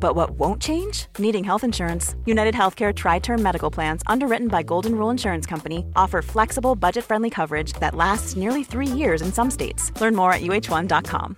But 0.00 0.16
what 0.16 0.30
won't 0.30 0.62
change? 0.62 1.06
Needing 1.18 1.44
health 1.44 1.64
insurance. 1.64 2.16
United 2.24 2.54
Healthcare 2.54 2.94
Tri 2.94 3.18
Term 3.18 3.42
Medical 3.42 3.70
Plans, 3.70 4.02
underwritten 4.06 4.48
by 4.48 4.62
Golden 4.62 4.94
Rule 4.94 5.10
Insurance 5.10 5.46
Company, 5.46 5.84
offer 5.94 6.22
flexible, 6.22 6.74
budget 6.74 7.04
friendly 7.04 7.30
coverage 7.30 7.74
that 7.80 7.94
lasts 7.94 8.36
nearly 8.36 8.64
three 8.64 8.86
years 8.86 9.20
in 9.20 9.32
some 9.32 9.50
states. 9.50 9.92
Learn 10.00 10.14
more 10.14 10.32
at 10.32 10.40
uh1.com. 10.40 11.36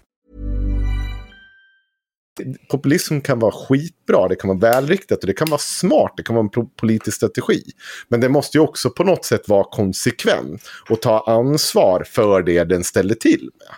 populism 2.69 3.21
kan 3.21 3.39
vara 3.39 3.53
skitbra, 3.53 4.29
det 4.29 4.37
kan 4.37 4.49
vara 4.49 4.59
välriktat 4.59 5.19
och 5.19 5.27
det 5.27 5.33
kan 5.33 5.51
vara 5.51 5.59
smart, 5.59 6.13
det 6.17 6.23
kan 6.23 6.37
vara 6.37 6.49
en 6.57 6.67
politisk 6.77 7.17
strategi. 7.17 7.63
Men 8.09 8.21
det 8.21 8.29
måste 8.29 8.59
ju 8.59 8.63
också 8.63 8.91
på 8.91 9.05
något 9.05 9.25
sätt 9.25 9.49
vara 9.49 9.65
konsekvent 9.65 10.63
och 10.89 11.03
ta 11.03 11.25
ansvar 11.27 12.05
för 12.07 12.43
det 12.43 12.65
den 12.65 12.85
ställer 12.85 13.15
till 13.15 13.51
med. 13.59 13.75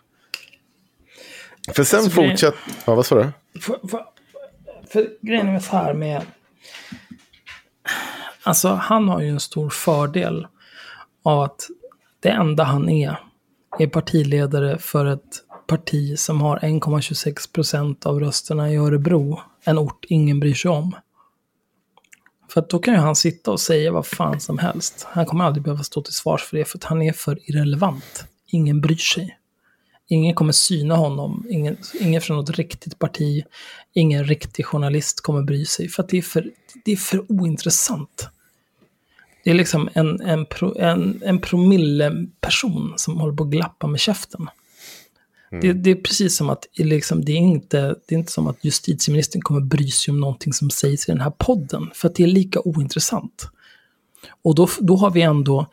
För 1.74 1.84
sen 1.84 1.98
Alltså, 1.98 2.14
fortsätter... 2.14 2.58
Ja, 2.84 2.94
vad 2.94 3.06
sa 3.06 3.14
du? 3.14 3.32
För, 4.92 5.08
grejen 5.22 5.48
är 5.48 5.58
så 5.58 5.76
här 5.76 5.94
med... 5.94 6.22
Alltså 8.42 8.68
han 8.68 9.08
har 9.08 9.20
ju 9.20 9.28
en 9.28 9.40
stor 9.40 9.70
fördel 9.70 10.46
av 11.22 11.40
att 11.40 11.68
det 12.20 12.28
enda 12.28 12.64
han 12.64 12.88
är 12.88 13.20
är 13.78 13.86
partiledare 13.86 14.78
för 14.78 15.06
ett 15.06 15.44
parti 15.66 16.18
som 16.18 16.40
har 16.40 16.58
1,26 16.58 17.52
procent 17.52 18.06
av 18.06 18.20
rösterna 18.20 18.70
i 18.70 18.76
Örebro. 18.76 19.40
En 19.64 19.78
ort 19.78 20.04
ingen 20.08 20.40
bryr 20.40 20.54
sig 20.54 20.70
om. 20.70 20.96
För 22.50 22.60
att 22.60 22.70
då 22.70 22.78
kan 22.78 22.94
ju 22.94 23.00
han 23.00 23.16
sitta 23.16 23.50
och 23.50 23.60
säga 23.60 23.92
vad 23.92 24.06
fan 24.06 24.40
som 24.40 24.58
helst. 24.58 25.06
Han 25.10 25.26
kommer 25.26 25.44
aldrig 25.44 25.64
behöva 25.64 25.82
stå 25.82 26.02
till 26.02 26.14
svars 26.14 26.42
för 26.42 26.56
det 26.56 26.64
för 26.64 26.78
att 26.78 26.84
han 26.84 27.02
är 27.02 27.12
för 27.12 27.50
irrelevant. 27.50 28.24
Ingen 28.46 28.80
bryr 28.80 28.96
sig. 28.96 29.38
Ingen 30.08 30.34
kommer 30.34 30.52
syna 30.52 30.96
honom. 30.96 31.46
Ingen, 31.50 31.76
ingen 32.00 32.20
från 32.20 32.36
något 32.36 32.50
riktigt 32.50 32.98
parti, 32.98 33.44
ingen 33.92 34.24
riktig 34.24 34.66
journalist 34.66 35.20
kommer 35.20 35.42
bry 35.42 35.64
sig. 35.64 35.88
För 35.88 36.02
att 36.02 36.08
det 36.08 36.18
är 36.18 36.22
för, 36.22 36.50
det 36.84 36.92
är 36.92 36.96
för 36.96 37.32
ointressant. 37.32 38.28
Det 39.44 39.50
är 39.50 39.54
liksom 39.54 39.88
en, 39.92 40.20
en, 40.20 40.46
pro, 40.46 40.78
en, 40.78 41.22
en 41.24 41.40
promille 41.40 42.26
person 42.40 42.94
som 42.96 43.20
håller 43.20 43.36
på 43.36 43.44
att 43.44 43.50
glappa 43.50 43.86
med 43.86 44.00
käften. 44.00 44.48
Det, 45.60 45.72
det 45.72 45.90
är 45.90 45.94
precis 45.94 46.36
som 46.36 46.50
att 46.50 46.66
liksom, 46.74 47.24
det, 47.24 47.32
är 47.32 47.36
inte, 47.36 47.94
det 48.06 48.14
är 48.14 48.18
inte 48.18 48.32
som 48.32 48.46
att 48.46 48.64
justitieministern 48.64 49.42
kommer 49.42 49.60
bry 49.60 49.90
sig 49.90 50.12
om 50.12 50.20
någonting 50.20 50.52
som 50.52 50.70
sägs 50.70 51.08
i 51.08 51.12
den 51.12 51.20
här 51.20 51.32
podden. 51.38 51.90
För 51.94 52.08
att 52.08 52.14
det 52.14 52.22
är 52.22 52.26
lika 52.26 52.60
ointressant. 52.60 53.48
Och 54.42 54.54
då, 54.54 54.68
då 54.80 54.96
har 54.96 55.10
vi 55.10 55.22
ändå 55.22 55.66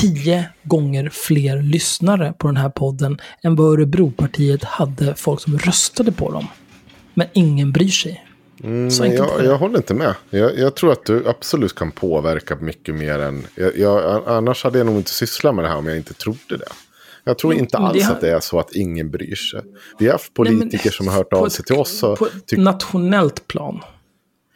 tio 0.00 0.48
gånger 0.62 1.08
fler 1.12 1.62
lyssnare 1.62 2.34
på 2.38 2.46
den 2.46 2.56
här 2.56 2.68
podden 2.68 3.18
än 3.42 3.56
vad 3.56 3.72
Örebropartiet 3.72 4.64
hade 4.64 5.14
folk 5.14 5.40
som 5.40 5.58
röstade 5.58 6.12
på 6.12 6.32
dem. 6.32 6.46
Men 7.14 7.26
ingen 7.32 7.72
bryr 7.72 7.88
sig. 7.88 8.22
Mm, 8.64 8.88
jag, 9.12 9.44
jag 9.44 9.58
håller 9.58 9.76
inte 9.76 9.94
med. 9.94 10.14
Jag, 10.30 10.58
jag 10.58 10.74
tror 10.76 10.92
att 10.92 11.04
du 11.04 11.28
absolut 11.28 11.74
kan 11.74 11.90
påverka 11.90 12.56
mycket 12.56 12.94
mer 12.94 13.18
än... 13.18 13.46
Jag, 13.76 14.22
annars 14.26 14.64
hade 14.64 14.78
jag 14.78 14.86
nog 14.86 14.96
inte 14.96 15.10
sysslat 15.10 15.54
med 15.54 15.64
det 15.64 15.68
här 15.68 15.76
om 15.76 15.86
jag 15.86 15.96
inte 15.96 16.14
trodde 16.14 16.56
det. 16.56 16.68
Jag 17.24 17.38
tror 17.38 17.54
inte 17.54 17.78
alls 17.78 18.04
har- 18.04 18.14
att 18.14 18.20
det 18.20 18.30
är 18.30 18.40
så 18.40 18.58
att 18.60 18.72
ingen 18.72 19.10
bryr 19.10 19.34
sig. 19.34 19.60
Vi 19.98 20.06
har 20.06 20.12
haft 20.12 20.32
Nej, 20.38 20.50
men 20.52 20.60
politiker 20.60 20.90
som 20.90 21.08
har 21.08 21.14
hört 21.14 21.32
av 21.32 21.46
ett- 21.46 21.52
sig 21.52 21.64
till 21.64 21.76
oss 21.76 22.02
och 22.02 22.18
På 22.18 22.26
ett 22.26 22.46
tyckt... 22.46 22.62
nationellt 22.62 23.48
plan. 23.48 23.80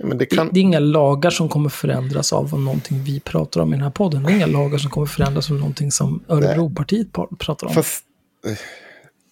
Ja, 0.02 0.06
det 0.08 0.14
Det, 0.14 0.26
kan, 0.26 0.50
det 0.52 0.60
är 0.60 0.62
inga 0.62 0.78
lagar 0.78 1.30
som 1.30 1.48
kommer 1.48 1.68
förändras 1.70 2.32
av 2.32 2.60
någonting 2.60 3.02
vi 3.04 3.20
pratar 3.20 3.60
om 3.60 3.68
i 3.72 3.76
den 3.76 3.82
här 3.84 3.90
podden. 3.90 4.22
Det 4.22 4.32
är 4.32 4.36
inga 4.36 4.46
lagar 4.46 4.78
som 4.78 4.90
kommer 4.90 5.06
förändras 5.06 5.50
av 5.50 5.56
någonting 5.56 5.90
som 5.92 6.24
Örebropartiet 6.28 7.12
pa- 7.12 7.28
pratar 7.38 7.66
om. 7.66 7.72
Fast 7.74 8.04
eh, 8.46 8.52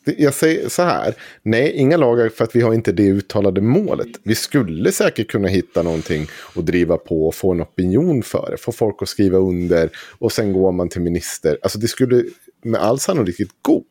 det- 0.05 0.19
jag 0.23 0.35
säger 0.35 0.69
så 0.69 0.83
här. 0.83 1.15
Nej, 1.43 1.73
inga 1.73 1.97
lagar 1.97 2.29
för 2.29 2.45
att 2.45 2.57
vi 2.57 2.61
har 2.61 2.75
inte 2.75 2.93
det 2.93 3.03
uttalade 3.09 3.61
målet. 3.61 4.09
Vi 4.23 4.35
skulle 4.35 4.93
säkert 4.93 5.29
kunna 5.31 5.49
hitta 5.49 5.83
någonting 5.83 6.27
och 6.57 6.65
driva 6.65 6.97
på 6.97 7.27
och 7.29 7.35
få 7.35 7.53
en 7.53 7.63
opinion 7.63 8.23
för 8.23 8.49
det. 8.51 8.57
Få 8.57 8.73
folk 8.73 9.03
att 9.03 9.09
skriva 9.09 9.39
under 9.39 9.91
och 10.19 10.33
sen 10.33 10.53
går 10.53 10.73
man 10.73 10.89
till 10.89 11.01
minister. 11.03 11.59
Alltså 11.63 11.79
det 11.79 11.89
skulle 11.89 12.25
med 12.65 12.81
all 12.81 12.99
sannolikhet 12.99 13.49
gå. 13.63 13.85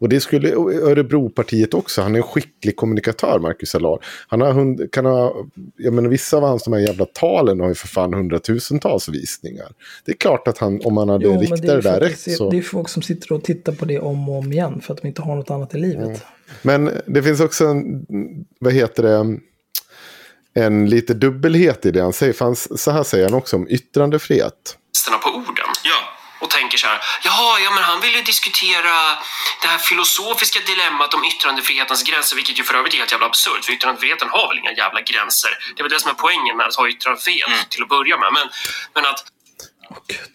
Och 0.00 0.08
det 0.08 0.20
skulle 0.20 0.52
Örebropartiet 0.54 1.74
också. 1.74 2.02
Han 2.02 2.14
är 2.14 2.16
en 2.16 2.22
skicklig 2.22 2.76
kommunikatör, 2.76 3.38
Marcus 3.38 3.74
Allard. 3.74 4.02
Han 4.28 4.40
har 4.40 4.52
hund, 4.52 4.92
kan 4.92 5.06
ha, 5.06 5.34
jag 5.76 5.92
menar 5.92 6.08
vissa 6.08 6.36
av 6.36 6.42
hans 6.42 6.64
de 6.64 6.72
här 6.72 6.80
jävla 6.80 7.04
talen 7.04 7.60
har 7.60 7.68
ju 7.68 7.74
för 7.74 7.88
fan 7.88 8.14
hundratusentals 8.14 9.08
visningar. 9.08 9.68
Det 10.04 10.12
är 10.12 10.16
klart 10.16 10.48
att 10.48 10.58
han, 10.58 10.80
om 10.84 10.96
han 10.96 11.08
hade 11.08 11.24
Jo, 11.24 11.40
riktat 11.40 11.62
det 11.62 11.80
där 11.80 12.00
rätt 12.00 12.24
det, 12.24 12.30
så... 12.30 12.50
det 12.50 12.58
är 12.58 12.62
folk 12.62 12.88
som 12.88 13.02
sitter 13.02 13.32
och 13.32 13.44
tittar 13.44 13.72
på 13.72 13.84
det 13.84 13.98
om 13.98 14.28
och 14.28 14.38
om 14.38 14.52
igen 14.52 14.80
för 14.80 14.94
att 14.94 15.02
de 15.02 15.08
inte 15.08 15.22
har 15.22 15.36
något 15.36 15.50
annat 15.50 15.74
i 15.74 15.78
livet. 15.78 16.24
Men 16.62 16.90
det 17.06 17.22
finns 17.22 17.40
också 17.40 17.66
en, 17.66 18.06
vad 18.60 18.72
heter 18.72 19.02
det, 19.02 19.38
en 20.54 20.90
lite 20.90 21.14
dubbelhet 21.14 21.86
i 21.86 21.90
det 21.90 22.00
han 22.00 22.12
säger. 22.12 22.32
För 22.32 22.44
han, 22.44 22.56
så 22.56 22.90
här 22.90 23.02
säger 23.02 23.24
han 23.24 23.34
också 23.34 23.56
om 23.56 23.68
yttrandefrihet. 23.68 24.76
på 25.22 25.28
orden. 25.28 25.70
Ja. 25.84 26.09
Och 26.40 26.50
tänker 26.50 26.78
så 26.78 26.86
här, 26.86 27.00
jaha, 27.22 27.60
ja 27.60 27.70
men 27.70 27.84
han 27.84 28.00
vill 28.00 28.14
ju 28.14 28.22
diskutera 28.22 28.92
det 29.62 29.68
här 29.68 29.78
filosofiska 29.78 30.60
dilemmat 30.66 31.14
om 31.14 31.24
yttrandefrihetens 31.24 32.02
gränser, 32.02 32.36
vilket 32.36 32.58
ju 32.58 32.64
för 32.64 32.74
övrigt 32.74 32.94
är 32.94 32.98
helt 32.98 33.12
jävla 33.12 33.26
absurt, 33.26 33.64
för 33.64 33.72
yttrandefriheten 33.72 34.28
har 34.30 34.48
väl 34.48 34.58
inga 34.58 34.72
jävla 34.72 35.00
gränser. 35.00 35.50
Det 35.74 35.80
är 35.80 35.84
väl 35.84 35.92
det 35.92 36.00
som 36.00 36.10
är 36.10 36.14
poängen 36.14 36.56
med 36.56 36.66
att 36.66 36.76
ha 36.76 36.88
yttrandefrihet 36.88 37.70
till 37.70 37.82
att 37.82 37.88
börja 37.88 38.16
med. 38.18 38.32
Men, 38.32 38.48
men 38.94 39.04
att 39.06 39.24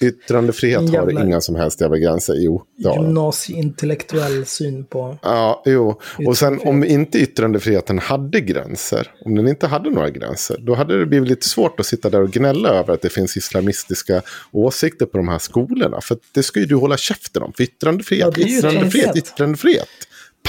Yttrandefrihet 0.01 0.81
En 0.81 0.89
har 0.95 1.25
inga 1.25 1.41
som 1.41 1.55
helst 1.55 1.81
jävla 1.81 1.97
gränser. 1.97 2.33
Jo, 2.37 2.63
det 2.77 2.89
har. 2.89 2.95
Gymnasieintellektuell 2.95 4.45
syn 4.45 4.85
på... 4.85 5.17
Ja, 5.21 5.61
jo. 5.65 5.89
Och 5.89 6.37
sen 6.37 6.53
Yttrandefrihet. 6.53 6.67
om 6.67 6.83
inte 6.83 7.17
yttrandefriheten 7.17 7.99
hade 7.99 8.41
gränser, 8.41 9.11
om 9.25 9.35
den 9.35 9.47
inte 9.47 9.67
hade 9.67 9.89
några 9.89 10.09
gränser, 10.09 10.57
då 10.59 10.75
hade 10.75 10.99
det 10.99 11.05
blivit 11.05 11.29
lite 11.29 11.47
svårt 11.47 11.79
att 11.79 11.85
sitta 11.85 12.09
där 12.09 12.21
och 12.21 12.31
gnälla 12.31 12.69
över 12.69 12.93
att 12.93 13.01
det 13.01 13.09
finns 13.09 13.37
islamistiska 13.37 14.21
åsikter 14.51 15.05
på 15.05 15.17
de 15.17 15.27
här 15.27 15.39
skolorna. 15.39 16.01
För 16.01 16.17
det 16.31 16.43
ska 16.43 16.59
ju 16.59 16.65
du 16.65 16.75
hålla 16.75 16.97
käften 16.97 17.43
om. 17.43 17.53
För 17.53 17.63
yttrandefrihet, 17.63 18.37
Ja, 18.37 18.43
yttrandefrihet, 18.47 18.57
yttrandefrihet. 18.57 19.15
yttrandefrihet. 19.17 19.87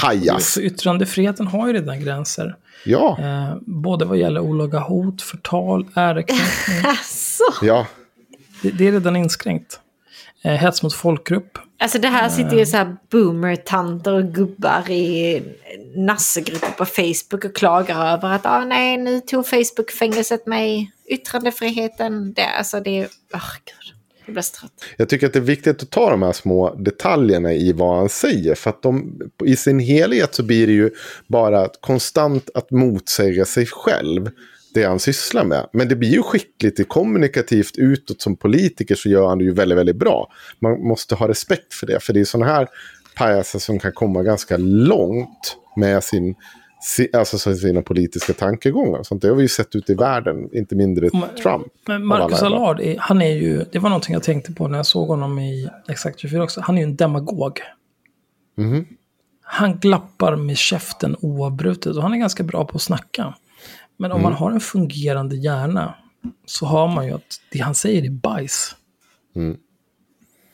Pajas. 0.01 0.53
Så 0.53 0.61
yttrandefriheten 0.61 1.47
har 1.47 1.67
ju 1.67 1.73
redan 1.73 2.01
gränser. 2.01 2.57
Ja, 2.85 3.19
Eh, 3.21 3.57
både 3.67 4.05
vad 4.05 4.19
gäller 4.19 4.41
olaga 4.41 4.79
hot, 4.79 5.23
förtal, 5.23 5.87
ärekränkning. 5.95 6.77
Alltså, 6.85 7.45
ja. 7.63 7.87
Det, 8.63 8.71
det 8.71 8.89
är 8.89 8.93
redan 8.93 9.17
inskränkt. 9.17 9.81
Eh, 10.45 10.53
hets 10.53 10.83
mot 10.83 10.95
folkgrupp. 10.95 11.59
alltså 11.79 11.99
det 11.99 12.09
här 12.09 12.29
sitter 12.29 12.57
ju 12.57 12.67
så 12.67 12.77
här 12.77 12.97
boomer-tanter 13.11 14.13
och 14.13 14.25
gubbar 14.25 14.91
i 14.91 15.43
nassegrupper 15.97 16.71
på 16.71 16.85
Facebook 16.85 17.45
och 17.45 17.57
klagar 17.57 18.13
över 18.13 18.29
att 18.29 18.47
ah, 18.47 18.65
nej, 18.65 18.97
nu 18.97 19.21
tog 19.21 19.47
Facebook 19.47 19.91
fängelset 19.91 20.47
mig. 20.47 20.93
Yttrandefriheten, 21.09 22.33
det, 22.33 22.45
alltså 22.45 22.81
det 22.81 22.99
är... 22.99 23.05
Oh, 23.33 23.53
gud, 23.65 23.95
jag 24.27 24.33
blir 24.33 24.43
så 24.43 24.57
trött. 24.61 24.73
Jag 24.97 25.09
tycker 25.09 25.27
att 25.27 25.33
det 25.33 25.39
är 25.39 25.41
viktigt 25.41 25.83
att 25.83 25.91
ta 25.91 26.11
de 26.11 26.23
här 26.23 26.33
små 26.33 26.75
detaljerna 26.75 27.53
i 27.53 27.73
vad 27.73 27.97
han 27.97 28.09
säger. 28.09 28.55
För 28.55 28.71
att 28.71 28.83
de, 28.83 29.21
i 29.45 29.57
sin 29.57 29.79
helhet 29.79 30.35
så 30.35 30.43
blir 30.43 30.67
det 30.67 30.73
ju 30.73 30.91
bara 31.27 31.69
konstant 31.81 32.51
att 32.55 32.71
motsäga 32.71 33.45
sig 33.45 33.67
själv. 33.67 34.31
Det 34.81 34.85
han 34.87 34.99
sysslar 34.99 35.45
med. 35.45 35.67
Men 35.73 35.89
det 35.89 35.97
blir 35.97 36.09
ju 36.11 36.23
skickligt, 36.23 36.77
det 36.77 36.85
kommunikativt 36.85 37.77
utåt 37.77 38.21
som 38.23 38.37
politiker 38.37 38.95
så 38.95 39.09
gör 39.09 39.29
han 39.29 39.39
det 39.39 39.45
ju 39.45 39.53
väldigt, 39.53 39.79
väldigt 39.79 39.97
bra. 39.97 40.29
Man 40.59 40.81
måste 40.89 41.15
ha 41.15 41.29
respekt 41.29 41.75
för 41.75 41.87
det. 41.87 42.03
För 42.03 42.13
det 42.13 42.21
är 42.21 42.25
sådana 42.25 42.53
här 42.53 42.69
pajaser 43.17 43.59
som 43.59 43.79
kan 43.79 43.93
komma 43.93 44.23
ganska 44.23 44.57
långt 44.57 45.57
med 45.77 46.05
sin, 46.05 46.35
si- 46.83 47.09
alltså 47.13 47.39
så 47.39 47.55
sina 47.55 47.83
politiska 47.83 48.33
tankegångar. 48.33 49.03
Sånt. 49.03 49.23
Det 49.23 49.29
har 49.29 49.35
vi 49.35 49.43
ju 49.43 49.49
sett 49.49 49.75
ute 49.77 49.93
i 49.93 49.95
världen, 49.95 50.49
inte 50.53 50.75
mindre 50.75 51.11
Trump. 51.43 51.67
Men 51.87 52.07
Marcus 52.07 52.43
Allard, 52.43 52.81
han 52.99 53.23
är 53.23 53.33
ju, 53.35 53.65
det 53.73 53.79
var 53.79 53.89
någonting 53.91 54.13
jag 54.13 54.23
tänkte 54.23 54.53
på 54.53 54.69
när 54.69 54.79
jag 54.79 54.87
såg 54.87 55.09
honom 55.09 55.39
i 55.39 55.69
Exakt 55.89 56.19
24 56.21 56.43
också. 56.43 56.61
Han 56.61 56.77
är 56.79 56.83
ju 56.83 56.85
en 56.89 56.97
demagog. 56.97 57.61
Mhm. 58.57 58.87
Han 59.43 59.79
glappar 59.79 60.37
med 60.37 60.57
käften 60.57 61.17
oavbrutet 61.21 61.97
och 61.97 62.03
han 62.03 62.13
är 62.13 62.17
ganska 62.19 62.43
bra 62.43 62.65
på 62.65 62.77
att 62.77 62.83
snacka. 62.83 63.35
Men 63.97 64.13
om 64.13 64.23
man 64.23 64.33
har 64.33 64.51
en 64.51 64.61
fungerande 64.61 65.37
hjärna 65.37 65.95
så 66.47 66.67
har 66.67 66.89
man 66.89 67.07
ju 67.07 67.13
att 67.13 67.41
det 67.53 67.59
han 67.59 67.75
säger 67.75 68.05
är 68.05 68.11
bajs. 68.11 68.77
Mm. 69.37 69.57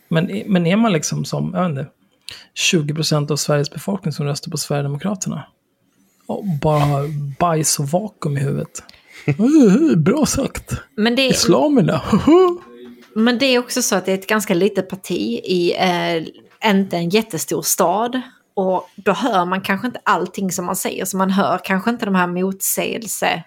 Men, 0.09 0.43
men 0.47 0.66
är 0.66 0.77
man 0.77 0.93
liksom 0.93 1.24
som, 1.24 1.51
jag 1.55 1.69
vet 1.69 1.78
inte, 1.78 1.86
20% 2.70 3.32
av 3.32 3.36
Sveriges 3.36 3.70
befolkning 3.70 4.12
som 4.12 4.27
röstar 4.27 4.51
på 4.51 4.56
Sverigedemokraterna 4.56 5.47
och 6.27 6.44
bara 6.62 6.78
har 6.78 7.09
bajs 7.39 7.78
och 7.78 7.89
vakuum 7.89 8.36
i 8.36 8.40
huvudet. 8.40 8.82
Bra 9.97 10.27
sagt. 10.27 10.73
Men 10.97 11.16
det, 11.16 11.27
Islamerna. 11.27 12.02
men 13.14 13.39
det 13.39 13.47
är 13.47 13.59
också 13.59 13.82
så 13.82 13.97
att 13.97 14.06
det 14.06 14.12
är 14.12 14.19
ett 14.19 14.27
ganska 14.27 14.55
litet 14.55 14.89
parti 14.89 15.40
i 15.44 15.74
eh, 15.78 16.70
inte 16.70 16.97
en 16.97 17.09
jättestor 17.09 17.62
stad. 17.62 18.20
Och 18.55 18.89
då 18.97 19.12
hör 19.12 19.45
man 19.45 19.61
kanske 19.61 19.87
inte 19.87 20.01
allting 20.05 20.53
som 20.53 20.65
man 20.66 20.77
säger. 20.77 21.05
Så 21.05 21.16
man 21.16 21.31
hör 21.31 21.61
kanske 21.65 21.91
inte 21.91 22.05
de 22.05 22.15
här 22.15 22.27
motsägelse, 22.27 23.43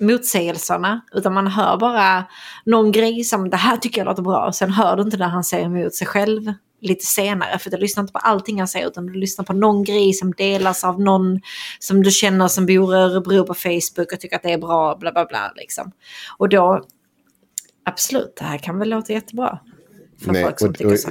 motsägelserna. 0.00 1.00
Utan 1.12 1.34
man 1.34 1.46
hör 1.46 1.76
bara 1.76 2.24
någon 2.64 2.92
grej 2.92 3.24
som 3.24 3.50
det 3.50 3.56
här 3.56 3.76
tycker 3.76 4.00
jag 4.00 4.06
låter 4.06 4.22
bra. 4.22 4.46
Och 4.46 4.54
sen 4.54 4.70
hör 4.70 4.96
du 4.96 5.02
inte 5.02 5.16
när 5.16 5.28
han 5.28 5.44
säger 5.44 5.64
emot 5.66 5.94
sig 5.94 6.06
själv 6.06 6.52
lite 6.80 7.06
senare. 7.06 7.58
För 7.58 7.70
du 7.70 7.76
lyssnar 7.76 8.00
inte 8.02 8.12
på 8.12 8.18
allting 8.18 8.58
han 8.58 8.68
säger 8.68 8.86
utan 8.86 9.06
du 9.06 9.12
lyssnar 9.12 9.44
på 9.44 9.52
någon 9.52 9.84
grej 9.84 10.12
som 10.12 10.32
delas 10.32 10.84
av 10.84 11.00
någon 11.00 11.40
som 11.78 12.02
du 12.02 12.10
känner 12.10 12.48
som 12.48 12.66
bor 12.66 12.94
i 12.94 12.98
Örebro 12.98 13.44
på 13.46 13.54
Facebook 13.54 14.12
och 14.12 14.20
tycker 14.20 14.36
att 14.36 14.42
det 14.42 14.52
är 14.52 14.58
bra. 14.58 14.96
Bla 14.96 15.12
bla 15.12 15.24
bla 15.24 15.52
liksom. 15.56 15.92
Och 16.38 16.48
då, 16.48 16.84
absolut, 17.84 18.36
det 18.36 18.44
här 18.44 18.58
kan 18.58 18.78
väl 18.78 18.88
låta 18.88 19.12
jättebra. 19.12 19.58
För 20.24 20.32
Nej, 20.32 20.44
folk 20.44 20.58
som 20.58 20.68
och- 20.68 20.78
tycker 20.78 20.96
så. 20.96 21.10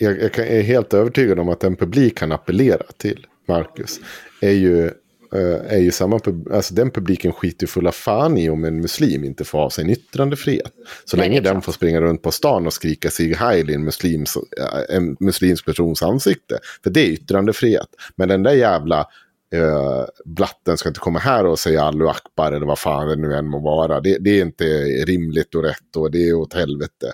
Jag, 0.00 0.22
jag 0.22 0.38
är 0.38 0.62
helt 0.62 0.94
övertygad 0.94 1.38
om 1.38 1.48
att 1.48 1.60
den 1.60 1.76
publik 1.76 2.20
han 2.20 2.32
appellerar 2.32 2.86
till, 2.96 3.26
Marcus, 3.48 4.00
är 4.40 4.50
ju, 4.50 4.86
eh, 5.34 5.72
är 5.74 5.78
ju 5.78 5.90
samma 5.90 6.20
alltså 6.52 6.74
den 6.74 6.90
publiken 6.90 7.32
skiter 7.32 7.62
ju 7.62 7.66
fulla 7.66 7.92
fan 7.92 8.38
i 8.38 8.50
om 8.50 8.64
en 8.64 8.80
muslim 8.80 9.24
inte 9.24 9.44
får 9.44 9.58
ha 9.58 9.70
sin 9.70 9.90
yttrandefrihet. 9.90 10.72
Så 11.04 11.16
Nej, 11.16 11.28
länge 11.28 11.40
den 11.40 11.52
klart. 11.52 11.64
får 11.64 11.72
springa 11.72 12.00
runt 12.00 12.22
på 12.22 12.30
stan 12.30 12.66
och 12.66 12.72
skrika 12.72 13.10
Sieg 13.10 13.36
Heil 13.36 13.70
i 13.70 13.74
en, 13.74 13.84
muslims, 13.84 14.36
eh, 14.36 14.96
en 14.96 15.16
muslimsk 15.20 15.64
persons 15.64 16.02
ansikte. 16.02 16.58
För 16.82 16.90
det 16.90 17.00
är 17.00 17.06
yttrandefrihet. 17.06 17.88
Men 18.16 18.28
den 18.28 18.42
där 18.42 18.52
jävla 18.52 19.06
eh, 19.54 20.04
blatten 20.24 20.78
ska 20.78 20.88
inte 20.88 21.00
komma 21.00 21.18
här 21.18 21.46
och 21.46 21.58
säga 21.58 21.82
Allu 21.82 22.08
Akbar 22.08 22.52
eller 22.52 22.66
vad 22.66 22.78
fan 22.78 23.08
det 23.08 23.16
nu 23.16 23.34
än 23.34 23.46
må 23.46 23.58
vara. 23.58 24.00
Det, 24.00 24.18
det 24.20 24.30
är 24.30 24.42
inte 24.42 24.64
rimligt 25.04 25.54
och 25.54 25.62
rätt 25.62 25.96
och 25.96 26.10
det 26.10 26.28
är 26.28 26.34
åt 26.34 26.54
helvete. 26.54 27.12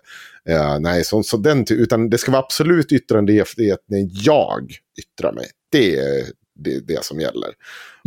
Eh, 0.49 0.79
nej, 0.81 1.05
så, 1.05 1.23
så 1.23 1.37
den, 1.37 1.65
utan 1.71 2.11
det 2.11 2.19
ska 2.19 2.33
vara 2.33 2.43
absolut 2.43 2.93
yttrandefrihet 2.93 3.81
när 3.87 4.09
jag 4.11 4.73
yttrar 4.99 5.33
mig. 5.33 5.47
Det 5.73 5.99
är 5.99 6.25
det, 6.59 6.81
det 6.87 7.05
som 7.05 7.21
gäller. 7.21 7.51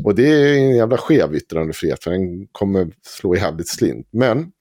Och 0.03 0.15
det 0.15 0.27
är 0.27 0.53
en 0.53 0.75
jävla 0.75 0.97
skev 0.97 1.35
yttrandefrihet 1.35 2.03
för 2.03 2.11
den 2.11 2.47
kommer 2.51 2.87
slå 3.01 3.35
jävligt 3.35 3.69
slint. 3.69 4.07
Men 4.11 4.51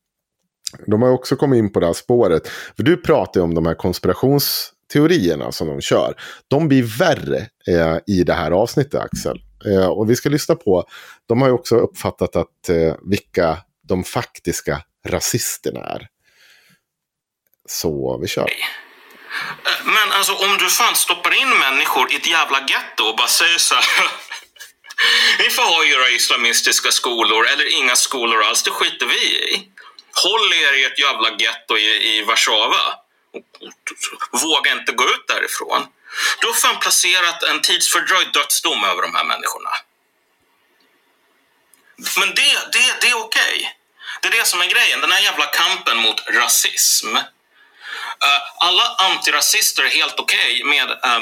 de 0.87 1.03
har 1.03 1.11
också 1.11 1.37
kommit 1.37 1.59
in 1.59 1.73
på 1.73 1.81
det 1.81 1.87
här 1.87 1.93
spåret. 1.93 2.49
För 2.49 2.83
du 2.83 2.97
pratar 2.97 3.41
ju 3.41 3.45
om 3.45 3.55
de 3.55 3.67
här 3.67 3.75
konspirationsteorierna 3.75 5.53
som 5.53 5.69
de 5.69 5.81
kör. 5.81 6.15
De 6.49 6.69
blir 6.69 6.99
värre 6.99 7.47
eh, 7.69 7.99
i 8.07 8.25
det 8.25 8.33
här 8.33 8.51
avsnittet, 8.51 9.01
Axel. 9.01 9.41
Eh, 9.67 9.89
och 9.89 10.11
vi 10.11 10.17
ska 10.17 10.29
lyssna 10.29 10.55
på, 10.55 10.85
de 11.29 11.41
har 11.41 11.49
ju 11.49 11.55
också 11.55 11.77
uppfattat 11.77 12.37
att 12.37 12.69
eh, 12.69 12.95
vilka 13.11 13.59
de 13.89 14.05
faktiska 14.05 14.83
rasisterna 15.07 15.81
är. 15.81 16.09
Så 17.69 18.19
vi 18.23 18.29
kör. 18.29 18.51
Men 19.85 20.13
alltså 20.13 20.33
om 20.33 20.57
du 20.59 20.71
fan 20.71 20.95
stoppar 20.95 21.43
in 21.43 21.59
människor 21.59 22.13
i 22.13 22.17
ett 22.17 22.27
jävla 22.27 22.61
getto 22.61 23.05
och 23.05 23.17
bara 23.17 23.29
säger 23.29 23.59
så 23.59 23.75
här. 23.75 23.85
Ni 25.39 25.51
får 25.51 25.63
ha 25.63 25.85
era 25.85 26.11
islamistiska 26.11 26.91
skolor 26.91 27.47
eller 27.47 27.79
inga 27.79 27.97
skolor 27.97 28.43
alls, 28.43 28.63
det 28.63 28.71
skiter 28.71 29.07
vi 29.07 29.23
i. 29.55 29.69
Håll 30.25 30.53
er 30.53 30.73
i 30.73 30.85
ett 30.85 30.99
jävla 30.99 31.31
getto 31.31 31.77
i, 31.79 32.19
i 32.19 32.25
Warszawa. 32.25 32.95
Våga 34.33 34.73
inte 34.73 34.93
gå 34.93 35.05
ut 35.05 35.27
därifrån. 35.29 35.87
Du 36.41 36.47
har 36.47 36.55
fan 36.55 36.81
placerat 36.81 37.43
en 37.43 37.63
tidsfördröjd 37.63 38.33
dödsdom 38.33 38.85
över 38.85 39.03
de 39.03 39.15
här 39.15 39.25
människorna. 39.25 39.71
Men 42.19 42.35
det, 42.35 42.73
det, 42.73 43.01
det 43.01 43.09
är 43.09 43.17
okej. 43.17 43.75
Det 44.21 44.29
är 44.29 44.33
det 44.33 44.47
som 44.47 44.61
är 44.61 44.67
grejen, 44.67 45.01
den 45.01 45.13
här 45.13 45.21
jävla 45.21 45.47
kampen 45.47 45.97
mot 45.97 46.29
rasism. 46.29 47.17
Eh, 47.17 48.41
alla 48.59 48.97
antirasister 48.99 49.83
är 49.83 49.89
helt 49.89 50.21
okej 50.21 50.65
med, 50.65 50.91
eh, 50.91 51.21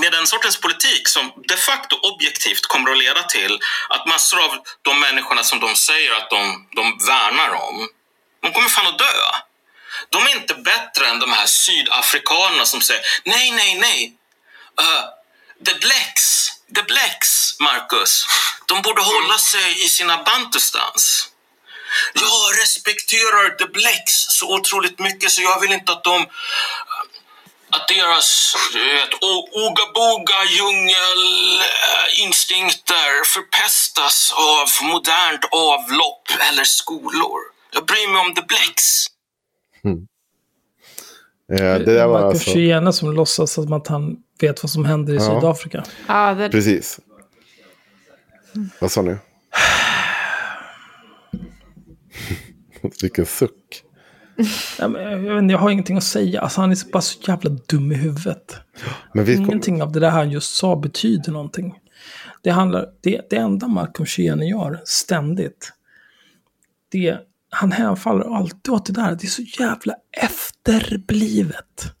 med 0.00 0.12
den 0.12 0.26
sortens 0.26 0.60
politik 0.60 1.08
som 1.08 1.32
de 1.48 1.56
facto 1.56 1.96
objektivt 1.96 2.66
kommer 2.66 2.90
att 2.90 2.98
leda 2.98 3.22
till 3.22 3.58
att 3.88 4.06
massor 4.06 4.40
av 4.44 4.58
de 4.82 5.00
människorna 5.00 5.44
som 5.44 5.60
de 5.60 5.76
säger 5.76 6.12
att 6.12 6.30
de, 6.30 6.68
de 6.76 6.98
värnar 7.06 7.50
om, 7.50 7.88
de 8.42 8.52
kommer 8.52 8.68
fan 8.68 8.86
att 8.86 8.98
dö. 8.98 9.47
De 10.10 10.22
är 10.22 10.36
inte 10.36 10.54
bättre 10.54 11.08
än 11.08 11.20
de 11.20 11.32
här 11.32 11.46
sydafrikanerna 11.46 12.66
som 12.66 12.80
säger 12.80 13.02
nej, 13.24 13.50
nej, 13.50 13.74
nej. 13.74 14.12
Uh, 14.80 15.04
the 15.64 15.74
blacks, 15.74 16.50
the 16.74 16.82
blacks, 16.82 17.60
Marcus. 17.60 18.26
De 18.66 18.82
borde 18.82 19.02
hålla 19.02 19.38
sig 19.38 19.84
i 19.84 19.88
sina 19.88 20.22
bantustans. 20.22 21.28
Jag 22.14 22.58
respekterar 22.62 23.58
the 23.58 23.66
blacks 23.66 24.26
så 24.28 24.54
otroligt 24.54 24.98
mycket 24.98 25.32
så 25.32 25.42
jag 25.42 25.60
vill 25.60 25.72
inte 25.72 25.92
att 25.92 26.04
de 26.04 26.26
att 27.70 27.88
deras 27.88 28.56
ogaboga 29.52 30.44
djungelinstinkter 30.44 33.24
förpestas 33.24 34.32
av 34.32 34.68
modernt 34.82 35.44
avlopp 35.52 36.30
eller 36.40 36.64
skolor. 36.64 37.40
Jag 37.70 37.86
bryr 37.86 38.08
mig 38.08 38.20
om 38.20 38.34
the 38.34 38.42
blacks. 38.42 39.06
Eh, 39.84 39.98
det 41.58 41.84
där 41.84 42.06
var 42.06 42.12
Marco 42.12 42.26
alltså... 42.26 42.50
Chiena 42.50 42.92
som 42.92 43.12
låtsas 43.12 43.52
som 43.52 43.72
att 43.72 43.86
han 43.86 44.16
vet 44.40 44.62
vad 44.62 44.70
som 44.70 44.84
händer 44.84 45.12
i 45.12 45.16
Ja. 45.16 45.22
Sydafrika. 45.22 45.84
Ja, 46.08 46.34
det, 46.34 46.50
Precis. 46.50 47.00
Vad 48.80 48.90
sa 48.90 49.02
ni? 49.02 49.16
Vilken 53.02 53.26
suck. 53.26 53.84
Ja, 54.78 54.88
men 54.88 55.02
jag, 55.02 55.34
vet 55.34 55.42
inte, 55.42 55.52
jag 55.52 55.58
har 55.58 55.70
ingenting 55.70 55.96
att 55.96 56.04
säga. 56.04 56.40
Alltså, 56.40 56.60
han 56.60 56.70
är 56.70 56.92
bara 56.92 57.02
så 57.02 57.18
jävla 57.26 57.50
dum 57.50 57.92
i 57.92 57.94
huvudet. 57.94 58.56
Men 59.14 59.24
vi 59.24 59.36
kom... 59.36 59.44
Ingenting 59.44 59.82
av 59.82 59.92
det 59.92 60.00
där 60.00 60.10
han 60.10 60.30
just 60.30 60.56
sa 60.56 60.76
betyder 60.76 61.32
någonting. 61.32 61.80
Det, 62.42 62.50
handlar, 62.50 62.86
det, 63.00 63.30
det 63.30 63.36
enda 63.36 63.68
Malcolm 63.68 64.06
Chiene 64.06 64.46
gör 64.48 64.80
ständigt, 64.84 65.72
det, 66.88 67.18
han 67.50 67.72
hänfaller 67.72 68.36
alltid 68.36 68.74
åt 68.74 68.86
det 68.86 68.92
där. 68.92 69.10
Det 69.10 69.24
är 69.24 69.28
så 69.28 69.42
jävla 69.42 69.94
efterblivet. 70.22 71.94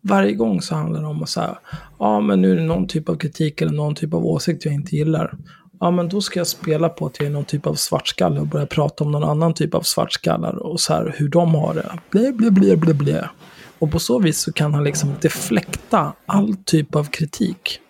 Varje 0.00 0.32
gång 0.32 0.62
så 0.62 0.74
handlar 0.74 1.00
det 1.00 1.06
om 1.06 1.22
att 1.22 1.28
säga, 1.28 1.58
ja 1.98 2.20
men 2.20 2.42
nu 2.42 2.52
är 2.52 2.56
det 2.56 2.62
någon 2.62 2.86
typ 2.86 3.08
av 3.08 3.16
kritik 3.16 3.60
eller 3.60 3.72
någon 3.72 3.94
typ 3.94 4.14
av 4.14 4.26
åsikt 4.26 4.64
jag 4.64 4.74
inte 4.74 4.96
gillar. 4.96 5.34
Ja 5.80 5.90
men 5.90 6.08
då 6.08 6.20
ska 6.20 6.40
jag 6.40 6.46
spela 6.46 6.88
på 6.88 7.06
att 7.06 7.18
jag 7.18 7.26
är 7.26 7.30
någon 7.30 7.44
typ 7.44 7.66
av 7.66 7.74
svartskalle 7.74 8.40
och 8.40 8.46
börja 8.46 8.66
prata 8.66 9.04
om 9.04 9.12
någon 9.12 9.24
annan 9.24 9.54
typ 9.54 9.74
av 9.74 9.80
svartskallar 9.80 10.56
och 10.56 10.80
så 10.80 10.94
här 10.94 11.14
hur 11.16 11.28
de 11.28 11.54
har 11.54 11.74
det. 11.74 11.98
Blä, 12.10 12.32
blä, 12.32 12.50
blä, 12.50 12.76
blä, 12.76 12.94
blä. 12.94 13.30
Och 13.78 13.90
på 13.90 13.98
så 13.98 14.18
vis 14.18 14.40
så 14.40 14.52
kan 14.52 14.74
han 14.74 14.84
liksom 14.84 15.14
deflekta 15.20 16.12
all 16.26 16.54
typ 16.54 16.94
av 16.94 17.04
kritik. 17.04 17.80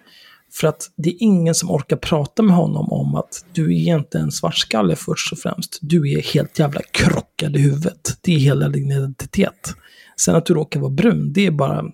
För 0.55 0.69
att 0.69 0.91
det 0.97 1.11
är 1.11 1.17
ingen 1.19 1.55
som 1.55 1.71
orkar 1.71 1.97
prata 1.97 2.43
med 2.43 2.57
honom 2.57 2.93
om 2.93 3.15
att 3.15 3.45
du 3.53 3.65
är 3.65 3.97
inte 3.97 4.19
en 4.19 4.33
svartskalle 4.33 4.97
först 4.97 5.33
och 5.33 5.39
främst. 5.39 5.79
Du 5.81 6.13
är 6.13 6.23
helt 6.23 6.59
jävla 6.59 6.81
krockad 6.83 7.57
i 7.57 7.59
huvudet. 7.59 8.19
Det 8.21 8.35
är 8.35 8.39
hela 8.39 8.69
din 8.69 8.93
identitet. 8.93 9.75
Sen 10.17 10.37
att 10.37 10.47
du 10.47 10.55
råkar 10.55 10.81
vara 10.81 10.91
brun, 10.91 11.33
det 11.33 11.47
är 11.47 11.51
bara 11.51 11.85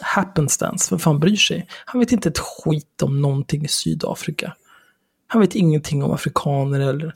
happenstance. 0.00 0.86
Vem 0.90 0.98
fan 0.98 1.20
bryr 1.20 1.36
sig? 1.36 1.66
Han 1.84 2.00
vet 2.00 2.12
inte 2.12 2.28
ett 2.28 2.38
skit 2.38 3.02
om 3.02 3.22
någonting 3.22 3.64
i 3.64 3.68
Sydafrika. 3.68 4.54
Han 5.26 5.40
vet 5.40 5.54
ingenting 5.54 6.04
om 6.04 6.12
afrikaner 6.12 6.80
eller 6.80 7.14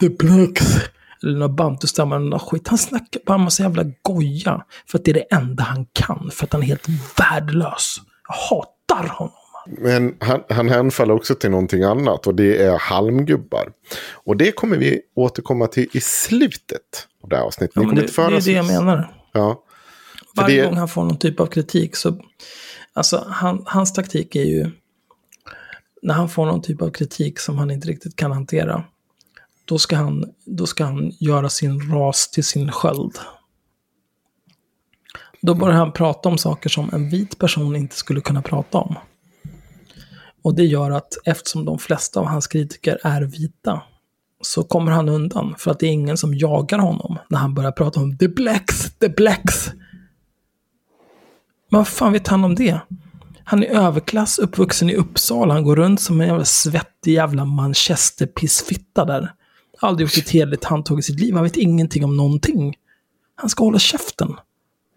the 0.00 0.08
blacks. 0.08 0.76
Eller 1.22 1.38
några 1.38 1.48
bantustammar 1.48 2.16
eller 2.16 2.30
något 2.30 2.42
skit. 2.42 2.68
Han 2.68 2.78
snackar 2.78 3.20
bara 3.26 3.34
en 3.34 3.40
massa 3.40 3.62
jävla 3.62 3.84
goja. 4.02 4.64
För 4.86 4.98
att 4.98 5.04
det 5.04 5.10
är 5.10 5.14
det 5.14 5.34
enda 5.34 5.62
han 5.62 5.86
kan. 5.92 6.30
För 6.32 6.44
att 6.44 6.52
han 6.52 6.62
är 6.62 6.66
helt 6.66 6.88
värdelös. 7.18 7.96
Jag 8.28 8.34
hatar 8.34 9.08
honom. 9.08 9.37
Men 9.70 10.16
han, 10.20 10.42
han 10.48 10.68
hänfaller 10.68 11.14
också 11.14 11.34
till 11.34 11.50
någonting 11.50 11.82
annat 11.82 12.26
och 12.26 12.34
det 12.34 12.62
är 12.62 12.78
halmgubbar. 12.78 13.72
Och 14.12 14.36
det 14.36 14.52
kommer 14.52 14.76
vi 14.76 15.00
återkomma 15.14 15.66
till 15.66 15.88
i 15.92 16.00
slutet 16.00 17.08
av 17.22 17.28
det 17.28 17.36
här 17.36 17.42
avsnittet. 17.42 17.76
Ja, 17.76 17.82
det, 17.82 17.94
det 17.94 18.36
är 18.36 18.44
det 18.44 18.52
jag 18.52 18.66
menar. 18.66 19.14
Ja. 19.32 19.62
Varje 20.36 20.60
det- 20.60 20.68
gång 20.68 20.76
han 20.76 20.88
får 20.88 21.04
någon 21.04 21.18
typ 21.18 21.40
av 21.40 21.46
kritik 21.46 21.96
så... 21.96 22.20
Alltså, 22.92 23.24
han, 23.28 23.62
hans 23.66 23.92
taktik 23.92 24.36
är 24.36 24.44
ju... 24.44 24.70
När 26.02 26.14
han 26.14 26.28
får 26.28 26.46
någon 26.46 26.62
typ 26.62 26.82
av 26.82 26.90
kritik 26.90 27.38
som 27.38 27.58
han 27.58 27.70
inte 27.70 27.88
riktigt 27.88 28.16
kan 28.16 28.32
hantera. 28.32 28.84
Då 29.64 29.78
ska 29.78 29.96
han, 29.96 30.32
då 30.44 30.66
ska 30.66 30.84
han 30.84 31.12
göra 31.20 31.48
sin 31.48 31.92
ras 31.92 32.30
till 32.30 32.44
sin 32.44 32.72
sköld. 32.72 33.18
Då 35.40 35.54
börjar 35.54 35.76
han 35.76 35.92
prata 35.92 36.28
om 36.28 36.38
saker 36.38 36.68
som 36.68 36.90
en 36.92 37.10
vit 37.10 37.38
person 37.38 37.76
inte 37.76 37.96
skulle 37.96 38.20
kunna 38.20 38.42
prata 38.42 38.78
om. 38.78 38.94
Och 40.42 40.54
det 40.54 40.64
gör 40.64 40.90
att 40.90 41.12
eftersom 41.24 41.64
de 41.64 41.78
flesta 41.78 42.20
av 42.20 42.26
hans 42.26 42.46
kritiker 42.46 42.98
är 43.02 43.22
vita 43.22 43.82
så 44.40 44.62
kommer 44.64 44.92
han 44.92 45.08
undan. 45.08 45.54
För 45.58 45.70
att 45.70 45.78
det 45.78 45.86
är 45.86 45.90
ingen 45.90 46.16
som 46.16 46.34
jagar 46.34 46.78
honom 46.78 47.18
när 47.28 47.38
han 47.38 47.54
börjar 47.54 47.72
prata 47.72 48.00
om 48.00 48.18
the 48.18 48.28
blacks, 48.28 48.98
the 48.98 49.08
blacks. 49.08 49.70
Men 51.70 51.78
vad 51.78 51.88
fan 51.88 52.12
vet 52.12 52.28
han 52.28 52.44
om 52.44 52.54
det? 52.54 52.80
Han 53.44 53.62
är 53.62 53.68
överklass, 53.68 54.38
uppvuxen 54.38 54.90
i 54.90 54.94
Uppsala. 54.94 55.54
Han 55.54 55.64
går 55.64 55.76
runt 55.76 56.00
som 56.00 56.20
en 56.20 56.28
jävla 56.28 56.44
svettig 56.44 57.12
jävla 57.12 57.44
manchesterpissfitta 57.44 59.04
där. 59.04 59.32
Aldrig 59.80 60.04
gjort 60.06 60.18
ett 60.18 60.30
hederligt 60.30 60.64
handtag 60.64 60.98
i 60.98 61.02
sitt 61.02 61.20
liv. 61.20 61.34
Han 61.34 61.42
vet 61.44 61.56
ingenting 61.56 62.04
om 62.04 62.16
någonting. 62.16 62.74
Han 63.34 63.50
ska 63.50 63.64
hålla 63.64 63.78
käften. 63.78 64.36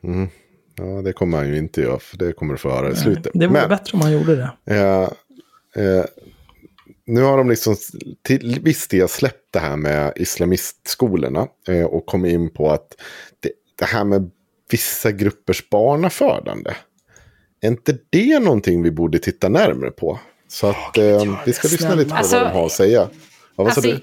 Mm. 0.03 0.29
Ja, 0.75 1.01
det 1.01 1.13
kommer 1.13 1.37
han 1.37 1.47
ju 1.47 1.57
inte 1.57 1.81
göra, 1.81 1.99
för 1.99 2.17
det 2.17 2.33
kommer 2.33 2.53
du 2.53 2.57
få 2.57 2.69
höra 2.69 2.91
i 2.91 2.95
slutet. 2.95 3.31
Det 3.33 3.47
vore 3.47 3.59
Men, 3.59 3.69
bättre 3.69 3.95
om 3.97 4.01
han 4.01 4.11
gjorde 4.11 4.35
det. 4.35 4.75
eh, 4.75 5.09
eh, 5.75 6.05
nu 7.05 7.21
har 7.21 7.37
de 7.37 7.49
liksom 7.49 7.75
till 8.21 8.59
viss 8.63 8.87
del 8.87 9.09
släppt 9.09 9.53
det 9.53 9.59
här 9.59 9.75
med 9.75 10.13
islamistskolorna 10.15 11.47
eh, 11.67 11.83
och 11.85 12.05
kommit 12.05 12.33
in 12.33 12.49
på 12.53 12.71
att 12.71 12.95
det, 13.39 13.51
det 13.75 13.85
här 13.85 14.03
med 14.03 14.31
vissa 14.71 15.11
gruppers 15.11 15.69
barnafödande. 15.69 16.71
Är 17.61 17.67
inte 17.67 17.97
det 18.09 18.39
någonting 18.39 18.83
vi 18.83 18.91
borde 18.91 19.19
titta 19.19 19.49
närmare 19.49 19.91
på? 19.91 20.19
Så 20.47 20.67
att 20.67 20.97
eh, 20.97 21.43
vi 21.45 21.53
ska 21.53 21.67
lyssna 21.67 21.95
lite 21.95 22.09
på 22.09 22.15
Alltså, 22.15 22.35
vad 22.35 22.45
de 22.47 22.53
har 22.53 22.65
att 22.65 22.71
säga. 22.71 22.99
Ja, 23.01 23.09
vad 23.55 23.67
Alltså, 23.67 23.81
sa 23.81 23.87
du? 23.87 24.01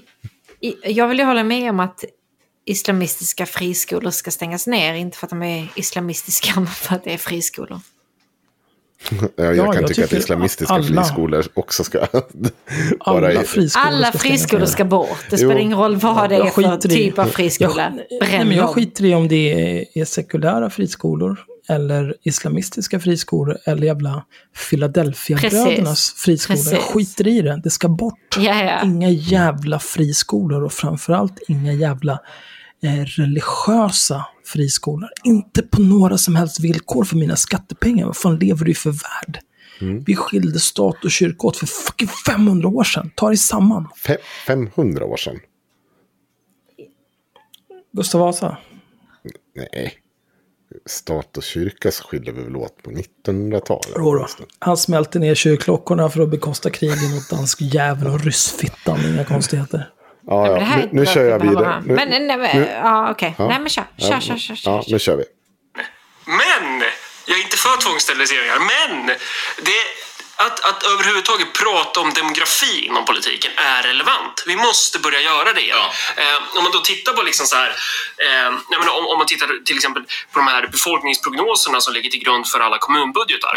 jag 0.83 1.07
vill 1.07 1.19
ju 1.19 1.25
hålla 1.25 1.43
med 1.43 1.69
om 1.69 1.79
att 1.79 2.03
islamistiska 2.65 3.45
friskolor 3.45 4.11
ska 4.11 4.31
stängas 4.31 4.67
ner. 4.67 4.93
Inte 4.93 5.17
för 5.17 5.25
att 5.25 5.29
de 5.29 5.43
är 5.43 5.71
islamistiska, 5.75 6.51
men 6.55 6.67
för 6.67 6.95
att 6.95 7.03
det 7.03 7.13
är 7.13 7.17
friskolor. 7.17 7.79
Ja, 9.11 9.27
jag 9.35 9.55
Ja, 9.55 9.71
kan 9.71 9.81
jag 9.81 9.87
tycka 9.87 10.03
att 10.05 10.13
islamistiska 10.13 10.73
alla- 10.73 10.83
friskolor 11.03 11.45
också 11.53 11.83
ska 11.83 11.99
Alla 12.99 13.43
friskolor 13.43 13.85
Alla 13.87 14.11
friskolor 14.11 14.65
ska 14.65 14.85
bort. 14.85 15.09
Det 15.29 15.31
Jo. 15.31 15.37
spelar 15.37 15.57
ingen 15.57 15.77
roll 15.77 15.95
vad 15.95 16.29
det 16.29 16.35
är 16.35 16.39
Jag 16.39 16.53
för 16.53 16.77
typ 16.89 17.19
av 17.19 17.25
friskola. 17.25 17.93
Jag, 18.09 18.29
nej, 18.29 18.45
men 18.45 18.57
jag 18.57 18.69
skiter 18.69 19.05
i 19.05 19.13
om 19.15 19.27
det 19.27 19.53
är, 19.53 19.85
är 20.01 20.05
sekulära 20.05 20.69
friskolor 20.69 21.39
eller 21.69 22.15
islamistiska 22.23 22.99
friskolor 22.99 23.57
eller 23.65 23.87
jävla 23.87 24.23
Philadelphia-brödernas 24.69 26.13
Precis. 26.13 26.13
friskolor. 26.45 26.59
Jag 26.59 26.71
Precis. 26.73 26.93
skiter 26.93 27.27
i 27.27 27.41
det. 27.41 27.61
Det 27.63 27.69
ska 27.69 27.87
bort. 27.89 28.37
Ja, 28.37 28.63
ja. 28.63 28.81
Inga 28.83 29.09
jävla 29.09 29.79
friskolor 29.79 30.63
och 30.63 30.73
framförallt 30.73 31.39
inga 31.47 31.73
jävla 31.73 32.19
eh, 32.83 33.05
religiösa 33.05 34.25
friskolor. 34.49 35.09
Inte 35.23 35.61
på 35.61 35.81
några 35.81 36.17
som 36.17 36.35
helst 36.35 36.59
villkor 36.59 37.03
för 37.03 37.15
mina 37.15 37.35
skattepengar. 37.35 38.05
Vad 38.05 38.17
fan 38.17 38.39
lever 38.39 38.65
du 38.65 38.73
för 38.73 38.91
värld? 38.91 39.39
Vi 40.05 40.15
skilde 40.15 40.59
stat 40.59 41.05
och 41.05 41.11
kyrka 41.11 41.47
åt 41.47 41.57
för 41.57 41.65
fucking 41.65 42.07
500 42.07 42.67
år 42.69 42.83
sedan. 42.83 43.11
Ta 43.15 43.27
dig 43.27 43.37
samman. 43.37 43.87
Fe- 44.05 44.17
500 44.47 45.05
år 45.05 45.17
sedan. 45.17 45.39
Gustav 47.93 48.21
Vasa. 48.21 48.57
Nej. 49.55 49.93
Stat 50.85 51.37
och 51.37 51.43
kyrka 51.43 51.91
så 51.91 52.03
skiljer 52.03 52.33
vi 52.33 52.43
väl 52.43 52.55
åt 52.55 52.83
på 52.83 52.91
1900-talet. 52.91 53.95
Jodå. 53.97 54.27
Han 54.59 54.77
smälte 54.77 55.19
ner 55.19 55.35
kyrkklockorna 55.35 56.09
för 56.09 56.21
att 56.21 56.29
bekosta 56.31 56.69
krigen 56.69 57.11
mot 57.15 57.29
dansk 57.29 57.61
jävel 57.61 58.07
och 58.07 58.19
ryssfittan. 58.23 58.99
Inga 59.13 59.25
konstigheter. 59.25 59.89
Ja, 60.29 60.41
Men 60.43 60.53
ja. 60.53 60.59
här 60.59 60.77
Nu, 60.77 60.89
nu 60.91 61.05
kör 61.05 61.23
jag 61.25 61.39
vidare. 61.39 61.83
Nu, 61.85 61.93
Men, 61.93 62.09
nej, 62.09 62.37
men, 62.37 62.57
nu- 62.61 62.79
ja, 62.83 63.11
okej. 63.11 63.35
Ja. 63.37 63.47
Nej, 63.47 63.59
men 63.59 63.69
kör. 63.69 63.83
Kör, 63.97 64.19
kör, 64.19 64.37
kör. 64.37 64.55
kör. 64.55 64.71
Ja, 64.71 64.83
nu 64.87 64.99
kör 64.99 65.15
vi. 65.15 65.23
Men! 66.25 66.83
Jag 67.25 67.37
är 67.39 67.43
inte 67.43 67.57
för 67.57 67.77
tvångssteriliseringar, 67.77 68.59
men 68.59 69.07
det, 69.67 69.79
att, 70.35 70.65
att 70.69 70.83
överhuvudtaget 70.83 71.53
prata 71.53 71.99
om 71.99 72.13
demografi 72.13 72.85
inom 72.85 73.05
politiken 73.05 73.51
är 73.55 73.83
relevant. 73.83 74.43
Vi 74.47 74.55
måste 74.55 74.99
börja 74.99 75.21
göra 75.21 75.53
det 75.53 75.61
igen. 75.61 75.77
Eh, 76.17 76.57
om 76.57 76.63
man 76.63 76.71
då 76.71 76.79
tittar 76.79 77.13
på 77.13 77.21
liksom 77.21 77.45
så 77.45 77.55
här, 77.55 77.69
eh, 78.17 78.49
jag 78.71 78.79
menar, 78.79 78.97
om, 78.99 79.05
om 79.07 79.17
man 79.17 79.27
tittar 79.27 79.47
till 79.65 79.75
exempel 79.75 80.03
på 80.31 80.39
de 80.39 80.47
här 80.47 80.67
befolkningsprognoserna 80.67 81.81
som 81.81 81.93
ligger 81.93 82.09
till 82.09 82.23
grund 82.23 82.47
för 82.47 82.59
alla 82.59 82.77
kommunbudgetar. 82.77 83.53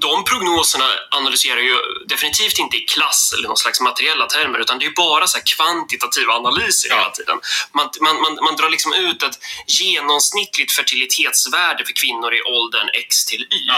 De 0.00 0.24
prognoserna 0.24 0.84
analyserar 1.10 1.60
ju 1.60 1.76
definitivt 2.06 2.58
inte 2.58 2.76
i 2.76 2.80
klass 2.80 3.32
eller 3.34 3.48
någon 3.48 3.56
slags 3.56 3.80
materiella 3.80 4.26
termer 4.26 4.58
utan 4.58 4.78
det 4.78 4.86
är 4.86 4.90
bara 4.90 5.26
så 5.26 5.38
kvantitativa 5.44 6.32
analyser 6.32 6.90
hela 6.90 7.10
tiden. 7.10 7.38
Man, 7.72 7.88
man, 8.00 8.20
man, 8.22 8.34
man 8.44 8.56
drar 8.56 8.70
liksom 8.70 8.92
ut 8.92 9.22
ett 9.22 9.38
genomsnittligt 9.66 10.72
fertilitetsvärde 10.72 11.84
för 11.84 11.92
kvinnor 11.92 12.34
i 12.34 12.42
åldern 12.42 12.88
X 12.92 13.24
till 13.24 13.42
Y. 13.42 13.70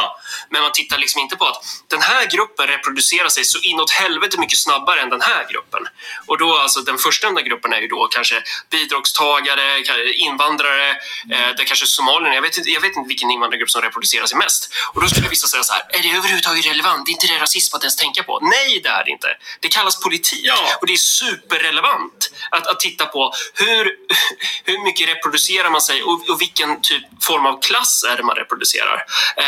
Men 0.51 0.63
man 0.63 0.73
tittar 0.73 0.99
liksom 0.99 1.21
inte 1.21 1.37
på 1.37 1.45
att 1.45 1.65
den 1.89 2.03
här 2.03 2.27
gruppen 2.27 2.67
reproducerar 2.67 3.29
sig 3.29 3.45
så 3.45 3.59
inåt 3.59 3.91
helvete 3.91 4.41
mycket 4.41 4.59
snabbare 4.59 5.01
än 5.01 5.09
den 5.09 5.21
här 5.21 5.47
gruppen. 5.53 5.83
Och 6.27 6.39
då 6.39 6.59
alltså 6.59 6.81
den 6.81 6.99
förstnämnda 6.99 7.43
gruppen 7.43 7.73
är 7.73 7.81
ju 7.81 7.89
då 7.89 8.09
kanske 8.11 8.43
bidragstagare, 8.71 9.83
invandrare, 10.15 10.91
eh, 11.35 11.51
det 11.57 11.65
kanske 11.65 11.87
somalierna. 11.87 12.35
Jag 12.35 12.43
vet, 12.43 12.59
inte, 12.59 12.71
jag 12.71 12.81
vet 12.81 12.97
inte 12.97 13.09
vilken 13.09 13.31
invandrargrupp 13.31 13.71
som 13.71 13.83
reproducerar 13.83 14.27
sig 14.27 14.39
mest. 14.39 14.75
Och 14.95 15.01
då 15.01 15.09
skulle 15.09 15.29
vissa 15.29 15.47
säga 15.47 15.63
så 15.63 15.73
här, 15.73 15.83
är 15.89 16.03
det 16.03 16.10
överhuvudtaget 16.17 16.67
relevant? 16.67 17.09
Är 17.09 17.13
inte 17.13 17.27
det 17.27 17.39
rasism 17.39 17.77
att 17.77 17.83
ens 17.83 17.97
tänka 17.97 18.23
på? 18.23 18.39
Nej, 18.43 18.81
det 18.83 18.89
är 18.89 19.05
det 19.05 19.11
inte. 19.11 19.29
Det 19.61 19.69
kallas 19.69 20.01
politik. 20.01 20.51
Och 20.81 20.87
det 20.87 20.93
är 20.93 20.97
superrelevant 20.97 22.31
att, 22.51 22.67
att 22.67 22.81
titta 22.81 23.07
på 23.07 23.33
hur, 23.55 23.85
hur 24.65 24.85
mycket 24.85 25.09
reproducerar 25.09 25.71
man 25.71 25.81
sig 25.81 26.03
och, 26.03 26.13
och 26.31 26.41
vilken 26.41 26.81
typ 26.81 27.05
form 27.25 27.47
av 27.47 27.61
klass 27.61 28.05
är 28.13 28.17
det 28.17 28.23
man 28.23 28.37
reproducerar. 28.37 29.05
Eh, 29.37 29.45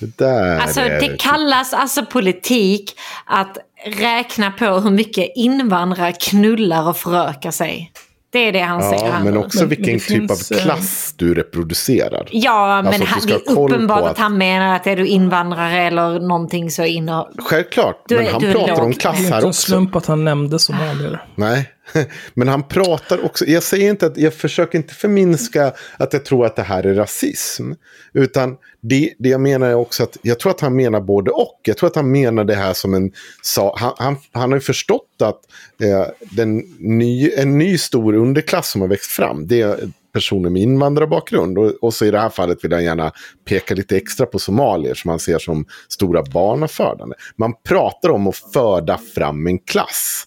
Det 0.00 0.18
där 0.18 0.58
Alltså 0.60 0.80
är... 0.80 1.00
det 1.00 1.16
kallas 1.20 1.72
alltså 1.72 2.06
politik 2.06 2.98
att 3.24 3.56
räkna 3.86 4.50
på 4.50 4.64
hur 4.64 4.90
mycket 4.90 5.32
invandrare 5.36 6.12
knullar 6.12 6.88
och 6.88 6.96
förökar 6.96 7.50
sig. 7.50 7.92
Det 8.32 8.38
är 8.38 8.52
det 8.52 8.60
han 8.60 8.82
säger. 8.82 9.04
Ja, 9.06 9.10
han. 9.12 9.24
men 9.24 9.36
också 9.36 9.58
Men- 9.60 9.68
vilken 9.68 9.86
men 9.86 9.94
det 9.94 10.00
typ 10.04 10.18
finns, 10.30 10.50
av 10.52 10.56
eh, 10.56 10.62
klass 10.62 11.14
du 11.16 11.34
reproducerar. 11.34 12.28
Ja, 12.30 12.82
men 12.82 12.86
Alltså, 13.02 13.26
det 13.28 13.32
är 13.34 13.58
uppenbart 13.58 14.02
att... 14.02 14.10
att- 14.10 14.18
han 14.18 14.38
menar 14.38 14.76
att 14.76 14.86
är 14.86 14.96
du 14.96 15.06
invandrare 15.06 15.82
eller 15.82 16.20
någonting 16.20 16.70
så 16.70 16.84
inner... 16.84 17.26
Självklart, 17.42 18.04
Du 18.08 18.16
är- 18.18 18.22
men 18.22 18.32
han 18.32 18.44
är 18.44 18.52
pratar 18.52 18.72
om 18.72 18.78
låg. 18.82 18.90
Det 18.94 19.00
klass 19.00 19.14
är 19.18 19.22
här 19.22 19.24
inte 19.26 19.36
en 19.38 19.48
också. 19.48 19.62
slump 19.70 19.96
att 19.96 20.06
han 20.06 20.24
nämnde 20.24 20.58
somalier. 20.58 21.24
Nej, 21.34 21.70
men 22.34 22.48
han 22.48 22.62
pratar 22.62 23.24
också. 23.24 23.46
Jag 23.46 23.62
säger 23.62 23.90
inte 23.90 24.06
att 24.06 24.16
jag 24.16 24.34
försöker 24.34 24.78
inte 24.78 24.94
förminska 24.94 25.72
att 25.96 26.12
jag 26.12 26.24
tror 26.24 26.46
att 26.46 26.56
det 26.56 26.62
här 26.62 26.86
är 26.86 26.94
rasism. 26.94 27.72
Utan 28.12 28.56
det, 28.80 29.14
det 29.18 29.28
jag 29.28 29.40
menar 29.40 29.68
är 29.68 29.74
också 29.74 30.02
att 30.02 30.16
jag 30.22 30.38
tror 30.38 30.50
att 30.50 30.60
han 30.60 30.76
menar 30.76 31.00
både 31.00 31.30
och. 31.30 31.60
Jag 31.62 31.76
tror 31.76 31.86
att 31.86 31.96
han 31.96 32.12
menar 32.12 32.44
det 32.44 32.54
här 32.54 32.72
som 32.72 32.94
en... 32.94 33.12
Sa, 33.42 33.76
han, 33.78 33.94
han, 33.98 34.16
han 34.32 34.50
har 34.50 34.56
ju 34.56 34.62
förstått 34.62 35.22
att 35.22 35.40
eh, 35.82 36.06
den 36.30 36.58
ny, 36.78 37.30
en 37.30 37.58
ny 37.58 37.78
stor 37.78 38.14
underklass 38.14 38.70
som 38.70 38.80
har 38.80 38.88
växt 38.88 39.10
fram. 39.10 39.46
Det 39.46 39.60
är 39.60 39.90
personer 40.12 40.50
med 40.50 40.62
invandrarbakgrund. 40.62 41.58
Och, 41.58 41.70
och 41.70 41.94
så 41.94 42.04
i 42.04 42.10
det 42.10 42.20
här 42.20 42.28
fallet 42.28 42.64
vill 42.64 42.72
han 42.72 42.84
gärna 42.84 43.12
peka 43.44 43.74
lite 43.74 43.96
extra 43.96 44.26
på 44.26 44.38
somalier 44.38 44.94
som 44.94 45.08
han 45.08 45.18
ser 45.18 45.38
som 45.38 45.66
stora 45.88 46.22
barnafödande. 46.22 47.16
Man 47.36 47.54
pratar 47.68 48.08
om 48.08 48.26
att 48.26 48.36
föda 48.36 48.98
fram 48.98 49.46
en 49.46 49.58
klass. 49.58 50.26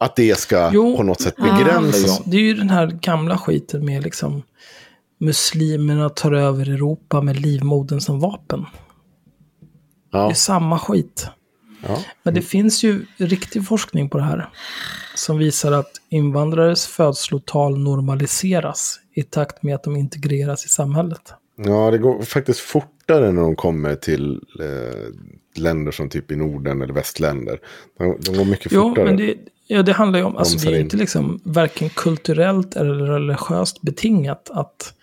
Att 0.00 0.16
det 0.16 0.38
ska 0.38 0.70
Jo. 0.74 0.96
på 0.96 1.02
något 1.02 1.20
sätt 1.20 1.34
Ja, 1.38 1.44
begränsas. 1.44 2.22
Det 2.24 2.36
är 2.36 2.40
ju 2.40 2.54
den 2.54 2.70
här 2.70 2.86
gamla 2.86 3.38
skiten 3.38 3.84
med 3.84 4.02
liksom 4.02 4.42
muslimerna 5.18 6.08
tar 6.08 6.32
över 6.32 6.68
Europa 6.70 7.20
med 7.20 7.40
livmodern 7.40 8.00
som 8.00 8.20
vapen. 8.20 8.60
Det 8.60 10.18
Ja, 10.18 10.30
är 10.30 10.34
samma 10.34 10.78
skit. 10.78 11.26
ja. 11.86 11.98
Men 12.22 12.34
det 12.34 12.42
finns 12.42 12.82
ju 12.84 13.06
riktig 13.16 13.66
forskning 13.66 14.08
på 14.10 14.18
det 14.18 14.24
här. 14.24 14.48
Som 15.14 15.38
visar 15.38 15.72
att 15.72 15.90
invandrares 16.08 16.86
födslotal 16.86 17.78
normaliseras 17.78 19.00
i 19.14 19.22
takt 19.22 19.62
med 19.62 19.74
att 19.74 19.82
de 19.84 19.96
integreras 19.96 20.64
i 20.64 20.68
samhället. 20.68 21.32
ja, 21.56 21.90
det 21.90 21.98
går 21.98 22.22
faktiskt 22.22 22.60
fortare 22.60 23.32
när 23.32 23.42
de 23.42 23.56
kommer 23.56 23.94
till 23.94 24.40
eh, 24.60 25.60
länder 25.62 25.92
som 25.92 26.08
typ 26.08 26.30
i 26.30 26.36
Norden 26.36 26.82
eller 26.82 26.94
västländer. 26.94 27.58
De, 27.98 28.16
de 28.20 28.36
går 28.38 28.44
mycket 28.44 28.72
Jo, 28.72 28.82
fortare. 28.88 29.04
men 29.04 29.16
det, 29.16 29.34
ja, 29.70 29.82
det 29.82 29.92
handlar 29.92 30.18
ju 30.18 30.24
om, 30.24 30.36
alltså 30.36 30.58
det 30.58 30.74
är 30.74 30.78
in. 30.78 30.80
inte 30.80 30.96
liksom 30.96 31.40
varken 31.44 31.88
kulturellt 31.90 32.76
eller 32.76 32.94
religiöst 32.94 33.82
betingat 33.82 34.50
att 34.52 34.94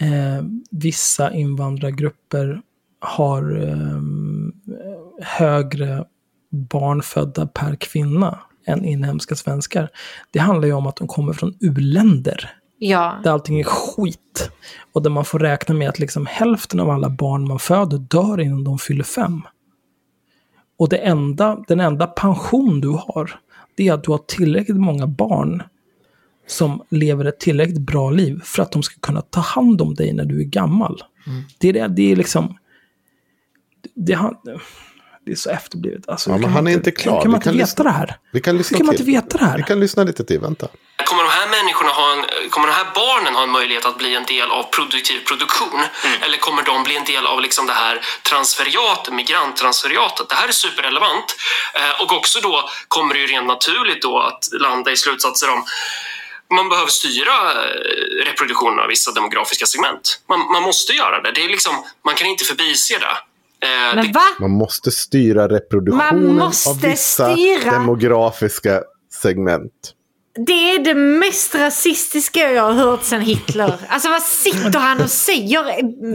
eh, 0.00 0.44
vissa 0.70 1.32
invandrargrupper 1.32 2.60
har 3.00 3.62
eh, 3.68 4.00
högre 5.22 6.04
barn 6.50 7.02
födda 7.02 7.46
per 7.46 7.76
kvinna 7.76 8.38
än 8.66 8.84
inhemska 8.84 9.34
svenskar. 9.34 9.88
Det 10.30 10.38
handlar 10.38 10.68
ju 10.68 10.74
om 10.74 10.86
att 10.86 10.96
de 10.96 11.08
kommer 11.08 11.32
från 11.32 11.54
u-länder 11.60 12.50
Ja. 12.78 13.20
där 13.24 13.30
allting 13.30 13.60
är 13.60 13.64
skit. 13.64 14.50
Och 14.92 15.02
där 15.02 15.10
man 15.10 15.24
får 15.24 15.38
räkna 15.38 15.74
med 15.74 15.88
att 15.88 15.98
liksom 15.98 16.26
hälften 16.26 16.80
av 16.80 16.90
alla 16.90 17.10
barn 17.10 17.48
man 17.48 17.58
föder 17.58 17.98
dör 17.98 18.40
innan 18.40 18.64
de 18.64 18.78
fyller 18.78 19.04
fem. 19.04 19.42
Och 20.78 20.88
det 20.88 20.96
enda, 20.96 21.64
den 21.68 21.80
enda 21.80 22.06
pension 22.06 22.80
du 22.80 22.88
har, 22.88 23.40
det 23.76 23.88
är 23.88 23.92
att 23.92 24.04
du 24.04 24.10
har 24.10 24.18
tillräckligt 24.18 24.76
många 24.76 25.06
barn 25.06 25.62
som 26.46 26.82
lever 26.90 27.24
ett 27.24 27.40
tillräckligt 27.40 27.80
bra 27.80 28.10
liv 28.10 28.40
för 28.44 28.62
att 28.62 28.72
de 28.72 28.82
ska 28.82 29.00
kunna 29.00 29.20
ta 29.20 29.40
hand 29.40 29.80
om 29.82 29.94
dig 29.94 30.12
när 30.12 30.24
du 30.24 30.40
är 30.40 30.44
gammal. 30.44 31.02
Det, 31.58 31.68
är 31.68 31.72
det, 31.72 31.88
det 31.88 32.12
är 32.12 32.16
liksom... 32.16 32.56
Det, 33.94 34.18
Det 35.24 35.32
är 35.32 35.36
så 35.36 35.50
efterblivet. 35.50 36.08
Alltså, 36.08 36.30
Ja, 36.30 36.34
men 36.34 36.42
kan 36.42 36.52
han 36.52 36.64
man 36.64 36.72
är 36.72 36.76
inte 36.76 36.90
klar. 36.90 37.14
Hur 37.14 37.22
kan 37.22 37.30
man 37.30 37.40
kan 37.40 37.52
inte 37.52 37.58
veta 37.58 37.66
lyssna- 37.66 37.84
det 37.84 37.90
här? 37.90 38.16
Vi 38.32 38.40
kan 38.40 38.56
lyssna 38.56 38.74
Hur 38.74 38.78
kan 38.78 38.86
man 38.86 38.94
inte 38.94 39.04
veta 39.04 39.38
det 39.38 39.44
här? 39.44 39.56
Vi 39.56 39.62
kan 39.62 39.80
lyssna 39.80 40.04
lite 40.04 40.24
till, 40.24 40.40
vänta. 40.40 40.68
Kommer 41.14 41.24
de 41.30 41.30
här 41.30 41.48
människorna 41.48 41.90
ha 41.90 42.12
en, 42.12 42.50
kommer 42.50 42.66
de 42.68 42.72
här 42.72 42.86
barnen 42.94 43.34
ha 43.34 43.42
en 43.42 43.50
möjlighet 43.50 43.84
att 43.84 43.98
bli 43.98 44.14
en 44.14 44.24
del 44.24 44.50
av 44.50 44.62
produktiv 44.62 45.24
produktion? 45.28 45.80
Eller 46.20 46.38
kommer 46.38 46.62
de 46.62 46.82
bli 46.82 46.96
en 46.96 47.04
del 47.04 47.26
av 47.26 47.40
liksom 47.40 47.66
det 47.66 47.72
här 47.72 48.00
transferiatet, 48.30 49.14
migranttransferiatet? 49.14 50.28
Det 50.28 50.34
här 50.34 50.48
är 50.48 50.52
superrelevant. 50.52 51.36
Eh, 51.74 52.02
och 52.02 52.12
också 52.12 52.40
då 52.40 52.68
kommer 52.88 53.14
det 53.14 53.20
ju 53.20 53.26
rent 53.26 53.46
naturligt 53.46 54.02
då 54.02 54.18
att 54.20 54.48
landa 54.52 54.92
i 54.92 54.96
slutsatser 54.96 55.50
om 55.50 55.64
man 56.54 56.68
behöver 56.68 56.90
styra 56.90 57.36
eh, 57.52 58.24
reproduktionen 58.26 58.78
av 58.78 58.88
vissa 58.88 59.12
demografiska 59.12 59.66
segment. 59.66 60.20
Man, 60.28 60.40
man 60.52 60.62
måste 60.62 60.92
göra 60.92 61.20
det. 61.22 61.32
det 61.32 61.44
är 61.44 61.48
liksom, 61.48 61.74
man 62.04 62.14
kan 62.14 62.26
inte 62.26 62.44
förbise 62.44 62.94
det. 62.98 63.16
Eh, 63.66 63.94
Men 63.94 64.06
det 64.06 64.12
va? 64.12 64.26
Man 64.40 64.50
måste 64.50 64.90
styra 64.90 65.48
reproduktionen 65.48 66.24
Man 66.26 66.36
måste 66.36 66.70
av 66.70 66.80
vissa 66.80 67.32
styra- 67.36 67.70
demografiska 67.70 68.80
segment. 69.22 69.93
Det 70.46 70.52
är 70.74 70.84
det 70.84 70.94
mest 70.94 71.54
rasistiska 71.54 72.52
jag 72.52 72.62
har 72.62 72.72
hört 72.72 73.02
sedan 73.04 73.20
Hitler. 73.20 73.74
Alltså 73.88 74.08
vad 74.08 74.22
sitter 74.22 74.78
han 74.78 75.00
och 75.00 75.10
säger? 75.10 75.64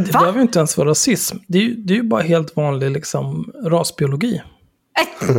Det 0.06 0.12
Va? 0.12 0.20
behöver 0.20 0.38
ju 0.38 0.42
inte 0.42 0.60
ens 0.60 0.78
vara 0.78 0.90
rasism. 0.90 1.38
Det 1.48 1.58
är 1.58 1.62
ju, 1.62 1.74
det 1.76 1.94
är 1.94 1.96
ju 1.98 2.04
bara 2.04 2.22
helt 2.22 2.56
vanlig 2.56 2.92
liksom, 2.92 3.52
rasbiologi. 3.66 4.42
Ja, 4.98 5.36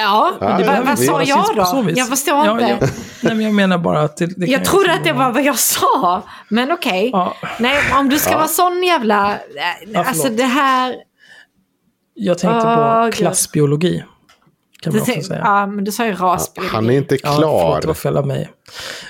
Ja, 0.00 0.36
vad, 0.40 0.58
det- 0.58 0.82
vad 0.86 0.96
det 0.96 0.96
sa 0.96 1.22
jag 1.22 1.56
då? 1.56 1.90
Jag 1.94 2.08
förstår 2.08 2.34
Ja, 2.46 2.52
inte. 2.52 2.66
Jag, 2.68 2.90
nej, 3.22 3.34
men 3.34 3.40
jag 3.40 3.54
menar 3.54 3.78
bara 3.78 4.00
att 4.02 4.16
det, 4.16 4.26
det 4.26 4.46
Jag 4.46 4.64
trodde 4.64 4.84
liksom 4.84 4.98
att 4.98 5.04
det 5.04 5.12
var 5.12 5.32
vad 5.32 5.42
jag 5.44 5.58
sa. 5.58 6.22
Men 6.48 6.72
okej. 6.72 7.10
Ja. 7.12 7.34
Nej, 7.58 7.78
om 7.98 8.08
du 8.08 8.18
ska 8.18 8.36
vara 8.36 8.48
sån 8.48 8.82
jävla... 8.82 9.38
Alltså 9.94 10.28
det 10.28 10.44
här... 10.44 10.94
Jag 12.14 12.38
tänkte 12.38 12.66
Åh, 12.68 13.06
på 13.06 13.12
klassbiologi. 13.12 14.04
Kan 14.80 14.92
man 14.92 15.02
också 15.02 15.22
säga. 15.22 15.40
ja, 15.44 15.66
men 15.66 15.84
du 15.84 15.92
sa 15.92 16.06
ju 16.06 16.14
rasbiologi. 16.14 16.74
Han 16.74 16.90
är 16.90 16.94
inte 16.96 17.14
Ja, 17.22 17.32
förlåt, 17.34 17.60
klar. 17.60 17.80
det 17.80 17.86
var 17.86 17.94
fel 17.94 18.16
av 18.16 18.26
mig. 18.26 18.50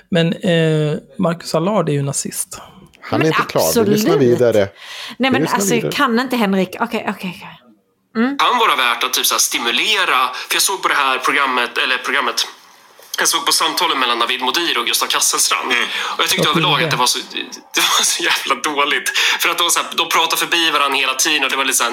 Men 0.09 0.33
eh, 0.33 0.99
Marcus 1.19 1.55
Allard 1.55 1.89
är 1.89 1.93
ju 1.93 2.03
nazist. 2.03 2.61
Han 3.01 3.23
är 3.23 3.27
inte 3.27 3.43
klar. 3.49 3.63
Vi 3.63 3.69
absolut. 3.69 3.89
lyssnar 3.89 4.17
vidare. 4.17 4.69
Nej 5.19 5.31
men 5.31 5.41
lyssnar 5.43 5.57
alltså 5.59 5.75
vidare. 5.75 5.93
kan 5.93 6.19
inte 6.21 6.37
Henrik... 6.37 6.77
Okej, 6.81 7.07
okej, 7.09 7.35
okej. 7.37 7.59
kan 8.39 8.59
vara 8.59 8.77
värt 8.77 9.05
att 9.05 9.13
typ 9.13 9.27
så 9.27 9.35
här 9.35 9.39
stimulera. 9.41 10.19
För 10.49 10.55
jag 10.55 10.63
såg 10.63 10.83
på 10.83 10.89
det 10.89 10.95
här 10.95 11.19
programmet, 11.19 11.79
eller 11.79 11.97
programmet, 11.99 12.35
jag 13.21 13.29
såg 13.29 13.47
på 13.47 13.53
samtalen 13.53 13.99
mellan 13.99 14.19
Navid 14.19 14.41
Modiri 14.41 14.77
och 14.77 14.87
Gustav 14.87 15.07
Kasselstrand. 15.07 15.73
Och 16.17 16.23
jag 16.23 16.29
tyckte 16.29 16.49
Vad 16.49 16.57
överlag 16.57 16.83
att 16.83 16.91
det 16.91 16.97
var, 16.97 17.07
så, 17.07 17.19
det 17.75 17.81
var 17.81 18.05
så 18.05 18.23
jävla 18.23 18.55
dåligt. 18.55 19.19
För 19.41 19.49
att 19.49 19.59
de, 19.59 19.71
så 19.71 19.79
här, 19.81 19.89
de 19.97 20.09
pratar 20.09 20.37
förbi 20.37 20.71
varandra 20.71 20.99
hela 20.99 21.15
tiden 21.15 21.45
och 21.45 21.51
det 21.51 21.57
var 21.57 21.65
lite 21.65 21.79
så 21.79 21.85
här, 21.85 21.93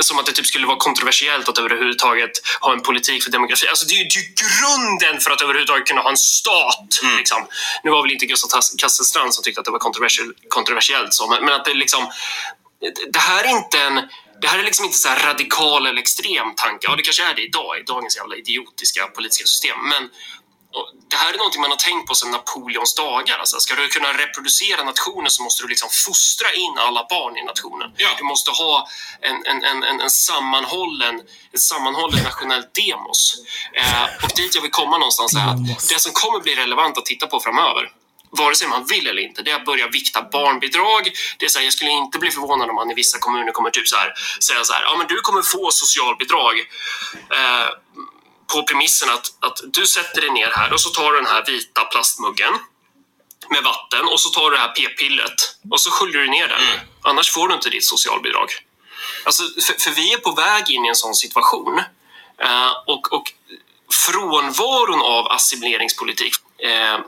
som 0.00 0.18
att 0.18 0.26
det 0.26 0.32
typ 0.32 0.46
skulle 0.46 0.66
vara 0.66 0.76
kontroversiellt 0.76 1.48
att 1.48 1.58
överhuvudtaget 1.58 2.30
ha 2.60 2.72
en 2.72 2.82
politik 2.82 3.24
för 3.24 3.30
demografi. 3.30 3.68
Alltså 3.68 3.86
det 3.86 3.94
är 3.94 3.98
ju 3.98 4.08
grunden 4.42 5.20
för 5.20 5.30
att 5.30 5.42
överhuvudtaget 5.42 5.86
kunna 5.86 6.00
ha 6.00 6.10
en 6.10 6.16
stat. 6.16 7.00
Liksom. 7.18 7.46
Nu 7.84 7.90
var 7.90 8.02
väl 8.02 8.10
inte 8.10 8.26
Gustav 8.26 8.60
Kasselstrand 8.78 9.34
som 9.34 9.44
tyckte 9.44 9.60
att 9.60 9.64
det 9.64 9.70
var 9.70 9.78
kontroversiellt, 9.78 10.36
kontroversiellt 10.48 11.14
så, 11.14 11.26
men, 11.26 11.44
men 11.44 11.54
att 11.54 11.64
det 11.64 11.74
liksom 11.74 12.10
det 13.12 13.18
här 13.18 13.44
är 13.44 13.48
inte 13.48 13.80
en 13.80 14.00
det 14.40 14.48
här 14.48 14.58
är 14.58 14.62
liksom 14.62 14.84
inte 14.84 14.98
så 14.98 15.08
här 15.08 15.26
radikal 15.26 15.86
eller 15.86 16.00
extrem 16.00 16.54
tanke. 16.56 16.86
Ja, 16.88 16.96
det 16.96 17.02
kanske 17.02 17.24
är 17.24 17.34
det 17.34 17.42
idag 17.42 17.78
i 17.80 17.82
dagens 17.82 18.16
jävla 18.16 18.36
idiotiska 18.36 19.06
politiska 19.06 19.46
system. 19.46 19.78
Men 19.88 20.08
det 21.10 21.16
här 21.16 21.32
är 21.32 21.36
någonting 21.36 21.60
man 21.60 21.70
har 21.70 21.76
tänkt 21.76 22.08
på 22.08 22.14
sedan 22.14 22.30
Napoleons 22.30 22.94
dagar. 22.94 23.38
Alltså, 23.38 23.60
ska 23.60 23.74
du 23.74 23.88
kunna 23.88 24.12
reproducera 24.12 24.84
nationen 24.84 25.30
så 25.30 25.42
måste 25.42 25.62
du 25.64 25.68
liksom 25.68 25.88
fostra 26.06 26.52
in 26.52 26.78
alla 26.78 27.06
barn 27.10 27.36
i 27.36 27.44
nationen. 27.44 27.88
Du 28.18 28.24
måste 28.24 28.50
ha 28.50 28.88
en, 29.20 29.36
en, 29.46 29.64
en, 29.64 29.82
en, 29.82 30.00
en 30.00 30.10
sammanhållen, 30.10 31.20
ett 31.54 31.60
sammanhållet 31.60 32.24
nationellt 32.24 32.74
demos. 32.74 33.34
Eh, 33.72 34.04
och 34.24 34.30
dit 34.36 34.54
jag 34.54 34.62
vill 34.62 34.70
komma 34.70 34.98
någonstans 34.98 35.34
är 35.34 35.46
att 35.52 35.88
det 35.88 36.00
som 36.00 36.12
kommer 36.12 36.40
bli 36.40 36.54
relevant 36.54 36.98
att 36.98 37.06
titta 37.06 37.26
på 37.26 37.40
framöver 37.40 37.92
vare 38.32 38.54
sig 38.54 38.68
man 38.68 38.84
vill 38.84 39.06
eller 39.06 39.22
inte, 39.22 39.42
det 39.42 39.50
är 39.50 39.56
att 39.56 39.64
börja 39.64 39.88
vikta 39.88 40.22
barnbidrag. 40.32 41.12
Det 41.38 41.44
är 41.44 41.48
så 41.48 41.58
här, 41.58 41.66
jag 41.66 41.72
skulle 41.72 41.90
inte 41.90 42.18
bli 42.18 42.30
förvånad 42.30 42.68
om 42.68 42.74
man 42.74 42.90
i 42.90 42.94
vissa 42.94 43.18
kommuner 43.18 43.52
kommer 43.52 43.70
typ 43.70 43.88
så 43.88 43.96
här, 43.96 44.12
säga 44.42 44.64
så 44.64 44.72
här, 44.72 44.82
ja 44.82 44.96
men 44.98 45.06
du 45.06 45.20
kommer 45.20 45.42
få 45.42 45.70
socialbidrag 45.70 46.54
eh, 47.30 47.68
på 48.52 48.62
premissen 48.62 49.10
att, 49.10 49.26
att 49.40 49.58
du 49.64 49.86
sätter 49.86 50.20
dig 50.20 50.30
ner 50.30 50.50
här 50.50 50.72
och 50.72 50.80
så 50.80 50.90
tar 50.90 51.12
du 51.12 51.18
den 51.18 51.26
här 51.26 51.44
vita 51.46 51.84
plastmuggen 51.84 52.54
med 53.50 53.62
vatten 53.64 54.08
och 54.08 54.20
så 54.20 54.28
tar 54.28 54.50
du 54.50 54.56
det 54.56 54.62
här 54.62 54.68
p-pillret 54.68 55.56
och 55.70 55.80
så 55.80 55.90
sköljer 55.90 56.20
du 56.20 56.28
ner 56.28 56.48
den. 56.48 56.60
Annars 57.02 57.30
får 57.30 57.48
du 57.48 57.54
inte 57.54 57.70
ditt 57.70 57.84
socialbidrag. 57.84 58.48
Alltså, 59.24 59.42
för, 59.66 59.80
för 59.80 59.90
vi 59.90 60.12
är 60.12 60.18
på 60.18 60.32
väg 60.32 60.70
in 60.70 60.84
i 60.84 60.88
en 60.88 60.94
sån 60.94 61.14
situation. 61.14 61.78
Eh, 62.38 62.72
och, 62.86 63.12
och 63.12 63.32
frånvaron 64.06 65.02
av 65.02 65.32
assimileringspolitik 65.32 66.34
eh, 66.58 66.98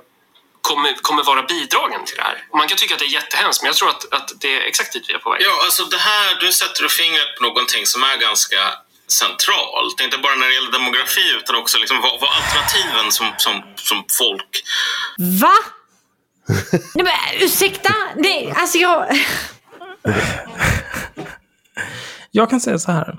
kommer, 0.60 0.94
kommer 1.02 1.24
vara 1.24 1.42
bidragen 1.42 2.04
till 2.04 2.16
det 2.16 2.22
här. 2.22 2.46
Man 2.54 2.68
kan 2.68 2.78
tycka 2.78 2.94
att 2.94 3.00
det 3.00 3.06
är 3.06 3.14
jättehemskt, 3.20 3.62
men 3.62 3.66
jag 3.66 3.76
tror 3.76 3.88
att, 3.88 4.12
att 4.12 4.32
det 4.40 4.56
är 4.56 4.60
exakt 4.60 4.92
dit 4.92 5.04
vi 5.08 5.14
är 5.14 5.18
på 5.18 5.30
väg. 5.30 5.42
Ja, 5.42 5.62
alltså 5.64 5.84
det 5.84 5.98
här, 5.98 6.34
du 6.40 6.52
sätter 6.52 6.88
fingret 6.88 7.36
på 7.36 7.42
någonting 7.42 7.86
som 7.86 8.02
är 8.02 8.16
ganska 8.16 8.74
centralt. 9.20 9.96
Inte 10.04 10.18
bara 10.24 10.34
när 10.40 10.46
det 10.48 10.54
gäller 10.58 10.74
demografi 10.78 11.26
utan 11.40 11.54
också 11.62 11.74
liksom 11.82 11.98
vad, 12.04 12.14
vad 12.22 12.30
alternativen 12.38 13.06
som, 13.16 13.26
som, 13.44 13.54
som 13.88 13.98
folk... 14.20 14.52
Va? 15.42 15.56
Nej 16.94 17.04
men 17.08 17.14
ursäkta? 17.44 17.94
Nej, 18.16 18.52
alltså 18.56 18.78
jag... 18.78 18.98
Jag 22.34 22.50
kan 22.50 22.60
säga 22.60 22.78
så 22.78 22.92
här. 22.92 23.18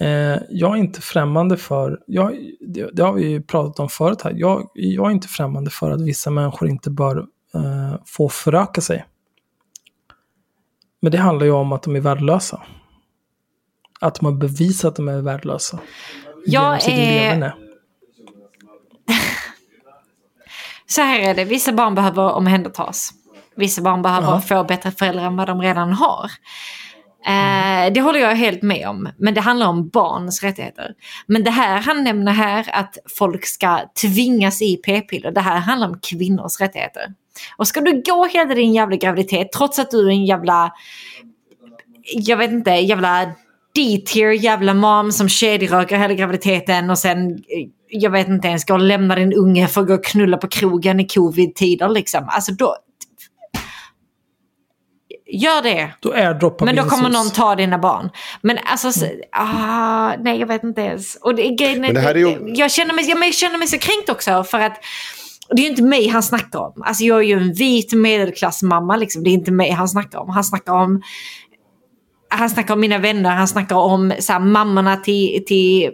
Eh, 0.00 0.42
jag 0.50 0.72
är 0.72 0.76
inte 0.76 1.00
främmande 1.00 1.56
för, 1.56 2.00
jag, 2.06 2.38
det, 2.60 2.90
det 2.92 3.02
har 3.02 3.12
vi 3.12 3.28
ju 3.28 3.42
pratat 3.42 3.80
om 3.80 3.88
förut 3.88 4.22
här, 4.22 4.32
jag, 4.36 4.70
jag 4.74 5.06
är 5.06 5.10
inte 5.10 5.28
främmande 5.28 5.70
för 5.70 5.90
att 5.90 6.00
vissa 6.00 6.30
människor 6.30 6.68
inte 6.68 6.90
bör 6.90 7.18
eh, 7.54 7.94
få 8.06 8.28
föröka 8.28 8.80
sig. 8.80 9.04
Men 11.02 11.12
det 11.12 11.18
handlar 11.18 11.46
ju 11.46 11.52
om 11.52 11.72
att 11.72 11.82
de 11.82 11.96
är 11.96 12.00
värdelösa. 12.00 12.62
Att 14.00 14.14
de 14.14 14.24
har 14.26 14.32
bevisat 14.32 14.88
att 14.88 14.96
de 14.96 15.08
är 15.08 15.20
värdelösa. 15.22 15.78
Jag 16.46 16.88
är-. 16.88 17.54
Så 20.86 21.02
här 21.02 21.18
är 21.20 21.34
det, 21.34 21.44
vissa 21.44 21.72
barn 21.72 21.94
behöver 21.94 22.32
omhändertas. 22.32 23.10
Vissa 23.56 23.82
barn 23.82 24.02
behöver 24.02 24.28
Ja. 24.32 24.40
få 24.40 24.64
bättre 24.64 24.90
föräldrar 24.90 25.24
än 25.24 25.36
vad 25.36 25.46
de 25.46 25.60
redan 25.62 25.92
har. 25.92 26.30
Eh, 27.26 27.92
det 27.92 28.00
håller 28.00 28.20
jag 28.20 28.34
helt 28.36 28.62
med 28.62 28.88
om. 28.88 29.08
Men 29.18 29.34
det 29.34 29.40
handlar 29.40 29.66
om 29.68 29.88
barns 29.88 30.42
rättigheter. 30.42 30.94
Men 31.26 31.44
det 31.44 31.50
här 31.50 31.80
han 31.80 32.04
nämner 32.04 32.32
här 32.32 32.66
att 32.72 32.98
folk 33.18 33.46
ska 33.46 33.80
tvingas 34.02 34.62
i 34.62 34.76
p-piller. 34.76 35.30
Det 35.30 35.40
här 35.40 35.56
handlar 35.58 35.88
om 35.88 35.98
kvinnors 36.02 36.60
rättigheter. 36.60 37.14
Och 37.56 37.68
ska 37.68 37.80
du 37.80 38.02
gå 38.06 38.26
hela 38.26 38.54
din 38.54 38.72
jävla 38.74 38.96
graviditet 38.96 39.52
trots 39.52 39.78
att 39.78 39.90
du 39.90 40.06
är 40.06 40.10
en 40.10 40.24
jävla, 40.24 40.72
jag 42.14 42.36
vet 42.36 42.50
inte, 42.50 42.70
jävla 42.70 43.30
D-tier 43.74 44.30
jävla 44.30 44.74
mom 44.74 45.12
som 45.12 45.28
kedjeröker 45.28 45.98
hela 45.98 46.14
graviditeten 46.14 46.90
och 46.90 46.98
sen, 46.98 47.30
eh, 47.30 47.68
jag 47.88 48.10
vet 48.10 48.28
inte 48.28 48.48
ens, 48.48 48.64
går 48.64 48.74
och 48.74 48.80
lämnar 48.80 49.16
din 49.16 49.32
unge 49.32 49.68
för 49.68 49.80
att 49.80 49.86
gå 49.86 49.94
och 49.94 50.04
knulla 50.04 50.36
på 50.36 50.48
krogen 50.48 51.00
i 51.00 51.06
covid-tider 51.06 51.88
liksom. 51.88 52.24
Alltså 52.28 52.52
då... 52.52 52.76
Gör 55.32 55.62
det. 55.62 55.90
Då 56.00 56.12
airdroppar 56.12 56.66
Men 56.66 56.76
då 56.76 56.82
kommer 56.82 57.08
någon 57.08 57.30
ta 57.30 57.54
dina 57.54 57.78
barn. 57.78 58.10
Men 58.42 58.58
alltså, 58.64 58.92
så, 58.92 59.06
ah, 59.32 60.16
nej 60.16 60.40
jag 60.40 60.46
vet 60.46 60.64
inte 60.64 60.80
ens. 60.80 61.14
Och 61.16 61.34
det, 61.34 61.48
grejen 61.48 61.80
Men 61.80 61.94
det 61.94 62.00
här 62.00 62.14
är 62.14 62.18
ju- 62.18 62.54
jag, 62.54 62.70
känner 62.70 62.94
mig, 62.94 63.10
jag 63.10 63.34
känner 63.34 63.58
mig 63.58 63.68
så 63.68 63.78
kränkt 63.78 64.08
också 64.08 64.44
för 64.44 64.60
att 64.60 64.76
det 65.50 65.62
är 65.62 65.64
ju 65.64 65.70
inte 65.70 65.82
mig 65.82 66.08
han 66.08 66.22
snackar 66.22 66.58
om. 66.58 66.82
Alltså 66.84 67.04
jag 67.04 67.18
är 67.18 67.22
ju 67.22 67.36
en 67.36 67.52
vit 67.52 67.92
medelklassmamma 67.92 68.96
liksom. 68.96 69.24
Det 69.24 69.30
är 69.30 69.32
inte 69.32 69.52
mig 69.52 69.70
han 69.70 69.88
snackar 69.88 70.18
om. 70.18 70.30
Han 70.30 70.44
snackar 70.44 70.72
om 70.72 71.02
han 72.30 72.50
snackar 72.50 72.74
om 72.74 72.80
mina 72.80 72.98
vänner, 72.98 73.30
han 73.30 73.48
snackar 73.48 73.76
om 73.76 74.12
så 74.18 74.32
här, 74.32 74.40
mammorna 74.40 74.96
till, 74.96 75.44
till 75.46 75.90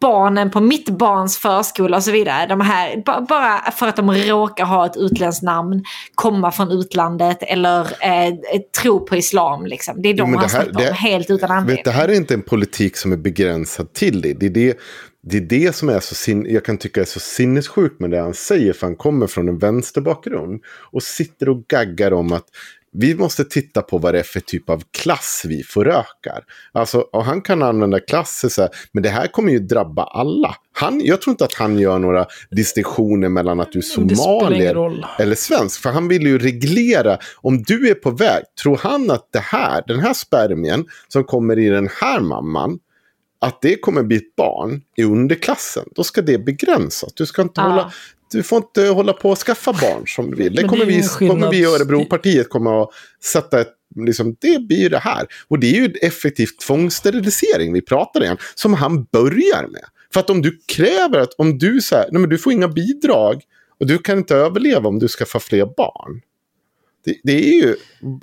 barnen 0.00 0.50
på 0.50 0.60
mitt 0.60 0.90
barns 0.90 1.38
förskola 1.38 1.96
och 1.96 2.02
så 2.02 2.10
vidare. 2.10 2.46
De 2.46 2.60
här, 2.60 3.02
ba- 3.06 3.20
bara 3.20 3.70
för 3.70 3.88
att 3.88 3.96
de 3.96 4.10
råkar 4.10 4.64
ha 4.64 4.86
ett 4.86 4.96
utländskt 4.96 5.42
namn, 5.42 5.84
komma 6.14 6.52
från 6.52 6.70
utlandet 6.70 7.38
eller 7.42 7.80
eh, 7.80 8.34
tro 8.82 9.06
på 9.06 9.16
islam. 9.16 9.66
Liksom. 9.66 10.02
Det 10.02 10.08
är 10.08 10.14
de 10.14 10.32
Jo, 10.32 10.38
han 10.38 10.48
snackar 10.48 10.88
om, 10.90 10.94
helt 10.94 11.30
utan 11.30 11.50
anledning. 11.50 11.76
Vet, 11.76 11.84
det 11.84 11.90
här 11.90 12.08
är 12.08 12.14
inte 12.14 12.34
en 12.34 12.42
politik 12.42 12.96
som 12.96 13.12
är 13.12 13.16
begränsad 13.16 13.92
till 13.92 14.20
det. 14.20 14.32
Det 14.32 14.46
är 14.46 14.50
det, 14.50 14.78
det, 15.22 15.36
är 15.36 15.40
det 15.40 15.74
som 15.74 15.88
är 15.88 16.00
så 16.00 16.14
sin, 16.14 16.46
jag 16.50 16.64
kan 16.64 16.78
tycka 16.78 17.00
är 17.00 17.04
så 17.04 17.20
sinnessjukt 17.20 18.00
med 18.00 18.10
det 18.10 18.20
han 18.20 18.34
säger. 18.34 18.72
För 18.72 18.86
han 18.86 18.96
kommer 18.96 19.26
från 19.26 19.48
en 19.48 19.58
vänsterbakgrund. 19.58 20.62
Och 20.92 21.02
sitter 21.02 21.48
och 21.48 21.66
gaggar 21.66 22.12
om 22.12 22.32
att 22.32 22.46
vi 22.96 23.14
måste 23.14 23.44
titta 23.44 23.82
på 23.82 23.98
vad 23.98 24.14
det 24.14 24.18
är 24.18 24.22
för 24.22 24.40
typ 24.40 24.70
av 24.70 24.82
klass 24.90 25.42
vi 25.48 25.62
förökar. 25.62 26.44
Alltså, 26.72 26.98
och 26.98 27.24
han 27.24 27.42
kan 27.42 27.62
använda 27.62 28.00
klasser 28.00 28.48
så 28.48 28.62
här, 28.62 28.70
men 28.92 29.02
det 29.02 29.08
här 29.08 29.26
kommer 29.26 29.52
ju 29.52 29.58
drabba 29.58 30.04
alla. 30.04 30.56
Han, 30.72 31.00
jag 31.04 31.22
tror 31.22 31.32
inte 31.32 31.44
att 31.44 31.54
han 31.54 31.78
gör 31.78 31.98
några 31.98 32.26
distinktioner 32.50 33.28
mellan 33.28 33.60
att 33.60 33.72
du 33.72 33.78
är 33.78 33.98
ingen 33.98 34.16
somalier 34.16 35.04
eller 35.18 35.34
svensk. 35.34 35.80
För 35.80 35.90
han 35.90 36.08
vill 36.08 36.22
ju 36.22 36.38
reglera, 36.38 37.18
om 37.36 37.62
du 37.62 37.90
är 37.90 37.94
på 37.94 38.10
väg, 38.10 38.42
tror 38.62 38.76
han 38.82 39.10
att 39.10 39.28
det 39.32 39.38
här, 39.38 39.82
den 39.86 40.00
här 40.00 40.14
spermien 40.14 40.86
som 41.08 41.24
kommer 41.24 41.58
i 41.58 41.68
den 41.68 41.88
här 42.00 42.20
mamman, 42.20 42.78
att 43.38 43.62
det 43.62 43.76
kommer 43.76 44.02
bli 44.02 44.16
ett 44.16 44.36
barn 44.36 44.82
i 44.96 45.04
underklassen, 45.04 45.84
då 45.94 46.04
ska 46.04 46.22
det 46.22 46.38
begränsas. 46.38 47.12
Du, 47.14 47.26
ska 47.26 47.42
inte 47.42 47.60
Ja. 47.60 47.68
hålla, 47.68 47.92
du 48.36 48.42
får 48.42 48.58
inte 48.58 48.82
hålla 48.82 49.12
på 49.12 49.30
och 49.30 49.38
skaffa 49.38 49.72
barn 49.72 50.04
som 50.06 50.30
du 50.30 50.36
vill. 50.36 50.54
Det 50.54 50.64
kommer, 50.64 50.84
vi, 50.84 51.02
kommer 51.28 51.50
vi 51.50 51.58
i 51.58 51.64
Örebropartiet 51.64 52.48
kommer 52.48 52.82
att 52.82 52.90
sätta 53.22 53.60
ett 53.60 53.74
Liksom, 53.96 54.36
det 54.40 54.66
blir 54.66 54.78
ju 54.78 54.88
det 54.88 54.98
här. 54.98 55.26
Och 55.48 55.58
det 55.58 55.66
är 55.66 55.80
ju 55.80 55.94
effektivt 56.02 56.60
tvångssterilisering 56.60 57.72
vi 57.72 57.80
pratar 57.80 58.22
igen. 58.22 58.36
Som 58.54 58.74
han 58.74 59.04
börjar 59.04 59.66
med. 59.68 59.84
För 60.12 60.20
att 60.20 60.30
om 60.30 60.42
du 60.42 60.60
kräver 60.66 61.18
att 61.18 61.34
om 61.38 61.58
du 61.58 61.80
säger, 61.80 62.08
nej 62.12 62.20
men 62.20 62.30
du 62.30 62.38
får 62.38 62.52
inga 62.52 62.68
bidrag. 62.68 63.42
Och 63.80 63.86
du 63.86 63.98
kan 63.98 64.18
inte 64.18 64.36
överleva 64.36 64.88
om 64.88 64.98
du 64.98 65.08
skaffar 65.08 65.38
fler 65.38 65.66
barn. 65.76 66.20
Det, 67.04 67.16
det 67.22 67.48
är 67.48 67.62
ju 67.62 67.76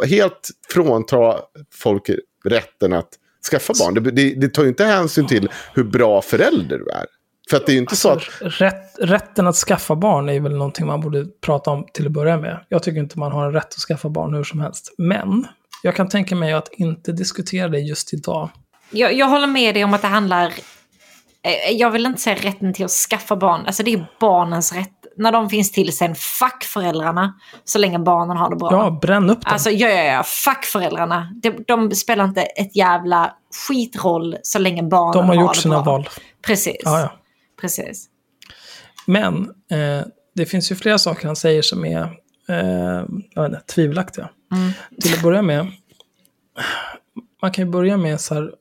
helt 0.05 0.49
frånta 0.69 1.39
folk 1.73 2.09
rätten 2.45 2.93
att 2.93 3.09
skaffa 3.51 3.73
barn. 3.79 3.93
Det, 3.93 4.11
det, 4.11 4.33
det 4.33 4.49
tar 4.49 4.63
ju 4.63 4.69
inte 4.69 4.85
hänsyn 4.85 5.27
till 5.27 5.49
hur 5.73 5.83
bra 5.83 6.21
förälder 6.21 6.77
du 6.77 6.89
är. 6.89 7.05
För 7.51 7.57
att 7.57 7.65
det 7.65 7.71
är 7.71 7.73
ju 7.73 7.79
inte 7.79 7.95
så 7.95 8.09
att... 8.09 8.15
Alltså, 8.17 8.63
rätt, 8.63 8.95
rätten 8.99 9.47
att 9.47 9.55
skaffa 9.55 9.95
barn 9.95 10.29
är 10.29 10.39
väl 10.39 10.51
någonting 10.57 10.85
man 10.87 11.01
borde 11.01 11.25
prata 11.45 11.71
om 11.71 11.85
till 11.93 12.05
att 12.05 12.11
börja 12.11 12.37
med. 12.37 12.65
Jag 12.69 12.83
tycker 12.83 12.99
inte 12.99 13.19
man 13.19 13.31
har 13.31 13.45
en 13.45 13.53
rätt 13.53 13.65
att 13.65 13.73
skaffa 13.73 14.09
barn 14.09 14.33
hur 14.33 14.43
som 14.43 14.59
helst. 14.61 14.93
Men 14.97 15.47
jag 15.83 15.95
kan 15.95 16.09
tänka 16.09 16.35
mig 16.35 16.53
att 16.53 16.67
inte 16.71 17.11
diskutera 17.11 17.67
det 17.67 17.79
just 17.79 18.13
idag. 18.13 18.49
Jag, 18.91 19.13
jag 19.13 19.27
håller 19.27 19.47
med 19.47 19.75
dig 19.75 19.83
om 19.83 19.93
att 19.93 20.01
det 20.01 20.07
handlar... 20.07 20.45
eh, 20.47 21.71
Jag 21.71 21.91
vill 21.91 22.05
inte 22.05 22.21
säga 22.21 22.35
rätten 22.35 22.73
till 22.73 22.85
att 22.85 22.91
skaffa 22.91 23.35
barn. 23.35 23.65
Alltså 23.65 23.83
det 23.83 23.93
är 23.93 24.05
barnens 24.19 24.73
rätt. 24.73 24.89
När 25.17 25.31
de 25.31 25.49
finns 25.49 25.71
till 25.71 25.97
sen, 25.97 26.15
fuck 26.15 26.63
föräldrarna. 26.63 27.33
Så 27.63 27.79
länge 27.79 27.99
barnen 27.99 28.37
har 28.37 28.49
det 28.49 28.55
bra. 28.55 28.69
Ja, 28.71 28.99
bränn 29.01 29.29
upp 29.29 29.41
dem. 29.41 29.53
Alltså 29.53 29.69
ja, 29.69 29.89
ja, 29.89 30.03
ja. 30.03 30.23
Fuck 30.23 30.65
föräldrarna. 30.65 31.33
De, 31.43 31.63
de 31.67 31.91
spelar 31.91 32.25
inte 32.25 32.41
ett 32.41 32.75
jävla 32.75 33.33
skitroll 33.67 34.35
så 34.43 34.59
länge 34.59 34.83
barnen 34.83 35.17
De 35.17 35.27
har 35.27 35.35
gjort 35.43 35.53
det 35.53 35.59
sina 35.59 35.81
bra. 35.81 35.91
val. 35.93 36.09
Precis. 36.47 36.81
Ja, 36.85 36.99
ja. 36.99 37.09
Precis. 37.61 38.09
Men 39.05 39.53
eh, 39.71 40.05
det 40.35 40.45
finns 40.45 40.71
ju 40.71 40.75
flera 40.75 40.97
saker 40.97 41.27
han 41.27 41.35
säger 41.35 41.61
som 41.61 41.85
är 41.85 42.03
eh, 42.47 43.05
jag 43.33 43.43
vet 43.43 43.51
inte, 43.51 43.65
tvivelaktiga. 43.65 44.29
Mm. 44.51 44.71
Till 45.01 45.13
att 45.13 45.23
börja 45.23 45.41
med, 45.41 45.71
man 47.41 47.51
kan 47.51 47.65
ju 47.65 47.71
börja 47.71 47.97
med 47.97 48.21
så 48.21 48.33
här, 48.33 48.51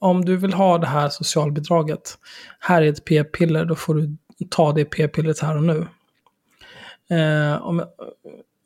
om 0.00 0.24
du 0.24 0.36
vill 0.36 0.52
ha 0.52 0.78
det 0.78 0.86
här 0.86 1.08
socialbidraget, 1.08 2.18
här 2.60 2.82
är 2.82 2.88
ett 2.88 3.04
p-piller, 3.04 3.64
då 3.64 3.74
får 3.74 3.94
du 3.94 4.16
ta 4.50 4.72
det 4.72 4.84
p-pillret 4.84 5.40
här 5.40 5.56
och 5.56 5.62
nu. 5.62 5.86
Eh, 7.10 7.62
om, 7.62 7.78
jag, 7.78 7.88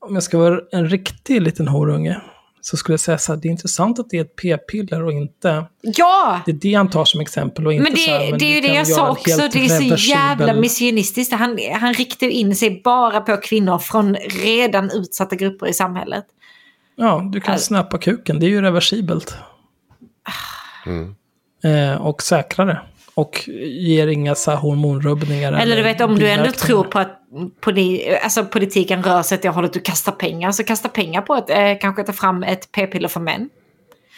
om 0.00 0.14
jag 0.14 0.22
ska 0.22 0.38
vara 0.38 0.60
en 0.72 0.88
riktig 0.88 1.42
liten 1.42 1.68
horunge, 1.68 2.22
så 2.64 2.76
skulle 2.76 2.92
jag 2.92 3.00
säga 3.00 3.18
så 3.18 3.32
här, 3.32 3.40
det 3.40 3.48
är 3.48 3.50
intressant 3.50 3.98
att 3.98 4.10
det 4.10 4.16
är 4.18 4.20
ett 4.20 4.36
p-piller 4.36 5.04
och 5.04 5.12
inte, 5.12 5.64
Ja! 5.80 6.40
det 6.46 6.50
är 6.52 6.54
det 6.54 6.74
han 6.74 6.90
tar 6.90 7.04
som 7.04 7.20
exempel 7.20 7.66
och 7.66 7.72
inte 7.72 7.82
Men 7.82 7.92
det, 7.92 7.98
så 8.00 8.10
här, 8.10 8.30
men 8.30 8.38
det 8.38 8.44
är 8.44 8.54
ju 8.54 8.60
det 8.60 8.74
jag 8.74 8.86
sa 8.86 9.10
också. 9.10 9.36
Det 9.36 9.64
är 9.64 9.68
så 9.68 9.82
reversibel- 9.82 9.96
jävla 10.10 10.54
misogynistiskt. 10.54 11.32
Han, 11.32 11.58
han 11.80 11.94
riktar 11.94 12.26
in 12.26 12.56
sig 12.56 12.80
bara 12.84 13.20
på 13.20 13.36
kvinnor 13.36 13.78
från 13.78 14.14
redan 14.44 14.90
utsatta 14.90 15.36
grupper 15.36 15.66
i 15.66 15.72
samhället. 15.72 16.24
Ja, 16.96 17.28
du 17.32 17.40
kan 17.40 17.52
Alltså- 17.52 17.66
snappa 17.66 17.98
kuken. 17.98 18.40
Det 18.40 18.46
är 18.46 18.50
ju 18.50 18.62
reversibelt. 18.62 19.34
Mm. 20.86 21.14
Eh, 21.64 22.06
och 22.06 22.22
säkrare. 22.22 22.80
Och 23.14 23.48
ger 23.64 24.06
inga 24.06 24.34
så 24.34 24.50
här 24.50 24.58
hormonrubbningar. 24.58 25.52
Eller 25.52 25.76
du 25.76 25.82
vet 25.82 26.00
om 26.00 26.18
du 26.18 26.28
ändå 26.30 26.52
tror 26.52 26.84
på 26.84 26.98
att 26.98 27.21
poli, 27.60 28.16
alltså, 28.22 28.44
politiken 28.44 29.02
rör 29.02 29.22
sig 29.22 29.36
åt 29.36 29.42
det 29.42 29.48
hållet 29.48 29.68
att 29.68 29.74
du 29.74 29.80
kastar 29.80 30.12
pengar. 30.12 30.52
Så 30.52 30.64
kasta 30.64 30.88
pengar 30.88 31.22
på 31.22 31.34
att 31.34 31.50
eh, 31.50 31.72
kanske 31.80 32.04
ta 32.04 32.12
fram 32.12 32.42
ett 32.42 32.72
p-piller 32.72 33.08
för 33.08 33.20
män. 33.20 33.48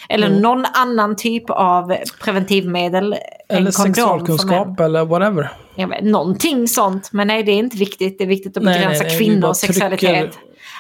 Eller 0.09 0.27
Mm. 0.27 0.41
någon 0.43 0.65
annan 0.75 1.17
typ 1.17 1.51
av 1.51 1.97
preventivmedel 2.25 3.17
Eller 3.49 3.71
sexualkunskap 3.71 4.81
eller 4.81 5.05
whatever. 5.05 5.51
Jag 5.75 5.89
vet, 5.89 6.05
någonting 6.05 6.69
sånt. 6.69 7.13
Men 7.13 7.27
nej, 7.27 7.43
det 7.43 7.53
är 7.53 7.57
inte 7.57 7.77
viktigt. 7.77 8.19
Det 8.19 8.25
är 8.25 8.29
viktigt 8.29 8.57
att 8.57 8.63
begränsa 8.63 8.89
nej, 9.05 9.09
nej, 9.09 9.19
kvinnors 9.19 9.57
sexualitet. 9.57 10.01
trycker- 10.01 10.31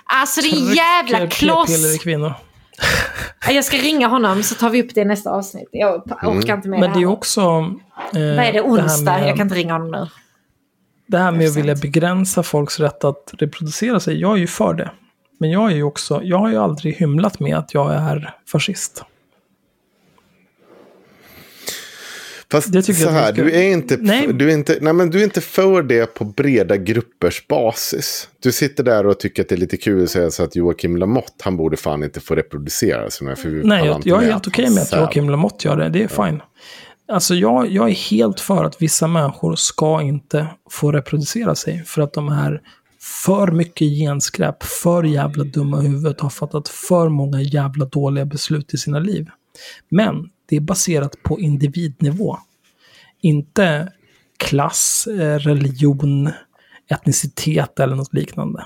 Alltså 0.04 0.40
det 0.40 0.48
är 0.48 0.56
en 0.68 0.74
jävla 0.74 1.26
kloss. 1.26 1.98
kvinnor. 2.02 2.32
Jag 3.50 3.64
ska 3.64 3.76
ringa 3.76 4.08
honom 4.08 4.42
så 4.42 4.54
tar 4.54 4.70
vi 4.70 4.82
upp 4.82 4.94
det 4.94 5.00
i 5.00 5.04
nästa 5.04 5.30
avsnitt. 5.30 5.68
Jag 5.72 5.94
orkar 6.22 6.54
inte 6.54 6.68
med 6.68 6.80
Men 6.80 6.92
det 6.92 6.98
är 6.98 7.00
här. 7.00 7.06
också... 7.06 7.40
Eh, 7.40 7.46
Vad 8.12 8.44
är 8.44 8.52
det? 8.52 8.60
Onsdag? 8.60 9.12
med- 9.18 9.28
Jag 9.28 9.36
kan 9.36 9.46
inte 9.46 9.54
ringa 9.54 9.72
honom 9.72 9.90
nu. 9.90 10.06
Det 11.06 11.18
här 11.18 11.32
med 11.32 11.48
att 11.48 11.56
vilja 11.56 11.74
begränsa 11.74 12.42
folks 12.42 12.80
rätt 12.80 13.04
att 13.04 13.30
reproducera 13.38 14.00
sig, 14.00 14.20
jag 14.20 14.32
är 14.32 14.36
ju 14.36 14.46
för 14.46 14.74
det. 14.74 14.90
Men 15.38 15.50
jag 15.50 15.70
är 15.70 15.74
ju 15.74 15.82
också, 15.82 16.20
jag 16.22 16.38
har 16.38 16.50
ju 16.50 16.56
aldrig 16.56 16.94
hymlat 16.94 17.40
med 17.40 17.56
att 17.56 17.74
jag 17.74 17.94
är 17.94 18.34
fascist. 18.46 19.04
Fast 22.50 22.68
så 22.84 22.92
jag 22.92 22.96
vi 22.96 23.04
här, 23.04 23.32
ska- 23.32 23.42
du, 23.42 23.52
är 23.52 23.62
inte, 23.62 23.96
Nej. 24.00 24.32
Du, 24.32 24.50
är 24.50 24.54
inte, 24.54 24.78
nej, 24.80 24.92
men 24.92 25.10
du 25.10 25.20
är 25.20 25.24
inte 25.24 25.40
för 25.40 25.82
det 25.82 26.14
på 26.14 26.24
breda 26.24 26.76
gruppers 26.76 27.46
basis. 27.46 28.28
Du 28.42 28.52
sitter 28.52 28.84
där 28.84 29.06
och 29.06 29.20
tycker 29.20 29.42
att 29.42 29.48
det 29.48 29.54
är 29.54 29.56
lite 29.56 29.76
kul 29.76 30.04
att 30.04 30.10
säga 30.10 30.30
så 30.30 30.42
att 30.42 30.56
Joakim 30.56 30.96
Lamotte, 30.96 31.32
han 31.40 31.56
borde 31.56 31.76
fan 31.76 32.04
inte 32.04 32.20
få 32.20 32.34
reproducera 32.34 33.10
sig. 33.10 33.36
För 33.36 33.48
Nej, 33.48 33.86
jag, 33.86 34.02
jag 34.04 34.22
är 34.22 34.26
helt 34.26 34.46
okej 34.46 34.70
med 34.70 34.82
att. 34.82 34.92
Joakim 34.92 35.30
Lamotte 35.30 35.68
gör 35.68 35.76
det. 35.76 35.88
Det 35.88 36.02
är 36.02 36.08
fine. 36.08 36.42
Alltså 37.08 37.34
jag, 37.34 37.70
jag 37.70 37.90
är 37.90 37.94
helt 37.94 38.40
för 38.40 38.64
att 38.64 38.82
vissa 38.82 39.06
människor 39.06 39.54
ska 39.56 40.02
inte 40.02 40.48
få 40.70 40.92
reproducera 40.92 41.54
sig. 41.54 41.84
För 41.84 42.02
att 42.02 42.12
de 42.12 42.28
är 42.28 42.62
för 43.26 43.52
mycket 43.52 43.88
genskräp, 43.88 44.62
för 44.62 45.04
jävla 45.04 45.44
dumma 45.44 45.82
i 45.82 45.86
huvudet, 45.86 46.20
har 46.20 46.30
fattat 46.30 46.68
för 46.68 47.08
många 47.08 47.40
jävla 47.40 47.84
dåliga 47.84 48.24
beslut 48.24 48.74
i 48.74 48.78
sina 48.78 48.98
liv. 48.98 49.30
Men 49.88 50.30
det 50.46 50.56
är 50.56 50.60
baserat 50.60 51.22
på 51.22 51.40
individnivå. 51.40 52.38
Inte 53.20 53.92
klass, 54.36 55.06
eh, 55.06 55.38
religion, 55.38 56.30
etnicitet 56.90 57.80
eller 57.80 57.96
något 57.96 58.14
liknande. 58.14 58.64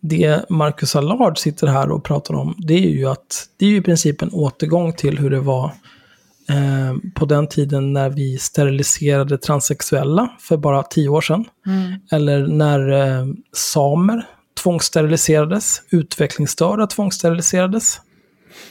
Det 0.00 0.50
Marcus 0.50 0.96
Allard 0.96 1.38
sitter 1.38 1.66
här 1.66 1.90
och 1.90 2.04
pratar 2.04 2.34
om, 2.34 2.54
det 2.58 2.74
är 2.74 2.90
ju 2.90 3.06
att 3.06 3.48
det 3.56 3.66
är 3.66 3.70
ju 3.70 3.76
i 3.76 3.82
princip 3.82 4.22
en 4.22 4.30
återgång 4.32 4.92
till 4.92 5.18
hur 5.18 5.30
det 5.30 5.40
var 5.40 5.72
eh, 6.48 6.96
på 7.14 7.26
den 7.26 7.48
tiden 7.48 7.92
när 7.92 8.10
vi 8.10 8.38
steriliserade 8.38 9.38
transsexuella 9.38 10.30
för 10.40 10.56
bara 10.56 10.82
tio 10.82 11.08
år 11.08 11.20
sedan. 11.20 11.44
Eller 12.12 12.46
när 12.46 12.90
eh, 12.92 13.26
samer 13.52 14.26
tvångssteriliserades, 14.62 15.82
utvecklingsstörda 15.90 16.86
tvångssteriliserades. 16.86 18.00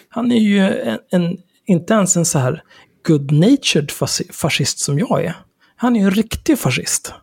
Han 0.10 0.32
är 0.32 0.40
ju 0.40 0.60
en, 0.60 1.00
en, 1.12 1.38
inte 1.66 1.94
ens 1.94 2.18
en 2.18 2.26
så 2.26 2.40
här 2.40 2.64
good-natured 3.08 3.92
fascist 4.32 4.80
som 4.80 5.00
jag 5.00 5.24
är. 5.24 5.36
Han 5.76 5.96
är 5.96 6.00
ju 6.00 6.06
en 6.06 6.12
riktig 6.12 6.60
fascist. 6.60 7.14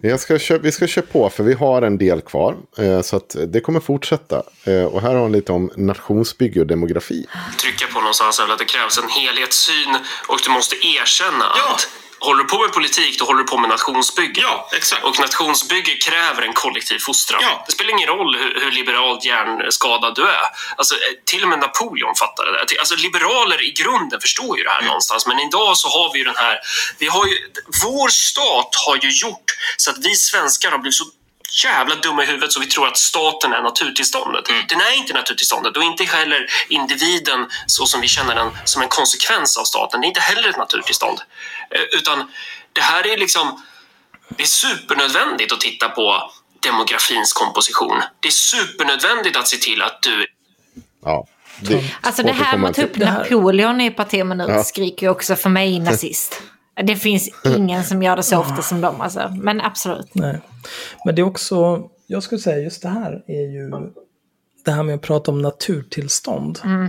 Jag 0.00 0.20
ska 0.20 0.38
kö- 0.38 0.58
vi 0.62 0.72
ska 0.72 0.86
köra 0.86 1.04
på 1.12 1.30
för 1.30 1.44
vi 1.44 1.52
har 1.54 1.82
en 1.82 1.98
del 1.98 2.20
kvar. 2.20 2.56
Eh, 2.78 3.00
så 3.02 3.16
att 3.16 3.36
det 3.46 3.60
kommer 3.60 3.80
fortsätta. 3.80 4.42
Eh, 4.64 4.84
och 4.84 5.02
här 5.02 5.14
har 5.14 5.20
han 5.22 5.32
lite 5.32 5.52
om 5.52 5.70
nationsbygge 5.76 6.60
och 6.60 6.66
demografi. 6.66 7.26
trycka 7.60 7.86
på 7.94 8.00
någonstans 8.00 8.38
är 8.38 8.42
väl 8.42 8.52
att 8.52 8.58
det 8.58 8.64
krävs 8.64 8.98
en 8.98 9.08
helhetssyn 9.08 9.96
och 10.28 10.38
du 10.44 10.50
måste 10.50 10.76
erkänna 10.76 11.44
Ja. 11.56 11.74
att 11.74 11.88
håller 12.20 12.42
du 12.42 12.48
på 12.48 12.58
med 12.58 12.72
politik, 12.72 13.18
då 13.18 13.24
håller 13.24 13.38
du 13.38 13.46
på 13.46 13.58
med 13.58 13.70
nationsbygge. 13.70 14.40
Ja, 14.40 14.68
exakt. 14.72 15.04
Och 15.04 15.20
nationsbygge 15.20 15.92
kräver 15.96 16.42
en 16.42 16.52
kollektiv 16.52 16.98
fostran. 16.98 17.40
Ja. 17.42 17.64
Det 17.66 17.72
spelar 17.72 17.90
ingen 17.90 18.08
roll 18.08 18.36
hur, 18.36 18.60
hur 18.60 18.70
liberalt 18.70 19.24
hjärnskadad 19.24 20.14
du 20.14 20.22
är. 20.22 20.46
Alltså, 20.76 20.94
eh, 20.94 21.00
till 21.24 21.42
och 21.42 21.48
med 21.48 21.58
Napoleon 21.58 22.14
fattade 22.14 22.52
det. 22.52 22.78
Alltså, 22.78 22.96
liberaler 22.96 23.62
i 23.68 23.70
grunden 23.70 24.20
förstår 24.20 24.58
ju 24.58 24.64
det 24.64 24.70
här 24.70 24.82
någonstans. 24.82 25.26
Men 25.26 25.40
idag 25.40 25.76
så 25.76 25.88
har 25.88 26.12
vi 26.12 26.18
ju 26.18 26.24
den 26.24 26.36
här... 26.36 26.58
Vi 26.98 27.06
har 27.06 27.26
ju, 27.26 27.36
vår 27.82 28.08
stat 28.08 28.74
har 28.86 28.98
ju 29.02 29.10
gjort 29.10 29.50
så 29.76 29.90
att 29.90 29.98
vi 29.98 30.14
svenskar 30.14 30.70
har 30.70 30.78
blivit 30.78 30.94
så 30.94 31.04
jävla 31.64 31.94
dumma 31.94 32.22
i 32.22 32.26
huvudet 32.26 32.52
så 32.52 32.60
vi 32.60 32.66
tror 32.66 32.86
att 32.86 32.98
staten 32.98 33.52
är 33.52 33.62
naturtillståndet. 33.62 34.44
Den 34.68 34.80
är 34.80 34.96
inte 34.96 35.12
naturtillståndet 35.12 35.76
och 35.76 35.82
inte 35.82 36.04
heller 36.04 36.46
individen 36.68 37.46
så 37.66 37.86
som 37.86 38.00
vi 38.00 38.08
känner 38.08 38.34
den 38.34 38.50
som 38.64 38.82
en 38.82 38.88
konsekvens 38.88 39.56
av 39.56 39.64
staten. 39.64 40.00
Det 40.00 40.06
är 40.06 40.08
inte 40.08 40.20
heller 40.20 40.48
ett 40.48 40.56
naturtillstånd. 40.56 41.18
Eh, 41.74 41.98
Utan 41.98 42.18
det 42.72 42.80
här 42.80 43.12
är 43.12 43.18
liksom 43.18 43.62
det 44.28 44.42
är 44.42 44.46
supernödvändigt 44.46 45.52
att 45.52 45.60
titta 45.60 45.88
på 45.88 46.30
demografins 46.62 47.32
komposition. 47.32 47.96
Det 48.20 48.28
är 48.28 48.32
supernödvändigt 48.32 49.36
att 49.36 49.48
se 49.48 49.56
till 49.56 49.82
att 49.82 50.02
du 50.02 50.26
Ja, 51.04 51.26
det, 51.60 51.84
Alltså 52.00 52.22
det 52.22 52.32
här 52.32 52.58
med 52.58 52.70
att 52.70 52.76
ta 52.76 52.82
upp 52.82 52.96
Napoleon 52.96 53.80
i 53.80 53.90
parti 53.90 54.24
minut 54.24 54.48
Ja. 54.48 54.64
skriker 54.64 55.06
ju 55.06 55.10
också 55.10 55.36
för 55.36 55.50
mig 55.50 55.78
nazist. 55.78 56.42
Det 56.82 56.96
finns 56.96 57.30
ingen 57.44 57.84
som 57.84 58.02
gör 58.02 58.16
det 58.16 58.22
så 58.22 58.38
ofta 58.38 58.62
som 58.62 58.80
dem 58.80 59.00
alltså. 59.00 59.28
Men 59.42 59.60
absolut. 59.60 60.14
Nej. 60.14 60.40
Men 61.04 61.14
det 61.14 61.22
är 61.22 61.26
också, 61.26 61.82
jag 62.06 62.22
skulle 62.22 62.40
säga 62.40 62.58
just 62.58 62.82
det 62.82 62.88
här 62.88 63.22
är 63.26 63.52
ju 63.52 63.70
det 64.64 64.70
här 64.70 64.82
med 64.82 64.94
att 64.94 65.02
prata 65.02 65.30
om 65.30 65.42
naturtillstånd. 65.42 66.60
Mm. 66.64 66.84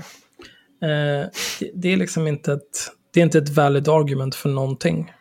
Eh, 0.83 1.27
det, 1.59 1.71
det 1.73 1.93
är 1.93 1.97
liksom 1.97 2.27
inte 2.27 2.53
ett, 2.53 2.91
det 3.13 3.19
är 3.19 3.23
inte 3.23 3.38
ett 3.38 3.49
valid 3.49 3.89
argument 3.89 4.35
för 4.35 4.49
någonting. 4.49 5.13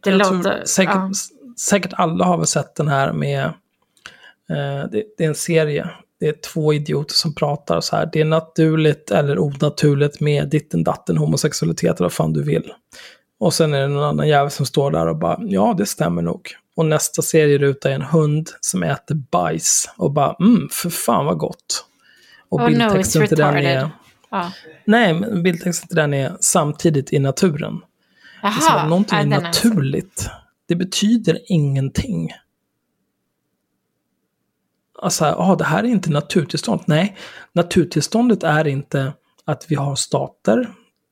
Det 0.00 0.10
Jag 0.10 0.18
låter... 0.18 0.64
säkert, 0.64 0.94
ja. 0.94 1.10
säkert 1.60 1.92
alla 1.92 2.24
har 2.24 2.36
väl 2.36 2.46
sett 2.46 2.74
den 2.74 2.88
här 2.88 3.12
med, 3.12 3.44
eh, 4.50 4.90
det, 4.92 5.04
det 5.18 5.24
är 5.24 5.28
en 5.28 5.34
serie, 5.34 5.90
det 6.20 6.28
är 6.28 6.34
två 6.52 6.72
idioter 6.72 7.14
som 7.14 7.34
pratar 7.34 7.80
så 7.80 7.96
här, 7.96 8.08
det 8.12 8.20
är 8.20 8.24
naturligt 8.24 9.10
eller 9.10 9.38
onaturligt 9.38 10.20
med 10.20 10.48
ditten 10.48 10.84
datten 10.84 11.16
homosexualitet 11.16 11.96
eller 11.96 12.04
vad 12.04 12.12
fan 12.12 12.32
du 12.32 12.42
vill. 12.42 12.72
Och 13.40 13.54
sen 13.54 13.74
är 13.74 13.80
det 13.80 13.88
någon 13.88 14.04
annan 14.04 14.28
jävel 14.28 14.50
som 14.50 14.66
står 14.66 14.90
där 14.90 15.06
och 15.06 15.16
bara, 15.16 15.38
ja 15.42 15.74
det 15.78 15.86
stämmer 15.86 16.22
nog. 16.22 16.50
Och 16.76 16.86
nästa 16.86 17.22
serieruta 17.22 17.90
är 17.90 17.94
en 17.94 18.02
hund 18.02 18.50
som 18.60 18.82
äter 18.82 19.14
bajs 19.14 19.90
och 19.96 20.12
bara, 20.12 20.36
mm, 20.40 20.68
för 20.72 20.90
fan 20.90 21.26
vad 21.26 21.38
gott. 21.38 21.84
Och 22.48 22.60
Oh 22.60 22.64
no, 22.64 22.68
bildtexten 22.68 23.22
it's 23.22 23.28
till 23.28 23.36
den 23.36 23.56
är. 23.56 23.90
Ja. 24.30 24.52
nej, 24.84 25.14
men 25.14 25.42
bildtexten 25.42 25.88
till 25.88 25.96
den 25.96 26.14
är 26.14 26.36
samtidigt 26.40 27.12
i 27.12 27.18
naturen. 27.18 27.80
Det 28.42 28.46
är 28.48 28.52
som 28.80 28.88
någonting 28.88 29.18
är 29.18 29.36
alltså- 29.36 29.68
naturligt. 29.68 30.30
Det 30.66 30.76
betyder 30.76 31.38
ingenting. 31.46 32.30
Alltså, 35.02 35.24
ah, 35.24 35.56
det 35.56 35.64
här 35.64 35.84
är 35.84 35.88
inte 35.88 36.10
naturtillstånd. 36.10 36.80
Nej, 36.86 37.16
naturtillståndet 37.52 38.42
är 38.42 38.66
inte 38.66 39.12
att 39.44 39.66
vi 39.68 39.74
har 39.74 39.94
stater. 39.96 40.70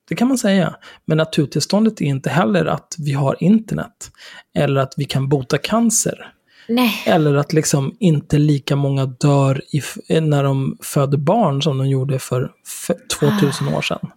Det 0.09 0.14
kan 0.14 0.28
man 0.28 0.38
säga. 0.38 0.76
Men 1.05 1.18
naturtillståndet 1.18 2.01
är 2.01 2.05
inte 2.05 2.30
heller 2.30 2.66
att 2.66 2.94
vi 2.98 3.12
har 3.12 3.36
internet. 3.43 4.10
Eller 4.55 4.80
att 4.80 4.94
vi 4.97 5.05
kan 5.05 5.28
bota 5.28 5.59
cancer. 5.59 6.32
Nej. 6.68 6.93
Eller 7.06 7.34
att 7.34 7.52
liksom 7.52 7.97
inte 8.01 8.38
lika 8.38 8.76
många 8.76 9.06
dör 9.06 9.62
i, 9.70 9.78
f- 9.78 9.97
när 10.09 10.44
de 10.44 10.76
föder 10.82 11.18
barn 11.18 11.62
som 11.62 11.78
de 11.78 11.88
gjorde 11.88 12.18
för 12.18 12.51
f- 12.88 12.97
2000 13.20 13.68
år 13.68 13.82
sedan. 13.82 14.10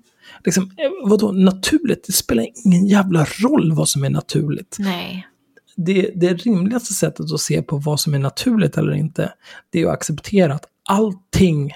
Liksom, 0.46 0.64
eh, 0.64 1.10
vadå 1.10 1.32
naturligt? 1.32 2.04
Det 2.08 2.14
spelar 2.14 2.46
ingen 2.66 2.88
jävla 2.88 3.26
roll 3.40 3.74
vad 3.74 3.90
som 3.90 4.04
är 4.04 4.10
naturligt. 4.10 4.76
Nej. 4.80 5.28
Det, 5.76 6.12
det 6.16 6.34
rimligaste 6.34 6.94
sättet 6.94 7.32
att 7.34 7.40
se 7.42 7.62
på 7.62 7.78
vad 7.78 8.00
som 8.00 8.14
är 8.14 8.20
naturligt 8.20 8.78
eller 8.78 8.94
inte, 8.94 9.34
det 9.70 9.82
är 9.82 9.86
att 9.88 9.94
acceptera 9.94 10.54
att 10.54 10.66
allting 10.90 11.72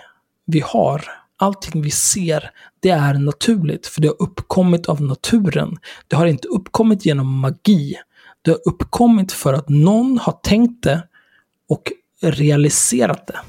vi 0.46 0.60
har, 0.66 1.04
allting 1.38 1.82
vi 1.82 1.92
ser, 1.92 2.50
det 2.80 2.90
är 2.90 3.14
naturligt. 3.14 3.88
För 3.88 4.02
det 4.02 4.08
har 4.08 4.22
uppkommit 4.22 4.86
av 4.86 5.02
naturen. 5.02 5.78
Det 6.08 6.16
har 6.16 6.26
inte 6.26 6.48
uppkommit 6.48 7.06
genom 7.06 7.40
magi. 7.40 7.94
Det 8.44 8.52
har 8.52 8.60
uppkommit 8.66 9.32
för 9.32 9.54
att 9.54 9.70
någon 9.70 10.18
har 10.18 10.34
tänkt 10.44 10.84
det 10.84 11.08
och 11.70 11.92
realiserat 12.22 13.28
det. 13.28 13.40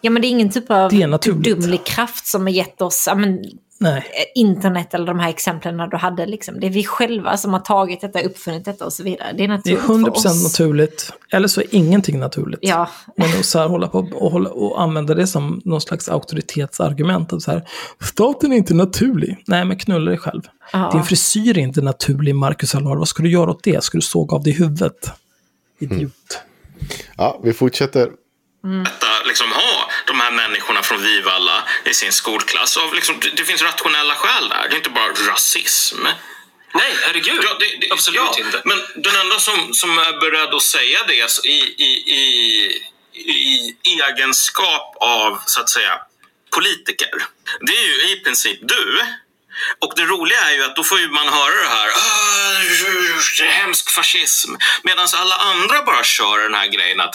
Ja, 0.00 0.10
men 0.10 0.22
det 0.22 0.28
är 0.28 0.30
ingen 0.30 0.50
typ 0.50 0.70
av 0.70 0.90
gudomlig 1.22 1.84
kraft 1.84 2.26
som 2.26 2.42
har 2.42 2.50
gett 2.50 2.82
oss 2.82 3.04
ja, 3.06 3.14
men, 3.14 3.44
Nej. 3.80 4.04
internet 4.34 4.94
eller 4.94 5.06
de 5.06 5.18
här 5.18 5.28
exemplen 5.28 5.90
du 5.90 5.96
hade. 5.96 6.26
Liksom. 6.26 6.60
Det 6.60 6.66
är 6.66 6.70
vi 6.70 6.84
själva 6.84 7.36
som 7.36 7.52
har 7.52 7.60
tagit 7.60 8.00
detta, 8.00 8.20
uppfunnit 8.20 8.64
detta 8.64 8.84
och 8.84 8.92
så 8.92 9.02
vidare. 9.02 9.32
Det 9.32 9.44
är 9.44 9.48
Det 9.48 9.70
är 9.70 9.76
naturligt 9.76 9.80
100% 9.82 10.22
för 10.22 10.28
oss. 10.30 10.42
naturligt. 10.58 11.12
Eller 11.32 11.48
så 11.48 11.60
är 11.60 11.66
ingenting 11.70 12.18
naturligt. 12.20 12.58
Ja, 12.62 12.88
Men 13.16 13.28
att 13.38 13.44
så 13.44 13.58
här 13.58 13.68
hålla 13.68 13.88
på 13.88 13.98
och, 14.14 14.30
hålla, 14.32 14.50
och 14.50 14.82
använda 14.82 15.14
det 15.14 15.26
som 15.26 15.62
någon 15.64 15.80
slags 15.80 16.08
auktoritetsargument. 16.08 17.32
Att 17.32 17.42
så 17.42 17.50
här, 17.50 17.68
Staten 18.02 18.52
är 18.52 18.56
inte 18.56 18.74
naturlig. 18.74 19.42
Nej, 19.46 19.64
men 19.64 19.78
knulla 19.78 20.10
dig 20.10 20.18
själv. 20.18 20.42
Ja. 20.72 20.90
Din 20.92 21.02
frisyr 21.04 21.58
är 21.58 21.62
inte 21.62 21.80
naturlig, 21.80 22.34
Marcus 22.34 22.74
Allard. 22.74 22.98
Vad 22.98 23.08
ska 23.08 23.22
du 23.22 23.30
göra 23.30 23.50
åt 23.50 23.62
det? 23.64 23.84
Ska 23.84 23.98
du 23.98 24.02
såga 24.02 24.36
av 24.36 24.42
dig 24.42 24.52
i 24.52 24.56
huvudet? 24.56 25.10
Idiot. 25.80 26.12
Ja, 27.16 27.40
vi 27.44 27.52
fortsätter. 27.52 28.02
att 28.02 29.26
liksom 29.28 29.46
ha 29.46 29.67
människorna 30.48 30.82
från 30.82 31.02
Vivalla 31.02 31.64
i 31.84 31.94
sin 31.94 32.12
skolklass. 32.12 32.76
Av 32.76 32.94
liksom, 32.94 33.20
det, 33.36 33.44
finns 33.44 33.62
rationella 33.62 34.14
skäl 34.14 34.48
där. 34.48 34.68
Det 34.68 34.74
är 34.74 34.76
inte 34.76 34.90
bara 34.90 35.12
rasism. 35.32 36.02
Nej, 36.74 36.92
herregud. 37.02 37.40
Ja, 37.44 37.56
det, 37.60 37.86
det, 37.86 37.92
Absolut 37.92 38.20
ja, 38.20 38.44
inte. 38.44 38.62
Men 38.64 38.78
den 38.96 39.16
enda 39.16 39.38
som, 39.38 39.74
som 39.74 39.98
är 39.98 40.20
beredd 40.20 40.54
att 40.54 40.62
säga 40.62 40.98
det 41.06 41.48
i, 41.48 41.58
i, 41.78 42.14
i, 42.14 42.22
i 43.14 43.76
egenskap 43.84 44.96
av, 45.00 45.42
så 45.46 45.60
att 45.60 45.70
säga, 45.70 46.00
politiker. 46.50 47.10
Det 47.60 47.72
är 47.72 47.86
ju 47.86 48.12
i 48.12 48.20
princip 48.20 48.58
du. 48.62 49.06
Och 49.80 49.92
det 49.96 50.04
roliga 50.04 50.40
är 50.40 50.54
ju 50.54 50.64
att 50.64 50.76
då 50.76 50.84
får 50.84 51.00
ju 51.00 51.08
man 51.08 51.28
höra 51.28 51.62
det 51.62 51.68
här. 51.68 51.88
"Ah, 51.88 52.38
hemsk 53.50 53.90
fascism. 53.90 54.54
Medan 54.82 55.08
alla 55.16 55.34
andra 55.34 55.82
bara 55.82 56.04
kör 56.04 56.38
den 56.38 56.54
här 56.54 56.66
grejen 56.66 57.00
att 57.00 57.14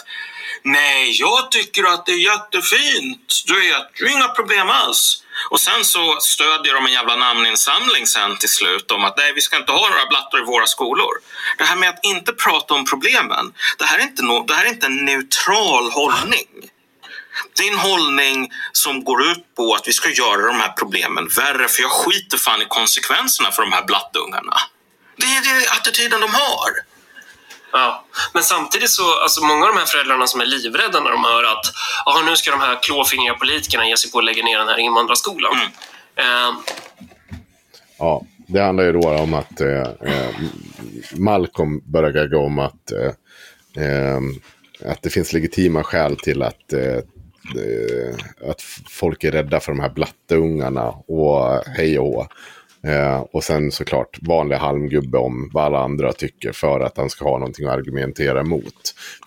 Nej, 0.63 1.11
jag 1.19 1.51
tycker 1.51 1.83
att 1.83 2.05
det 2.05 2.11
är 2.11 2.23
jättefint. 2.31 3.43
Du 3.45 3.55
vet, 3.61 4.01
är 4.01 4.07
inga 4.07 4.27
problem 4.27 4.69
alls. 4.69 5.23
Och 5.49 5.59
sen 5.59 5.85
så 5.85 6.17
stödjer 6.21 6.73
de 6.73 6.85
en 6.85 6.93
jävla 6.93 7.15
namninsamling 7.15 8.07
sen 8.07 8.37
till 8.37 8.49
slut 8.49 8.91
om 8.91 9.05
att 9.05 9.17
nej, 9.17 9.33
vi 9.33 9.41
ska 9.41 9.57
inte 9.57 9.71
ha 9.71 9.89
några 9.89 10.05
blattar 10.05 10.41
i 10.41 10.45
våra 10.45 10.67
skolor. 10.67 11.13
Det 11.57 11.63
här 11.63 11.75
med 11.75 11.89
att 11.89 11.99
inte 12.03 12.33
prata 12.33 12.73
om 12.73 12.85
problemen, 12.85 13.53
det 13.77 13.85
här 13.85 13.99
är 13.99 14.03
inte, 14.03 14.23
no, 14.23 14.45
det 14.47 14.53
här 14.53 14.65
är 14.65 14.69
inte 14.69 14.85
en 14.85 15.05
neutral 15.05 15.91
hållning. 15.91 16.47
Det 17.57 17.67
är 17.67 17.71
en 17.71 17.79
hållning 17.79 18.51
som 18.71 19.03
går 19.03 19.31
ut 19.31 19.55
på 19.55 19.73
att 19.73 19.87
vi 19.87 19.93
ska 19.93 20.09
göra 20.09 20.47
de 20.47 20.59
här 20.59 20.73
problemen 20.77 21.27
värre 21.27 21.67
för 21.67 21.81
jag 21.81 21.91
skiter 21.91 22.37
fan 22.37 22.61
i 22.61 22.65
konsekvenserna 22.65 23.51
för 23.51 23.61
de 23.61 23.73
här 23.73 23.83
blattungarna. 23.83 24.57
Det 25.15 25.25
är 25.25 25.41
det 25.41 25.69
attityden 25.71 26.21
de 26.21 26.33
har. 26.33 26.92
Ja. 27.73 28.05
Men 28.33 28.43
samtidigt 28.43 28.89
så, 28.89 29.21
alltså 29.23 29.45
många 29.45 29.65
av 29.65 29.73
de 29.73 29.79
här 29.79 29.85
föräldrarna 29.85 30.27
som 30.27 30.41
är 30.41 30.45
livrädda 30.45 30.99
när 30.99 31.11
de 31.11 31.23
hör 31.23 31.43
att 31.43 31.65
nu 32.25 32.35
ska 32.35 32.51
de 32.51 32.59
här 32.59 32.79
klåfingriga 32.83 33.33
politikerna 33.33 33.87
ge 33.87 33.97
sig 33.97 34.11
på 34.11 34.19
att 34.19 34.25
lägga 34.25 34.43
ner 34.43 34.59
den 34.59 34.67
här 34.67 34.79
invandrarskolan. 34.79 35.53
Eh, 36.15 36.51
Ja, 38.03 38.25
det 38.47 38.59
handlar 38.59 38.83
ju 38.83 38.91
då 38.91 39.09
om 39.09 39.33
att 39.33 39.61
eh, 39.61 39.81
eh, 39.81 40.35
Malcolm 41.15 41.81
börjar 41.85 42.11
gagga 42.11 42.37
om 42.37 42.59
att, 42.59 42.91
eh, 42.91 43.83
eh, 43.85 44.19
att 44.91 45.01
det 45.01 45.09
finns 45.09 45.33
legitima 45.33 45.83
skäl 45.83 46.17
till 46.17 46.43
att, 46.43 46.73
eh, 46.73 46.97
eh, 47.57 48.49
att 48.49 48.61
folk 48.89 49.23
är 49.23 49.31
rädda 49.31 49.59
för 49.59 49.71
de 49.71 49.79
här 49.81 49.89
blatteungarna 49.89 50.87
och 50.89 51.63
hej 51.65 51.99
och 51.99 52.05
hå. 52.05 52.27
Eh, 52.87 53.19
och 53.31 53.43
sen 53.43 53.71
såklart 53.71 54.17
vanlig 54.21 54.55
halmgubbe 54.55 55.17
om 55.17 55.49
vad 55.53 55.63
alla 55.65 55.79
andra 55.79 56.13
tycker 56.13 56.51
för 56.51 56.79
att 56.79 56.97
han 56.97 57.09
ska 57.09 57.25
ha 57.25 57.37
någonting 57.37 57.65
att 57.67 57.73
argumentera 57.73 58.39
emot. 58.39 58.73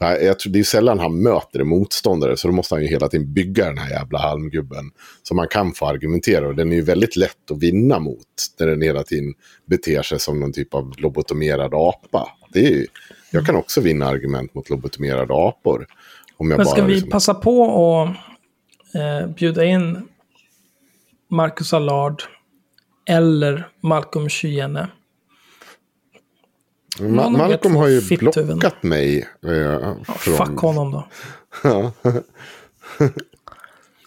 Nej, 0.00 0.24
Jag 0.24 0.38
tror, 0.38 0.52
det 0.52 0.58
är 0.58 0.62
sällan 0.62 0.98
han 0.98 1.22
möter 1.22 1.60
en 1.60 1.68
motståndare 1.68 2.36
så 2.36 2.48
då 2.48 2.54
måste 2.54 2.74
han 2.74 2.82
ju 2.82 2.88
hela 2.88 3.08
tiden 3.08 3.32
bygga 3.32 3.64
den 3.64 3.78
här 3.78 3.90
jävla 3.90 4.18
halmgubben. 4.18 4.90
Som 5.22 5.36
man 5.36 5.48
kan 5.48 5.72
få 5.72 5.86
argumentera 5.86 6.48
och 6.48 6.54
den 6.54 6.72
är 6.72 6.76
ju 6.76 6.82
väldigt 6.82 7.16
lätt 7.16 7.50
att 7.50 7.58
vinna 7.62 7.98
mot. 7.98 8.26
När 8.60 8.66
den 8.66 8.82
hela 8.82 9.02
tiden 9.02 9.34
beter 9.66 10.02
sig 10.02 10.18
som 10.20 10.40
någon 10.40 10.52
typ 10.52 10.74
av 10.74 10.92
lobotomerad 10.98 11.74
apa. 11.74 12.28
Det 12.52 12.66
är 12.66 12.70
ju, 12.70 12.86
jag 13.30 13.46
kan 13.46 13.56
också 13.56 13.80
vinna 13.80 14.06
argument 14.06 14.54
mot 14.54 14.70
lobotomerade 14.70 15.34
apor. 15.34 15.86
Om 16.36 16.50
jag 16.50 16.56
Men 16.56 16.66
ska 16.66 16.80
bara 16.80 16.86
vi 16.86 16.92
liksom- 16.94 17.10
passa 17.10 17.34
på 17.34 17.64
att 18.02 18.08
eh, 18.94 19.28
bjuda 19.34 19.64
in 19.64 20.08
Marcus 21.30 21.72
Allard 21.74 22.22
eller 23.08 23.68
Malcolm 23.80 24.28
Schiene? 24.28 24.88
Ma- 26.98 27.30
Malcolm 27.30 27.76
har 27.76 27.88
ju 27.88 28.00
blockat 28.56 28.82
mig. 28.82 29.28
Eh, 29.46 29.52
Ja, 29.52 29.96
Fuck 30.16 30.58
honom 30.60 30.92
då. 30.92 31.06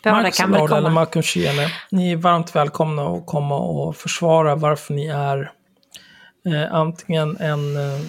Marcus 0.06 0.40
Allard 0.40 0.70
eller. 0.78 0.90
Malcolm 0.90 1.24
Schiene. 1.24 1.72
Ni 1.92 2.12
är 2.12 2.16
varmt 2.16 2.56
välkomna 2.56 3.08
att 3.08 3.26
komma 3.26 3.58
och 3.58 3.96
försvara 3.96 4.56
varför 4.56 4.94
ni 4.94 5.08
är 5.08 5.52
eh, 6.46 6.74
antingen 6.76 7.38
en 7.38 7.76
eh, 7.78 8.00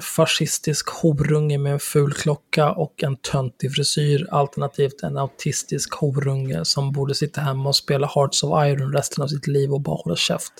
fascistisk 0.00 0.88
horunge 0.90 1.58
med 1.58 1.72
en 1.72 1.80
ful 1.80 2.12
klocka 2.12 2.72
och 2.72 3.02
en 3.02 3.16
töntig 3.16 3.74
frisyr, 3.74 4.26
alternativt 4.30 5.02
en 5.02 5.18
autistisk 5.18 5.94
horunge 5.94 6.64
som 6.64 6.92
borde 6.92 7.14
sitta 7.14 7.40
hemma 7.40 7.68
och 7.68 7.76
spela 7.76 8.06
Hearts 8.14 8.42
of 8.42 8.66
Iron 8.66 8.92
resten 8.92 9.24
av 9.24 9.28
sitt 9.28 9.46
liv 9.46 9.72
och 9.72 9.80
bara 9.80 9.96
hålla 9.96 10.16
käft. 10.16 10.52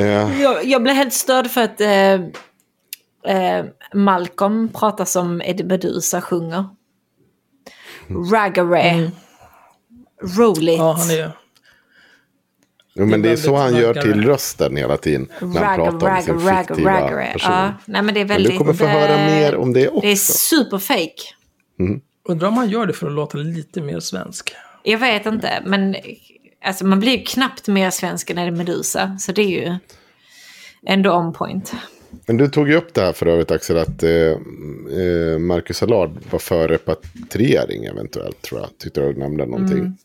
Eh, 0.00 0.42
Jag, 0.42 0.64
jag 0.64 0.82
blev 0.82 0.94
helt 0.94 1.14
störd 1.14 1.50
för 1.50 1.60
att 1.60 1.80
eh, 1.80 2.12
eh, 3.36 3.64
Malcolm 3.94 4.68
pratar 4.68 5.04
som 5.04 5.42
Eddie 5.42 5.64
Meduza 5.64 6.20
sjunger. 6.20 6.64
Ragare. 8.32 9.10
Roll 10.38 10.68
it. 10.68 10.78
Ja, 10.78 10.92
han 10.98 11.10
är... 11.10 11.32
jo, 12.94 13.06
men 13.06 13.22
det 13.22 13.28
det 13.28 13.28
är 13.28 13.32
är 13.32 13.36
så 13.36 13.56
han 13.56 13.76
gör 13.76 13.94
till 13.94 14.24
rösten 14.24 14.76
hela 14.76 14.96
tiden. 14.96 15.28
När 15.40 15.64
han 15.64 15.76
pratar 15.76 15.92
om 15.92 16.00
ragga, 16.00 16.22
sin 16.22 16.40
fiktiva 16.40 17.00
ragga. 17.00 17.32
person. 17.32 17.52
Ja, 17.52 17.74
nej 17.84 18.02
men 18.02 18.14
det 18.14 18.20
är 18.20 18.24
Men 18.24 18.28
väldigt... 18.28 18.52
du 18.52 18.58
kommer 18.58 18.72
få 18.72 18.86
höra 18.86 19.18
eh, 19.18 19.26
mer 19.26 19.56
om 19.56 19.72
det 19.72 19.88
också. 19.88 20.00
Det 20.00 20.12
är 20.12 20.16
superfake. 20.16 21.22
Undrar 22.28 22.48
om 22.48 22.54
han 22.54 22.70
gör 22.70 22.86
det 22.86 22.92
för 22.92 23.06
att 23.06 23.12
låta 23.12 23.38
lite 23.38 23.80
mer 23.80 24.00
svensk. 24.00 24.52
Jag 24.82 24.98
vet 24.98 25.26
inte, 25.26 25.62
men 25.66 25.96
alltså, 26.64 26.86
man 26.86 27.00
blir 27.00 27.18
ju 27.18 27.24
knappt 27.24 27.68
mer 27.68 27.90
svensk 27.90 28.30
än 28.30 28.38
Eddie 28.38 28.50
Meduza. 28.50 29.16
Så 29.20 29.32
det 29.32 29.42
är 29.42 29.48
ju 29.48 29.76
ändå 30.86 31.12
on 31.12 31.32
point. 31.32 31.72
Men 32.26 32.36
du 32.36 32.48
tog 32.48 32.68
ju 32.68 32.76
upp 32.76 32.94
det 32.94 33.00
här 33.00 33.12
för 33.12 33.26
övrigt 33.26 33.50
Axel, 33.50 33.78
att 33.78 34.02
eh, 34.02 34.10
eh, 34.10 35.38
Marcus 35.38 35.82
Allard 35.82 36.10
var 36.30 36.38
för 36.38 36.68
repatriering 36.68 37.84
eventuellt, 37.84 38.42
tror 38.42 38.60
jag. 38.60 38.68
Tyckte 38.78 39.00
du 39.00 39.18
nämnde 39.18 39.46
någonting. 39.46 39.78
Mm. 39.78 39.96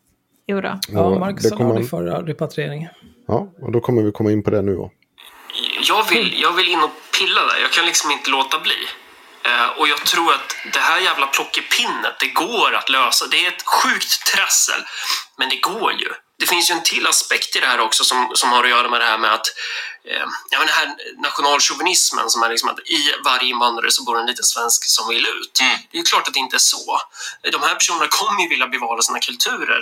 Jo 0.47 0.61
då. 0.61 0.79
Ja, 0.87 1.19
Marcus 1.19 1.51
är 1.51 1.57
man- 1.57 1.87
för 1.87 2.23
repatriering. 2.25 2.87
Ja, 3.27 3.47
och 3.61 3.71
då 3.71 3.79
kommer 3.81 4.01
vi 4.01 4.11
komma 4.11 4.31
in 4.31 4.43
på 4.43 4.49
det 4.49 4.61
nu 4.61 4.75
då. 4.75 4.91
jag 5.81 6.09
vill, 6.09 6.41
jag 6.41 6.51
vill 6.51 6.67
in 6.67 6.79
och 6.83 6.91
pilla 7.19 7.41
där. 7.45 7.59
Jag 7.61 7.71
kan 7.71 7.85
liksom 7.85 8.11
inte 8.11 8.29
låta 8.29 8.59
bli. 8.59 8.77
Eh, 9.43 9.67
och 9.79 9.87
jag 9.87 10.05
tror 10.05 10.33
att 10.33 10.55
det 10.73 10.79
här 10.79 10.99
jävla 10.99 11.27
plockepinnet, 11.27 12.15
det 12.19 12.27
går 12.27 12.73
att 12.75 12.89
lösa. 12.89 13.27
Det 13.27 13.45
är 13.45 13.47
ett 13.47 13.63
sjukt 13.65 14.25
trassel, 14.35 14.81
men 15.37 15.49
det 15.49 15.55
går 15.55 15.91
ju. 15.93 16.09
Det 16.39 16.45
finns 16.45 16.69
ju 16.69 16.73
en 16.73 16.83
till 16.83 17.07
aspekt 17.07 17.55
i 17.55 17.59
det 17.59 17.65
här 17.65 17.79
också 17.79 18.03
som, 18.03 18.31
som 18.35 18.49
har 18.51 18.63
att 18.63 18.69
göra 18.69 18.89
med 18.89 19.01
det 19.01 19.05
här 19.05 19.17
med 19.17 19.33
att 19.33 19.47
eh, 20.09 20.25
ja, 20.51 20.57
men 20.59 20.67
den 20.67 20.75
här 20.75 20.95
nationalchauvinismen 21.21 22.29
som 22.29 22.43
är 22.43 22.49
liksom 22.49 22.69
att 22.69 22.79
i 22.79 22.99
varje 23.25 23.49
invandrare 23.49 23.91
så 23.91 24.03
bor 24.03 24.19
en 24.19 24.25
liten 24.25 24.43
svensk 24.43 24.83
som 24.83 25.07
vill 25.09 25.25
ut. 25.25 25.51
Det 25.91 25.97
är 25.97 25.99
ju 25.99 26.03
klart 26.03 26.27
att 26.27 26.33
det 26.33 26.39
inte 26.39 26.55
är 26.57 26.67
så. 26.75 26.97
De 27.51 27.61
här 27.61 27.75
personerna 27.75 28.07
kommer 28.09 28.41
ju 28.43 28.49
vilja 28.49 28.67
bevara 28.67 29.01
sina 29.01 29.19
kulturer. 29.19 29.81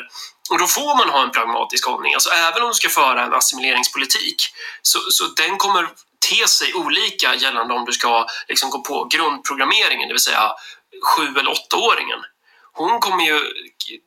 Och 0.54 0.60
då 0.60 0.68
får 0.68 0.98
man 0.98 1.10
ha 1.10 1.24
en 1.24 1.32
pragmatisk 1.32 1.86
hållning. 1.86 2.14
Alltså 2.14 2.30
även 2.30 2.62
om 2.64 2.68
du 2.70 2.74
ska 2.74 2.90
föra 2.90 3.24
en 3.24 3.34
assimileringspolitik 3.34 4.36
så, 4.82 5.00
så 5.10 5.24
den 5.28 5.58
kommer 5.58 5.90
te 6.30 6.48
sig 6.48 6.74
olika 6.74 7.36
gällande 7.36 7.74
om 7.74 7.86
du 7.86 7.92
ska 7.92 8.26
liksom 8.48 8.70
gå 8.70 8.80
på 8.82 9.08
grundprogrammeringen, 9.12 10.08
det 10.08 10.14
vill 10.14 10.30
säga 10.32 10.52
sju 11.04 11.28
eller 11.40 11.52
åttaåringen. 11.52 12.20
Hon 12.74 13.00
kommer 13.00 13.24
ju, 13.26 13.40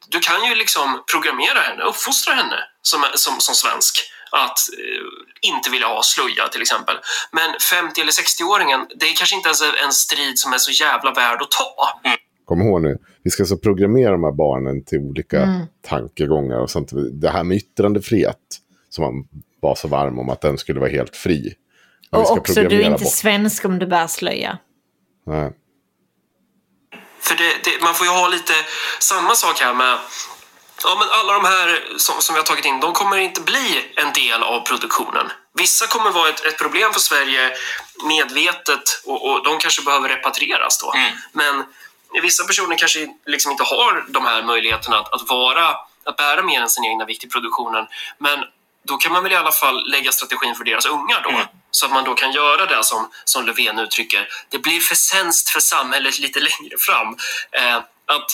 du 0.09 0.19
kan 0.21 0.45
ju 0.49 0.55
liksom 0.55 1.03
programmera 1.13 1.61
henne, 1.61 1.83
uppfostra 1.83 2.35
henne 2.35 2.59
som, 2.83 3.05
som, 3.15 3.41
som 3.41 3.55
svensk 3.55 4.13
att 4.31 4.59
eh, 4.79 5.49
inte 5.51 5.71
vilja 5.71 5.87
ha 5.87 6.03
slöja 6.03 6.49
till 6.49 6.63
exempel. 6.63 6.97
Men 7.33 7.51
50 7.71 8.01
eller 8.01 8.13
60-åringen, 8.13 8.87
det 8.95 9.07
är 9.07 9.15
kanske 9.15 9.37
inte 9.37 9.49
ens 9.49 9.63
en 9.63 9.93
strid 9.93 10.39
som 10.39 10.53
är 10.53 10.59
så 10.59 10.71
jävla 10.71 11.11
värd 11.13 11.43
att 11.43 11.51
ta. 11.51 12.01
Mm. 12.05 12.19
Kom 12.45 12.63
ihåg 12.63 12.83
nu, 12.83 12.99
vi 13.27 13.31
ska 13.31 13.45
så 13.45 13.57
programmera 13.57 14.11
de 14.11 14.25
här 14.25 14.33
barnen 14.33 14.85
till 14.85 14.99
olika 14.99 15.43
Mm. 15.43 15.67
tankegångar 15.89 16.59
och 16.59 16.71
sånt. 16.71 16.91
Det 17.13 17.31
här 17.31 17.45
med 17.45 17.57
yttrandefrihet, 17.57 18.45
som 18.89 19.05
man 19.05 19.15
var 19.61 19.75
så 19.75 19.89
varm 19.89 20.19
om 20.19 20.29
att 20.31 20.41
den 20.41 20.59
skulle 20.59 20.81
vara 20.81 20.91
helt 20.91 21.17
fri. 21.17 21.55
Och 22.11 22.27
ska 22.27 22.35
också, 22.35 22.55
du 22.55 22.81
är 22.83 22.91
inte 22.91 23.05
bort. 23.05 23.13
svensk 23.13 23.65
om 23.65 23.79
du 23.79 23.87
bär 23.87 24.07
slöja. 24.07 24.59
Nej. 25.27 25.53
För 27.21 27.35
det, 27.37 27.51
det, 27.65 27.83
man 27.83 27.95
får 27.95 28.07
ju 28.07 28.13
ha 28.13 28.29
lite 28.29 28.53
samma 29.01 29.35
sak 29.35 29.61
här 29.61 29.75
med 29.75 29.99
Ja, 30.85 30.97
men 30.99 31.09
alla 31.19 31.33
de 31.33 31.45
här 31.45 31.69
som, 31.97 32.15
som 32.21 32.35
vi 32.35 32.39
har 32.39 32.47
tagit 32.47 32.65
in, 32.65 32.81
de 32.81 32.93
kommer 32.93 33.17
inte 33.17 33.41
bli 33.41 33.69
en 33.97 34.13
del 34.13 34.43
av 34.43 34.61
produktionen. 34.61 35.27
Vissa 35.59 35.87
kommer 35.87 36.11
vara 36.11 36.29
ett, 36.29 36.45
ett 36.45 36.59
problem 36.59 36.93
för 36.93 37.01
Sverige 37.01 37.51
medvetet 38.09 38.87
och, 39.05 39.31
och 39.31 39.45
de 39.45 39.59
kanske 39.59 39.83
behöver 39.85 40.09
repatrieras 40.09 40.79
då. 40.83 40.93
Men 41.33 41.65
vissa 42.21 42.45
personer 42.45 42.77
kanske 42.79 43.09
liksom 43.27 43.53
inte 43.53 43.65
har 43.65 44.05
de 44.09 44.25
här 44.25 44.43
möjligheterna 44.43 44.99
att, 44.99 45.13
att 45.15 45.29
vara, 45.29 45.69
att 46.05 46.17
bära 46.17 46.43
mer 46.43 46.61
än 46.61 46.69
sin 46.71 46.85
egna 46.85 47.05
vikt 47.05 47.25
i 47.25 47.29
produktionen. 47.29 47.87
Men 48.19 48.45
då 48.85 48.97
kan 48.97 49.13
man 49.13 49.23
väl 49.23 49.33
i 49.33 49.37
alla 49.37 49.53
fall 49.53 49.91
lägga 49.91 50.13
strategin 50.13 50.55
för 50.55 50.65
deras 50.65 50.87
unga 50.87 51.21
då. 51.21 51.31
Så 51.71 51.87
att 51.87 51.93
man 51.93 52.05
då 52.05 52.15
kan 52.15 52.33
göra 52.33 52.67
det 52.67 52.85
som, 52.85 53.11
som 53.25 53.47
Löfven 53.47 53.79
uttrycker. 53.79 54.29
Det 54.49 54.59
blir 54.59 54.81
förtjänst 54.81 55.51
för 55.51 55.61
samhället 55.61 56.19
lite 56.19 56.41
längre 56.61 56.79
fram. 56.79 57.17
Eh, 57.53 57.77
att 58.07 58.31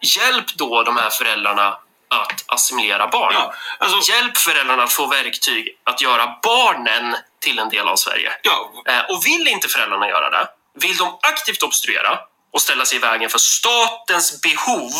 hjälp 0.00 0.54
då 0.56 0.82
de 0.82 0.96
här 0.96 1.10
föräldrarna 1.10 1.78
att 2.08 2.44
assimilera 2.46 3.08
barn. 3.08 3.32
Ja, 3.34 3.54
alltså- 3.78 4.12
Hjälp 4.12 4.36
föräldrarna 4.36 4.82
att 4.82 4.92
få 4.92 5.06
verktyg 5.06 5.78
att 5.84 6.00
göra 6.00 6.38
barnen 6.42 7.16
till 7.40 7.58
en 7.58 7.68
del 7.68 7.88
av 7.88 7.96
Sverige. 7.96 8.32
Ja, 8.42 8.72
Eh, 8.86 9.00
och 9.00 9.26
vill 9.26 9.48
inte 9.48 9.68
föräldrarna 9.68 10.08
göra 10.08 10.30
det, 10.30 10.48
vill 10.74 10.96
de 10.96 11.18
aktivt 11.22 11.62
obstruera 11.62 12.18
och 12.56 12.62
ställa 12.66 12.84
sig 12.84 12.96
i 12.98 13.00
vägen 13.00 13.28
för 13.30 13.38
statens 13.38 14.40
behov 14.46 14.92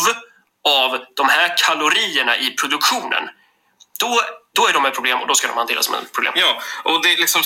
av 0.81 0.89
de 1.19 1.25
här 1.35 1.47
kalorierna 1.65 2.33
i 2.37 2.47
produktionen, 2.61 3.23
då, 4.01 4.09
då 4.55 4.67
är 4.67 4.73
de 4.73 4.85
ett 4.85 4.93
problem 4.93 5.17
och 5.21 5.27
då 5.27 5.33
ska 5.35 5.47
de 5.47 5.57
hanteras 5.57 5.85
som 5.85 5.95
ett 5.95 6.13
problem. 6.17 6.33
ja, 6.35 6.51
och 6.83 7.03
det 7.03 7.09
är 7.13 7.17
liksom... 7.17 7.41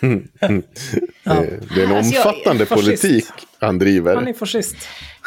Det, 0.00 1.74
det 1.74 1.82
är 1.82 1.86
en 1.86 1.96
Alltså, 1.96 2.16
omfattande 2.28 2.66
fascist. 2.66 2.86
politik 3.02 3.24
han 3.60 3.78
driver. 3.78 4.14
Han 4.14 4.28
är 4.28 4.34
fascist. 4.34 4.76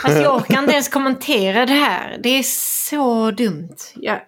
Alltså 0.03 0.21
jag 0.21 0.35
orkar 0.35 0.59
inte 0.59 0.73
ens 0.73 0.87
kommentera 0.89 1.65
det 1.65 1.73
här. 1.73 2.17
Det 2.23 2.29
är 2.29 2.43
så 2.87 3.31
dumt. 3.31 3.75
Ja, 3.95 4.19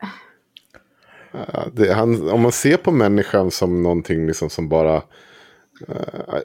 det, 1.74 1.94
han, 1.94 2.30
om 2.30 2.42
man 2.42 2.52
ser 2.52 2.78
på 2.78 2.92
människan 2.92 3.52
som 3.52 3.84
någonting 3.84 4.28
liksom 4.28 4.50
som 4.50 4.70
bara... 4.70 5.02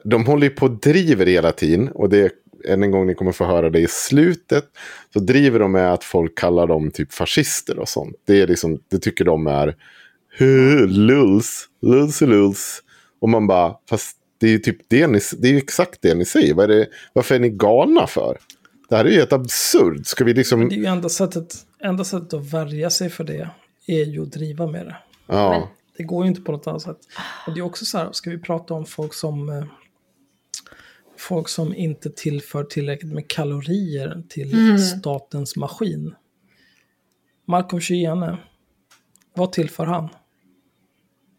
de 0.03 0.25
håller 0.25 0.43
ju 0.43 0.53
på 0.53 0.65
och 0.65 0.71
driver 0.71 1.25
hela 1.25 1.51
tiden. 1.51 1.89
Och 1.89 2.09
det 2.09 2.31
än 2.67 2.83
en 2.83 2.91
gång 2.91 3.07
ni 3.07 3.15
kommer 3.15 3.31
få 3.31 3.45
höra 3.45 3.69
det 3.69 3.79
i 3.79 3.87
slutet. 3.87 4.65
Så 5.13 5.19
driver 5.19 5.59
de 5.59 5.71
med 5.71 5.93
att 5.93 6.03
folk 6.03 6.37
kallar 6.37 6.67
dem 6.67 6.91
typ 6.91 7.13
fascister 7.13 7.79
och 7.79 7.89
sånt. 7.89 8.15
Det, 8.25 8.41
är 8.41 8.47
liksom, 8.47 8.79
det 8.89 8.99
tycker 8.99 9.25
de 9.25 9.47
är 9.47 9.75
"Huh, 10.37 10.87
lulls, 10.87 11.65
lulls 11.81 12.21
och 12.21 12.27
lulls. 12.27 12.83
Och 13.21 13.29
man 13.29 13.47
bara, 13.47 13.75
fast 13.89 14.17
det 14.37 14.47
är 14.47 14.51
ju 14.51 14.59
typ 14.59 14.77
det 14.87 15.07
ni, 15.07 15.19
det 15.37 15.47
är 15.49 15.57
exakt 15.57 16.01
det 16.01 16.15
ni 16.15 16.25
säger. 16.25 16.53
Vad 16.53 16.71
är 16.71 16.75
det, 16.75 16.87
varför 17.13 17.35
är 17.35 17.39
ni 17.39 17.49
galna 17.49 18.07
för? 18.07 18.37
Det 18.89 18.95
här 18.95 19.05
är 19.05 19.09
ju 19.09 19.15
helt 19.15 19.33
absurt. 19.33 20.07
Ska 20.07 20.23
vi 20.23 20.33
liksom... 20.33 20.69
Det 20.69 20.75
är 20.75 20.77
ju 20.77 20.85
enda 20.85 21.09
sättet, 21.09 21.55
enda 21.83 22.03
sättet 22.03 22.33
att 22.33 22.53
värja 22.53 22.89
sig 22.89 23.09
för 23.09 23.23
det 23.23 23.49
är 23.87 24.05
ju 24.05 24.21
att 24.21 24.31
driva 24.31 24.67
med 24.67 24.85
det. 24.85 24.95
Ja. 25.27 25.69
Det 25.99 26.03
går 26.03 26.23
ju 26.25 26.29
inte 26.29 26.41
på 26.41 26.51
något 26.51 26.67
annat 26.67 26.81
sätt. 26.81 26.97
Och 27.47 27.53
det 27.53 27.59
är 27.59 27.63
också 27.63 27.85
så 27.85 27.97
här, 27.97 28.11
ska 28.11 28.29
vi 28.29 28.37
prata 28.37 28.73
om 28.73 28.85
folk 28.85 29.13
som 29.13 29.49
eh, 29.49 29.63
folk 31.17 31.49
som 31.49 31.73
inte 31.75 32.09
tillför 32.09 32.63
tillräckligt 32.63 33.13
med 33.13 33.27
kalorier 33.29 34.23
till 34.29 34.79
statens 34.79 35.55
maskin. 35.55 36.15
Malcolm 37.45 37.81
Chyene, 37.81 38.37
vad 39.35 39.51
tillför 39.51 39.85
han? 39.85 40.09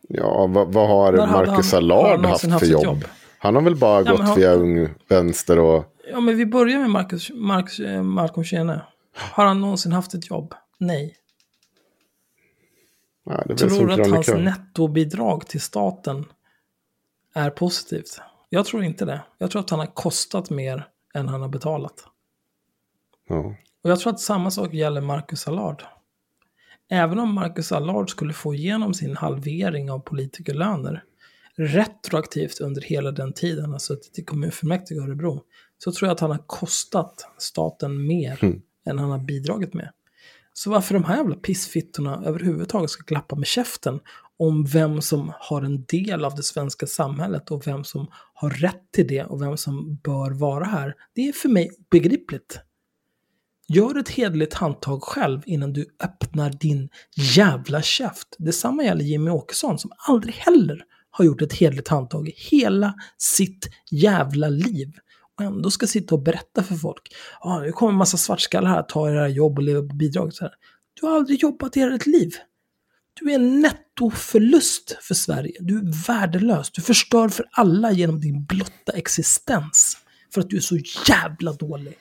Ja, 0.09 0.47
vad, 0.47 0.73
vad 0.73 0.89
har 0.89 1.05
hade 1.12 1.27
Marcus 1.32 1.73
har 1.73 1.78
Allard 1.78 2.27
haft 2.27 2.41
för 2.41 2.49
haft 2.51 2.62
ett 2.65 2.70
jobb? 2.70 2.85
jobb? 2.85 3.05
Han 3.39 3.55
har 3.55 3.62
väl 3.62 3.77
bara 3.77 4.03
Ja, 4.03 4.11
gått 4.11 4.20
han- 4.20 4.37
via 4.37 4.53
Ung 4.53 4.89
Vänster 5.09 5.59
och... 5.59 5.85
Ja, 6.12 6.20
men 6.20 6.37
vi 6.37 6.47
börjar 6.47 6.78
med 6.78 6.91
Marcus, 6.91 7.31
Marcus, 7.35 7.81
eh, 7.81 8.03
Malcolm 8.03 8.45
Chyene. 8.45 8.82
Har 9.16 9.45
han 9.47 9.61
någonsin 9.61 9.93
haft 9.93 10.15
ett 10.15 10.31
jobb? 10.31 10.55
Nej. 10.78 11.16
Ja, 13.31 13.57
Tror 13.57 13.86
du 13.86 14.02
att 14.02 14.11
hans 14.11 14.28
nettobidrag 14.28 15.47
till 15.47 15.61
staten 15.61 16.24
är 17.35 17.51
positivt? 17.51 18.20
Jag 18.48 18.66
tror 18.66 18.85
inte 18.85 19.05
det. 19.05 19.20
Jag 19.39 19.51
tror 19.51 19.61
att 19.61 19.70
han 19.70 19.78
har 19.78 19.86
kostat 19.86 20.51
mer 20.51 20.89
än 21.15 21.28
han 21.28 21.43
har 21.43 21.48
betalat. 21.48 22.05
Ja. 23.28 23.55
Och 23.82 23.90
jag 23.90 24.01
tror 24.01 24.12
att 24.12 24.20
samma 24.20 24.51
sak 24.51 24.74
gäller 24.74 25.01
Marcus 25.01 25.48
Allard. 25.48 25.82
Även 26.89 27.19
om 27.19 27.35
Marcus 27.35 27.73
Allard 27.73 28.11
skulle 28.11 28.32
få 28.32 28.55
igenom 28.55 28.94
sin 28.94 29.16
halvering 29.16 29.90
av 29.90 29.98
politikerlöner 29.98 31.05
retroaktivt 31.57 32.61
under 32.61 32.82
hela 32.82 33.11
den 33.11 33.32
tiden 33.32 33.65
han 33.65 33.73
har 33.73 33.78
suttit 33.78 34.19
i 34.19 34.24
kommunfullmäktige 34.24 34.98
i 34.98 35.02
Örebro, 35.02 35.43
så 35.78 35.93
tror 35.93 36.09
jag 36.09 36.15
att 36.15 36.20
han 36.20 36.31
har 36.31 36.44
kostat 36.47 37.27
staten 37.39 38.07
mer 38.07 38.62
än 38.86 38.98
han 38.98 39.11
har 39.11 39.19
bidragit 39.19 39.74
med. 39.74 39.90
Så 40.62 40.70
varför 40.70 40.95
de 40.95 41.05
här 41.05 41.16
jävla 41.16 41.37
pissfittorna 41.37 42.23
överhuvudtaget 42.24 42.91
ska 42.91 43.05
klappa 43.05 43.37
med 43.37 43.47
käften 43.47 44.01
om 44.39 44.65
vem 44.65 45.03
som 45.03 45.32
har 45.41 45.62
en 45.62 45.85
del 45.85 46.24
av 46.24 46.35
det 46.35 46.43
svenska 46.43 46.87
samhället 46.87 47.51
och 47.51 47.66
vem 47.66 47.85
som 47.85 48.07
har 48.35 48.51
rätt 48.51 48.93
till 48.93 49.07
det 49.07 49.24
och 49.24 49.43
vem 49.43 49.57
som 49.57 49.97
bör 49.97 50.31
vara 50.31 50.65
här, 50.65 50.95
det 51.15 51.28
är 51.28 51.32
för 51.32 51.49
mig 51.49 51.70
begripligt. 51.91 52.61
Gör 53.69 53.99
ett 53.99 54.09
hederligt 54.09 54.55
handtag 54.55 55.03
själv 55.03 55.41
innan 55.47 55.73
du 55.73 55.87
öppnar 56.01 56.51
din 56.51 56.89
jävla 57.37 57.82
käft. 57.82 58.28
Detsamma 58.39 58.85
gäller 58.85 59.05
Jimmy 59.05 59.31
Åkesson 59.31 59.78
som 59.78 59.91
aldrig 60.09 60.35
heller 60.35 60.85
har 61.11 61.24
gjort 61.24 61.43
ett 61.43 61.53
hederligt 61.53 61.89
handtag 61.89 62.28
i 62.28 62.35
hela 62.37 62.95
sitt 63.19 63.69
jävla 63.91 64.49
liv. 64.49 64.93
Och 65.41 65.47
ändå 65.47 65.71
ska 65.71 65.87
sitta 65.87 66.15
och 66.15 66.23
berätta 66.23 66.62
för 66.62 66.75
folk. 66.75 67.03
Ja, 67.41 67.51
ah, 67.51 67.61
nu 67.61 67.73
kommer 67.73 67.93
en 67.93 67.99
massa 67.99 68.17
svartskallar 68.17 68.71
här, 68.71 68.83
tar 68.83 69.11
era 69.11 69.29
jobb 69.29 69.59
och 69.59 69.65
lever 69.65 69.89
på 69.89 69.95
bidrag. 69.95 70.35
Så 70.35 70.45
här. 70.45 70.53
Du 71.01 71.07
har 71.07 71.17
aldrig 71.17 71.43
jobbat 71.43 71.77
i 71.77 71.81
hela 71.81 71.93
ditt 71.93 72.07
liv. 72.07 72.33
Du 73.21 73.31
är 73.31 73.35
en 73.35 73.61
nettoförlust 73.61 74.99
för 75.01 75.15
Sverige. 75.15 75.57
Du 75.61 75.79
är 75.79 76.07
värdelös. 76.07 76.71
Du 76.71 76.83
förstör 76.83 77.29
för 77.29 77.47
alla 77.51 77.93
genom 77.93 78.21
din 78.21 78.45
blotta 78.45 78.93
existens. 78.93 79.97
För 80.35 80.41
att 80.41 80.51
du 80.51 80.57
är 80.57 80.61
så 80.61 80.79
jävla 81.09 81.53
dålig. 81.53 81.99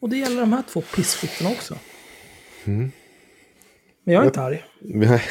Och 0.00 0.08
det 0.08 0.16
gäller 0.16 0.40
de 0.40 0.52
här 0.52 0.62
två 0.62 0.80
pissfittorna 0.80 1.50
också. 1.50 1.78
Men 2.64 2.92
jag 4.14 4.22
är 4.22 4.26
inte 4.26 4.40
arg. 4.40 4.64
Nej. 4.80 5.22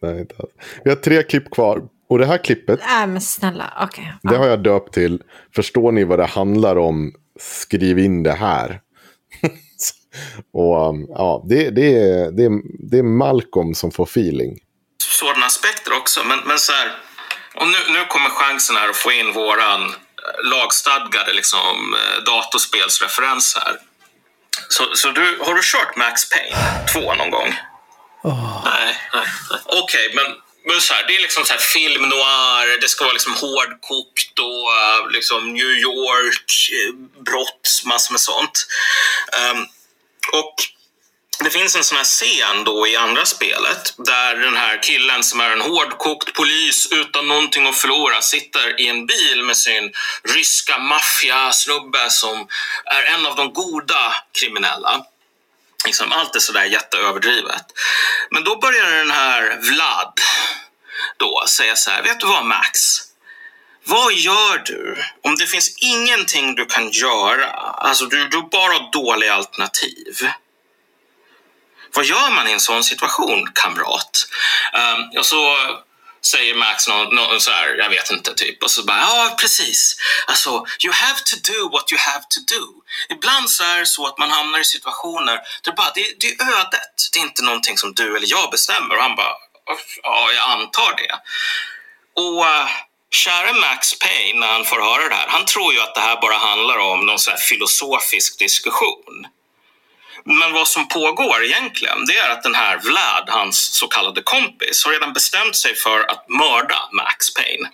Nej, 0.00 0.20
inte 0.20 0.34
alls. 0.38 0.52
Vi 0.84 0.90
har 0.90 0.96
tre 0.96 1.22
klipp 1.22 1.50
kvar. 1.50 1.88
Och 2.08 2.18
det 2.18 2.26
här 2.26 2.44
klippet, 2.44 2.80
Nej 2.86 3.06
men 3.06 3.20
snälla, 3.20 3.72
okej. 3.80 4.14
det 4.22 4.36
har 4.36 4.46
jag 4.46 4.62
döpt 4.62 4.94
till 4.94 5.22
Förstår 5.54 5.92
ni 5.92 6.04
vad 6.04 6.18
det 6.18 6.26
handlar 6.26 6.76
om? 6.78 7.12
Skriv 7.40 7.98
in 7.98 8.22
det 8.22 8.32
här. 8.32 8.80
och 10.52 10.88
um, 10.88 11.06
ja, 11.08 11.44
det, 11.48 11.70
det, 11.70 11.86
är, 11.86 12.30
det, 12.30 12.44
är, 12.44 12.50
det 12.90 12.98
är 12.98 13.02
Malcolm 13.02 13.74
som 13.74 13.90
får 13.90 14.04
feeling. 14.04 14.58
Så 15.02 15.26
sådana 15.26 15.46
aspekter 15.46 15.96
också. 15.96 16.24
Men, 16.24 16.38
men 16.46 16.58
så 16.58 16.72
här, 16.72 16.88
och 17.54 17.66
nu, 17.66 17.92
nu 17.92 18.04
kommer 18.04 18.30
chansen 18.30 18.76
här 18.76 18.88
att 18.88 18.96
få 18.96 19.12
in 19.12 19.32
våran 19.32 19.82
eh, 19.82 20.50
lagstadgade 20.50 21.32
liksom, 21.32 21.94
eh, 21.94 22.24
datorspelsreferens 22.24 23.56
här. 23.56 23.76
Så, 24.68 24.84
så 24.94 25.10
du, 25.10 25.38
har 25.40 25.54
du 25.54 25.62
kört 25.62 25.96
Max 25.96 26.30
Payne 26.30 26.86
2 26.92 27.14
någon 27.14 27.30
gång? 27.30 27.54
Nej, 28.64 28.96
nej, 29.14 29.26
nej. 29.50 29.60
Okej, 29.82 30.12
men, 30.14 30.43
men 30.66 30.80
så 30.80 30.94
här, 30.94 31.06
det 31.06 31.16
är 31.16 31.20
liksom 31.20 31.44
så 31.44 31.52
här 31.52 31.60
film 31.60 32.02
noir, 32.02 32.80
det 32.80 32.88
ska 32.88 33.04
vara 33.04 33.12
liksom 33.12 33.34
hårdkokt 33.34 34.38
och 34.38 34.72
eh, 34.72 35.10
liksom 35.10 35.52
New 35.52 35.70
York-brott, 35.70 37.68
eh, 37.82 37.88
massor 37.88 38.12
med 38.12 38.20
sånt. 38.20 38.66
Um, 39.52 39.66
och 40.32 40.54
det 41.44 41.50
finns 41.50 41.76
en 41.76 41.84
sån 41.84 41.96
här 41.96 42.04
scen 42.04 42.64
då 42.64 42.86
i 42.86 42.96
andra 42.96 43.26
spelet 43.26 43.94
där 43.96 44.36
den 44.36 44.56
här 44.56 44.82
killen 44.82 45.24
som 45.24 45.40
är 45.40 45.50
en 45.50 45.60
hårdkokt 45.60 46.34
polis 46.34 46.88
utan 46.92 47.28
någonting 47.28 47.66
att 47.66 47.76
förlora 47.76 48.20
sitter 48.20 48.80
i 48.80 48.88
en 48.88 49.06
bil 49.06 49.42
med 49.42 49.56
sin 49.56 49.92
ryska 50.34 50.78
maffiasnubbe 50.78 52.10
som 52.10 52.48
är 52.84 53.02
en 53.14 53.26
av 53.26 53.36
de 53.36 53.52
goda 53.52 54.14
kriminella. 54.40 55.04
Liksom, 55.84 56.12
allt 56.12 56.36
är 56.36 56.40
sådär 56.40 56.64
jätteöverdrivet. 56.64 57.64
Men 58.30 58.44
då 58.44 58.56
börjar 58.56 58.90
den 58.90 59.10
här 59.10 59.58
Vlad 59.60 60.20
då 61.16 61.44
säga 61.48 61.76
så 61.76 61.90
här, 61.90 62.02
vet 62.02 62.20
du 62.20 62.26
vad 62.26 62.44
Max? 62.44 63.00
Vad 63.86 64.12
gör 64.12 64.58
du 64.58 65.04
om 65.22 65.36
det 65.36 65.46
finns 65.46 65.76
ingenting 65.78 66.54
du 66.54 66.66
kan 66.66 66.90
göra? 66.90 67.50
Alltså 67.50 68.06
du, 68.06 68.28
du 68.28 68.42
bara 68.42 68.72
har 68.72 68.92
dåliga 68.92 69.34
alternativ. 69.34 70.28
Vad 71.94 72.04
gör 72.04 72.30
man 72.30 72.48
i 72.48 72.52
en 72.52 72.60
sån 72.60 72.84
situation, 72.84 73.48
kamrat? 73.54 74.26
Um, 74.74 75.18
och 75.18 75.26
så 75.26 75.56
säger 76.24 76.54
Max 76.54 76.88
någon, 76.88 77.14
någon 77.14 77.40
så 77.40 77.50
här, 77.50 77.76
jag 77.78 77.90
vet 77.90 78.10
inte, 78.10 78.34
typ. 78.34 78.62
Och 78.62 78.70
så 78.70 78.84
bara, 78.84 78.98
ja 78.98 79.36
precis. 79.40 79.96
Alltså, 80.26 80.50
you 80.84 80.92
have 80.92 81.20
to 81.24 81.36
do 81.52 81.68
what 81.68 81.92
you 81.92 82.00
have 82.00 82.24
to 82.28 82.40
do. 82.54 82.83
Ibland 83.08 83.50
så 83.50 83.64
är 83.64 83.78
det 83.80 83.86
så 83.86 84.06
att 84.06 84.18
man 84.18 84.30
hamnar 84.30 84.58
i 84.58 84.64
situationer 84.64 85.40
där 85.62 85.72
bara, 85.72 85.90
det, 85.94 86.06
det 86.20 86.26
är 86.26 86.60
ödet. 86.60 86.96
Det 87.12 87.18
är 87.18 87.22
inte 87.22 87.42
någonting 87.42 87.78
som 87.78 87.94
du 87.94 88.16
eller 88.16 88.30
jag 88.30 88.50
bestämmer. 88.50 88.96
Och 88.96 89.02
han 89.02 89.16
bara, 89.16 89.36
ja, 90.02 90.30
jag 90.32 90.50
antar 90.50 90.96
det. 90.96 91.14
Och 92.22 92.40
uh, 92.40 92.68
kära 93.10 93.52
Max 93.52 93.98
Payne, 93.98 94.40
när 94.40 94.52
han 94.52 94.64
får 94.64 94.80
höra 94.80 95.08
det 95.08 95.14
här, 95.14 95.28
han 95.28 95.44
tror 95.44 95.74
ju 95.74 95.80
att 95.80 95.94
det 95.94 96.00
här 96.00 96.20
bara 96.20 96.36
handlar 96.36 96.78
om 96.78 97.06
någon 97.06 97.18
sån 97.18 97.30
här 97.30 97.38
filosofisk 97.38 98.38
diskussion. 98.38 99.26
Men 100.24 100.52
vad 100.52 100.68
som 100.68 100.88
pågår 100.88 101.44
egentligen, 101.44 102.06
det 102.06 102.16
är 102.18 102.30
att 102.30 102.42
den 102.42 102.54
här 102.54 102.78
Vlad, 102.78 103.24
hans 103.28 103.74
så 103.74 103.88
kallade 103.88 104.22
kompis, 104.22 104.84
har 104.84 104.92
redan 104.92 105.12
bestämt 105.12 105.56
sig 105.56 105.74
för 105.74 106.00
att 106.00 106.28
mörda 106.28 106.88
Max 106.92 107.34
Payne. 107.34 107.68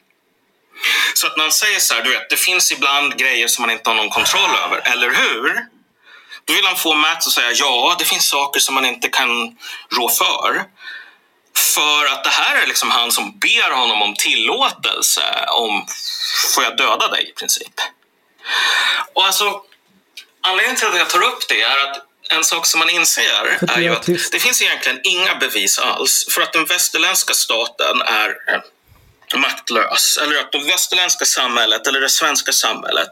Så 1.15 1.27
att 1.27 1.39
han 1.39 1.53
säger 1.53 1.79
så 1.79 1.95
här, 1.95 2.03
du 2.03 2.11
vet, 2.11 2.31
det 2.31 2.37
finns 2.37 2.73
ibland 2.73 3.19
grejer 3.19 3.49
som 3.49 3.63
man 3.63 3.71
inte 3.71 3.91
har 3.91 3.95
någon 3.95 4.11
kontroll 4.11 4.51
över, 4.65 4.81
eller 4.85 5.11
hur? 5.11 5.67
Då 6.45 6.55
vill 6.55 6.67
han 6.67 6.77
få 6.77 6.95
Max 6.95 7.27
att 7.27 7.33
säga 7.33 7.53
ja, 7.53 7.97
det 7.99 8.05
finns 8.05 8.29
saker 8.29 8.61
som 8.61 8.75
man 8.75 8.87
inte 8.87 9.09
kan 9.09 9.59
rå 9.97 10.09
för. 10.09 10.65
För 11.75 12.07
att 12.07 12.25
det 12.25 12.31
här 12.31 12.63
är 12.63 12.67
liksom 12.67 12.91
han 12.91 13.13
som 13.13 13.39
ber 13.39 13.71
honom 13.71 14.03
om 14.03 14.15
tillåtelse 14.15 15.47
om 15.49 15.87
får 16.55 16.65
jag 16.65 16.77
döda 16.77 17.09
dig 17.09 17.31
i 17.31 17.33
princip. 17.33 17.75
Och 19.15 19.27
alltså, 19.27 19.63
anledningen 20.41 20.77
till 20.77 20.89
att 20.89 20.99
jag 20.99 21.11
tar 21.11 21.23
upp 21.23 21.49
det 21.49 21.63
är 21.63 21.91
att 21.91 22.07
en 22.31 22.45
sak 22.45 22.67
som 22.67 22.79
man 22.79 22.91
inser 22.91 23.59
är 23.69 23.81
ju 23.81 23.89
att 23.89 24.07
det 24.33 24.39
finns 24.39 24.63
egentligen 24.63 25.01
inga 25.03 25.35
bevis 25.35 25.79
alls 25.79 26.27
för 26.31 26.43
att 26.43 26.53
den 26.53 26.65
västerländska 26.65 27.35
staten 27.35 28.03
är 28.03 28.37
maktlös. 29.39 30.19
Eller 30.23 30.41
att 30.41 30.53
det 30.53 30.59
västerländska 30.59 31.25
samhället 31.25 31.87
eller 31.87 32.01
det 32.01 32.11
svenska 32.11 32.53
samhället, 32.53 33.09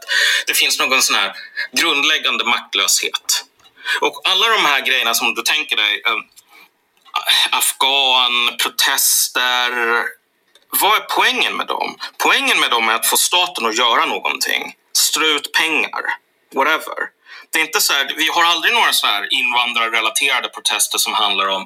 det 0.47 0.53
finns 0.53 0.79
någon 0.79 1.01
sån 1.01 1.15
här 1.15 1.33
grundläggande 1.71 2.43
maktlöshet. 2.43 3.45
Och 4.01 4.21
alla 4.23 4.47
de 4.47 4.65
här 4.65 4.81
grejerna 4.81 5.13
som 5.13 5.35
du 5.35 5.41
tänker 5.41 5.75
dig, 5.75 6.01
eh, 6.05 6.17
afghan, 7.51 8.57
protester, 8.63 9.71
vad 10.69 10.95
är 10.95 11.05
poängen 11.09 11.57
med 11.57 11.67
dem? 11.67 11.95
Poängen 12.17 12.59
med 12.59 12.71
dem 12.71 12.89
är 12.89 12.93
att 12.93 13.07
få 13.07 13.17
staten 13.17 13.65
att 13.65 13.77
göra 13.77 14.05
någonting. 14.05 14.75
Strö 14.93 15.25
ut 15.25 15.53
pengar, 15.53 16.01
whatever. 16.55 17.18
Det 17.51 17.59
är 17.59 17.65
inte 17.65 17.81
så 17.81 17.93
här, 17.93 18.13
vi 18.17 18.27
har 18.27 18.43
aldrig 18.43 18.73
några 18.73 18.93
så 18.93 19.07
här 19.07 19.33
invandrarrelaterade 19.33 20.49
protester 20.49 20.97
som 20.97 21.13
handlar 21.13 21.47
om 21.47 21.61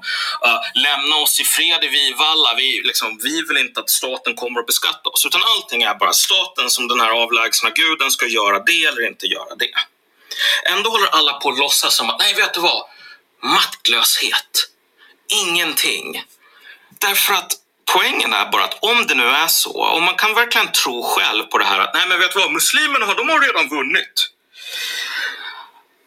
uh, 0.45 0.81
lämna 0.83 1.15
oss 1.15 1.39
i 1.39 1.43
fred 1.43 1.83
i 1.83 1.87
Vivalla, 1.87 2.53
vi, 2.57 2.81
liksom, 2.83 3.19
vi 3.23 3.41
vill 3.47 3.57
inte 3.57 3.79
att 3.79 3.89
staten 3.89 4.35
kommer 4.35 4.59
att 4.59 4.67
beskatta 4.67 5.09
oss. 5.09 5.25
Utan 5.25 5.41
allting 5.43 5.83
är 5.83 5.95
bara 5.95 6.13
staten 6.13 6.69
som 6.69 6.87
den 6.87 6.99
här 6.99 7.09
avlägsna 7.09 7.69
guden 7.69 8.11
ska 8.11 8.25
göra 8.27 8.59
det 8.59 8.85
eller 8.85 9.07
inte 9.07 9.25
göra 9.25 9.55
det. 9.55 9.73
Ändå 10.65 10.89
håller 10.89 11.07
alla 11.07 11.33
på 11.33 11.49
att 11.49 11.59
låtsas 11.59 11.95
som 11.95 12.09
att, 12.09 12.19
nej 12.19 12.33
vet 12.33 12.53
du 12.53 12.59
vad, 12.59 12.85
maktlöshet, 13.43 14.69
ingenting. 15.27 16.23
Därför 17.01 17.33
att 17.33 17.51
poängen 17.93 18.33
är 18.33 18.51
bara 18.51 18.63
att 18.63 18.83
om 18.83 19.07
det 19.07 19.15
nu 19.15 19.27
är 19.27 19.47
så, 19.47 19.81
och 19.81 20.01
man 20.01 20.15
kan 20.15 20.33
verkligen 20.33 20.71
tro 20.71 21.03
själv 21.03 21.43
på 21.43 21.57
det 21.57 21.65
här 21.65 21.79
att 21.79 21.93
nej 21.93 22.07
men 22.07 22.19
vet 22.19 22.33
du 22.33 22.39
vad, 22.39 22.51
muslimerna 22.51 23.13
de 23.13 23.29
har 23.29 23.39
redan 23.39 23.69
vunnit. 23.69 24.32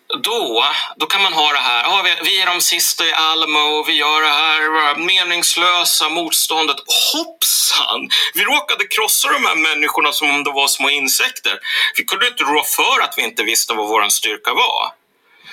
Då, 0.08 0.64
då 0.96 1.06
kan 1.06 1.22
man 1.22 1.32
ha 1.32 1.52
det 1.52 1.58
här, 1.58 1.82
ja, 1.82 2.02
vi, 2.04 2.30
vi 2.30 2.40
är 2.40 2.46
de 2.46 2.60
sista 2.60 3.06
i 3.06 3.12
Almo, 3.12 3.84
vi 3.86 3.92
gör 3.92 4.20
det 4.20 4.28
här 4.28 4.96
meningslösa 4.96 6.08
motståndet. 6.08 6.76
Hoppsan! 7.12 8.08
Vi 8.34 8.44
råkade 8.44 8.86
krossa 8.86 9.32
de 9.32 9.44
här 9.44 9.56
människorna 9.56 10.12
som 10.12 10.30
om 10.30 10.44
de 10.44 10.54
var 10.54 10.68
små 10.68 10.90
insekter. 10.90 11.58
Vi 11.96 12.04
kunde 12.04 12.26
inte 12.28 12.44
rå 12.44 12.62
för 12.62 13.00
att 13.02 13.14
vi 13.16 13.22
inte 13.22 13.42
visste 13.42 13.74
vad 13.74 13.88
vår 13.88 14.08
styrka 14.08 14.54
var. 14.54 14.92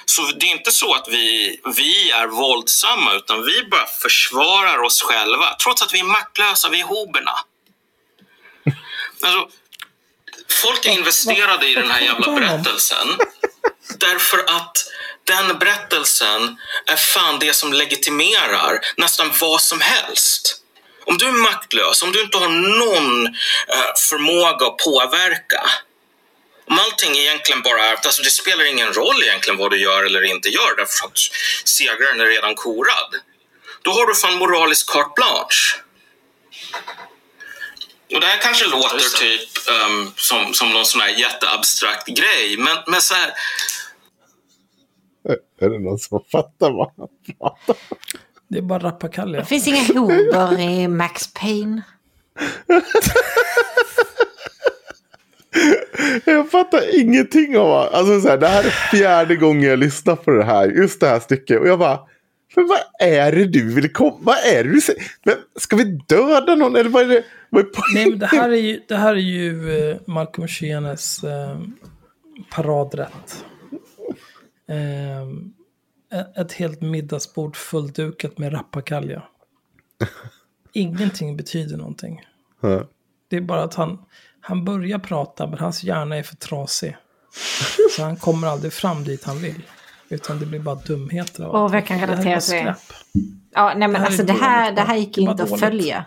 Så 0.06 0.22
det 0.22 0.46
är 0.46 0.52
inte 0.52 0.72
så 0.72 0.94
att 0.94 1.08
vi, 1.08 1.60
vi 1.76 2.12
är 2.12 2.28
våldsamma 2.28 3.14
utan 3.14 3.46
vi 3.46 3.64
bara 3.64 3.88
försvarar 4.02 4.78
oss 4.84 5.02
själva 5.02 5.56
trots 5.64 5.82
att 5.82 5.94
vi 5.94 6.00
är 6.00 6.04
maktlösa, 6.04 6.70
vi 6.70 6.82
är 6.82 6.86
hoberna. 6.86 7.32
Alltså, 9.22 9.48
folk 10.64 10.86
är 10.86 10.92
investerade 10.92 11.68
i 11.68 11.76
den 11.76 11.92
här 11.92 12.02
jävla 12.02 12.34
berättelsen 12.34 13.08
därför 14.00 14.38
att 14.38 14.86
den 15.24 15.60
berättelsen 15.60 16.58
är 16.86 16.96
fan 16.96 17.40
det 17.40 17.54
som 17.54 17.74
legitimerar 17.74 18.80
nästan 18.98 19.32
vad 19.42 19.62
som 19.62 19.82
helst. 19.82 20.60
Om 21.06 21.18
du 21.18 21.28
är 21.28 21.32
maktlös, 21.32 22.04
om 22.04 22.12
du 22.12 22.22
inte 22.22 22.38
har 22.38 22.50
någon 22.50 23.26
eh, 23.26 23.94
förmåga 24.10 24.66
att 24.66 24.78
påverka 24.78 25.70
om 26.68 26.80
allting 26.80 27.18
egentligen 27.18 27.62
bara 27.62 27.86
är, 27.86 27.94
alltså 27.94 28.22
det 28.22 28.30
spelar 28.30 28.66
ingen 28.66 28.94
roll 28.94 29.24
egentligen 29.24 29.58
vad 29.58 29.72
du 29.72 29.82
gör 29.82 30.04
eller 30.04 30.24
inte 30.24 30.50
gör 30.50 30.76
därför 30.78 31.08
att 31.08 31.18
segraren 31.64 32.22
är 32.22 32.26
redan 32.26 32.56
korad. 32.56 33.16
Då 33.82 33.92
har 33.92 34.08
du 34.08 34.16
fan 34.16 34.38
moralisk 34.38 34.90
carte 34.90 35.12
blanche. 35.16 35.84
Och 38.14 38.20
det 38.22 38.26
här 38.26 38.42
kanske 38.42 38.66
låter 38.70 39.20
typ 39.22 39.50
um, 39.90 40.12
som, 40.16 40.54
som 40.54 40.70
någon 40.70 40.86
sån 40.86 41.02
här 41.02 41.10
jätteabstrakt 41.20 42.08
grej, 42.08 42.58
men, 42.58 42.78
men 42.88 43.02
så 43.02 43.14
här, 43.14 43.32
Är 45.62 45.70
det 45.70 45.80
någon 45.80 46.00
som 46.00 46.24
fattar 46.32 46.72
vad 46.72 46.92
han 46.98 47.08
pratar? 47.40 47.76
Det 48.48 48.58
är 48.58 48.62
bara 48.62 48.80
rappakalja. 48.84 49.40
Det 49.40 49.46
finns 49.46 49.68
inga 49.68 49.84
hober 50.00 50.60
i 50.60 50.88
Max 50.88 51.28
Payne. 51.34 51.82
Jag 56.26 56.52
fattar 56.52 57.00
ingenting 57.00 57.58
av 57.58 57.68
vad- 57.68 57.94
alltså 57.94 58.22
så 58.22 58.28
här, 58.28 58.38
Det 58.38 58.48
här 58.48 58.64
är 58.64 58.70
fjärde 58.70 59.36
gången 59.36 59.70
jag 59.70 59.80
lyssnar 59.80 60.16
på 60.16 60.32
det 60.32 60.44
här. 60.44 60.68
Just 60.70 61.00
det 61.00 61.08
här 61.08 61.20
stycket. 61.20 61.60
Och 61.60 61.68
jag 61.68 61.80
bara. 61.80 62.00
Men 62.56 62.68
vad 62.68 62.80
är 63.00 63.32
det 63.32 63.46
du 63.46 63.74
vill 63.74 63.94
komma? 63.94 64.18
Vad 64.22 64.38
är 64.38 64.64
det 64.64 64.70
du 64.72 64.82
säger? 64.82 65.04
Men 65.24 65.36
ska 65.60 65.76
vi 65.76 65.84
döda 66.08 66.56
någon? 66.56 66.76
Eller 66.76 66.90
vad 66.90 67.04
är 67.04 67.08
det? 67.08 67.24
Nej, 67.94 68.10
men 68.10 68.20
det 68.20 68.26
här 68.26 68.50
är 68.50 68.56
ju, 68.62 68.82
det 68.88 68.98
här 68.98 69.12
är 69.16 69.20
ju 69.20 69.80
eh, 69.92 69.98
Malcolm 70.08 70.48
Schienes 70.48 71.24
eh, 71.24 71.60
paradrätt. 72.52 73.46
Eh, 74.70 75.28
ett- 76.42 76.52
helt 76.54 76.82
middagsbord 76.82 77.56
fulldukat 77.56 78.38
med 78.38 78.54
rappakalja. 78.54 79.24
Ingenting 80.74 81.38
betyder 81.38 81.78
någonting. 81.78 82.22
Det 83.30 83.38
är 83.38 83.42
bara 83.42 83.64
att 83.64 83.74
han, 83.74 84.00
han 84.42 84.66
börjar 84.66 85.00
prata, 85.00 85.48
men 85.48 85.60
hans 85.60 85.84
hjärna 85.84 86.16
är 86.18 86.24
för 86.24 86.36
trasig. 86.36 86.98
Så 87.96 88.04
han 88.04 88.16
kommer 88.16 88.48
aldrig 88.48 88.74
fram 88.74 89.04
dit 89.04 89.24
han 89.24 89.38
vill. 89.40 89.62
Utan 90.10 90.40
det 90.40 90.46
blir 90.46 90.60
bara 90.60 90.76
dumheter. 90.76 91.44
av 91.44 91.56
Åh, 91.56 91.62
vad 91.62 91.76
jag 91.76 91.86
kan 91.88 91.98
Det 92.00 92.06
här 92.06 92.14
är 92.14 92.18
relatera 92.18 92.40
till 92.40 92.66
det. 92.66 92.76
Ja, 93.54 93.74
nej 93.78 93.88
men 93.88 94.02
Det 94.02 94.08
alltså 94.08 94.24
det 94.24 94.34
här, 94.34 94.72
det 94.72 94.82
här 94.82 94.96
gick 94.98 95.16
bara 95.18 95.32
inte 95.32 95.44
att 95.44 95.50
dåligt. 95.50 95.64
följa. 95.66 96.06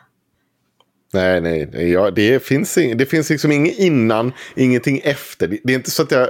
Nej, 1.16 1.40
nej, 1.40 1.90
ja, 1.92 2.10
det, 2.10 2.42
finns 2.42 2.78
ing, 2.78 2.96
det 2.96 3.06
finns 3.06 3.30
liksom 3.30 3.52
inget 3.52 3.78
innan, 3.78 4.32
ingenting 4.56 5.00
efter. 5.04 5.48
Det, 5.48 5.58
det 5.64 5.72
är 5.72 5.76
inte 5.76 5.90
så 5.90 6.02
att 6.02 6.10
jag 6.10 6.28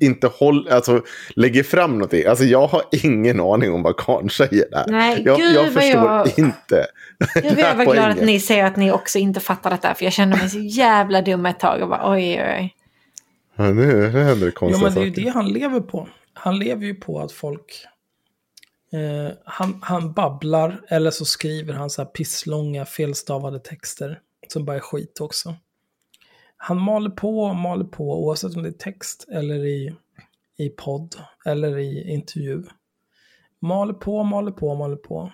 inte 0.00 0.26
håll, 0.26 0.68
alltså, 0.68 1.02
lägger 1.36 1.62
fram 1.62 1.92
någonting. 1.92 2.26
Alltså, 2.26 2.44
jag 2.44 2.66
har 2.66 2.82
ingen 2.92 3.40
aning 3.40 3.72
om 3.72 3.82
vad 3.82 3.96
Karn 3.96 4.30
säger 4.30 4.70
där. 4.70 4.84
Nej, 4.88 5.22
jag, 5.24 5.38
gud, 5.38 5.54
jag 5.54 5.72
förstår 5.72 6.04
jag- 6.04 6.38
inte 6.38 6.86
Jag 7.34 7.44
är 7.44 7.54
Det 7.56 7.62
är 7.62 7.72
överglad 7.72 8.10
att 8.10 8.24
ni 8.24 8.40
säger 8.40 8.64
att 8.64 8.76
ni 8.76 8.92
också 8.92 9.18
inte 9.18 9.40
fattar 9.40 9.70
detta. 9.70 9.94
För 9.94 10.04
jag 10.04 10.12
kände 10.12 10.36
mig 10.36 10.50
så 10.50 10.58
jävla 10.58 11.22
dum 11.22 11.46
ett 11.46 11.60
tag 11.60 11.82
och 11.82 11.88
bara 11.88 12.12
oj 12.12 12.42
oj 12.42 12.54
oj. 12.58 12.74
Ja, 13.56 13.64
nu, 13.64 14.08
händer 14.08 14.34
det 14.34 14.46
Jo, 14.46 14.52
konstiga 14.54 14.84
men 14.84 14.94
det 14.94 15.00
är 15.00 15.04
ju 15.04 15.10
det 15.10 15.28
han 15.30 15.48
lever 15.52 15.80
på. 15.80 16.08
Han 16.34 16.58
lever 16.58 16.86
ju 16.86 16.94
på 16.94 17.20
att 17.20 17.32
folk... 17.32 17.86
Eh, 18.92 19.32
han, 19.44 19.78
han 19.82 20.12
babblar, 20.12 20.84
eller 20.88 21.10
så 21.10 21.24
skriver 21.24 21.74
han 21.74 21.90
så 21.90 22.02
här 22.02 22.08
pisslånga 22.10 22.84
felstavade 22.84 23.60
texter. 23.60 24.20
Som 24.48 24.64
bara 24.64 24.76
är 24.76 24.80
skit 24.80 25.20
också. 25.20 25.54
Han 26.56 26.80
maler 26.80 27.10
på 27.10 27.40
och 27.40 27.56
maler 27.56 27.84
på, 27.84 28.24
oavsett 28.24 28.56
om 28.56 28.62
det 28.62 28.68
är 28.68 28.72
text 28.72 29.26
eller 29.28 29.64
i, 29.64 29.94
i 30.56 30.68
podd 30.68 31.14
eller 31.44 31.78
i 31.78 32.10
intervju. 32.12 32.62
Maler 33.58 33.94
på, 33.94 34.22
maler 34.22 34.52
på, 34.52 34.74
maler 34.74 34.96
på. 34.96 35.32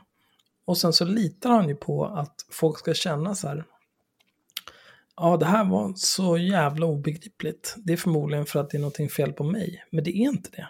Och 0.64 0.78
sen 0.78 0.92
så 0.92 1.04
litar 1.04 1.50
han 1.50 1.68
ju 1.68 1.74
på 1.74 2.04
att 2.04 2.46
folk 2.50 2.78
ska 2.78 2.94
känna 2.94 3.34
så 3.34 3.48
här. 3.48 3.64
Ja, 5.16 5.36
det 5.36 5.46
här 5.46 5.64
var 5.64 5.92
så 5.96 6.38
jävla 6.38 6.86
obegripligt. 6.86 7.74
Det 7.78 7.92
är 7.92 7.96
förmodligen 7.96 8.46
för 8.46 8.60
att 8.60 8.70
det 8.70 8.76
är 8.76 8.80
någonting 8.80 9.08
fel 9.08 9.32
på 9.32 9.44
mig. 9.44 9.84
Men 9.90 10.04
det 10.04 10.10
är 10.10 10.28
inte 10.28 10.50
det. 10.50 10.68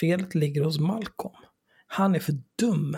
Felet 0.00 0.34
ligger 0.34 0.64
hos 0.64 0.78
Malcolm. 0.78 1.45
Han 1.86 2.14
är 2.14 2.20
för 2.20 2.34
dum 2.58 2.96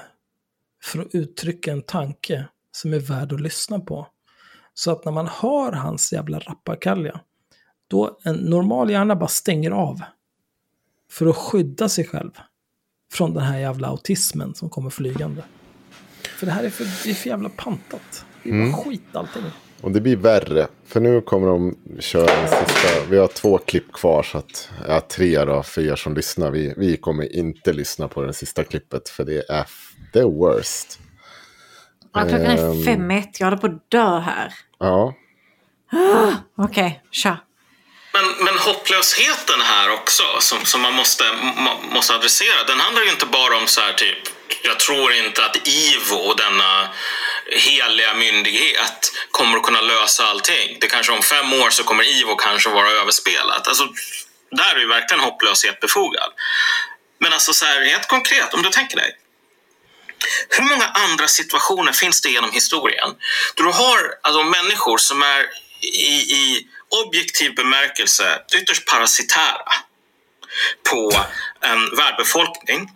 för 0.82 0.98
att 0.98 1.14
uttrycka 1.14 1.72
en 1.72 1.82
tanke 1.82 2.48
som 2.72 2.92
är 2.92 2.98
värd 2.98 3.32
att 3.32 3.40
lyssna 3.40 3.80
på. 3.80 4.06
Så 4.74 4.90
att 4.90 5.04
när 5.04 5.12
man 5.12 5.26
hör 5.28 5.72
hans 5.72 6.12
jävla 6.12 6.38
rappakalja, 6.38 7.20
då 7.88 8.18
en 8.22 8.36
normal 8.36 8.90
hjärna 8.90 9.16
bara 9.16 9.28
stänger 9.28 9.70
av. 9.70 10.00
För 11.10 11.26
att 11.26 11.36
skydda 11.36 11.88
sig 11.88 12.04
själv 12.06 12.30
från 13.12 13.34
den 13.34 13.42
här 13.42 13.58
jävla 13.58 13.88
autismen 13.88 14.54
som 14.54 14.70
kommer 14.70 14.90
flygande. 14.90 15.44
För 16.22 16.46
det 16.46 16.52
här 16.52 16.64
är 16.64 16.70
för, 16.70 16.84
det 17.04 17.10
är 17.10 17.14
för 17.14 17.28
jävla 17.28 17.48
pantat. 17.48 18.24
Det 18.42 18.48
är 18.48 18.52
bara 18.52 18.62
Mm. 18.62 18.72
skit 18.72 19.16
allting. 19.16 19.42
Och 19.80 19.90
det 19.92 20.00
blir 20.00 20.16
värre. 20.16 20.66
För 20.88 21.00
nu 21.00 21.20
kommer 21.20 21.48
de 21.48 21.76
köra 22.00 22.30
en 22.32 22.48
sista. 22.48 22.88
Vi 23.10 23.18
har 23.18 23.26
två 23.28 23.58
klipp 23.58 23.92
kvar. 23.92 24.22
Så 24.22 24.38
att, 24.38 24.68
ja, 24.88 25.00
tre 25.00 25.44
då 25.44 25.62
för 25.62 25.82
er 25.92 25.96
som 25.96 26.14
lyssnar. 26.14 26.50
Vi, 26.50 26.74
vi 26.76 26.96
kommer 26.96 27.36
inte 27.36 27.72
lyssna 27.72 28.08
på 28.08 28.22
det 28.22 28.34
sista 28.34 28.64
klippet. 28.64 29.08
För 29.08 29.24
det 29.24 29.50
är 29.50 29.60
f- 29.62 29.90
the 30.12 30.22
worst. 30.22 30.98
Ja, 32.14 32.20
klockan 32.20 32.40
är 32.46 32.70
Ehm. 32.70 32.84
fem 32.84 33.10
ett. 33.10 33.40
Jag 33.40 33.46
håller 33.46 33.56
på 33.58 33.66
att 33.66 33.90
dö 33.90 34.18
här. 34.18 34.52
Ja. 34.78 35.14
Ah, 35.92 36.32
Okej, 36.56 37.02
kör. 37.10 37.36
Men, 38.14 38.44
men 38.44 38.54
hopplösheten 38.58 39.60
här 39.72 39.86
också, 39.98 40.22
som, 40.40 40.58
som 40.64 40.80
man 40.82 40.94
måste, 40.94 41.24
må, 41.64 41.70
måste 41.94 42.14
adressera, 42.14 42.58
den 42.66 42.78
handlar 42.80 43.02
ju 43.02 43.10
inte 43.10 43.26
bara 43.26 43.54
om 43.60 43.66
så 43.66 43.80
här 43.80 43.92
typ, 43.92 44.22
jag 44.62 44.78
tror 44.78 45.12
inte 45.12 45.44
att 45.44 45.68
IVO, 45.68 46.34
denna 46.34 46.88
heliga 47.50 48.14
myndighet, 48.14 49.12
kommer 49.30 49.56
att 49.56 49.62
kunna 49.62 49.80
lösa 49.80 50.26
allting. 50.26 50.78
Det 50.80 50.86
kanske 50.86 51.12
om 51.12 51.22
fem 51.22 51.52
år 51.52 51.70
så 51.70 51.84
kommer 51.84 52.04
IVO 52.04 52.36
kanske 52.36 52.68
vara 52.68 52.90
överspelat. 52.90 53.68
Alltså, 53.68 53.88
där 54.50 54.76
är 54.76 54.80
ju 54.80 54.88
verkligen 54.88 55.20
hopplöshet 55.20 55.80
befogad. 55.80 56.32
Men 57.18 57.32
alltså 57.32 57.52
så 57.52 57.64
här, 57.64 57.84
helt 57.84 58.08
konkret, 58.08 58.54
om 58.54 58.62
du 58.62 58.70
tänker 58.70 58.96
dig. 58.96 59.16
Hur 60.48 60.64
många 60.64 60.84
andra 60.86 61.28
situationer 61.28 61.92
finns 61.92 62.20
det 62.20 62.28
genom 62.28 62.52
historien 62.52 63.14
då 63.54 63.62
du 63.62 63.70
har 63.70 64.14
alltså, 64.22 64.42
människor 64.42 64.98
som 64.98 65.22
är 65.22 65.46
i, 65.80 66.34
i 66.34 66.66
objektiv 67.06 67.54
bemärkelse 67.54 68.42
ytterst 68.56 68.86
parasitära 68.86 69.72
på 70.90 71.12
en 71.60 71.96
världbefolkning 71.96 72.90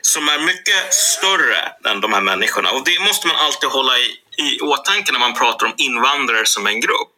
som 0.00 0.28
är 0.28 0.38
mycket 0.38 0.94
större 0.94 1.72
än 1.90 2.00
de 2.00 2.12
här 2.12 2.20
människorna. 2.20 2.70
Och 2.70 2.84
det 2.84 3.00
måste 3.00 3.26
man 3.26 3.36
alltid 3.36 3.70
hålla 3.70 3.98
i, 3.98 4.16
i 4.38 4.60
åtanke 4.60 5.12
när 5.12 5.18
man 5.18 5.34
pratar 5.34 5.66
om 5.66 5.74
invandrare 5.76 6.46
som 6.46 6.66
en 6.66 6.80
grupp. 6.80 7.12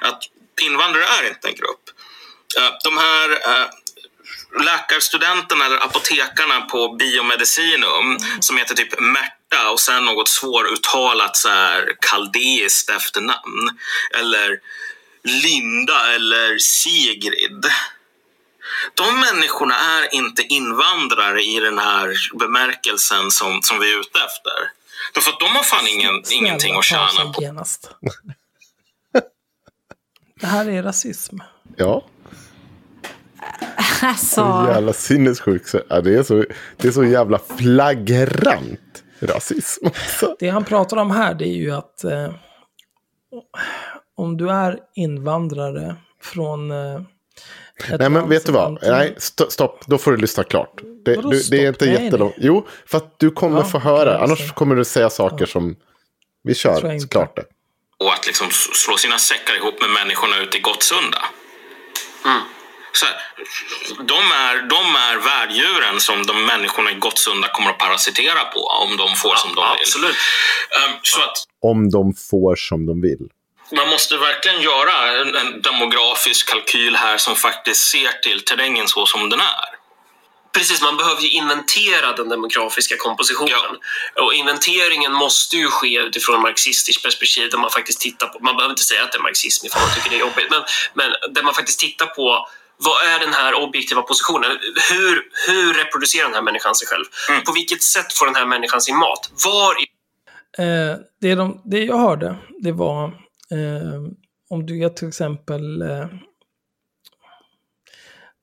Att 0.00 0.22
invandrare 0.60 1.04
är 1.04 1.28
inte 1.28 1.48
en 1.48 1.54
grupp. 1.54 1.84
Eh, 2.58 2.70
De 2.84 2.98
här 2.98 3.30
eh, 3.30 3.66
läkarstudenterna 4.64 5.66
eller 5.66 5.84
apotekarna 5.84 6.60
på 6.60 6.88
biomedicinum 6.98 8.18
som 8.40 8.56
heter 8.56 8.74
typ 8.74 9.00
Märta 9.00 9.70
och 9.70 9.80
sen 9.80 10.04
något 10.04 10.28
svåruttalat 10.28 11.36
så 11.36 11.48
här 11.48 11.92
kaldeiskt 12.10 12.90
efternamn. 12.90 13.78
Eller 14.14 14.58
Linda 15.24 16.14
eller 16.14 16.58
Sigrid. 16.58 17.66
De 18.94 19.20
människorna 19.20 19.74
är 19.74 20.14
inte 20.14 20.42
invandrare 20.42 21.42
i 21.42 21.60
den 21.60 21.78
här 21.78 22.14
bemärkelsen 22.38 23.30
som, 23.30 23.60
som 23.62 23.80
vi 23.80 23.92
är 23.94 24.00
ute 24.00 24.18
efter. 24.18 24.52
Därför 25.14 25.30
att 25.30 25.40
de 25.40 25.46
har 25.56 25.62
fan 25.62 25.86
ingen, 25.88 26.22
ingenting 26.30 26.76
att 26.76 26.84
Snälla, 26.84 27.08
tjäna 27.08 27.32
på. 27.32 27.42
genast. 27.42 27.90
Det 30.40 30.46
här 30.46 30.68
är 30.68 30.82
rasism. 30.82 31.36
Ja. 31.76 32.04
Alltså, 34.02 34.34
Så 34.34 34.66
jävla 34.72 34.92
Ja, 35.88 36.00
det, 36.00 36.14
är 36.18 36.22
så, 36.22 36.44
det 36.76 36.88
är 36.88 36.92
så 36.92 37.04
jävla 37.04 37.38
flagrant 37.58 39.02
rasism. 39.20 39.86
också. 39.86 40.36
Det 40.38 40.48
han 40.48 40.64
pratar 40.64 40.96
om 40.96 41.10
här 41.10 41.34
det 41.34 41.44
är 41.48 41.56
ju 41.56 41.70
att 41.70 42.04
eh, 42.04 42.30
om 44.16 44.36
du 44.36 44.50
är 44.50 44.78
invandrare 44.94 45.96
från 46.22 46.70
eh, 46.70 47.00
Nej, 47.98 48.10
men 48.10 48.28
vet 48.28 48.46
du 48.46 48.52
vad? 48.52 48.78
Nej, 48.82 49.14
sto- 49.18 49.48
stopp. 49.50 49.84
Då 49.86 49.98
får 49.98 50.10
du 50.10 50.16
lyssna 50.16 50.44
klart. 50.44 50.80
Det, 51.04 51.16
Vadå 51.16 51.30
du, 51.30 51.42
det 51.50 51.64
är 51.64 51.68
inte 51.68 51.84
jättelångt. 51.86 52.34
Jo, 52.38 52.66
för 52.86 52.98
att 52.98 53.14
du 53.18 53.30
kommer 53.30 53.58
Ja, 53.58 53.64
få 53.64 53.78
höra. 53.78 54.18
Annars 54.18 54.52
kommer 54.52 54.74
du 54.76 54.84
säga 54.84 55.10
saker 55.10 55.46
som... 55.46 55.76
Vi 56.42 56.54
kör 56.54 56.92
inte. 56.92 57.08
klart 57.08 57.36
det. 57.36 57.44
och 58.04 58.12
att 58.12 58.26
liksom 58.26 58.46
slå 58.50 58.96
sina 58.96 59.18
säckar 59.18 59.56
ihop 59.56 59.80
med 59.80 59.90
människorna 59.90 60.38
ute 60.38 60.56
i 60.56 60.60
Gottsunda. 60.60 61.18
Så 62.92 63.06
här, 63.06 63.14
de, 63.98 64.14
är, 64.14 64.54
de 64.68 64.82
är 65.08 65.16
värddjuren 65.28 66.00
som 66.00 66.26
de 66.26 66.46
människorna 66.46 66.90
i 66.92 66.94
Gottsunda 66.94 67.48
kommer 67.48 67.70
att 67.70 67.78
parasitera 67.78 68.44
på 68.54 68.60
om 68.60 68.96
de 68.96 69.08
får 69.16 69.34
som 69.34 69.54
de 69.54 69.60
vill. 69.72 69.80
Absolut. 69.80 70.16
Ehm, 70.76 70.94
Så 71.02 71.22
att 71.22 71.36
Om 71.62 71.90
de 71.90 72.14
får 72.30 72.56
som 72.56 72.86
de 72.86 73.00
vill. 73.00 73.28
Man 73.72 73.88
måste 73.88 74.16
verkligen 74.16 74.60
göra 74.60 75.20
en, 75.20 75.34
en 75.36 75.62
demografisk 75.62 76.48
kalkyl 76.48 76.96
här 76.96 77.18
som 77.18 77.36
faktiskt 77.36 77.90
ser 77.90 78.20
till 78.22 78.40
terrängen 78.40 78.88
så 78.88 79.06
som 79.06 79.30
den 79.30 79.40
är. 79.40 79.76
Precis, 80.52 80.82
man 80.82 80.96
behöver 80.96 81.22
ju 81.22 81.28
inventera 81.28 82.12
den 82.12 82.28
demografiska 82.28 82.96
kompositionen. 82.96 83.72
Och 84.22 84.34
inventeringen 84.34 85.12
måste 85.12 85.56
ju 85.56 85.66
ske 85.66 85.98
utifrån 85.98 86.42
marxistiskt 86.42 87.02
perspektiv 87.02 87.50
där 87.50 87.58
man 87.58 87.70
faktiskt 87.70 88.00
tittar 88.00 88.26
på, 88.26 88.38
man 88.40 88.56
behöver 88.56 88.72
inte 88.72 88.82
säga 88.82 89.02
att 89.04 89.12
det 89.12 89.18
är 89.18 89.22
marxism 89.22 89.66
ifall 89.66 89.82
man 89.82 89.94
tycker 89.94 90.10
det 90.10 90.16
är 90.16 90.20
jobbigt, 90.20 90.50
men, 90.50 90.62
men 90.94 91.34
där 91.34 91.42
man 91.42 91.54
faktiskt 91.54 91.80
tittar 91.80 92.06
på 92.06 92.48
vad 92.78 93.06
är 93.06 93.18
den 93.18 93.32
här 93.32 93.54
objektiva 93.54 94.02
positionen? 94.02 94.58
Hur, 94.90 95.22
hur 95.46 95.74
reproducerar 95.74 96.24
den 96.24 96.34
här 96.34 96.42
människan 96.42 96.74
sig 96.74 96.88
själv? 96.88 97.04
På 97.44 97.52
vilket 97.52 97.82
sätt 97.82 98.12
får 98.12 98.26
den 98.26 98.34
här 98.34 98.46
människan 98.46 98.80
sin 98.80 98.96
mat? 98.96 99.30
Var 99.44 99.82
i 99.82 99.86
Eh, 100.58 100.96
det, 101.20 101.34
de, 101.34 101.60
det 101.64 101.84
jag 101.84 101.98
hörde, 101.98 102.36
det 102.62 102.72
var 102.72 103.25
Ehm, 103.50 104.16
om 104.50 104.66
du 104.66 104.84
är 104.84 104.88
till 104.88 105.08
exempel 105.08 105.82
eh, 105.82 106.06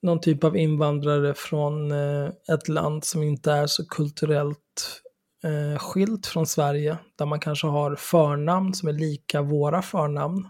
någon 0.01 0.21
typ 0.21 0.43
av 0.43 0.57
invandrare 0.57 1.33
från 1.33 1.91
eh, 1.91 2.29
ett 2.53 2.67
land 2.67 3.03
som 3.03 3.23
inte 3.23 3.51
är 3.51 3.67
så 3.67 3.85
kulturellt 3.85 5.01
eh, 5.43 5.79
skilt 5.79 6.27
från 6.27 6.45
Sverige, 6.47 6.97
där 7.15 7.25
man 7.25 7.39
kanske 7.39 7.67
har 7.67 7.95
förnamn 7.95 8.73
som 8.73 8.89
är 8.89 8.93
lika 8.93 9.41
våra 9.41 9.81
förnamn, 9.81 10.47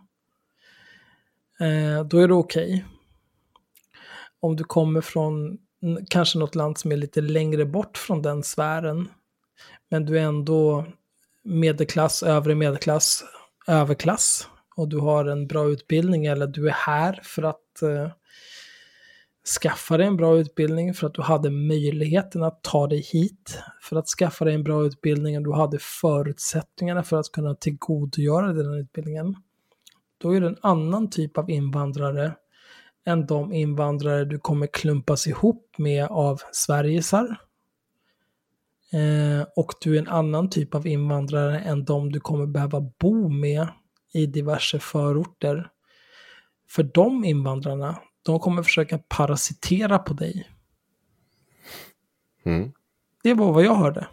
eh, 1.60 2.06
då 2.06 2.18
är 2.18 2.28
det 2.28 2.34
okej. 2.34 2.86
Om 4.40 4.56
du 4.56 4.64
kommer 4.64 5.02
från 5.02 5.58
kanske 6.10 6.40
något 6.40 6.56
land 6.56 6.78
som 6.78 6.92
är 6.92 6.98
lite 6.98 7.22
längre 7.22 7.66
bort 7.66 7.98
från 7.98 8.22
den 8.22 8.44
sfären, 8.44 9.10
men 9.90 10.06
du 10.06 10.20
är 10.20 10.24
ändå 10.24 10.86
medelklass, 11.44 12.24
övre 12.24 12.56
medelklass, 12.56 13.24
överklass 13.68 14.48
och 14.76 14.88
du 14.88 15.00
har 15.00 15.26
en 15.26 15.48
bra 15.48 15.70
utbildning 15.70 16.26
eller 16.26 16.48
du 16.48 16.68
är 16.68 16.74
här 16.74 17.20
för 17.24 17.44
att 17.44 17.82
eh, 17.82 18.12
skaffa 19.62 19.98
dig 19.98 20.08
en 20.08 20.18
bra 20.18 20.38
utbildning 20.38 20.94
för 20.94 21.08
att 21.08 21.14
du 21.14 21.22
hade 21.22 21.50
möjligheten 21.50 22.44
att 22.44 22.64
ta 22.64 22.88
dig 22.88 23.02
hit 23.02 23.60
för 23.82 23.96
att 23.96 24.08
skaffa 24.08 24.46
dig 24.46 24.54
en 24.54 24.64
bra 24.64 24.86
utbildning 24.86 25.38
och 25.38 25.44
du 25.44 25.54
hade 25.54 25.78
förutsättningarna 25.80 27.04
för 27.04 27.18
att 27.18 27.32
kunna 27.32 27.56
tillgodogöra 27.56 28.54
dig 28.54 28.64
den 28.64 28.74
utbildningen. 28.74 29.36
Då 30.18 30.36
är 30.36 30.42
det 30.42 30.48
en 30.48 30.58
annan 30.62 31.10
typ 31.10 31.38
av 31.38 31.50
invandrare 31.50 32.36
än 33.06 33.26
de 33.26 33.54
invandrare 33.54 34.26
du 34.26 34.40
kommer 34.40 34.68
klumpas 34.68 35.28
ihop 35.28 35.76
med 35.78 36.06
av 36.06 36.42
Sverigesar. 36.52 37.38
Eh, 38.94 39.48
och 39.56 39.74
du 39.82 39.96
är 39.96 40.00
en 40.00 40.08
annan 40.08 40.50
typ 40.50 40.76
av 40.76 40.88
invandrare 40.88 41.60
än 41.60 41.86
de 41.86 42.12
du 42.12 42.20
kommer 42.20 42.46
behöva 42.46 42.82
bo 43.00 43.30
med 43.30 43.68
i 44.14 44.26
diverse 44.26 44.80
förorter. 44.80 45.70
För 46.70 46.84
de 46.84 47.26
invandrarna, 47.26 48.00
de 48.24 48.40
kommer 48.40 48.64
försöka 48.64 48.98
parasitera 48.98 50.00
på 50.00 50.14
dig. 50.14 50.50
Mm. 52.46 52.72
Det 53.24 53.34
var 53.34 53.54
vad 53.54 53.64
jag 53.64 53.76
hörde. 53.76 54.08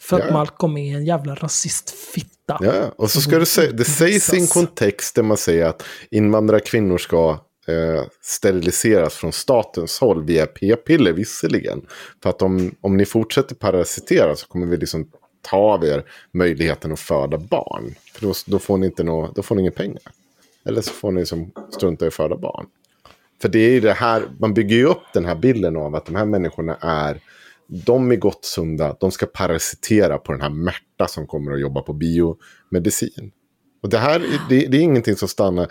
För 0.00 0.20
att 0.20 0.26
Ja. 0.26 0.32
Malcolm 0.32 0.76
är 0.76 0.96
en 0.96 1.04
jävla 1.04 1.34
rasistfitta. 1.34 2.58
Ja, 2.60 2.60
och 2.60 2.60
så 2.60 2.60
ska 2.60 2.60
du... 2.60 2.66
För 2.66 2.70
att 2.70 2.72
Malcolm 2.72 2.76
är 2.76 2.76
en 2.76 2.84
jävla 2.84 2.94
rasistfitta. 2.94 2.94
Ja, 2.94 2.94
och 2.96 3.10
så 3.10 3.20
ska 3.20 3.38
du 3.38 3.46
säga, 3.46 3.72
det 3.72 3.84
sägs 3.84 4.34
i 4.34 4.40
en 4.40 4.46
kontext 4.46 5.14
där 5.14 5.22
man 5.22 5.36
säger 5.36 5.66
att 5.66 5.82
invandrarkvinnor 6.10 6.98
ska 6.98 7.38
eh, 7.68 8.04
steriliseras 8.20 9.14
från 9.14 9.32
statens 9.32 10.00
håll 10.00 10.24
via 10.24 10.46
p-piller 10.46 11.12
visserligen. 11.12 11.86
För 12.22 12.30
att 12.30 12.42
om, 12.42 12.74
om 12.80 12.96
ni 12.96 13.04
fortsätter 13.04 13.54
parasitera 13.54 14.36
så 14.36 14.46
kommer 14.46 14.66
vi 14.66 14.76
liksom 14.76 15.10
ta 15.42 15.56
av 15.56 15.84
er 15.84 16.04
möjligheten 16.32 16.92
att 16.92 17.00
föda 17.00 17.38
barn. 17.38 17.94
För 18.14 18.26
då, 18.26 18.32
då, 18.46 18.58
får 18.58 18.78
ni 18.78 18.86
inte 18.86 19.02
nå, 19.02 19.32
då 19.34 19.42
får 19.42 19.54
ni 19.54 19.62
inga 19.62 19.70
pengar. 19.70 20.02
Eller 20.64 20.80
så 20.80 20.92
får 20.92 21.12
ni 21.12 21.20
liksom 21.20 21.50
strunta 21.70 22.04
i 22.04 22.08
att 22.08 22.14
föda 22.14 22.36
barn. 22.36 22.66
För 23.42 23.48
det 23.48 23.58
är 23.58 23.70
ju 23.70 23.80
det 23.80 23.92
här, 23.92 24.22
man 24.38 24.54
bygger 24.54 24.76
ju 24.76 24.84
upp 24.84 25.02
den 25.14 25.24
här 25.24 25.34
bilden 25.34 25.76
av 25.76 25.94
att 25.94 26.06
de 26.06 26.14
här 26.14 26.24
människorna 26.24 26.76
är, 26.80 27.20
de 27.66 28.12
är 28.12 28.16
gott 28.16 28.44
sunda, 28.44 28.96
de 29.00 29.10
ska 29.10 29.26
parasitera 29.26 30.18
på 30.18 30.32
den 30.32 30.40
här 30.40 30.50
Märta 30.50 31.08
som 31.08 31.26
kommer 31.26 31.52
att 31.52 31.60
jobba 31.60 31.82
på 31.82 31.92
biomedicin. 31.92 33.32
Och 33.84 33.90
det 33.90 33.98
här 33.98 34.20
är- 34.20 34.48
det, 34.48 34.66
det 34.66 34.76
är 34.76 34.80
ingenting 34.80 35.16
som 35.16 35.28
stannar, 35.28 35.68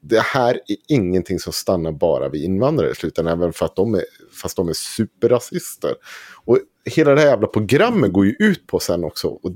det 0.00 0.20
här 0.20 0.54
är 0.54 0.76
ingenting 0.88 1.38
som 1.38 1.52
stannar 1.52 1.92
bara 1.92 2.28
vid 2.28 2.44
invandrare, 2.44 2.92
utan 3.02 3.26
även 3.26 3.52
för 3.52 3.66
att 3.66 3.76
de 3.76 3.94
är, 3.94 4.04
fast 4.42 4.56
de 4.56 4.68
är 4.68 4.72
superrasister. 4.72 5.94
Och 6.44 6.58
hela 6.84 7.14
det 7.14 7.20
här 7.20 7.28
jävla 7.28 7.46
programmet 7.46 8.12
går 8.12 8.26
ju 8.26 8.36
ut 8.38 8.66
på 8.66 8.80
sen 8.80 9.04
också, 9.04 9.28
och 9.28 9.50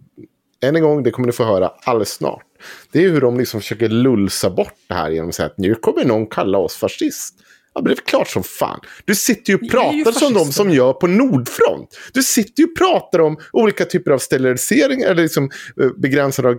än 0.62 0.76
en 0.76 0.82
gång, 0.82 1.02
det 1.02 1.10
kommer 1.10 1.26
ni 1.26 1.32
få 1.32 1.44
höra 1.44 1.68
alldeles 1.84 2.10
snart. 2.10 2.44
Det 2.92 3.04
är 3.04 3.08
hur 3.10 3.20
de 3.20 3.38
liksom 3.38 3.60
försöker 3.60 3.88
lulsa 3.88 4.50
bort 4.50 4.74
det 4.88 4.94
här 4.94 5.10
genom 5.10 5.28
att 5.28 5.34
säga 5.34 5.46
att 5.46 5.58
nu 5.58 5.74
kommer 5.74 6.04
någon 6.04 6.26
kalla 6.26 6.58
oss 6.58 6.76
fascist. 6.76 7.34
Ja, 7.74 7.80
men 7.80 7.88
det 7.94 8.00
är 8.00 8.06
klart 8.06 8.28
som 8.28 8.42
fan. 8.42 8.80
Du 9.04 9.14
sitter 9.14 9.52
ju 9.52 9.56
och 9.56 9.62
är 9.62 9.66
ju 9.66 9.70
pratar 10.04 10.20
som 10.20 10.34
de 10.34 10.44
som 10.52 10.70
gör 10.70 10.92
på 10.92 11.06
Nordfront. 11.06 11.98
Du 12.12 12.22
sitter 12.22 12.62
ju 12.62 12.68
och 12.68 12.76
pratar 12.78 13.18
om 13.20 13.36
olika 13.52 13.84
typer 13.84 14.10
av 14.10 14.18
sterilisering 14.18 15.00
eller 15.02 15.22
liksom 15.22 15.50
eh, 15.80 15.88
begränsade 15.96 16.48
av 16.48 16.54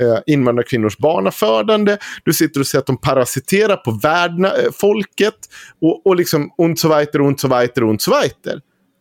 eh, 0.00 0.18
invandrarkvinnors 0.26 0.98
barnafödande. 0.98 1.96
Du 2.24 2.32
sitter 2.32 2.60
och 2.60 2.66
säger 2.66 2.80
att 2.80 2.86
de 2.86 2.98
parasiterar 2.98 3.76
på 3.76 3.90
värdna, 3.90 4.56
eh, 4.56 4.70
folket. 4.72 5.34
Och, 5.80 6.06
och 6.06 6.16
liksom 6.16 6.50
und 6.58 6.78
so 6.78 6.88
weiter, 6.88 7.20
und 7.20 7.40
so 7.40 7.48
weiter, 7.48 7.84
und 7.84 8.02
so 8.02 8.10
weiter. 8.10 8.60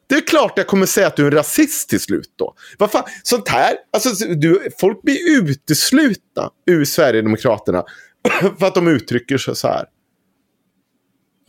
Det 0.10 0.16
är 0.16 0.28
klart 0.28 0.54
jag 0.56 0.68
kommer 0.68 0.86
säga 0.86 1.08
att 1.08 1.16
du 1.16 1.24
är 1.24 1.32
en 1.32 1.38
rasist 1.38 1.90
till 1.90 2.00
slut 2.00 2.34
då. 2.36 2.54
Vad 2.78 2.92
fan, 2.92 3.04
sånt 3.24 3.50
här, 3.50 3.74
alltså 3.94 4.26
du, 4.26 4.68
folk 4.80 5.02
blir 5.02 5.42
uteslutna 5.42 6.50
ur 6.68 6.86
Sverigedemokraterna 6.86 7.84
för 8.60 8.66
att 8.66 8.76
de 8.76 8.88
uttrycker 8.88 9.38
sig 9.38 9.56
så 9.56 9.68
här. 9.68 9.86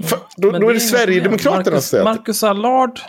För, 0.05 0.19
då, 0.37 0.51
då 0.51 0.71
är 0.71 0.75
det 0.75 0.81
Sverigedemokraterna 0.81 1.81
som 1.81 1.83
säger 1.83 2.05
Marcus 2.05 2.43
Allard, 2.43 3.01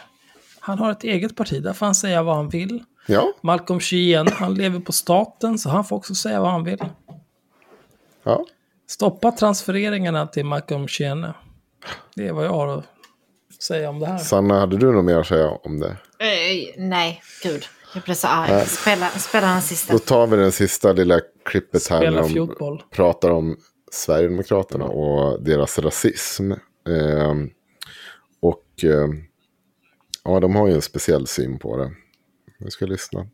han 0.59 0.79
har 0.79 0.91
ett 0.91 1.03
eget 1.03 1.35
parti. 1.35 1.63
Där 1.63 1.73
får 1.73 1.85
han 1.85 1.95
säga 1.95 2.23
vad 2.23 2.35
han 2.35 2.49
vill. 2.49 2.83
Ja, 3.05 3.33
Malcolm 3.41 3.79
Chien, 3.79 4.27
han 4.27 4.53
lever 4.53 4.79
på 4.79 4.91
staten, 4.91 5.59
så 5.59 5.69
han 5.69 5.85
får 5.85 5.95
också 5.95 6.15
säga 6.15 6.41
vad 6.41 6.51
han 6.51 6.63
vill. 6.63 6.85
ja. 8.23 8.45
Stoppa 8.87 9.31
transfereringarna 9.31 10.27
till 10.27 10.45
Malcolm 10.45 10.87
Chien. 10.87 11.27
Det 12.15 12.27
är 12.27 12.33
vad 12.33 12.45
jag 12.45 12.51
har 12.51 12.67
att 12.77 12.85
säga 13.59 13.89
om 13.89 13.99
det 13.99 14.05
här. 14.05 14.17
Sanna, 14.17 14.59
hade 14.59 14.77
du 14.77 14.91
något 14.91 15.05
mer 15.05 15.17
att 15.17 15.27
säga 15.27 15.49
om 15.49 15.79
det? 15.79 15.89
Eh, 16.19 16.73
nej, 16.77 17.21
gud. 17.43 17.65
Jag 17.93 18.03
blev 18.03 18.15
så 18.15 18.27
arg. 18.27 18.65
Spela, 18.65 19.09
spela 19.09 19.47
den 19.47 19.61
sista. 19.61 19.93
Då 19.93 19.99
tar 19.99 20.27
vi 20.27 20.37
den 20.37 20.51
sista 20.51 20.93
lilla 20.93 21.19
klippet 21.45 21.87
här 21.89 21.97
Spela 21.97 22.21
när 22.21 22.29
de 22.29 22.47
fotboll. 22.47 22.83
pratar 22.91 23.29
om 23.29 23.57
Sverigedemokraterna 23.91 24.85
och 24.85 25.43
deras 25.43 25.79
rasism. 25.79 26.51
Ehm, 26.89 27.49
och 28.41 28.83
ehm, 28.83 29.23
ja, 30.23 30.39
de 30.39 30.55
har 30.55 30.67
ju 30.67 30.73
en 30.73 30.81
speciell 30.81 31.27
syn 31.27 31.59
på 31.59 31.77
det. 31.77 31.91
Vi 32.57 32.71
ska 32.71 32.85
lyssna. 32.85 33.27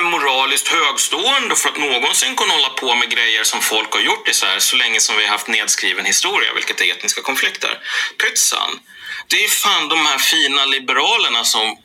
moraliskt 0.00 0.68
högstående 0.68 1.56
för 1.56 1.68
att 1.68 1.78
någonsin 1.78 2.36
kunna 2.36 2.52
hålla 2.52 2.68
på 2.68 2.94
med 2.94 3.10
grejer 3.10 3.44
som 3.44 3.60
folk 3.60 3.92
har 3.92 4.00
gjort 4.00 4.28
i 4.28 4.34
Sverige 4.34 4.60
så 4.60 4.76
länge 4.76 5.00
som 5.00 5.16
vi 5.16 5.24
har 5.24 5.30
haft 5.30 5.48
nedskriven 5.48 6.04
historia, 6.04 6.54
vilket 6.54 6.80
är 6.80 6.92
etniska 6.92 7.22
konflikter. 7.22 7.78
Pytsan! 8.22 8.80
Det 9.26 9.44
är 9.44 9.48
fan 9.48 9.88
de 9.88 9.98
här 10.06 10.18
fina 10.18 10.64
liberalerna 10.64 11.44
som 11.44 11.76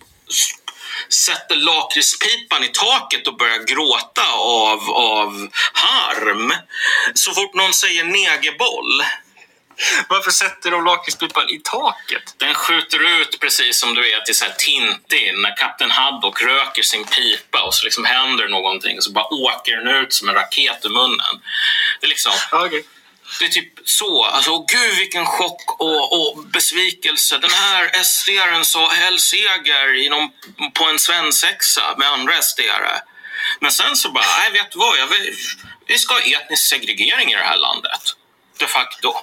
sätter 1.10 1.56
lakritspipan 1.56 2.64
i 2.64 2.68
taket 2.68 3.28
och 3.28 3.38
börjar 3.38 3.64
gråta 3.64 4.32
av, 4.34 4.92
av 4.92 5.50
harm 5.74 6.54
så 7.14 7.34
fort 7.34 7.54
någon 7.54 7.74
säger 7.74 8.04
negerboll. 8.04 9.04
Varför 10.10 10.32
sätter 10.32 10.72
de 10.72 10.86
lakritspipan 10.86 11.50
i 11.50 11.60
taket? 11.64 12.34
Den 12.38 12.54
skjuter 12.54 13.22
ut 13.22 13.40
precis 13.40 13.80
som 13.80 13.94
du 13.96 14.02
vet 14.02 14.30
i 14.30 14.34
så 14.34 14.46
här 14.46 14.54
Tintin 14.54 15.42
när 15.42 15.58
Kapten 15.58 15.92
Haddock 15.92 16.42
röker 16.42 16.84
sin 16.84 17.06
pipa 17.06 17.64
och 17.64 17.74
så 17.74 17.86
liksom 17.86 18.06
händer 18.06 18.48
någonting 18.48 18.98
och 18.98 19.04
så 19.04 19.12
bara 19.12 19.34
åker 19.34 19.78
den 19.78 19.96
ut 19.96 20.14
som 20.14 20.30
en 20.30 20.36
raket 20.36 20.86
ur 20.86 20.90
munnen. 20.90 21.42
Det 22.00 22.06
är 22.06 22.10
liksom... 22.10 22.32
Det 23.40 23.46
är 23.46 23.50
typ 23.50 23.74
så. 23.86 24.24
Alltså, 24.24 24.52
åh, 24.52 24.66
gud 24.68 24.98
vilken 24.98 25.26
chock 25.26 25.82
och, 25.82 26.14
och 26.14 26.44
besvikelse. 26.44 27.38
Den 27.38 27.50
här 27.52 28.04
SD-aren 28.04 28.66
sa 28.66 28.90
hell 28.90 29.20
seger 29.20 30.06
i 30.06 30.10
någon, 30.10 30.30
på 30.74 30.84
en 30.86 31.00
svensexa 31.00 31.96
med 31.98 32.08
andra 32.08 32.34
SD-are. 32.34 33.00
Men 33.60 33.72
sen 33.72 33.96
så 33.96 34.12
bara, 34.12 34.26
nej 34.40 34.52
vet 34.52 34.72
du 34.72 34.80
vad, 34.80 34.98
jag 34.98 35.08
vill, 35.08 35.36
vi 35.88 35.98
ska 36.00 36.14
ha 36.14 36.22
etnisk 36.22 36.70
segregering 36.70 37.32
i 37.32 37.36
det 37.36 37.44
här 37.44 37.58
landet. 37.58 38.16
De 38.58 38.68
facto. 38.68 39.14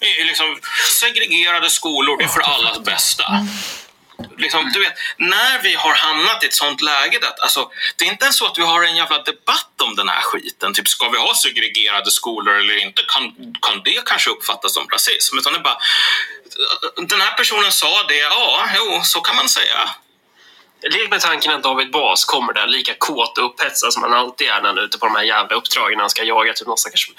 Är 0.00 0.24
liksom 0.24 0.60
segregerade 1.00 1.70
skolor, 1.70 2.18
det 2.18 2.24
är 2.24 2.28
för 2.28 2.40
allas 2.40 2.78
bästa. 2.78 3.24
Liksom, 4.38 4.70
du 4.74 4.80
vet, 4.80 4.92
när 5.16 5.62
vi 5.62 5.74
har 5.74 5.94
hamnat 5.94 6.44
i 6.44 6.46
ett 6.46 6.54
sånt 6.54 6.80
läge, 6.80 7.18
att, 7.22 7.40
alltså, 7.40 7.70
det 7.96 8.04
är 8.04 8.08
inte 8.08 8.24
ens 8.24 8.36
så 8.36 8.46
att 8.46 8.58
vi 8.58 8.62
har 8.62 8.82
en 8.82 8.96
jävla 8.96 9.22
debatt 9.22 9.80
om 9.82 9.96
den 9.96 10.08
här 10.08 10.20
skiten. 10.20 10.74
Typ, 10.74 10.88
ska 10.88 11.08
vi 11.08 11.18
ha 11.18 11.34
segregerade 11.34 12.10
skolor 12.10 12.54
eller 12.54 12.76
inte? 12.76 13.02
Kan, 13.08 13.34
kan 13.62 13.82
det 13.84 14.04
kanske 14.06 14.30
uppfattas 14.30 14.74
som 14.74 14.88
rasism? 14.88 15.38
Utan 15.38 15.52
det 15.52 15.58
är 15.58 15.62
bara, 15.62 15.78
den 17.06 17.20
här 17.20 17.32
personen 17.36 17.72
sa 17.72 18.02
det, 18.08 18.18
ja, 18.18 18.68
jo, 18.76 19.00
så 19.04 19.20
kan 19.20 19.36
man 19.36 19.48
säga. 19.48 19.90
Lek 20.82 21.10
med 21.10 21.20
tanken 21.20 21.54
att 21.54 21.62
David 21.62 21.90
Bas 21.90 22.24
kommer 22.24 22.52
där 22.52 22.66
lika 22.66 22.94
kåt 22.94 23.38
och 23.38 23.44
upphetsad 23.44 23.92
som 23.92 24.02
han 24.02 24.12
alltid 24.12 24.48
är 24.48 24.60
när 24.60 24.68
han 24.68 24.78
är 24.78 24.82
ute 24.82 24.98
på 24.98 25.06
de 25.06 25.16
här 25.16 25.22
jävla 25.22 25.56
uppdragen 25.56 25.96
när 25.96 26.00
han 26.02 26.10
ska 26.10 26.24
jaga 26.24 26.52
typ 26.52 26.66
någon 26.66 26.78
stackars 26.78 27.10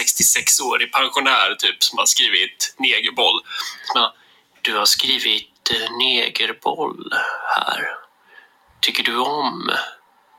66-årig 0.00 0.92
pensionär 0.92 1.54
typ 1.54 1.82
som 1.82 1.98
har 1.98 2.06
skrivit 2.06 2.74
negerboll. 2.78 3.40
Men, 3.94 4.10
du 4.62 4.76
har 4.76 4.84
skrivit 4.84 5.70
eh, 5.70 5.96
negerboll 5.98 7.12
här. 7.56 7.88
Tycker 8.80 9.02
du 9.02 9.16
om 9.16 9.70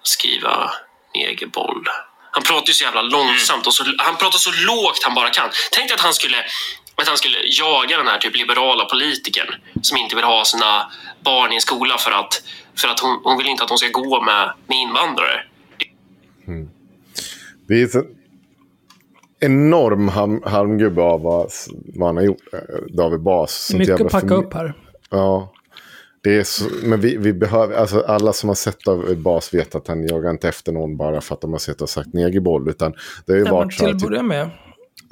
att 0.02 0.08
skriva 0.08 0.72
negerboll? 1.16 1.88
Han 2.32 2.44
pratar 2.44 2.68
ju 2.68 2.74
så 2.74 2.84
jävla 2.84 3.02
långsamt 3.02 3.68
och 3.68 3.74
så, 3.74 3.84
han 3.98 4.16
pratar 4.16 4.38
så 4.38 4.52
lågt 4.52 5.04
han 5.04 5.16
bara 5.16 5.30
kan. 5.30 5.50
Tänk 5.72 5.88
dig 5.88 5.96
att 5.96 6.02
han 6.02 6.14
skulle 6.14 6.46
att 7.02 7.08
han 7.08 7.18
skulle 7.18 7.38
jaga 7.62 7.98
den 7.98 8.08
här 8.08 8.18
typ 8.18 8.36
liberala 8.36 8.86
politikern 8.86 9.50
som 9.82 9.98
inte 9.98 10.16
vill 10.16 10.26
ha 10.26 10.46
sina 10.46 10.92
barn 11.24 11.52
i 11.52 11.56
en 11.56 11.62
skola 11.62 11.98
för 11.98 12.12
att, 12.12 12.44
för 12.76 12.88
att 12.88 13.00
hon, 13.00 13.20
hon 13.24 13.38
vill 13.38 13.48
inte 13.48 13.64
att 13.64 13.70
de 13.70 13.78
ska 13.78 13.90
gå 13.90 14.22
med, 14.22 14.54
med 14.68 14.78
invandrare. 14.78 15.44
Det 17.68 17.82
är 17.82 17.88
så 17.88 18.04
enorm 19.40 20.10
ham- 20.10 20.50
harmgubbe 20.50 21.02
av 21.02 21.22
vad, 21.22 21.52
vad 21.96 22.08
han 22.08 22.18
har 22.18 22.24
gjort, 22.24 22.54
eh, 22.54 22.60
David 22.90 23.20
Bas. 23.20 23.74
Mycket 23.74 24.02
att 24.02 24.12
packa 24.12 24.36
upp 24.36 24.54
här. 24.54 24.74
Ja. 25.10 25.52
Det 26.24 26.38
är 26.38 26.44
så, 26.44 26.64
men 26.84 27.02
vi, 27.02 27.18
vi 27.18 27.34
behöver, 27.34 27.76
alltså 27.76 28.02
alla 28.08 28.34
som 28.34 28.50
har 28.50 28.56
sett 28.56 28.80
David 28.80 29.18
Bas 29.22 29.54
vet 29.54 29.76
att 29.76 29.88
han 29.88 30.08
jagar 30.08 30.30
inte 30.30 30.50
efter 30.50 30.72
någon 30.72 30.98
bara 30.98 31.22
för 31.22 31.36
att 31.36 31.42
de 31.42 31.52
har 31.52 31.60
sett 31.60 31.82
och 31.82 31.90
sagt 31.90 32.14
negerboll. 32.14 32.70
Utan 32.70 32.92
det 33.26 33.32
har 33.34 33.38
ju 33.38 33.44
Nej, 33.44 33.52
men 33.54 33.60
varit 33.60 33.74
så 33.74 33.80
till 33.86 33.96
att 33.96 34.00
typ, 34.00 34.10
börja 34.10 34.24
med. 34.24 34.50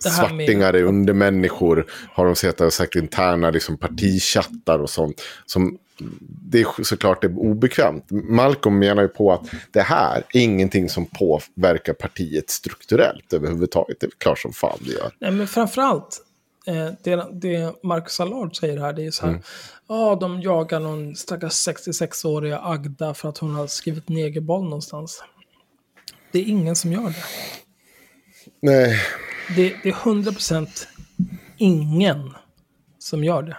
Här 0.10 0.34
med, 0.34 0.46
svartingar 0.46 0.74
är 0.74 0.84
undermänniskor. 0.84 1.86
Har 2.14 2.26
de 2.26 2.36
sett 2.36 2.62
och 2.62 2.74
sagt 2.74 2.96
interna 2.96 3.50
liksom, 3.50 3.78
partichattar 3.78 4.80
och 4.80 4.90
sånt. 4.90 5.22
Som, 5.46 5.78
det 6.20 6.62
är 6.62 6.84
såklart 6.84 7.22
det 7.22 7.28
är 7.28 7.38
obekvämt. 7.38 8.06
Malcolm 8.10 8.80
menar 8.80 9.02
ju 9.02 9.08
på 9.08 9.34
att 9.34 9.42
det 9.72 9.82
här 9.82 10.24
är 10.34 10.42
ingenting 10.42 10.90
som 10.90 11.06
påverkar 11.06 11.94
partiet 11.94 12.50
strukturellt 12.50 13.34
överhuvudtaget. 13.34 14.00
Det 14.00 14.06
är 14.06 14.12
klart 14.18 14.40
som 14.40 14.54
fan 14.54 14.78
det 14.82 14.92
gör. 14.92 15.12
nej, 15.20 15.32
men 15.32 15.48
framförallt, 15.48 16.22
eh, 16.68 16.88
det, 17.04 17.28
det 17.32 17.84
Marcus 17.84 18.20
Allard 18.20 18.58
säger 18.58 18.80
här, 18.80 18.94
det 18.94 19.06
är 19.06 19.12
så 19.12 19.22
här. 19.26 19.30
Mm. 19.30 19.44
Ja, 19.88 20.18
de 20.22 20.42
jagar 20.42 20.80
någon 20.80 21.16
stackars 21.16 21.68
66-åriga 21.68 22.60
Agda 22.60 23.14
för 23.14 23.30
att 23.30 23.38
hon 23.38 23.56
har 23.56 23.68
skrivit 23.68 24.10
negerboll 24.10 24.64
någonstans. 24.64 25.24
Det 26.32 26.40
är 26.40 26.44
ingen 26.44 26.76
som 26.76 26.92
gör 26.92 27.08
det. 27.08 27.24
Nej, 28.62 29.00
Det, 29.56 29.76
det 29.84 29.90
är 29.90 29.94
100% 29.94 30.88
ingen 31.58 32.34
som 33.00 33.24
gör 33.24 33.44
det. 33.44 33.58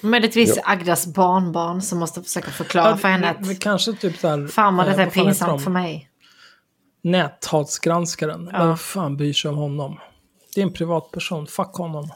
Möjligtvis 0.00 0.58
Agdas 0.64 1.06
barnbarn 1.06 1.82
som 1.82 1.98
måste 1.98 2.22
försöka 2.22 2.50
förklara 2.50 2.96
för 2.96 3.08
henne 3.08 3.30
att 3.30 3.60
kanske 3.60 3.92
typ 3.92 4.18
så 4.18 4.28
här... 4.28 4.46
farmor 4.46 4.82
eh, 4.82 4.88
detta 4.88 5.02
är 5.02 5.10
pinsamt 5.10 5.50
de? 5.50 5.60
för 5.60 5.70
mig. 5.70 6.10
Näthatsgranskaren. 7.02 8.50
Ja. 8.52 8.66
Vem 8.66 8.76
fan 8.76 9.16
bryr 9.16 9.32
sig 9.32 9.50
om 9.50 9.56
honom? 9.56 9.98
Det 10.54 10.60
är 10.60 10.66
en 10.66 10.72
privatperson, 10.72 11.46
fuck 11.46 11.74
honom. 11.74 12.08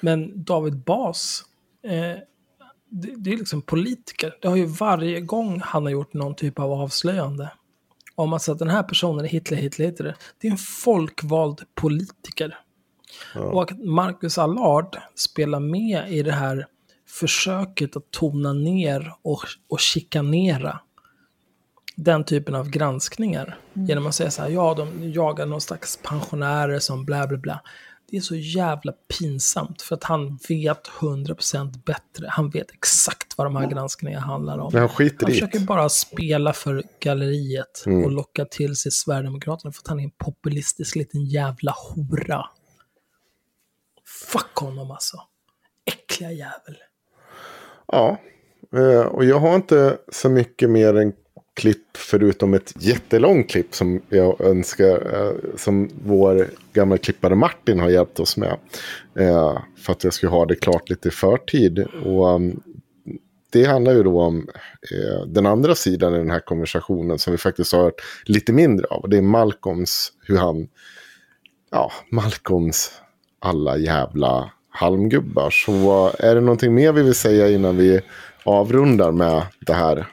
Men 0.00 0.44
David 0.44 0.76
Bas, 0.76 1.44
eh, 1.84 1.90
det, 2.90 3.14
det 3.16 3.32
är 3.32 3.36
liksom 3.36 3.62
politiker. 3.62 4.36
Det 4.40 4.48
har 4.48 4.56
ju 4.56 4.66
varje 4.66 5.20
gång 5.20 5.60
han 5.64 5.82
har 5.82 5.90
gjort 5.90 6.14
någon 6.14 6.34
typ 6.34 6.58
av 6.58 6.72
avslöjande. 6.72 7.50
Om 8.14 8.40
säger 8.40 8.54
att 8.54 8.58
den 8.58 8.70
här 8.70 8.82
personen 8.82 9.24
är 9.24 9.28
Hitler, 9.28 9.58
Hitler, 9.58 9.86
Hitler. 9.86 10.16
Det 10.40 10.46
är 10.46 10.52
en 10.52 10.58
folkvald 10.58 11.60
politiker. 11.74 12.58
Och 13.34 13.62
att 13.62 13.78
Marcus 13.78 14.38
Allard 14.38 14.96
spelar 15.14 15.60
med 15.60 16.12
i 16.12 16.22
det 16.22 16.32
här 16.32 16.66
försöket 17.08 17.96
att 17.96 18.10
tona 18.10 18.52
ner 18.52 19.12
och, 19.22 19.42
och 19.68 19.80
chikanera 19.80 20.80
den 21.96 22.24
typen 22.24 22.54
av 22.54 22.70
granskningar. 22.70 23.58
Genom 23.72 24.06
att 24.06 24.14
säga 24.14 24.30
så 24.30 24.42
här, 24.42 24.48
ja, 24.48 24.74
de 24.74 25.12
jagar 25.12 25.46
någon 25.46 25.60
slags 25.60 25.98
pensionärer 26.02 26.78
som 26.78 27.04
bla 27.04 27.26
bla 27.26 27.38
bla. 27.38 27.60
Det 28.10 28.16
är 28.16 28.20
så 28.20 28.36
jävla 28.36 28.92
pinsamt 29.18 29.82
för 29.82 29.94
att 29.94 30.04
han 30.04 30.38
vet 30.48 30.88
100% 30.88 31.84
bättre. 31.84 32.26
Han 32.28 32.50
vet 32.50 32.70
exakt 32.70 33.38
vad 33.38 33.46
de 33.46 33.56
här 33.56 33.70
granskningarna 33.70 34.26
handlar 34.26 34.58
om. 34.58 34.70
Men 34.72 34.80
han 34.80 34.88
skiter 34.88 35.26
han 35.26 35.32
försöker 35.34 35.60
bara 35.60 35.88
spela 35.88 36.52
för 36.52 36.82
galleriet 37.00 37.82
Mm. 37.86 38.04
och 38.04 38.10
locka 38.10 38.44
till 38.44 38.76
sig 38.76 38.92
Sverigedemokraterna 38.92 39.72
för 39.72 39.80
att 39.80 39.88
han 39.88 40.00
är 40.00 40.04
en 40.04 40.10
populistisk 40.10 40.96
liten 40.96 41.24
jävla 41.24 41.74
hora. 41.94 42.46
Fuck 44.06 44.54
honom 44.56 44.90
alltså. 44.90 45.16
Äckliga 45.84 46.30
jävel. 46.32 46.76
Ja, 47.86 48.20
eh, 48.76 49.06
och 49.06 49.24
jag 49.24 49.40
har 49.40 49.54
inte 49.54 49.98
så 50.12 50.28
mycket 50.28 50.70
mer 50.70 50.94
än 50.96 51.12
klipp 51.54 51.96
förutom 51.96 52.54
ett 52.54 52.72
jättelångt 52.78 53.50
klipp 53.50 53.74
som 53.74 54.02
jag 54.08 54.40
önskar, 54.40 55.14
eh, 55.14 55.56
som 55.56 55.90
vår 56.04 56.46
gamla 56.72 56.98
klippare 56.98 57.34
Martin 57.34 57.80
har 57.80 57.88
hjälpt 57.88 58.20
oss 58.20 58.36
med. 58.36 58.56
Eh, 59.18 59.58
för 59.76 59.92
att 59.92 60.04
jag 60.04 60.12
skulle 60.12 60.30
ha 60.30 60.46
det 60.46 60.56
klart 60.56 60.90
lite 60.90 61.08
i 61.08 61.10
förtid. 61.10 61.78
Och 62.04 62.34
um, 62.34 62.60
det 63.52 63.64
handlar 63.64 63.92
ju 63.92 64.02
då 64.02 64.20
om 64.20 64.48
eh, 64.92 65.26
den 65.26 65.46
andra 65.46 65.74
sidan 65.74 66.14
i 66.14 66.18
den 66.18 66.30
här 66.30 66.40
konversationen 66.40 67.18
som 67.18 67.30
vi 67.30 67.38
faktiskt 67.38 67.72
har 67.72 67.82
hört 67.82 68.00
lite 68.24 68.52
mindre 68.52 68.86
av. 68.86 69.00
Och 69.00 69.08
det 69.08 69.16
är 69.16 69.22
Malcolms, 69.22 70.12
hur 70.26 70.36
han, 70.36 70.68
ja, 71.70 71.92
Malcolms 72.10 72.92
alla 73.38 73.76
jävla 73.76 74.50
halmgubbar. 74.70 75.50
Så 75.50 76.10
är 76.18 76.34
det 76.34 76.40
någonting 76.40 76.74
mer 76.74 76.92
vi 76.92 77.02
vill 77.02 77.14
säga 77.14 77.48
innan 77.48 77.76
vi 77.76 78.00
avrundar 78.44 79.12
med 79.12 79.42
det 79.60 79.74
här? 79.74 80.06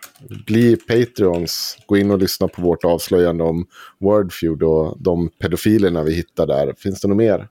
Bli 0.46 0.76
Patreons, 0.76 1.78
gå 1.86 1.98
in 1.98 2.12
och 2.12 2.18
lyssna 2.18 2.48
på 2.48 2.62
vårt 2.62 2.84
avslöjande 2.84 3.44
om 3.44 3.66
Wordfeud 4.00 4.64
och 4.64 5.02
de 5.02 5.30
pedofilerna 5.30 6.04
vi 6.04 6.14
hittar 6.14 6.48
där. 6.48 6.74
Finns 6.78 7.02
det 7.02 7.08
något 7.08 7.18
mer? 7.18 7.48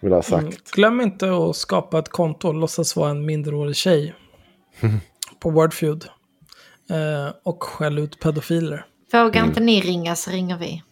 Vill 0.00 0.12
ha 0.12 0.22
sagt? 0.22 0.42
Mm. 0.42 0.54
Glöm 0.72 1.00
inte 1.00 1.30
att 1.36 1.56
skapa 1.56 1.98
ett 1.98 2.08
konto 2.08 2.48
och 2.48 2.54
låtsas 2.54 2.96
vara 2.96 3.10
en 3.10 3.26
minderårig 3.26 3.76
tjej 3.76 4.14
på 5.40 5.50
Wordfeud. 5.50 6.04
Eh, 6.90 7.34
och 7.42 7.62
skäll 7.62 7.98
ut 7.98 8.20
pedofiler. 8.20 8.86
Vågar 9.12 9.44
inte 9.44 9.60
ni 9.60 9.80
ringa 9.80 10.16
så 10.16 10.30
ringer 10.30 10.58
vi. 10.58 10.82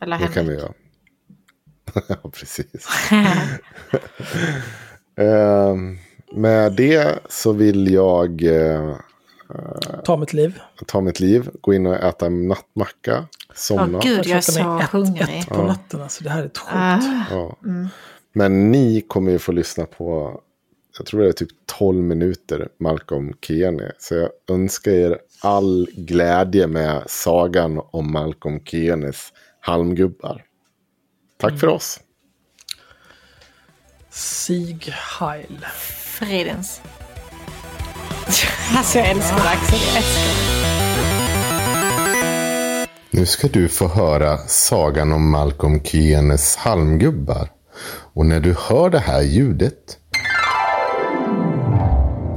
Eller 0.00 0.18
Det 0.18 0.28
kan 0.28 0.46
vi 0.46 0.56
Henrik. 0.56 0.60
göra. 0.60 0.72
ja, 2.22 2.30
precis. 2.30 2.88
Ehm, 5.16 5.98
med 6.32 6.72
det 6.72 7.18
så 7.28 7.52
vill 7.52 7.92
jag 7.92 8.42
eh, 8.42 8.96
Ta 10.04 10.16
mitt 10.16 10.32
liv. 10.32 10.60
ta 10.86 11.00
mitt 11.00 11.20
liv, 11.20 11.50
gå 11.60 11.74
in 11.74 11.86
och 11.86 11.94
äta 11.94 12.26
en 12.26 12.48
nattmacka, 12.48 13.26
somna. 13.54 13.98
Åh, 13.98 14.04
gud, 14.04 14.26
jag 14.26 14.36
är 14.36 14.40
så 14.40 14.78
ett, 14.78 14.88
hungrig. 14.90 15.38
ett 15.38 15.48
på 15.48 15.62
natten. 15.62 16.02
Alltså, 16.02 16.24
det 16.24 16.30
här 16.30 16.42
är 16.42 16.46
ett 16.46 16.58
sjukt. 16.58 16.74
Ah, 16.74 17.00
Ja. 17.30 17.56
Men 18.32 18.70
ni 18.70 19.00
kommer 19.00 19.32
ju 19.32 19.38
få 19.38 19.52
lyssna 19.52 19.86
på, 19.86 20.40
jag 20.98 21.06
tror 21.06 21.20
det 21.22 21.28
är 21.28 21.32
typ 21.32 21.48
12 21.66 22.02
minuter, 22.02 22.68
Malcolm 22.78 23.32
Kiene. 23.40 23.92
Så 23.98 24.14
jag 24.14 24.30
önskar 24.48 24.92
er 24.92 25.18
all 25.40 25.88
glädje 25.96 26.66
med 26.66 27.02
sagan 27.06 27.80
om 27.90 28.12
Malcolm 28.12 28.64
Kienes 28.64 29.32
halmgubbar. 29.60 30.44
Tack 31.36 31.60
för 31.60 31.66
oss. 31.66 32.00
Sieg 34.10 34.92
Heil. 35.18 35.66
fredens. 36.18 36.80
Alltså 38.76 38.98
jag 38.98 39.08
älskar 39.08 39.36
Axel, 39.36 39.78
jag 39.88 39.96
älskar. 39.96 40.58
Nu 43.10 43.26
ska 43.26 43.48
du 43.48 43.68
få 43.68 43.88
höra 43.88 44.38
sagan 44.38 45.12
om 45.12 45.30
Malcolm 45.30 45.84
Kienes 45.84 46.56
halmgubbar. 46.56 47.48
Och 48.14 48.26
när 48.26 48.40
du 48.40 48.54
hör 48.68 48.90
det 48.90 48.98
här 48.98 49.22
ljudet. 49.22 49.98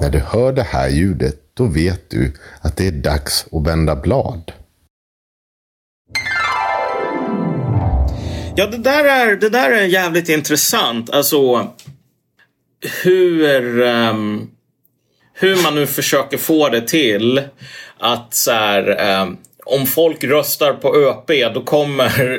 När 0.01 0.09
du 0.09 0.19
hör 0.19 0.53
det 0.53 0.63
här 0.63 0.89
ljudet, 0.89 1.35
då 1.53 1.65
vet 1.65 2.09
du 2.09 2.33
att 2.61 2.77
det 2.77 2.87
är 2.87 2.91
dags 2.91 3.45
att 3.51 3.67
vända 3.67 3.95
blad. 3.95 4.51
Ja, 8.55 8.67
det 8.67 8.77
där 8.77 9.05
är, 9.05 9.35
det 9.35 9.49
där 9.49 9.71
är 9.71 9.85
jävligt 9.85 10.29
intressant. 10.29 11.09
Alltså 11.09 11.71
hur, 13.03 13.81
ehm, 13.81 14.49
hur 15.41 15.63
man 15.63 15.75
nu 15.75 15.87
försöker 15.87 16.37
få 16.37 16.69
det 16.69 16.87
till 16.87 17.41
att 17.99 18.33
så 18.33 18.51
här, 18.51 19.09
eh, 19.09 19.29
om 19.65 19.85
folk 19.87 20.23
röstar 20.23 20.73
på 20.73 20.95
ÖP 20.95 21.53
då 21.53 21.61
kommer 21.61 22.33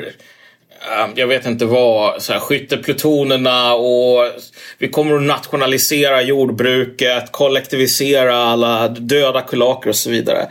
eh, 0.69 1.07
jag 1.15 1.27
vet 1.27 1.45
inte 1.45 1.65
vad, 1.65 2.21
så 2.21 2.33
här, 2.33 2.39
skytteplutonerna 2.39 3.73
och 3.73 4.31
vi 4.77 4.87
kommer 4.87 5.15
att 5.15 5.23
nationalisera 5.23 6.21
jordbruket, 6.21 7.31
kollektivisera 7.31 8.35
alla 8.35 8.87
döda 8.87 9.41
kulaker 9.41 9.89
och 9.89 9.95
så 9.95 10.09
vidare. 10.09 10.49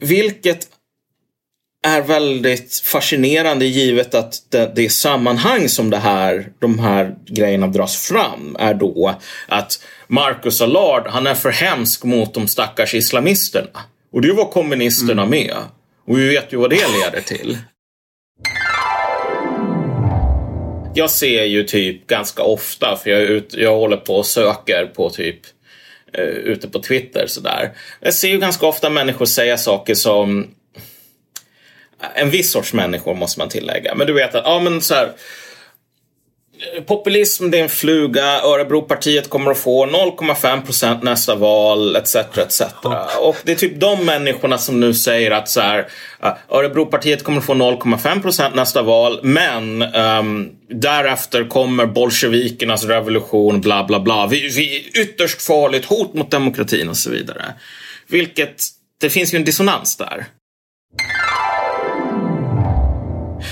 Vilket 0.00 0.66
är 1.86 2.02
väldigt 2.02 2.74
fascinerande 2.84 3.64
givet 3.64 4.14
att 4.14 4.50
det, 4.50 4.72
det 4.76 4.88
sammanhang 4.88 5.68
som 5.68 5.90
det 5.90 5.96
här, 5.96 6.52
de 6.58 6.78
här 6.78 7.14
grejerna 7.26 7.66
dras 7.66 7.96
fram 8.08 8.56
är 8.58 8.74
då 8.74 9.14
att 9.48 9.82
Marcus 10.06 10.60
Allard, 10.60 11.06
han 11.06 11.26
är 11.26 11.34
för 11.34 11.50
hemsk 11.50 12.04
mot 12.04 12.34
de 12.34 12.48
stackars 12.48 12.94
islamisterna. 12.94 13.80
Och 14.12 14.20
det 14.20 14.32
var 14.32 14.44
kommunisterna 14.44 15.26
med. 15.26 15.56
Och 16.06 16.18
vi 16.18 16.28
vet 16.28 16.52
ju 16.52 16.56
vad 16.56 16.70
det 16.70 16.76
leder 16.76 17.20
till. 17.20 17.58
Jag 20.94 21.10
ser 21.10 21.44
ju 21.44 21.64
typ 21.64 22.06
ganska 22.06 22.42
ofta, 22.42 22.96
för 22.96 23.10
jag, 23.10 23.22
ut, 23.22 23.54
jag 23.54 23.76
håller 23.76 23.96
på 23.96 24.14
och 24.14 24.26
söker 24.26 24.86
på 24.86 25.10
typ 25.10 25.40
eh, 26.12 26.24
ute 26.24 26.68
på 26.68 26.78
Twitter 26.78 27.26
sådär. 27.26 27.72
Jag 28.00 28.14
ser 28.14 28.28
ju 28.28 28.38
ganska 28.38 28.66
ofta 28.66 28.90
människor 28.90 29.24
säga 29.24 29.56
saker 29.56 29.94
som 29.94 30.46
en 32.14 32.30
viss 32.30 32.52
sorts 32.52 32.72
människor 32.72 33.14
måste 33.14 33.40
man 33.40 33.48
tillägga. 33.48 33.94
Men 33.94 34.06
du 34.06 34.12
vet 34.12 34.34
att, 34.34 34.44
ja 34.44 34.60
men 34.60 34.80
så 34.80 34.94
här. 34.94 35.12
Populism 36.86 37.50
det 37.50 37.58
är 37.58 37.62
en 37.62 37.68
fluga. 37.68 38.40
Örebropartiet 38.40 39.30
kommer 39.30 39.50
att 39.50 39.58
få 39.58 39.86
0,5 39.86 40.64
procent 40.64 41.02
nästa 41.02 41.34
val 41.34 41.96
etc. 41.96 42.16
etc. 42.16 42.62
Och 43.20 43.36
det 43.44 43.52
är 43.52 43.56
typ 43.56 43.80
de 43.80 44.04
människorna 44.04 44.58
som 44.58 44.80
nu 44.80 44.94
säger 44.94 45.30
att 45.30 45.48
så 45.48 45.60
här, 45.60 45.88
Örebropartiet 46.48 47.24
kommer 47.24 47.38
att 47.38 47.44
få 47.44 47.54
0,5 47.54 48.22
procent 48.22 48.54
nästa 48.54 48.82
val 48.82 49.20
men 49.22 49.82
ehm, 49.82 50.48
därefter 50.70 51.44
kommer 51.44 51.86
bolsjevikernas 51.86 52.84
revolution 52.84 53.60
bla 53.60 53.84
bla 53.84 54.00
bla. 54.00 54.26
Vi, 54.26 54.48
vi 54.48 54.90
ytterst 54.94 55.42
farligt 55.42 55.84
hot 55.84 56.14
mot 56.14 56.30
demokratin 56.30 56.88
och 56.88 56.96
så 56.96 57.10
vidare. 57.10 57.44
Vilket, 58.08 58.64
det 59.00 59.10
finns 59.10 59.34
ju 59.34 59.36
en 59.36 59.44
dissonans 59.44 59.96
där. 59.96 60.26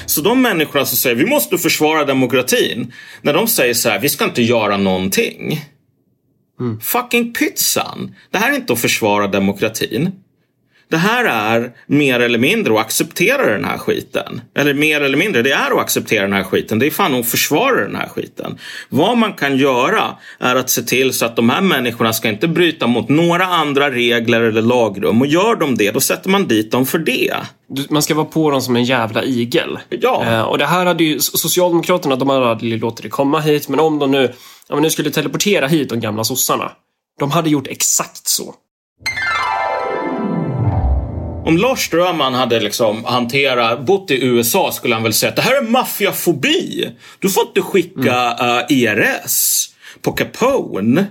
Så 0.07 0.21
de 0.21 0.43
människorna 0.43 0.85
som 0.85 0.97
säger 0.97 1.17
vi 1.17 1.27
måste 1.27 1.59
försvara 1.59 2.05
demokratin. 2.05 2.93
När 3.23 3.33
de 3.33 3.47
säger 3.47 3.75
så 3.75 3.89
här, 3.89 3.99
vi 3.99 4.09
ska 4.09 4.25
inte 4.25 4.43
göra 4.43 4.77
någonting. 4.77 5.61
Fucking 6.83 7.33
pytsan. 7.33 8.15
Det 8.31 8.39
här 8.39 8.53
är 8.53 8.57
inte 8.57 8.73
att 8.73 8.81
försvara 8.81 9.27
demokratin. 9.27 10.13
Det 10.91 10.97
här 10.97 11.25
är 11.25 11.73
mer 11.87 12.21
eller 12.21 12.39
mindre 12.39 12.75
att 12.75 12.81
acceptera 12.81 13.47
den 13.47 13.65
här 13.65 13.79
skiten. 13.79 14.41
Eller 14.55 14.75
mer 14.75 15.01
eller 15.01 15.19
mindre, 15.19 15.43
det 15.43 15.53
är 15.53 15.71
att 15.71 15.79
acceptera 15.79 16.23
den 16.23 16.33
här 16.33 16.43
skiten. 16.43 16.79
Det 16.79 16.87
är 16.87 16.91
fan 16.91 17.15
att 17.15 17.29
försvara 17.29 17.81
den 17.81 17.97
här 17.97 18.09
skiten. 18.09 18.59
Vad 18.89 19.19
man 19.19 19.33
kan 19.33 19.57
göra 19.57 20.17
är 20.39 20.57
att 20.57 20.71
se 20.71 20.83
till 20.83 21.13
så 21.13 21.27
att 21.27 21.37
de 21.37 21.51
här 21.51 21.61
människorna 21.61 22.13
ska 22.13 22.29
inte 22.29 22.49
bryta 22.49 22.87
mot 22.87 23.09
några 23.09 23.45
andra 23.45 23.91
regler 23.91 24.41
eller 24.41 24.63
lagrum. 24.63 25.21
Och 25.21 25.27
gör 25.27 25.57
de 25.57 25.75
det, 25.75 25.91
då 25.91 26.01
sätter 26.01 26.31
man 26.31 26.49
dit 26.49 26.71
dem 26.71 26.87
för 26.87 26.99
det. 26.99 27.35
Man 27.91 28.03
ska 28.03 28.15
vara 28.15 28.27
på 28.27 28.51
dem 28.51 28.63
som 28.63 28.77
en 28.77 28.85
jävla 28.85 29.25
igel. 29.25 29.79
Ja. 29.89 30.25
Eh, 30.25 30.43
och 30.43 30.59
det 30.59 30.67
här 30.67 30.87
hade 30.87 31.05
ju 31.05 31.21
Socialdemokraterna, 31.21 32.17
de 32.17 32.29
hade 32.29 32.51
aldrig 32.51 32.81
låtit 32.81 33.03
det 33.03 33.09
komma 33.09 33.41
hit. 33.41 33.69
Men 33.69 33.81
om 33.81 33.99
de 33.99 34.11
nu, 34.11 34.33
ja, 34.69 34.75
men 34.75 34.83
nu 34.83 34.91
skulle 34.91 35.11
teleportera 35.11 35.67
hit 35.67 35.89
de 35.89 36.01
gamla 36.01 36.25
sossarna. 36.25 36.73
De 37.19 37.31
hade 37.31 37.51
gjort 37.51 37.67
exakt 37.67 38.29
så. 38.29 38.55
Om 41.47 41.59
Lars 41.59 41.87
Strömman 41.87 42.35
hade 42.35 42.61
liksom 42.61 43.05
hanterat, 43.05 43.87
bott 43.87 44.11
i 44.11 44.25
USA 44.25 44.73
skulle 44.73 44.95
han 44.95 45.03
väl 45.03 45.13
säga 45.13 45.31
att 45.31 45.37
det 45.37 45.43
här 45.43 45.63
är 45.63 45.63
maffiafobi. 45.63 46.91
Du 47.19 47.31
får 47.31 47.43
inte 47.47 47.61
skicka 47.63 48.37
eh, 48.41 48.47
uh, 48.47 48.63
IRS 48.69 49.69
på 50.03 50.13
Capone. 50.13 51.07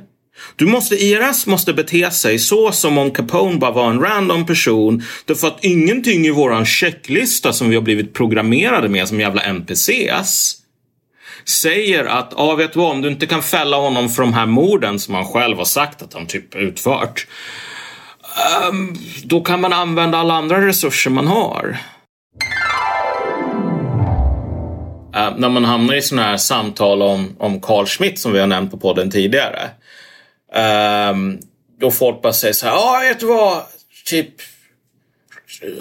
Du 0.56 0.66
måste, 0.66 0.95
IRS 0.95 1.48
måste 1.48 1.74
bete 1.74 2.12
sig 2.12 2.40
så 2.40 2.72
som 2.72 2.98
om 2.98 3.12
Capone 3.12 3.57
bara 3.57 3.72
var 3.72 3.90
en 3.90 4.02
random 4.02 4.45
person. 4.45 5.03
Därför 5.26 5.48
att 5.48 5.64
ingenting 5.64 6.26
i 6.26 6.32
våran 6.32 6.66
checklista 6.66 7.53
som 7.53 7.70
vi 7.70 7.76
har 7.76 7.84
blivit 7.84 8.14
programmerade 8.14 8.90
med 8.90 9.07
som 9.07 9.20
jävla 9.20 9.41
NPCs 9.41 10.56
säger 11.45 12.06
att, 12.06 12.34
ja 12.38 12.56
vet 12.56 12.74
du 12.74 12.80
vad, 12.80 12.91
om 12.91 13.02
du 13.02 13.07
inte 13.07 13.26
kan 13.26 13.44
fälla 13.44 13.78
honom 13.78 14.10
för 14.10 14.24
de 14.24 14.34
här 14.34 14.45
morden 14.45 14.99
som 14.99 15.16
han 15.16 15.26
själv 15.26 15.57
har 15.57 15.66
sagt 15.66 16.02
att 16.02 16.14
han 16.14 16.28
typ 16.28 16.56
utfört. 16.56 17.28
Um, 18.36 18.95
då 19.24 19.41
kan 19.41 19.62
man 19.62 19.74
använda 19.74 20.18
alla 20.18 20.34
andra 20.34 20.68
resurser 20.68 21.10
man 21.10 21.28
har. 21.28 21.78
Uh, 25.16 25.38
när 25.38 25.49
man 25.49 25.66
hamnar 25.66 25.95
i 25.95 26.02
sådana 26.02 26.28
här 26.28 26.38
samtal 26.38 27.02
om, 27.02 27.36
om 27.40 27.62
Carl 27.62 27.86
Schmitt 27.86 28.20
som 28.20 28.34
vi 28.34 28.40
har 28.40 28.48
nämnt 28.48 28.72
på 28.72 28.78
podden 28.78 29.12
tidigare. 29.12 29.70
Um, 31.10 31.40
då 31.80 31.91
folk 31.91 32.22
bara 32.22 32.34
säger 32.34 32.53
så 32.53 32.66
här, 32.66 32.74
ja 32.74 32.99
vet 33.10 33.20
du 33.20 33.26
vad, 33.26 33.64
typ 34.06 34.30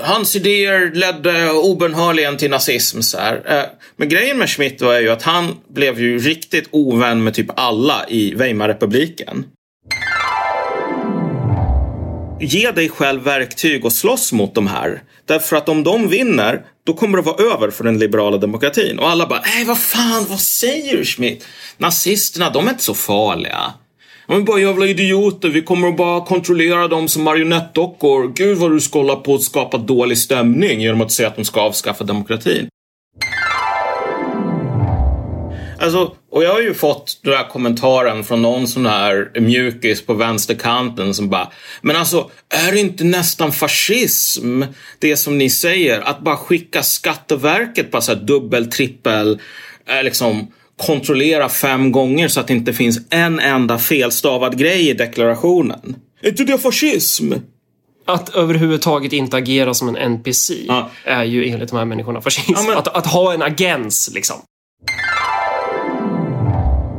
hans 0.00 0.36
idéer 0.36 0.90
ledde 0.94 1.50
obönhörligen 1.50 2.36
till 2.36 2.50
nazism. 2.50 3.00
Så 3.00 3.18
här. 3.18 3.36
Uh, 3.36 3.64
men 3.96 4.08
grejen 4.08 4.38
med 4.38 4.48
Schmitt 4.48 4.82
var 4.82 5.00
ju 5.00 5.10
att 5.10 5.22
han 5.22 5.56
blev 5.68 6.00
ju 6.00 6.18
riktigt 6.18 6.68
ovän 6.70 7.24
med 7.24 7.34
typ 7.34 7.50
alla 7.56 8.08
i 8.08 8.34
Weimarrepubliken. 8.34 9.44
Ge 12.44 12.70
dig 12.70 12.88
själv 12.88 13.22
verktyg 13.22 13.84
och 13.84 13.92
slåss 13.92 14.32
mot 14.32 14.54
de 14.54 14.66
här. 14.66 15.02
Därför 15.26 15.56
att 15.56 15.68
om 15.68 15.84
de 15.84 16.08
vinner, 16.08 16.62
då 16.86 16.94
kommer 16.94 17.18
det 17.18 17.22
vara 17.22 17.54
över 17.54 17.70
för 17.70 17.84
den 17.84 17.98
liberala 17.98 18.36
demokratin. 18.36 18.98
Och 18.98 19.10
alla 19.10 19.26
bara, 19.26 19.40
nej 19.40 19.64
vad 19.64 19.78
fan, 19.78 20.26
vad 20.28 20.40
säger 20.40 20.96
du 20.96 21.04
Schmidt? 21.04 21.46
Nazisterna, 21.78 22.50
de 22.50 22.66
är 22.66 22.70
inte 22.70 22.84
så 22.84 22.94
farliga. 22.94 23.72
De 24.26 24.36
är 24.36 24.40
bara 24.40 24.60
jävla 24.60 24.86
idioter, 24.86 25.48
vi 25.48 25.62
kommer 25.62 25.88
att 25.88 25.96
bara 25.96 26.24
kontrollera 26.24 26.88
dem 26.88 27.08
som 27.08 27.22
marionettdockor. 27.22 28.32
Gud 28.34 28.58
vad 28.58 28.72
du 28.72 28.80
ska 28.80 28.98
hålla 28.98 29.16
på 29.16 29.34
att 29.34 29.42
skapa 29.42 29.78
dålig 29.78 30.18
stämning 30.18 30.80
genom 30.80 31.00
att 31.00 31.12
säga 31.12 31.28
att 31.28 31.36
de 31.36 31.44
ska 31.44 31.60
avskaffa 31.60 32.04
demokratin. 32.04 32.68
Alltså, 35.84 36.14
och 36.30 36.44
jag 36.44 36.52
har 36.52 36.60
ju 36.60 36.74
fått 36.74 37.20
den 37.22 37.34
här 37.34 37.48
kommentaren 37.48 38.24
från 38.24 38.42
någon 38.42 38.68
sån 38.68 38.86
här 38.86 39.30
mjukis 39.40 40.06
på 40.06 40.14
vänsterkanten 40.14 41.14
som 41.14 41.28
bara 41.28 41.50
Men 41.82 41.96
alltså, 41.96 42.30
är 42.66 42.72
det 42.72 42.80
inte 42.80 43.04
nästan 43.04 43.52
fascism 43.52 44.62
det 44.98 45.16
som 45.16 45.38
ni 45.38 45.50
säger? 45.50 46.00
Att 46.00 46.20
bara 46.20 46.36
skicka 46.36 46.82
Skatteverket 46.82 47.90
på 47.90 48.00
så 48.00 48.14
här 48.14 48.20
dubbel, 48.20 48.70
trippel, 48.70 49.40
eh, 49.88 50.04
liksom 50.04 50.52
kontrollera 50.86 51.48
fem 51.48 51.92
gånger 51.92 52.28
så 52.28 52.40
att 52.40 52.46
det 52.46 52.54
inte 52.54 52.72
finns 52.72 52.98
en 53.10 53.40
enda 53.40 53.78
felstavad 53.78 54.58
grej 54.58 54.88
i 54.88 54.92
deklarationen. 54.92 55.96
Är 56.22 56.28
inte 56.28 56.44
det 56.44 56.58
fascism? 56.58 57.32
Att 58.06 58.34
överhuvudtaget 58.34 59.12
inte 59.12 59.36
agera 59.36 59.74
som 59.74 59.88
en 59.88 59.96
NPC 59.96 60.54
Ja. 60.68 60.90
är 61.04 61.24
ju 61.24 61.48
enligt 61.48 61.70
de 61.70 61.76
här 61.78 61.84
människorna 61.84 62.20
fascism. 62.20 62.52
Ja, 62.56 62.62
men- 62.62 62.78
att, 62.78 62.88
att 62.96 63.06
ha 63.06 63.32
en 63.34 63.42
agens 63.42 64.10
liksom. 64.14 64.36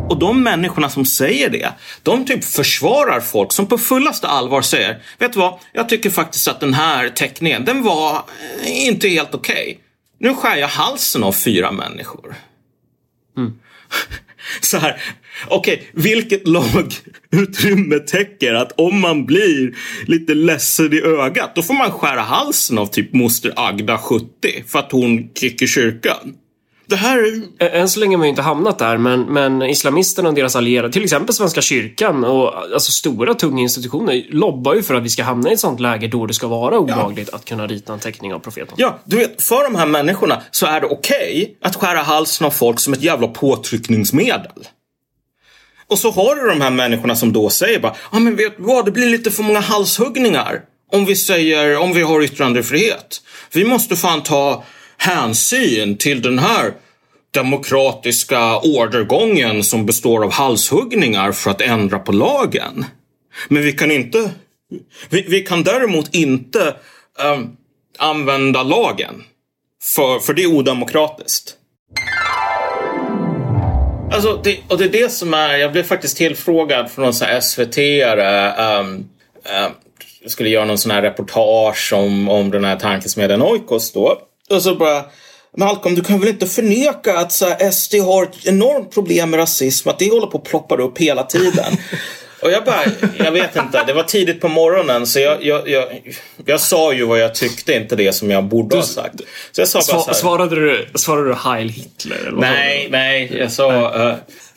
Och 0.09 0.19
de 0.19 0.43
människorna 0.43 0.89
som 0.89 1.05
säger 1.05 1.49
det, 1.49 1.73
de 2.03 2.25
typ 2.25 2.43
försvarar 2.43 3.19
folk 3.19 3.51
som 3.51 3.67
på 3.67 3.77
fullaste 3.77 4.27
allvar 4.27 4.61
säger 4.61 5.01
Vet 5.17 5.33
du 5.33 5.39
vad, 5.39 5.59
jag 5.73 5.89
tycker 5.89 6.09
faktiskt 6.09 6.47
att 6.47 6.59
den 6.59 6.73
här 6.73 7.09
teckningen, 7.09 7.65
den 7.65 7.83
var 7.83 8.23
eh, 8.63 8.87
inte 8.87 9.07
helt 9.07 9.35
okej. 9.35 9.79
Nu 10.19 10.33
skär 10.33 10.55
jag 10.55 10.67
halsen 10.67 11.23
av 11.23 11.31
fyra 11.31 11.71
människor. 11.71 12.35
Så 14.61 14.77
här, 14.77 15.01
okej, 15.47 15.89
vilket 15.93 16.47
lagutrymme 16.47 17.99
täcker 17.99 18.53
att 18.53 18.71
om 18.71 18.99
man 18.99 19.25
blir 19.25 19.75
lite 20.05 20.33
ledsen 20.33 20.93
i 20.93 21.01
ögat, 21.01 21.55
då 21.55 21.61
får 21.61 21.73
man 21.73 21.91
skära 21.91 22.21
halsen 22.21 22.77
av 22.77 22.85
typ 22.85 23.13
moster 23.13 23.53
Agda 23.55 23.97
70 23.97 24.27
för 24.67 24.79
att 24.79 24.91
hon 24.91 25.29
gick 25.35 25.61
i 25.61 25.67
kyrkan. 25.67 26.35
Det 26.87 26.95
här 26.95 27.41
Än 27.59 27.89
så 27.89 27.99
länge 27.99 28.15
har 28.15 28.17
man 28.17 28.27
ju 28.27 28.29
inte 28.29 28.41
hamnat 28.41 28.79
där, 28.79 28.97
men, 28.97 29.21
men 29.21 29.61
islamisterna 29.61 30.29
och 30.29 30.35
deras 30.35 30.55
allierade, 30.55 30.93
till 30.93 31.03
exempel 31.03 31.35
Svenska 31.35 31.61
kyrkan 31.61 32.23
och 32.23 32.57
alltså 32.73 32.91
stora 32.91 33.33
tunga 33.33 33.61
institutioner, 33.61 34.25
lobbar 34.29 34.75
ju 34.75 34.83
för 34.83 34.93
att 34.93 35.03
vi 35.03 35.09
ska 35.09 35.23
hamna 35.23 35.49
i 35.49 35.53
ett 35.53 35.59
sånt 35.59 35.79
läge 35.79 36.07
då 36.07 36.25
det 36.25 36.33
ska 36.33 36.47
vara 36.47 36.79
olagligt 36.79 37.29
att 37.29 37.45
kunna 37.45 37.67
rita 37.67 37.93
en 37.93 37.99
teckning 37.99 38.33
av 38.33 38.39
profeten. 38.39 38.75
Ja, 38.77 38.99
du 39.05 39.17
vet, 39.17 39.43
för 39.43 39.63
de 39.63 39.75
här 39.75 39.85
människorna 39.85 40.41
så 40.51 40.65
är 40.65 40.81
det 40.81 40.87
okej 40.87 41.57
att 41.61 41.75
skära 41.75 41.99
halsen 41.99 42.47
av 42.47 42.51
folk 42.51 42.79
som 42.79 42.93
ett 42.93 43.03
jävla 43.03 43.27
påtryckningsmedel. 43.27 44.67
Och 45.87 45.99
så 45.99 46.11
har 46.11 46.35
du 46.35 46.49
de 46.49 46.61
här 46.61 46.71
människorna 46.71 47.15
som 47.15 47.33
då 47.33 47.49
säger 47.49 47.79
bara, 47.79 47.95
ja 48.11 48.17
ah, 48.17 48.19
men 48.19 48.35
vet 48.35 48.57
du 48.57 48.63
vad, 48.63 48.85
det 48.85 48.91
blir 48.91 49.09
lite 49.09 49.31
för 49.31 49.43
många 49.43 49.59
halshuggningar 49.59 50.61
om 50.91 51.05
vi 51.05 51.15
säger, 51.15 51.77
om 51.77 51.93
vi 51.93 52.01
har 52.01 52.23
yttrandefrihet. 52.23 53.21
Vi 53.53 53.65
måste 53.65 53.95
fan 53.95 54.23
ta 54.23 54.63
hänsyn 54.97 55.97
till 55.97 56.21
den 56.21 56.39
här 56.39 56.73
demokratiska 57.31 58.59
ordergången 58.59 59.63
som 59.63 59.85
består 59.85 60.23
av 60.23 60.31
halshuggningar 60.31 61.31
för 61.31 61.51
att 61.51 61.61
ändra 61.61 61.99
på 61.99 62.11
lagen. 62.11 62.85
Men 63.47 63.63
vi 63.63 63.73
kan 63.73 63.91
inte, 63.91 64.31
vi, 65.09 65.21
vi 65.21 65.41
kan 65.41 65.63
däremot 65.63 66.15
inte 66.15 66.75
ehm, 67.19 67.49
använda 67.97 68.63
lagen. 68.63 69.23
För, 69.83 70.19
för 70.19 70.33
det 70.33 70.43
är 70.43 70.47
odemokratiskt. 70.47 71.53
Alltså, 74.11 74.41
det, 74.43 74.57
och 74.67 74.77
det 74.77 74.83
är 74.83 74.89
det 74.89 75.11
som 75.11 75.33
är, 75.33 75.57
jag 75.57 75.71
blev 75.71 75.83
faktiskt 75.83 76.17
tillfrågad 76.17 76.91
från 76.91 77.05
någon 77.05 77.13
sån 77.13 77.27
här 77.27 77.39
SVT-are. 77.39 78.79
Um, 78.79 78.85
ehm, 78.85 78.95
um, 78.95 79.09
ehm, 79.45 79.71
jag 80.21 80.31
skulle 80.31 80.49
göra 80.49 80.65
någon 80.65 80.77
sån 80.77 80.91
här 80.91 81.01
reportage 81.01 81.93
om, 81.93 82.29
om 82.29 82.51
den 82.51 82.65
här 82.65 82.75
tankesmedjan 82.75 83.41
Oikos 83.41 83.91
då. 83.91 84.21
Och 84.49 84.61
så 84.61 84.75
bara, 84.75 85.05
Malcolm, 85.57 85.95
du 85.95 86.03
kan 86.03 86.19
väl 86.19 86.29
inte 86.29 86.47
förneka 86.47 87.17
att 87.17 87.31
så 87.31 87.45
här, 87.45 87.71
SD 87.71 87.95
har 87.95 88.23
ett 88.23 88.45
enormt 88.47 88.93
problem 88.93 89.29
med 89.29 89.39
rasism, 89.39 89.89
att 89.89 89.99
det 89.99 90.11
håller 90.11 90.27
på 90.27 90.37
att 90.37 90.43
ploppa 90.43 90.75
upp 90.75 90.97
hela 90.97 91.23
tiden. 91.23 91.77
Och 92.41 92.51
jag 92.51 92.65
bara, 92.65 92.83
jag 93.17 93.31
vet 93.31 93.55
inte, 93.55 93.83
det 93.83 93.93
var 93.93 94.03
tidigt 94.03 94.41
på 94.41 94.47
morgonen 94.47 95.07
så 95.07 95.19
jag, 95.19 95.43
jag, 95.43 95.69
jag, 95.69 95.85
jag 96.45 96.59
sa 96.59 96.93
ju 96.93 97.05
vad 97.05 97.19
jag 97.19 97.35
tyckte, 97.35 97.73
inte 97.73 97.95
det 97.95 98.13
som 98.13 98.31
jag 98.31 98.43
borde 98.43 98.75
ha 98.75 98.83
sagt. 98.83 99.15
Så 99.51 99.61
jag 99.61 99.67
sa 99.67 99.79
bara 99.79 100.01
så 100.01 100.05
här, 100.05 100.13
svarade, 100.13 100.55
du, 100.55 100.87
svarade 100.95 101.27
du 101.27 101.33
Heil 101.33 101.69
Hitler? 101.69 102.17
Eller 102.17 102.31
vad 102.31 102.41
Nej, 102.41 102.87
nej, 102.91 103.37
jag 103.39 103.51
sa... 103.51 104.09
eh, 104.09 104.15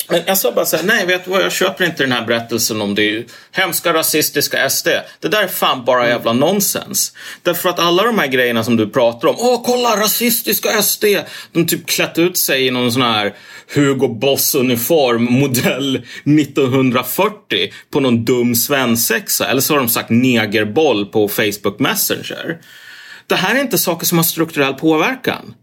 men 0.09 0.23
jag 0.27 0.39
sa 0.39 0.53
bara 0.53 0.67
så 0.67 0.77
här, 0.77 0.85
nej 0.85 1.07
vet 1.07 1.25
du 1.25 1.31
vad, 1.31 1.43
jag 1.43 1.53
köper 1.53 1.85
inte 1.85 2.03
den 2.03 2.13
här 2.13 2.27
berättelsen 2.27 2.81
om 2.81 2.95
det 2.95 3.25
hemska 3.53 3.93
rasistiska 3.93 4.71
SD. 4.71 4.89
Det 5.21 5.29
där 5.29 5.43
är 5.43 5.49
fan 5.49 5.85
bara 5.85 6.09
jävla 6.09 6.33
nonsens. 6.33 7.13
Därför 7.43 7.69
att 7.69 7.79
alla 7.79 8.03
de 8.03 8.19
här 8.19 8.27
grejerna 8.27 8.65
som 8.65 8.77
du 8.77 8.89
pratar 8.89 9.29
om, 9.29 9.37
åh 9.39 9.63
kolla 9.65 9.97
rasistiska 9.97 10.83
SD, 10.83 11.05
de 11.53 11.67
typ 11.67 11.87
klätt 11.87 12.19
ut 12.19 12.39
sig 12.39 12.67
i 12.67 12.71
någon 12.71 12.93
sån 12.93 13.03
här 13.03 13.35
Hugo 13.75 14.09
Boss-uniform 14.09 15.31
modell 15.31 15.97
1940 15.97 17.73
på 17.91 18.01
någon 18.01 18.25
dum 18.25 18.55
svensexa. 18.55 19.49
Eller 19.49 19.61
så 19.61 19.75
har 19.75 19.79
de 19.79 19.89
sagt 19.89 20.11
negerboll 20.11 21.07
på 21.07 21.29
Facebook 21.29 21.79
Messenger. 21.79 22.59
Det 23.27 23.37
här 23.37 23.55
är 23.55 23.61
inte 23.61 23.79
saker 23.79 24.07
som 24.07 24.19
har 24.19 24.25
strukturell 24.25 24.75
påverkan. 24.75 25.55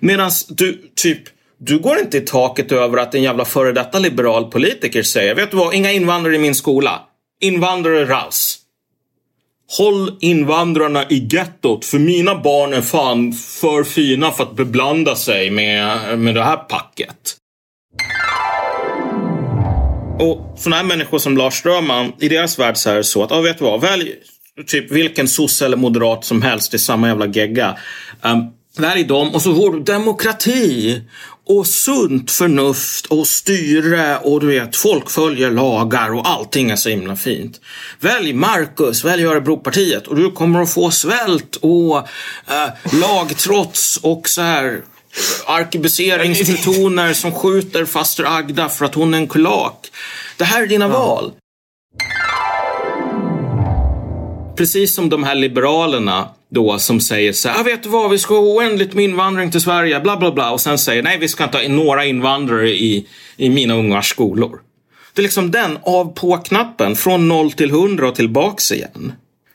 Medan 0.00 0.30
du 0.48 0.90
typ 0.96 1.22
du 1.64 1.78
går 1.78 1.98
inte 1.98 2.18
i 2.18 2.20
taket 2.20 2.72
över 2.72 2.98
att 2.98 3.14
en 3.14 3.22
jävla 3.22 3.44
före 3.44 3.72
detta 3.72 3.98
liberal 3.98 4.50
politiker 4.50 5.02
säger 5.02 5.34
Vet 5.34 5.50
du 5.50 5.56
vad, 5.56 5.74
inga 5.74 5.92
invandrare 5.92 6.36
i 6.36 6.38
min 6.38 6.54
skola. 6.54 7.00
Invandrare 7.40 8.04
raus. 8.04 8.58
Håll 9.78 10.16
invandrarna 10.20 11.04
i 11.08 11.28
gettot 11.32 11.84
för 11.84 11.98
mina 11.98 12.34
barn 12.34 12.72
är 12.72 12.80
fan 12.80 13.32
för 13.32 13.84
fina 13.84 14.30
för 14.30 14.42
att 14.44 14.56
beblanda 14.56 15.16
sig 15.16 15.50
med, 15.50 16.18
med 16.18 16.34
det 16.34 16.42
här 16.42 16.56
packet. 16.56 17.36
Och 20.18 20.54
sådana 20.58 20.76
här 20.76 20.84
människor 20.84 21.18
som 21.18 21.36
Lars 21.36 21.54
Strömman, 21.54 22.12
i 22.20 22.28
deras 22.28 22.58
värld 22.58 22.76
så 22.76 22.90
är 22.90 22.94
det 22.94 23.04
så 23.04 23.22
att, 23.22 23.30
ja 23.30 23.40
vet 23.40 23.58
du 23.58 23.64
vad, 23.64 23.80
välj 23.80 24.14
typ 24.66 24.90
vilken 24.90 25.28
sosse 25.28 25.64
eller 25.64 25.76
moderat 25.76 26.24
som 26.24 26.42
helst, 26.42 26.70
det 26.70 26.76
är 26.76 26.78
samma 26.78 27.08
jävla 27.08 27.26
gegga. 27.26 27.76
Um, 28.22 28.50
välj 28.78 29.04
dem 29.04 29.34
och 29.34 29.42
så 29.42 29.54
får 29.54 29.72
du 29.72 29.82
demokrati 29.82 31.00
och 31.58 31.66
sunt 31.66 32.30
förnuft 32.30 33.06
och 33.06 33.26
styre 33.26 34.18
och 34.18 34.40
du 34.40 34.46
vet, 34.46 34.76
folk 34.76 35.10
följer 35.10 35.50
lagar 35.50 36.14
och 36.14 36.28
allting 36.28 36.70
är 36.70 36.76
så 36.76 36.88
himla 36.88 37.16
fint. 37.16 37.60
Välj 38.00 38.32
Marcus, 38.32 39.04
välj 39.04 39.24
Örebropartiet 39.24 40.06
och 40.06 40.16
du 40.16 40.30
kommer 40.30 40.62
att 40.62 40.72
få 40.72 40.90
svält 40.90 41.56
och 41.56 41.96
uh, 41.96 43.00
lagtrots 43.00 44.00
och 44.02 44.28
så 44.28 44.42
här 44.42 44.82
arkebuseringsplutoner 45.46 47.12
som 47.12 47.32
skjuter 47.32 47.84
faster 47.84 48.38
Agda 48.38 48.68
för 48.68 48.84
att 48.84 48.94
hon 48.94 49.14
är 49.14 49.18
en 49.18 49.28
kulak. 49.28 49.86
Det 50.36 50.44
här 50.44 50.62
är 50.62 50.66
dina 50.66 50.88
val. 50.88 51.32
Precis 54.56 54.94
som 54.94 55.08
de 55.08 55.24
här 55.24 55.34
liberalerna 55.34 56.28
då 56.54 56.78
som 56.78 57.00
säger 57.00 57.32
så 57.32 57.48
här, 57.48 57.60
ah, 57.60 57.62
vet 57.62 57.82
du 57.82 57.88
vad, 57.88 58.10
vi 58.10 58.18
ska 58.18 58.34
ha 58.34 58.40
oändligt 58.42 58.94
med 58.94 59.04
invandring 59.04 59.50
till 59.50 59.60
Sverige, 59.60 60.00
bla 60.00 60.16
bla 60.16 60.32
bla. 60.32 60.50
Och 60.52 60.60
sen 60.60 60.78
säger, 60.78 61.02
nej 61.02 61.18
vi 61.18 61.28
ska 61.28 61.44
inte 61.44 61.58
ha 61.58 61.68
några 61.68 62.04
invandrare 62.04 62.70
i, 62.70 63.06
i 63.36 63.50
mina 63.50 63.74
ungars 63.74 64.10
skolor. 64.10 64.60
Det 65.14 65.20
är 65.20 65.22
liksom 65.22 65.50
den 65.50 65.78
av 65.82 66.14
på-knappen 66.14 66.96
från 66.96 67.28
0 67.28 67.52
till 67.52 67.70
100 67.70 68.08
och 68.08 68.14
tillbaks 68.14 68.72
igen. 68.72 69.12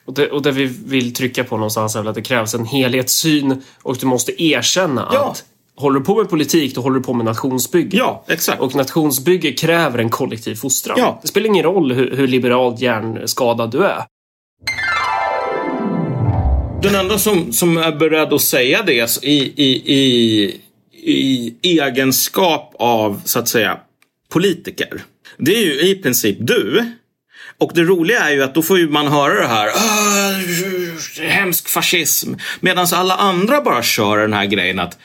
Och 0.07 0.14
det, 0.14 0.28
och 0.32 0.41
det 0.41 0.52
vi 0.52 0.65
vill 0.86 1.14
trycka 1.14 1.44
på 1.44 1.57
någonstans 1.57 1.95
är 1.95 1.99
väl 1.99 2.07
att 2.07 2.15
det 2.15 2.22
krävs 2.22 2.53
en 2.53 2.65
helhetssyn 2.65 3.64
och 3.84 3.98
du 3.99 4.06
måste 4.06 4.44
erkänna 4.44 5.10
Ja. 5.14 5.30
att 5.32 5.44
håller 5.76 5.99
du 5.99 6.06
på 6.06 6.15
med 6.15 6.30
politik, 6.30 6.76
då 6.76 6.82
håller 6.82 6.99
du 6.99 7.03
på 7.03 7.14
med 7.14 7.26
nationsbygge. 7.26 7.98
Ja, 7.98 8.24
exakt. 8.28 8.61
Och 8.61 8.76
nationsbygge 8.76 9.52
kräver 9.52 9.99
en 9.99 10.10
kollektiv 10.10 10.56
fostran. 10.56 10.95
Ja. 10.99 11.19
Det 11.22 11.28
spelar 11.28 11.48
ingen 11.48 11.64
roll 11.64 11.91
hur, 11.91 12.15
hur 12.15 12.28
liberalt 12.28 12.82
hjärnskadad 12.82 13.72
du 13.72 13.84
är. 13.86 14.03
Den 16.82 16.95
enda 16.95 17.18
som, 17.18 17.54
som 17.54 17.78
är 17.78 17.91
beredd 17.91 18.34
att 18.34 18.41
säga 18.41 18.84
det 18.84 19.24
i, 19.24 19.54
i, 19.56 19.94
i, 19.94 20.62
i 21.02 21.80
egenskap 21.80 22.76
av, 22.80 23.22
så 23.26 23.40
att 23.40 23.48
säga, 23.48 23.78
politiker. 24.30 25.04
Det 25.38 25.56
är 25.56 25.66
ju 25.66 25.82
i 25.82 25.95
princip 25.95 26.38
du. 26.40 26.91
Och 27.58 27.72
det 27.76 27.84
roliga 27.84 28.20
är 28.20 28.32
ju 28.34 28.44
att 28.44 28.56
då 28.56 28.62
får 28.62 28.78
ju 28.80 28.90
man 28.90 29.08
höra 29.08 29.41
det 29.41 29.48
här. 29.48 29.68
Ah, 29.68 30.34
hemsk 31.28 31.70
fascism. 31.70 32.34
Medan 32.60 32.88
alla 32.94 33.16
andra 33.16 33.62
bara 33.62 33.84
kör 33.84 34.18
den 34.18 34.34
här 34.34 34.45
grejen 34.45 34.80
att 34.80 34.98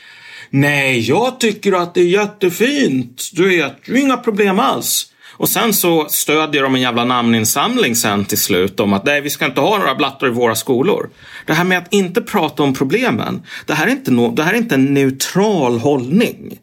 Nej, 0.50 1.00
jag 1.00 1.40
tycker 1.40 1.72
att 1.72 1.94
det 1.94 2.00
är 2.00 2.08
jättefint. 2.08 3.30
Du 3.32 3.48
vet, 3.48 3.88
inga 3.88 4.16
problem 4.16 4.58
alls. 4.58 5.11
Och 5.42 5.48
sen 5.48 5.74
så 5.74 6.06
stödjer 6.08 6.62
de 6.62 6.74
en 6.74 6.80
jävla 6.80 7.04
namninsamling 7.04 7.96
sen 7.96 8.24
till 8.24 8.38
slut 8.38 8.80
om 8.80 8.92
att 8.92 9.04
nej, 9.04 9.20
vi 9.20 9.30
ska 9.30 9.44
inte 9.44 9.60
ha 9.60 9.78
några 9.78 9.94
blattar 9.94 10.26
i 10.26 10.30
våra 10.30 10.54
skolor. 10.54 11.10
Det 11.46 11.52
här 11.52 11.64
med 11.64 11.78
att 11.78 11.92
inte 11.92 12.22
prata 12.22 12.62
om 12.62 12.74
problemen. 12.74 13.42
Det 13.66 13.74
här 13.74 13.86
är 13.86 13.90
inte, 13.90 14.10
no, 14.10 14.34
det 14.34 14.42
här 14.42 14.52
är 14.52 14.58
inte 14.58 14.74
en 14.74 14.94
neutral 14.94 15.78
hållning. 15.78 16.58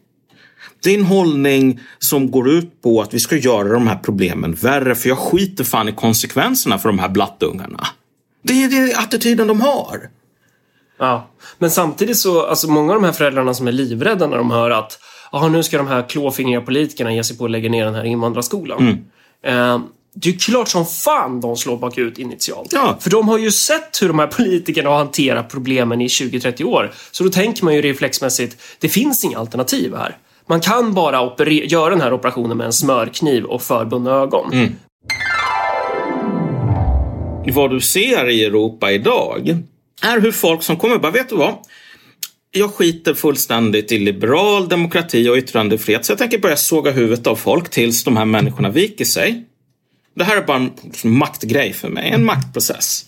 Det 0.82 0.90
är 0.90 0.98
en 0.98 1.04
hållning 1.04 1.80
som 1.98 2.30
går 2.30 2.50
ut 2.50 2.82
på 2.82 3.00
att 3.00 3.14
vi 3.14 3.20
ska 3.20 3.36
göra 3.36 3.68
de 3.68 3.86
här 3.86 3.98
problemen 3.98 4.54
värre 4.54 4.94
för 4.94 5.08
jag 5.08 5.18
skiter 5.18 5.64
fan 5.64 5.88
i 5.88 5.92
konsekvenserna 5.92 6.78
för 6.78 6.88
de 6.88 6.98
här 6.98 7.08
blattungarna. 7.08 7.86
Det 8.42 8.64
är 8.64 8.68
det 8.68 8.94
attityden 8.94 9.46
de 9.46 9.60
har. 9.60 10.00
Ja. 10.98 11.30
Men 11.58 11.70
samtidigt 11.70 12.18
så, 12.18 12.46
alltså 12.46 12.70
många 12.70 12.92
av 12.92 13.00
de 13.00 13.06
här 13.06 13.12
föräldrarna 13.12 13.54
som 13.54 13.68
är 13.68 13.72
livrädda 13.72 14.26
när 14.26 14.36
de 14.36 14.50
hör 14.50 14.70
att 14.70 14.98
Jaha, 15.32 15.48
nu 15.48 15.62
ska 15.62 15.78
de 15.78 15.86
här 15.86 16.08
klåfingriga 16.08 16.60
politikerna 16.60 17.14
ge 17.14 17.24
sig 17.24 17.38
på 17.38 17.44
att 17.44 17.50
lägga 17.50 17.70
ner 17.70 17.84
den 17.84 17.94
här 17.94 18.04
invandrarskolan. 18.04 19.04
Eh, 19.44 19.80
det 20.14 20.28
är 20.28 20.32
ju 20.32 20.38
klart 20.38 20.68
som 20.68 20.86
fan 20.86 21.40
de 21.40 21.56
slår 21.56 21.76
bakut 21.76 22.18
initialt. 22.18 22.72
Ja. 22.72 22.96
För 23.00 23.10
de 23.10 23.28
har 23.28 23.38
ju 23.38 23.50
sett 23.50 24.02
hur 24.02 24.08
de 24.08 24.18
här 24.18 24.26
politikerna 24.26 24.90
har 24.90 24.96
hanterat 24.96 25.50
problemen 25.50 26.00
i 26.00 26.06
20-30 26.06 26.64
år. 26.64 26.92
Så 27.10 27.24
då 27.24 27.30
tänker 27.30 27.64
man 27.64 27.74
ju 27.74 27.82
reflexmässigt, 27.82 28.56
det 28.78 28.88
finns 28.88 29.24
inga 29.24 29.38
alternativ 29.38 29.94
här. 29.96 30.16
Man 30.46 30.60
kan 30.60 30.94
bara 30.94 31.32
göra 31.46 31.90
den 31.90 32.00
här 32.00 32.12
operationen 32.12 32.56
med 32.56 32.66
en 32.66 32.72
smörkniv 32.72 33.44
och 33.44 33.62
förbundna 33.62 34.10
ögon. 34.10 34.50
vad 37.50 37.70
du 37.70 37.80
ser 37.80 38.28
i 38.28 38.44
Europa 38.44 38.92
idag 38.92 39.62
är 40.02 40.20
hur 40.20 40.32
folk 40.32 40.62
som 40.62 40.76
kommer 40.76 40.98
bara, 40.98 41.12
vet 41.12 41.28
du 41.28 41.36
vad? 41.36 41.54
Jag 42.52 42.74
skiter 42.74 43.14
fullständigt 43.14 43.92
i 43.92 43.98
liberal 43.98 44.68
demokrati 44.68 45.28
och 45.28 45.36
yttrandefrihet 45.36 46.04
så 46.04 46.12
jag 46.12 46.18
tänker 46.18 46.38
börja 46.38 46.56
såga 46.56 46.90
huvudet 46.90 47.26
av 47.26 47.36
folk 47.36 47.70
tills 47.70 48.04
de 48.04 48.16
här 48.16 48.24
människorna 48.24 48.70
viker 48.70 49.04
sig. 49.04 49.44
Det 50.14 50.24
här 50.24 50.36
är 50.36 50.42
bara 50.42 50.56
en 50.56 50.72
maktgrej 51.04 51.72
för 51.72 51.88
mig, 51.88 52.10
en 52.10 52.24
maktprocess. 52.24 53.04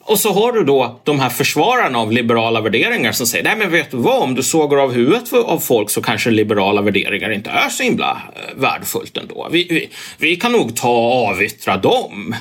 Och 0.00 0.18
så 0.18 0.32
har 0.32 0.52
du 0.52 0.64
då 0.64 1.00
de 1.04 1.20
här 1.20 1.28
försvararna 1.28 1.98
av 1.98 2.12
liberala 2.12 2.60
värderingar 2.60 3.12
som 3.12 3.26
säger, 3.26 3.44
nej 3.44 3.56
men 3.56 3.70
vet 3.70 3.90
du 3.90 3.96
vad, 3.96 4.22
om 4.22 4.34
du 4.34 4.42
sågar 4.42 4.78
av 4.78 4.92
huvudet 4.92 5.32
av 5.32 5.58
folk 5.58 5.90
så 5.90 6.02
kanske 6.02 6.30
liberala 6.30 6.82
värderingar 6.82 7.30
inte 7.30 7.50
är 7.50 7.68
så 7.68 7.82
himla 7.82 8.22
eh, 8.34 8.60
värdefullt 8.60 9.16
ändå. 9.16 9.48
Vi, 9.52 9.66
vi, 9.70 9.90
vi 10.18 10.36
kan 10.36 10.52
nog 10.52 10.76
ta 10.76 10.90
och 10.90 11.28
avyttra 11.28 11.76
dem. 11.76 12.34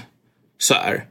Så 0.58 0.74
här. 0.74 1.04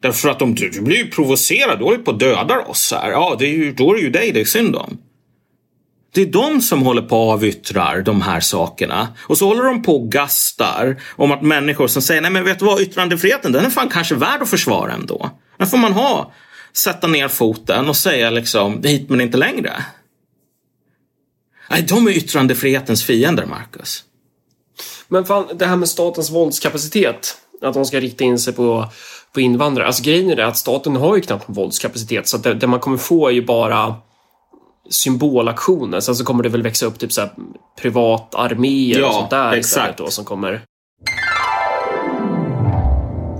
Därför 0.00 0.28
att 0.28 0.42
om 0.42 0.54
du, 0.54 0.70
du 0.70 0.80
blir 0.80 0.96
ju 0.96 1.10
provocerad, 1.10 1.78
då 1.78 1.92
är 1.92 1.96
du 1.96 2.02
på 2.02 2.10
att 2.10 2.18
döda 2.18 2.58
oss. 2.58 2.92
Här. 2.92 3.10
Ja, 3.10 3.36
det 3.38 3.46
är 3.46 3.52
ju, 3.52 3.72
då 3.72 3.90
är 3.90 3.94
det 3.96 4.02
ju 4.02 4.10
dig 4.10 4.32
det 4.32 4.40
är 4.40 4.44
synd 4.44 4.76
om. 4.76 4.98
Det 6.12 6.22
är 6.22 6.26
de 6.26 6.60
som 6.60 6.82
håller 6.82 7.02
på 7.02 7.26
och 7.26 7.32
avyttrar 7.32 8.02
de 8.02 8.22
här 8.22 8.40
sakerna. 8.40 9.08
Och 9.20 9.38
så 9.38 9.46
håller 9.46 9.64
de 9.64 9.82
på 9.82 9.96
och 9.96 10.12
gastar 10.12 11.02
om 11.16 11.32
att 11.32 11.42
människor 11.42 11.86
som 11.86 12.02
säger 12.02 12.20
nej 12.20 12.30
men 12.30 12.44
vet 12.44 12.58
du 12.58 12.64
vad, 12.64 12.80
yttrandefriheten 12.80 13.52
den 13.52 13.64
är 13.64 13.70
fan 13.70 13.88
kanske 13.88 14.14
värd 14.14 14.42
att 14.42 14.50
försvara 14.50 14.92
ändå. 14.92 15.30
Den 15.56 15.66
får 15.66 15.78
man 15.78 15.92
ha. 15.92 16.32
Sätta 16.72 17.06
ner 17.06 17.28
foten 17.28 17.88
och 17.88 17.96
säga 17.96 18.30
liksom 18.30 18.82
hit 18.82 19.08
men 19.08 19.20
inte 19.20 19.36
längre. 19.36 19.84
Nej, 21.70 21.82
de 21.82 22.06
är 22.06 22.10
yttrandefrihetens 22.10 23.04
fiender, 23.04 23.46
Marcus. 23.46 24.04
Men 25.08 25.24
fan, 25.24 25.48
det 25.54 25.66
här 25.66 25.76
med 25.76 25.88
statens 25.88 26.30
våldskapacitet. 26.30 27.36
Att 27.62 27.74
de 27.74 27.84
ska 27.84 28.00
rikta 28.00 28.24
in 28.24 28.38
sig 28.38 28.52
på, 28.52 28.88
på 29.34 29.40
invandrare. 29.40 29.86
Alltså 29.86 30.02
grejen 30.02 30.30
är 30.30 30.36
det 30.36 30.46
att 30.46 30.56
staten 30.56 30.96
har 30.96 31.16
ju 31.16 31.22
knappt 31.22 31.44
våldskapacitet. 31.46 32.28
Så 32.28 32.36
att 32.36 32.42
det, 32.42 32.54
det 32.54 32.66
man 32.66 32.80
kommer 32.80 32.96
få 32.96 33.28
är 33.28 33.32
ju 33.32 33.44
bara 33.46 33.94
symbolaktioner. 34.90 36.00
Sen 36.00 36.14
så 36.16 36.24
kommer 36.24 36.42
det 36.42 36.48
väl 36.48 36.62
växa 36.62 36.86
upp 36.86 36.98
typ 36.98 37.12
så 37.12 37.20
här 37.20 37.30
privat 37.82 38.34
arméer 38.34 39.00
Ja, 39.00 39.08
och 39.08 39.14
sånt 39.14 39.30
där 39.30 39.52
exakt. 39.52 39.98
då 39.98 40.06
som 40.10 40.24
kommer. 40.24 40.60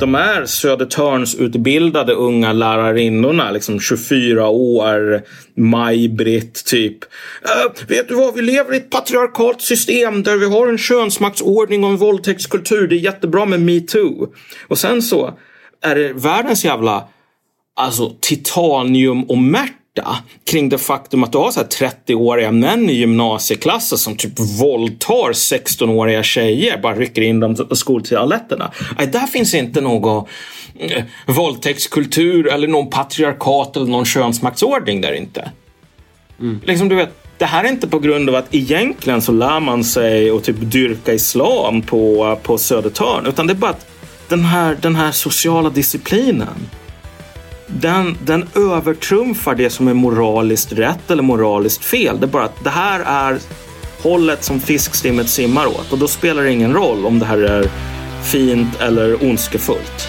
de 0.00 0.14
är 0.14 0.46
Södertörnsutbildade 0.46 2.12
unga 2.12 2.52
lärarinnorna, 2.52 3.50
liksom 3.50 3.80
24 3.80 4.48
år, 4.48 5.22
Maj-Britt 5.56 6.64
typ. 6.64 6.98
"Äh, 7.44 7.86
vet 7.88 8.08
du 8.08 8.14
vad, 8.14 8.34
vi 8.34 8.42
lever 8.42 8.74
i 8.74 8.76
ett 8.76 8.90
patriarkalt 8.90 9.60
system 9.60 10.22
där 10.22 10.36
vi 10.36 10.46
har 10.46 10.68
en 10.68 10.78
könsmaktsordning 10.78 11.84
och 11.84 11.90
en 11.90 11.96
våldtäktskultur. 11.96 12.88
Det 12.88 12.94
är 12.94 12.98
jättebra 13.00 13.44
med 13.46 13.60
metoo. 13.60 14.28
Och 14.68 14.78
sen 14.78 15.02
så 15.02 15.38
är 15.82 15.94
det 15.94 16.12
världens 16.12 16.65
jävla 16.65 17.05
alltså 17.77 18.12
titanium 18.20 19.24
och 19.24 19.39
märta 19.39 20.16
kring 20.44 20.69
det 20.69 20.78
faktum 20.78 21.24
att 21.24 21.32
du 21.32 21.39
har 21.39 21.51
så 21.51 21.61
här 21.61 21.66
30-åriga 21.66 22.52
män 22.52 22.90
i 22.90 22.93
gymnasieklassen 22.93 23.98
som 23.98 24.16
typ 24.16 24.40
våldtar 24.61 25.32
16-åriga 25.32 26.23
tjejer, 26.23 26.78
bara 26.78 26.94
rycker 26.94 27.23
in 27.23 27.40
dem 27.40 27.57
på 27.69 27.77
skoltoaletterna. 27.77 28.70
Där 28.97 29.27
finns 29.27 29.55
inte 29.55 29.81
någon 29.81 30.27
eh, 30.78 31.05
våldtäktskultur 31.27 32.48
eller 32.48 32.69
någon 32.69 32.90
patriarkat 32.90 33.77
eller 33.77 33.86
någon 33.86 34.05
könsmaktsordning 34.05 35.01
där 35.01 35.12
inte. 35.12 35.51
Liksom 36.65 36.89
du 36.89 36.94
vet, 36.94 37.24
det 37.39 37.44
här 37.44 37.65
är 37.65 37.69
inte 37.69 37.89
på 37.89 37.98
grund 37.98 38.28
av 38.28 38.35
att 38.35 38.55
egentligen 38.55 39.23
så 39.23 39.32
lär 39.32 39.61
man 39.61 39.85
sig 39.85 40.31
att 40.31 40.44
typ 40.44 40.57
dyrka 40.61 41.12
islam 41.12 41.82
på, 41.82 42.39
på 42.43 42.59
Södertörn, 42.59 43.27
utan 43.27 43.47
det 43.47 43.52
är 43.52 43.55
bara 43.55 43.70
att 43.70 43.89
den 44.31 44.44
här, 44.44 44.77
den 44.81 44.97
här 44.97 45.12
sociala 45.12 45.70
disciplinen 45.70 46.69
den, 47.66 48.19
den 48.24 48.48
övertrumfar 48.55 49.55
det 49.55 49.70
som 49.70 49.89
är 49.89 49.94
moraliskt 49.94 50.73
rätt 50.73 51.11
eller 51.11 51.23
moraliskt 51.23 51.85
fel. 51.85 52.20
Det 52.20 52.27
är 52.27 52.28
bara 52.28 52.44
att 52.44 52.65
det 52.65 52.70
här 52.70 53.01
är 53.01 53.39
hållet 54.02 54.44
som 54.44 54.61
fiskstimmet 54.61 55.28
simmar 55.28 55.66
åt 55.66 55.93
och 55.93 55.98
då 55.98 56.09
spelar 56.09 56.43
det 56.43 56.52
ingen 56.52 56.74
roll 56.74 57.07
om 57.07 57.19
det 57.19 57.27
här 57.27 57.39
är 57.39 57.70
fint 58.24 58.81
eller 58.81 59.24
ondskefullt. 59.24 60.09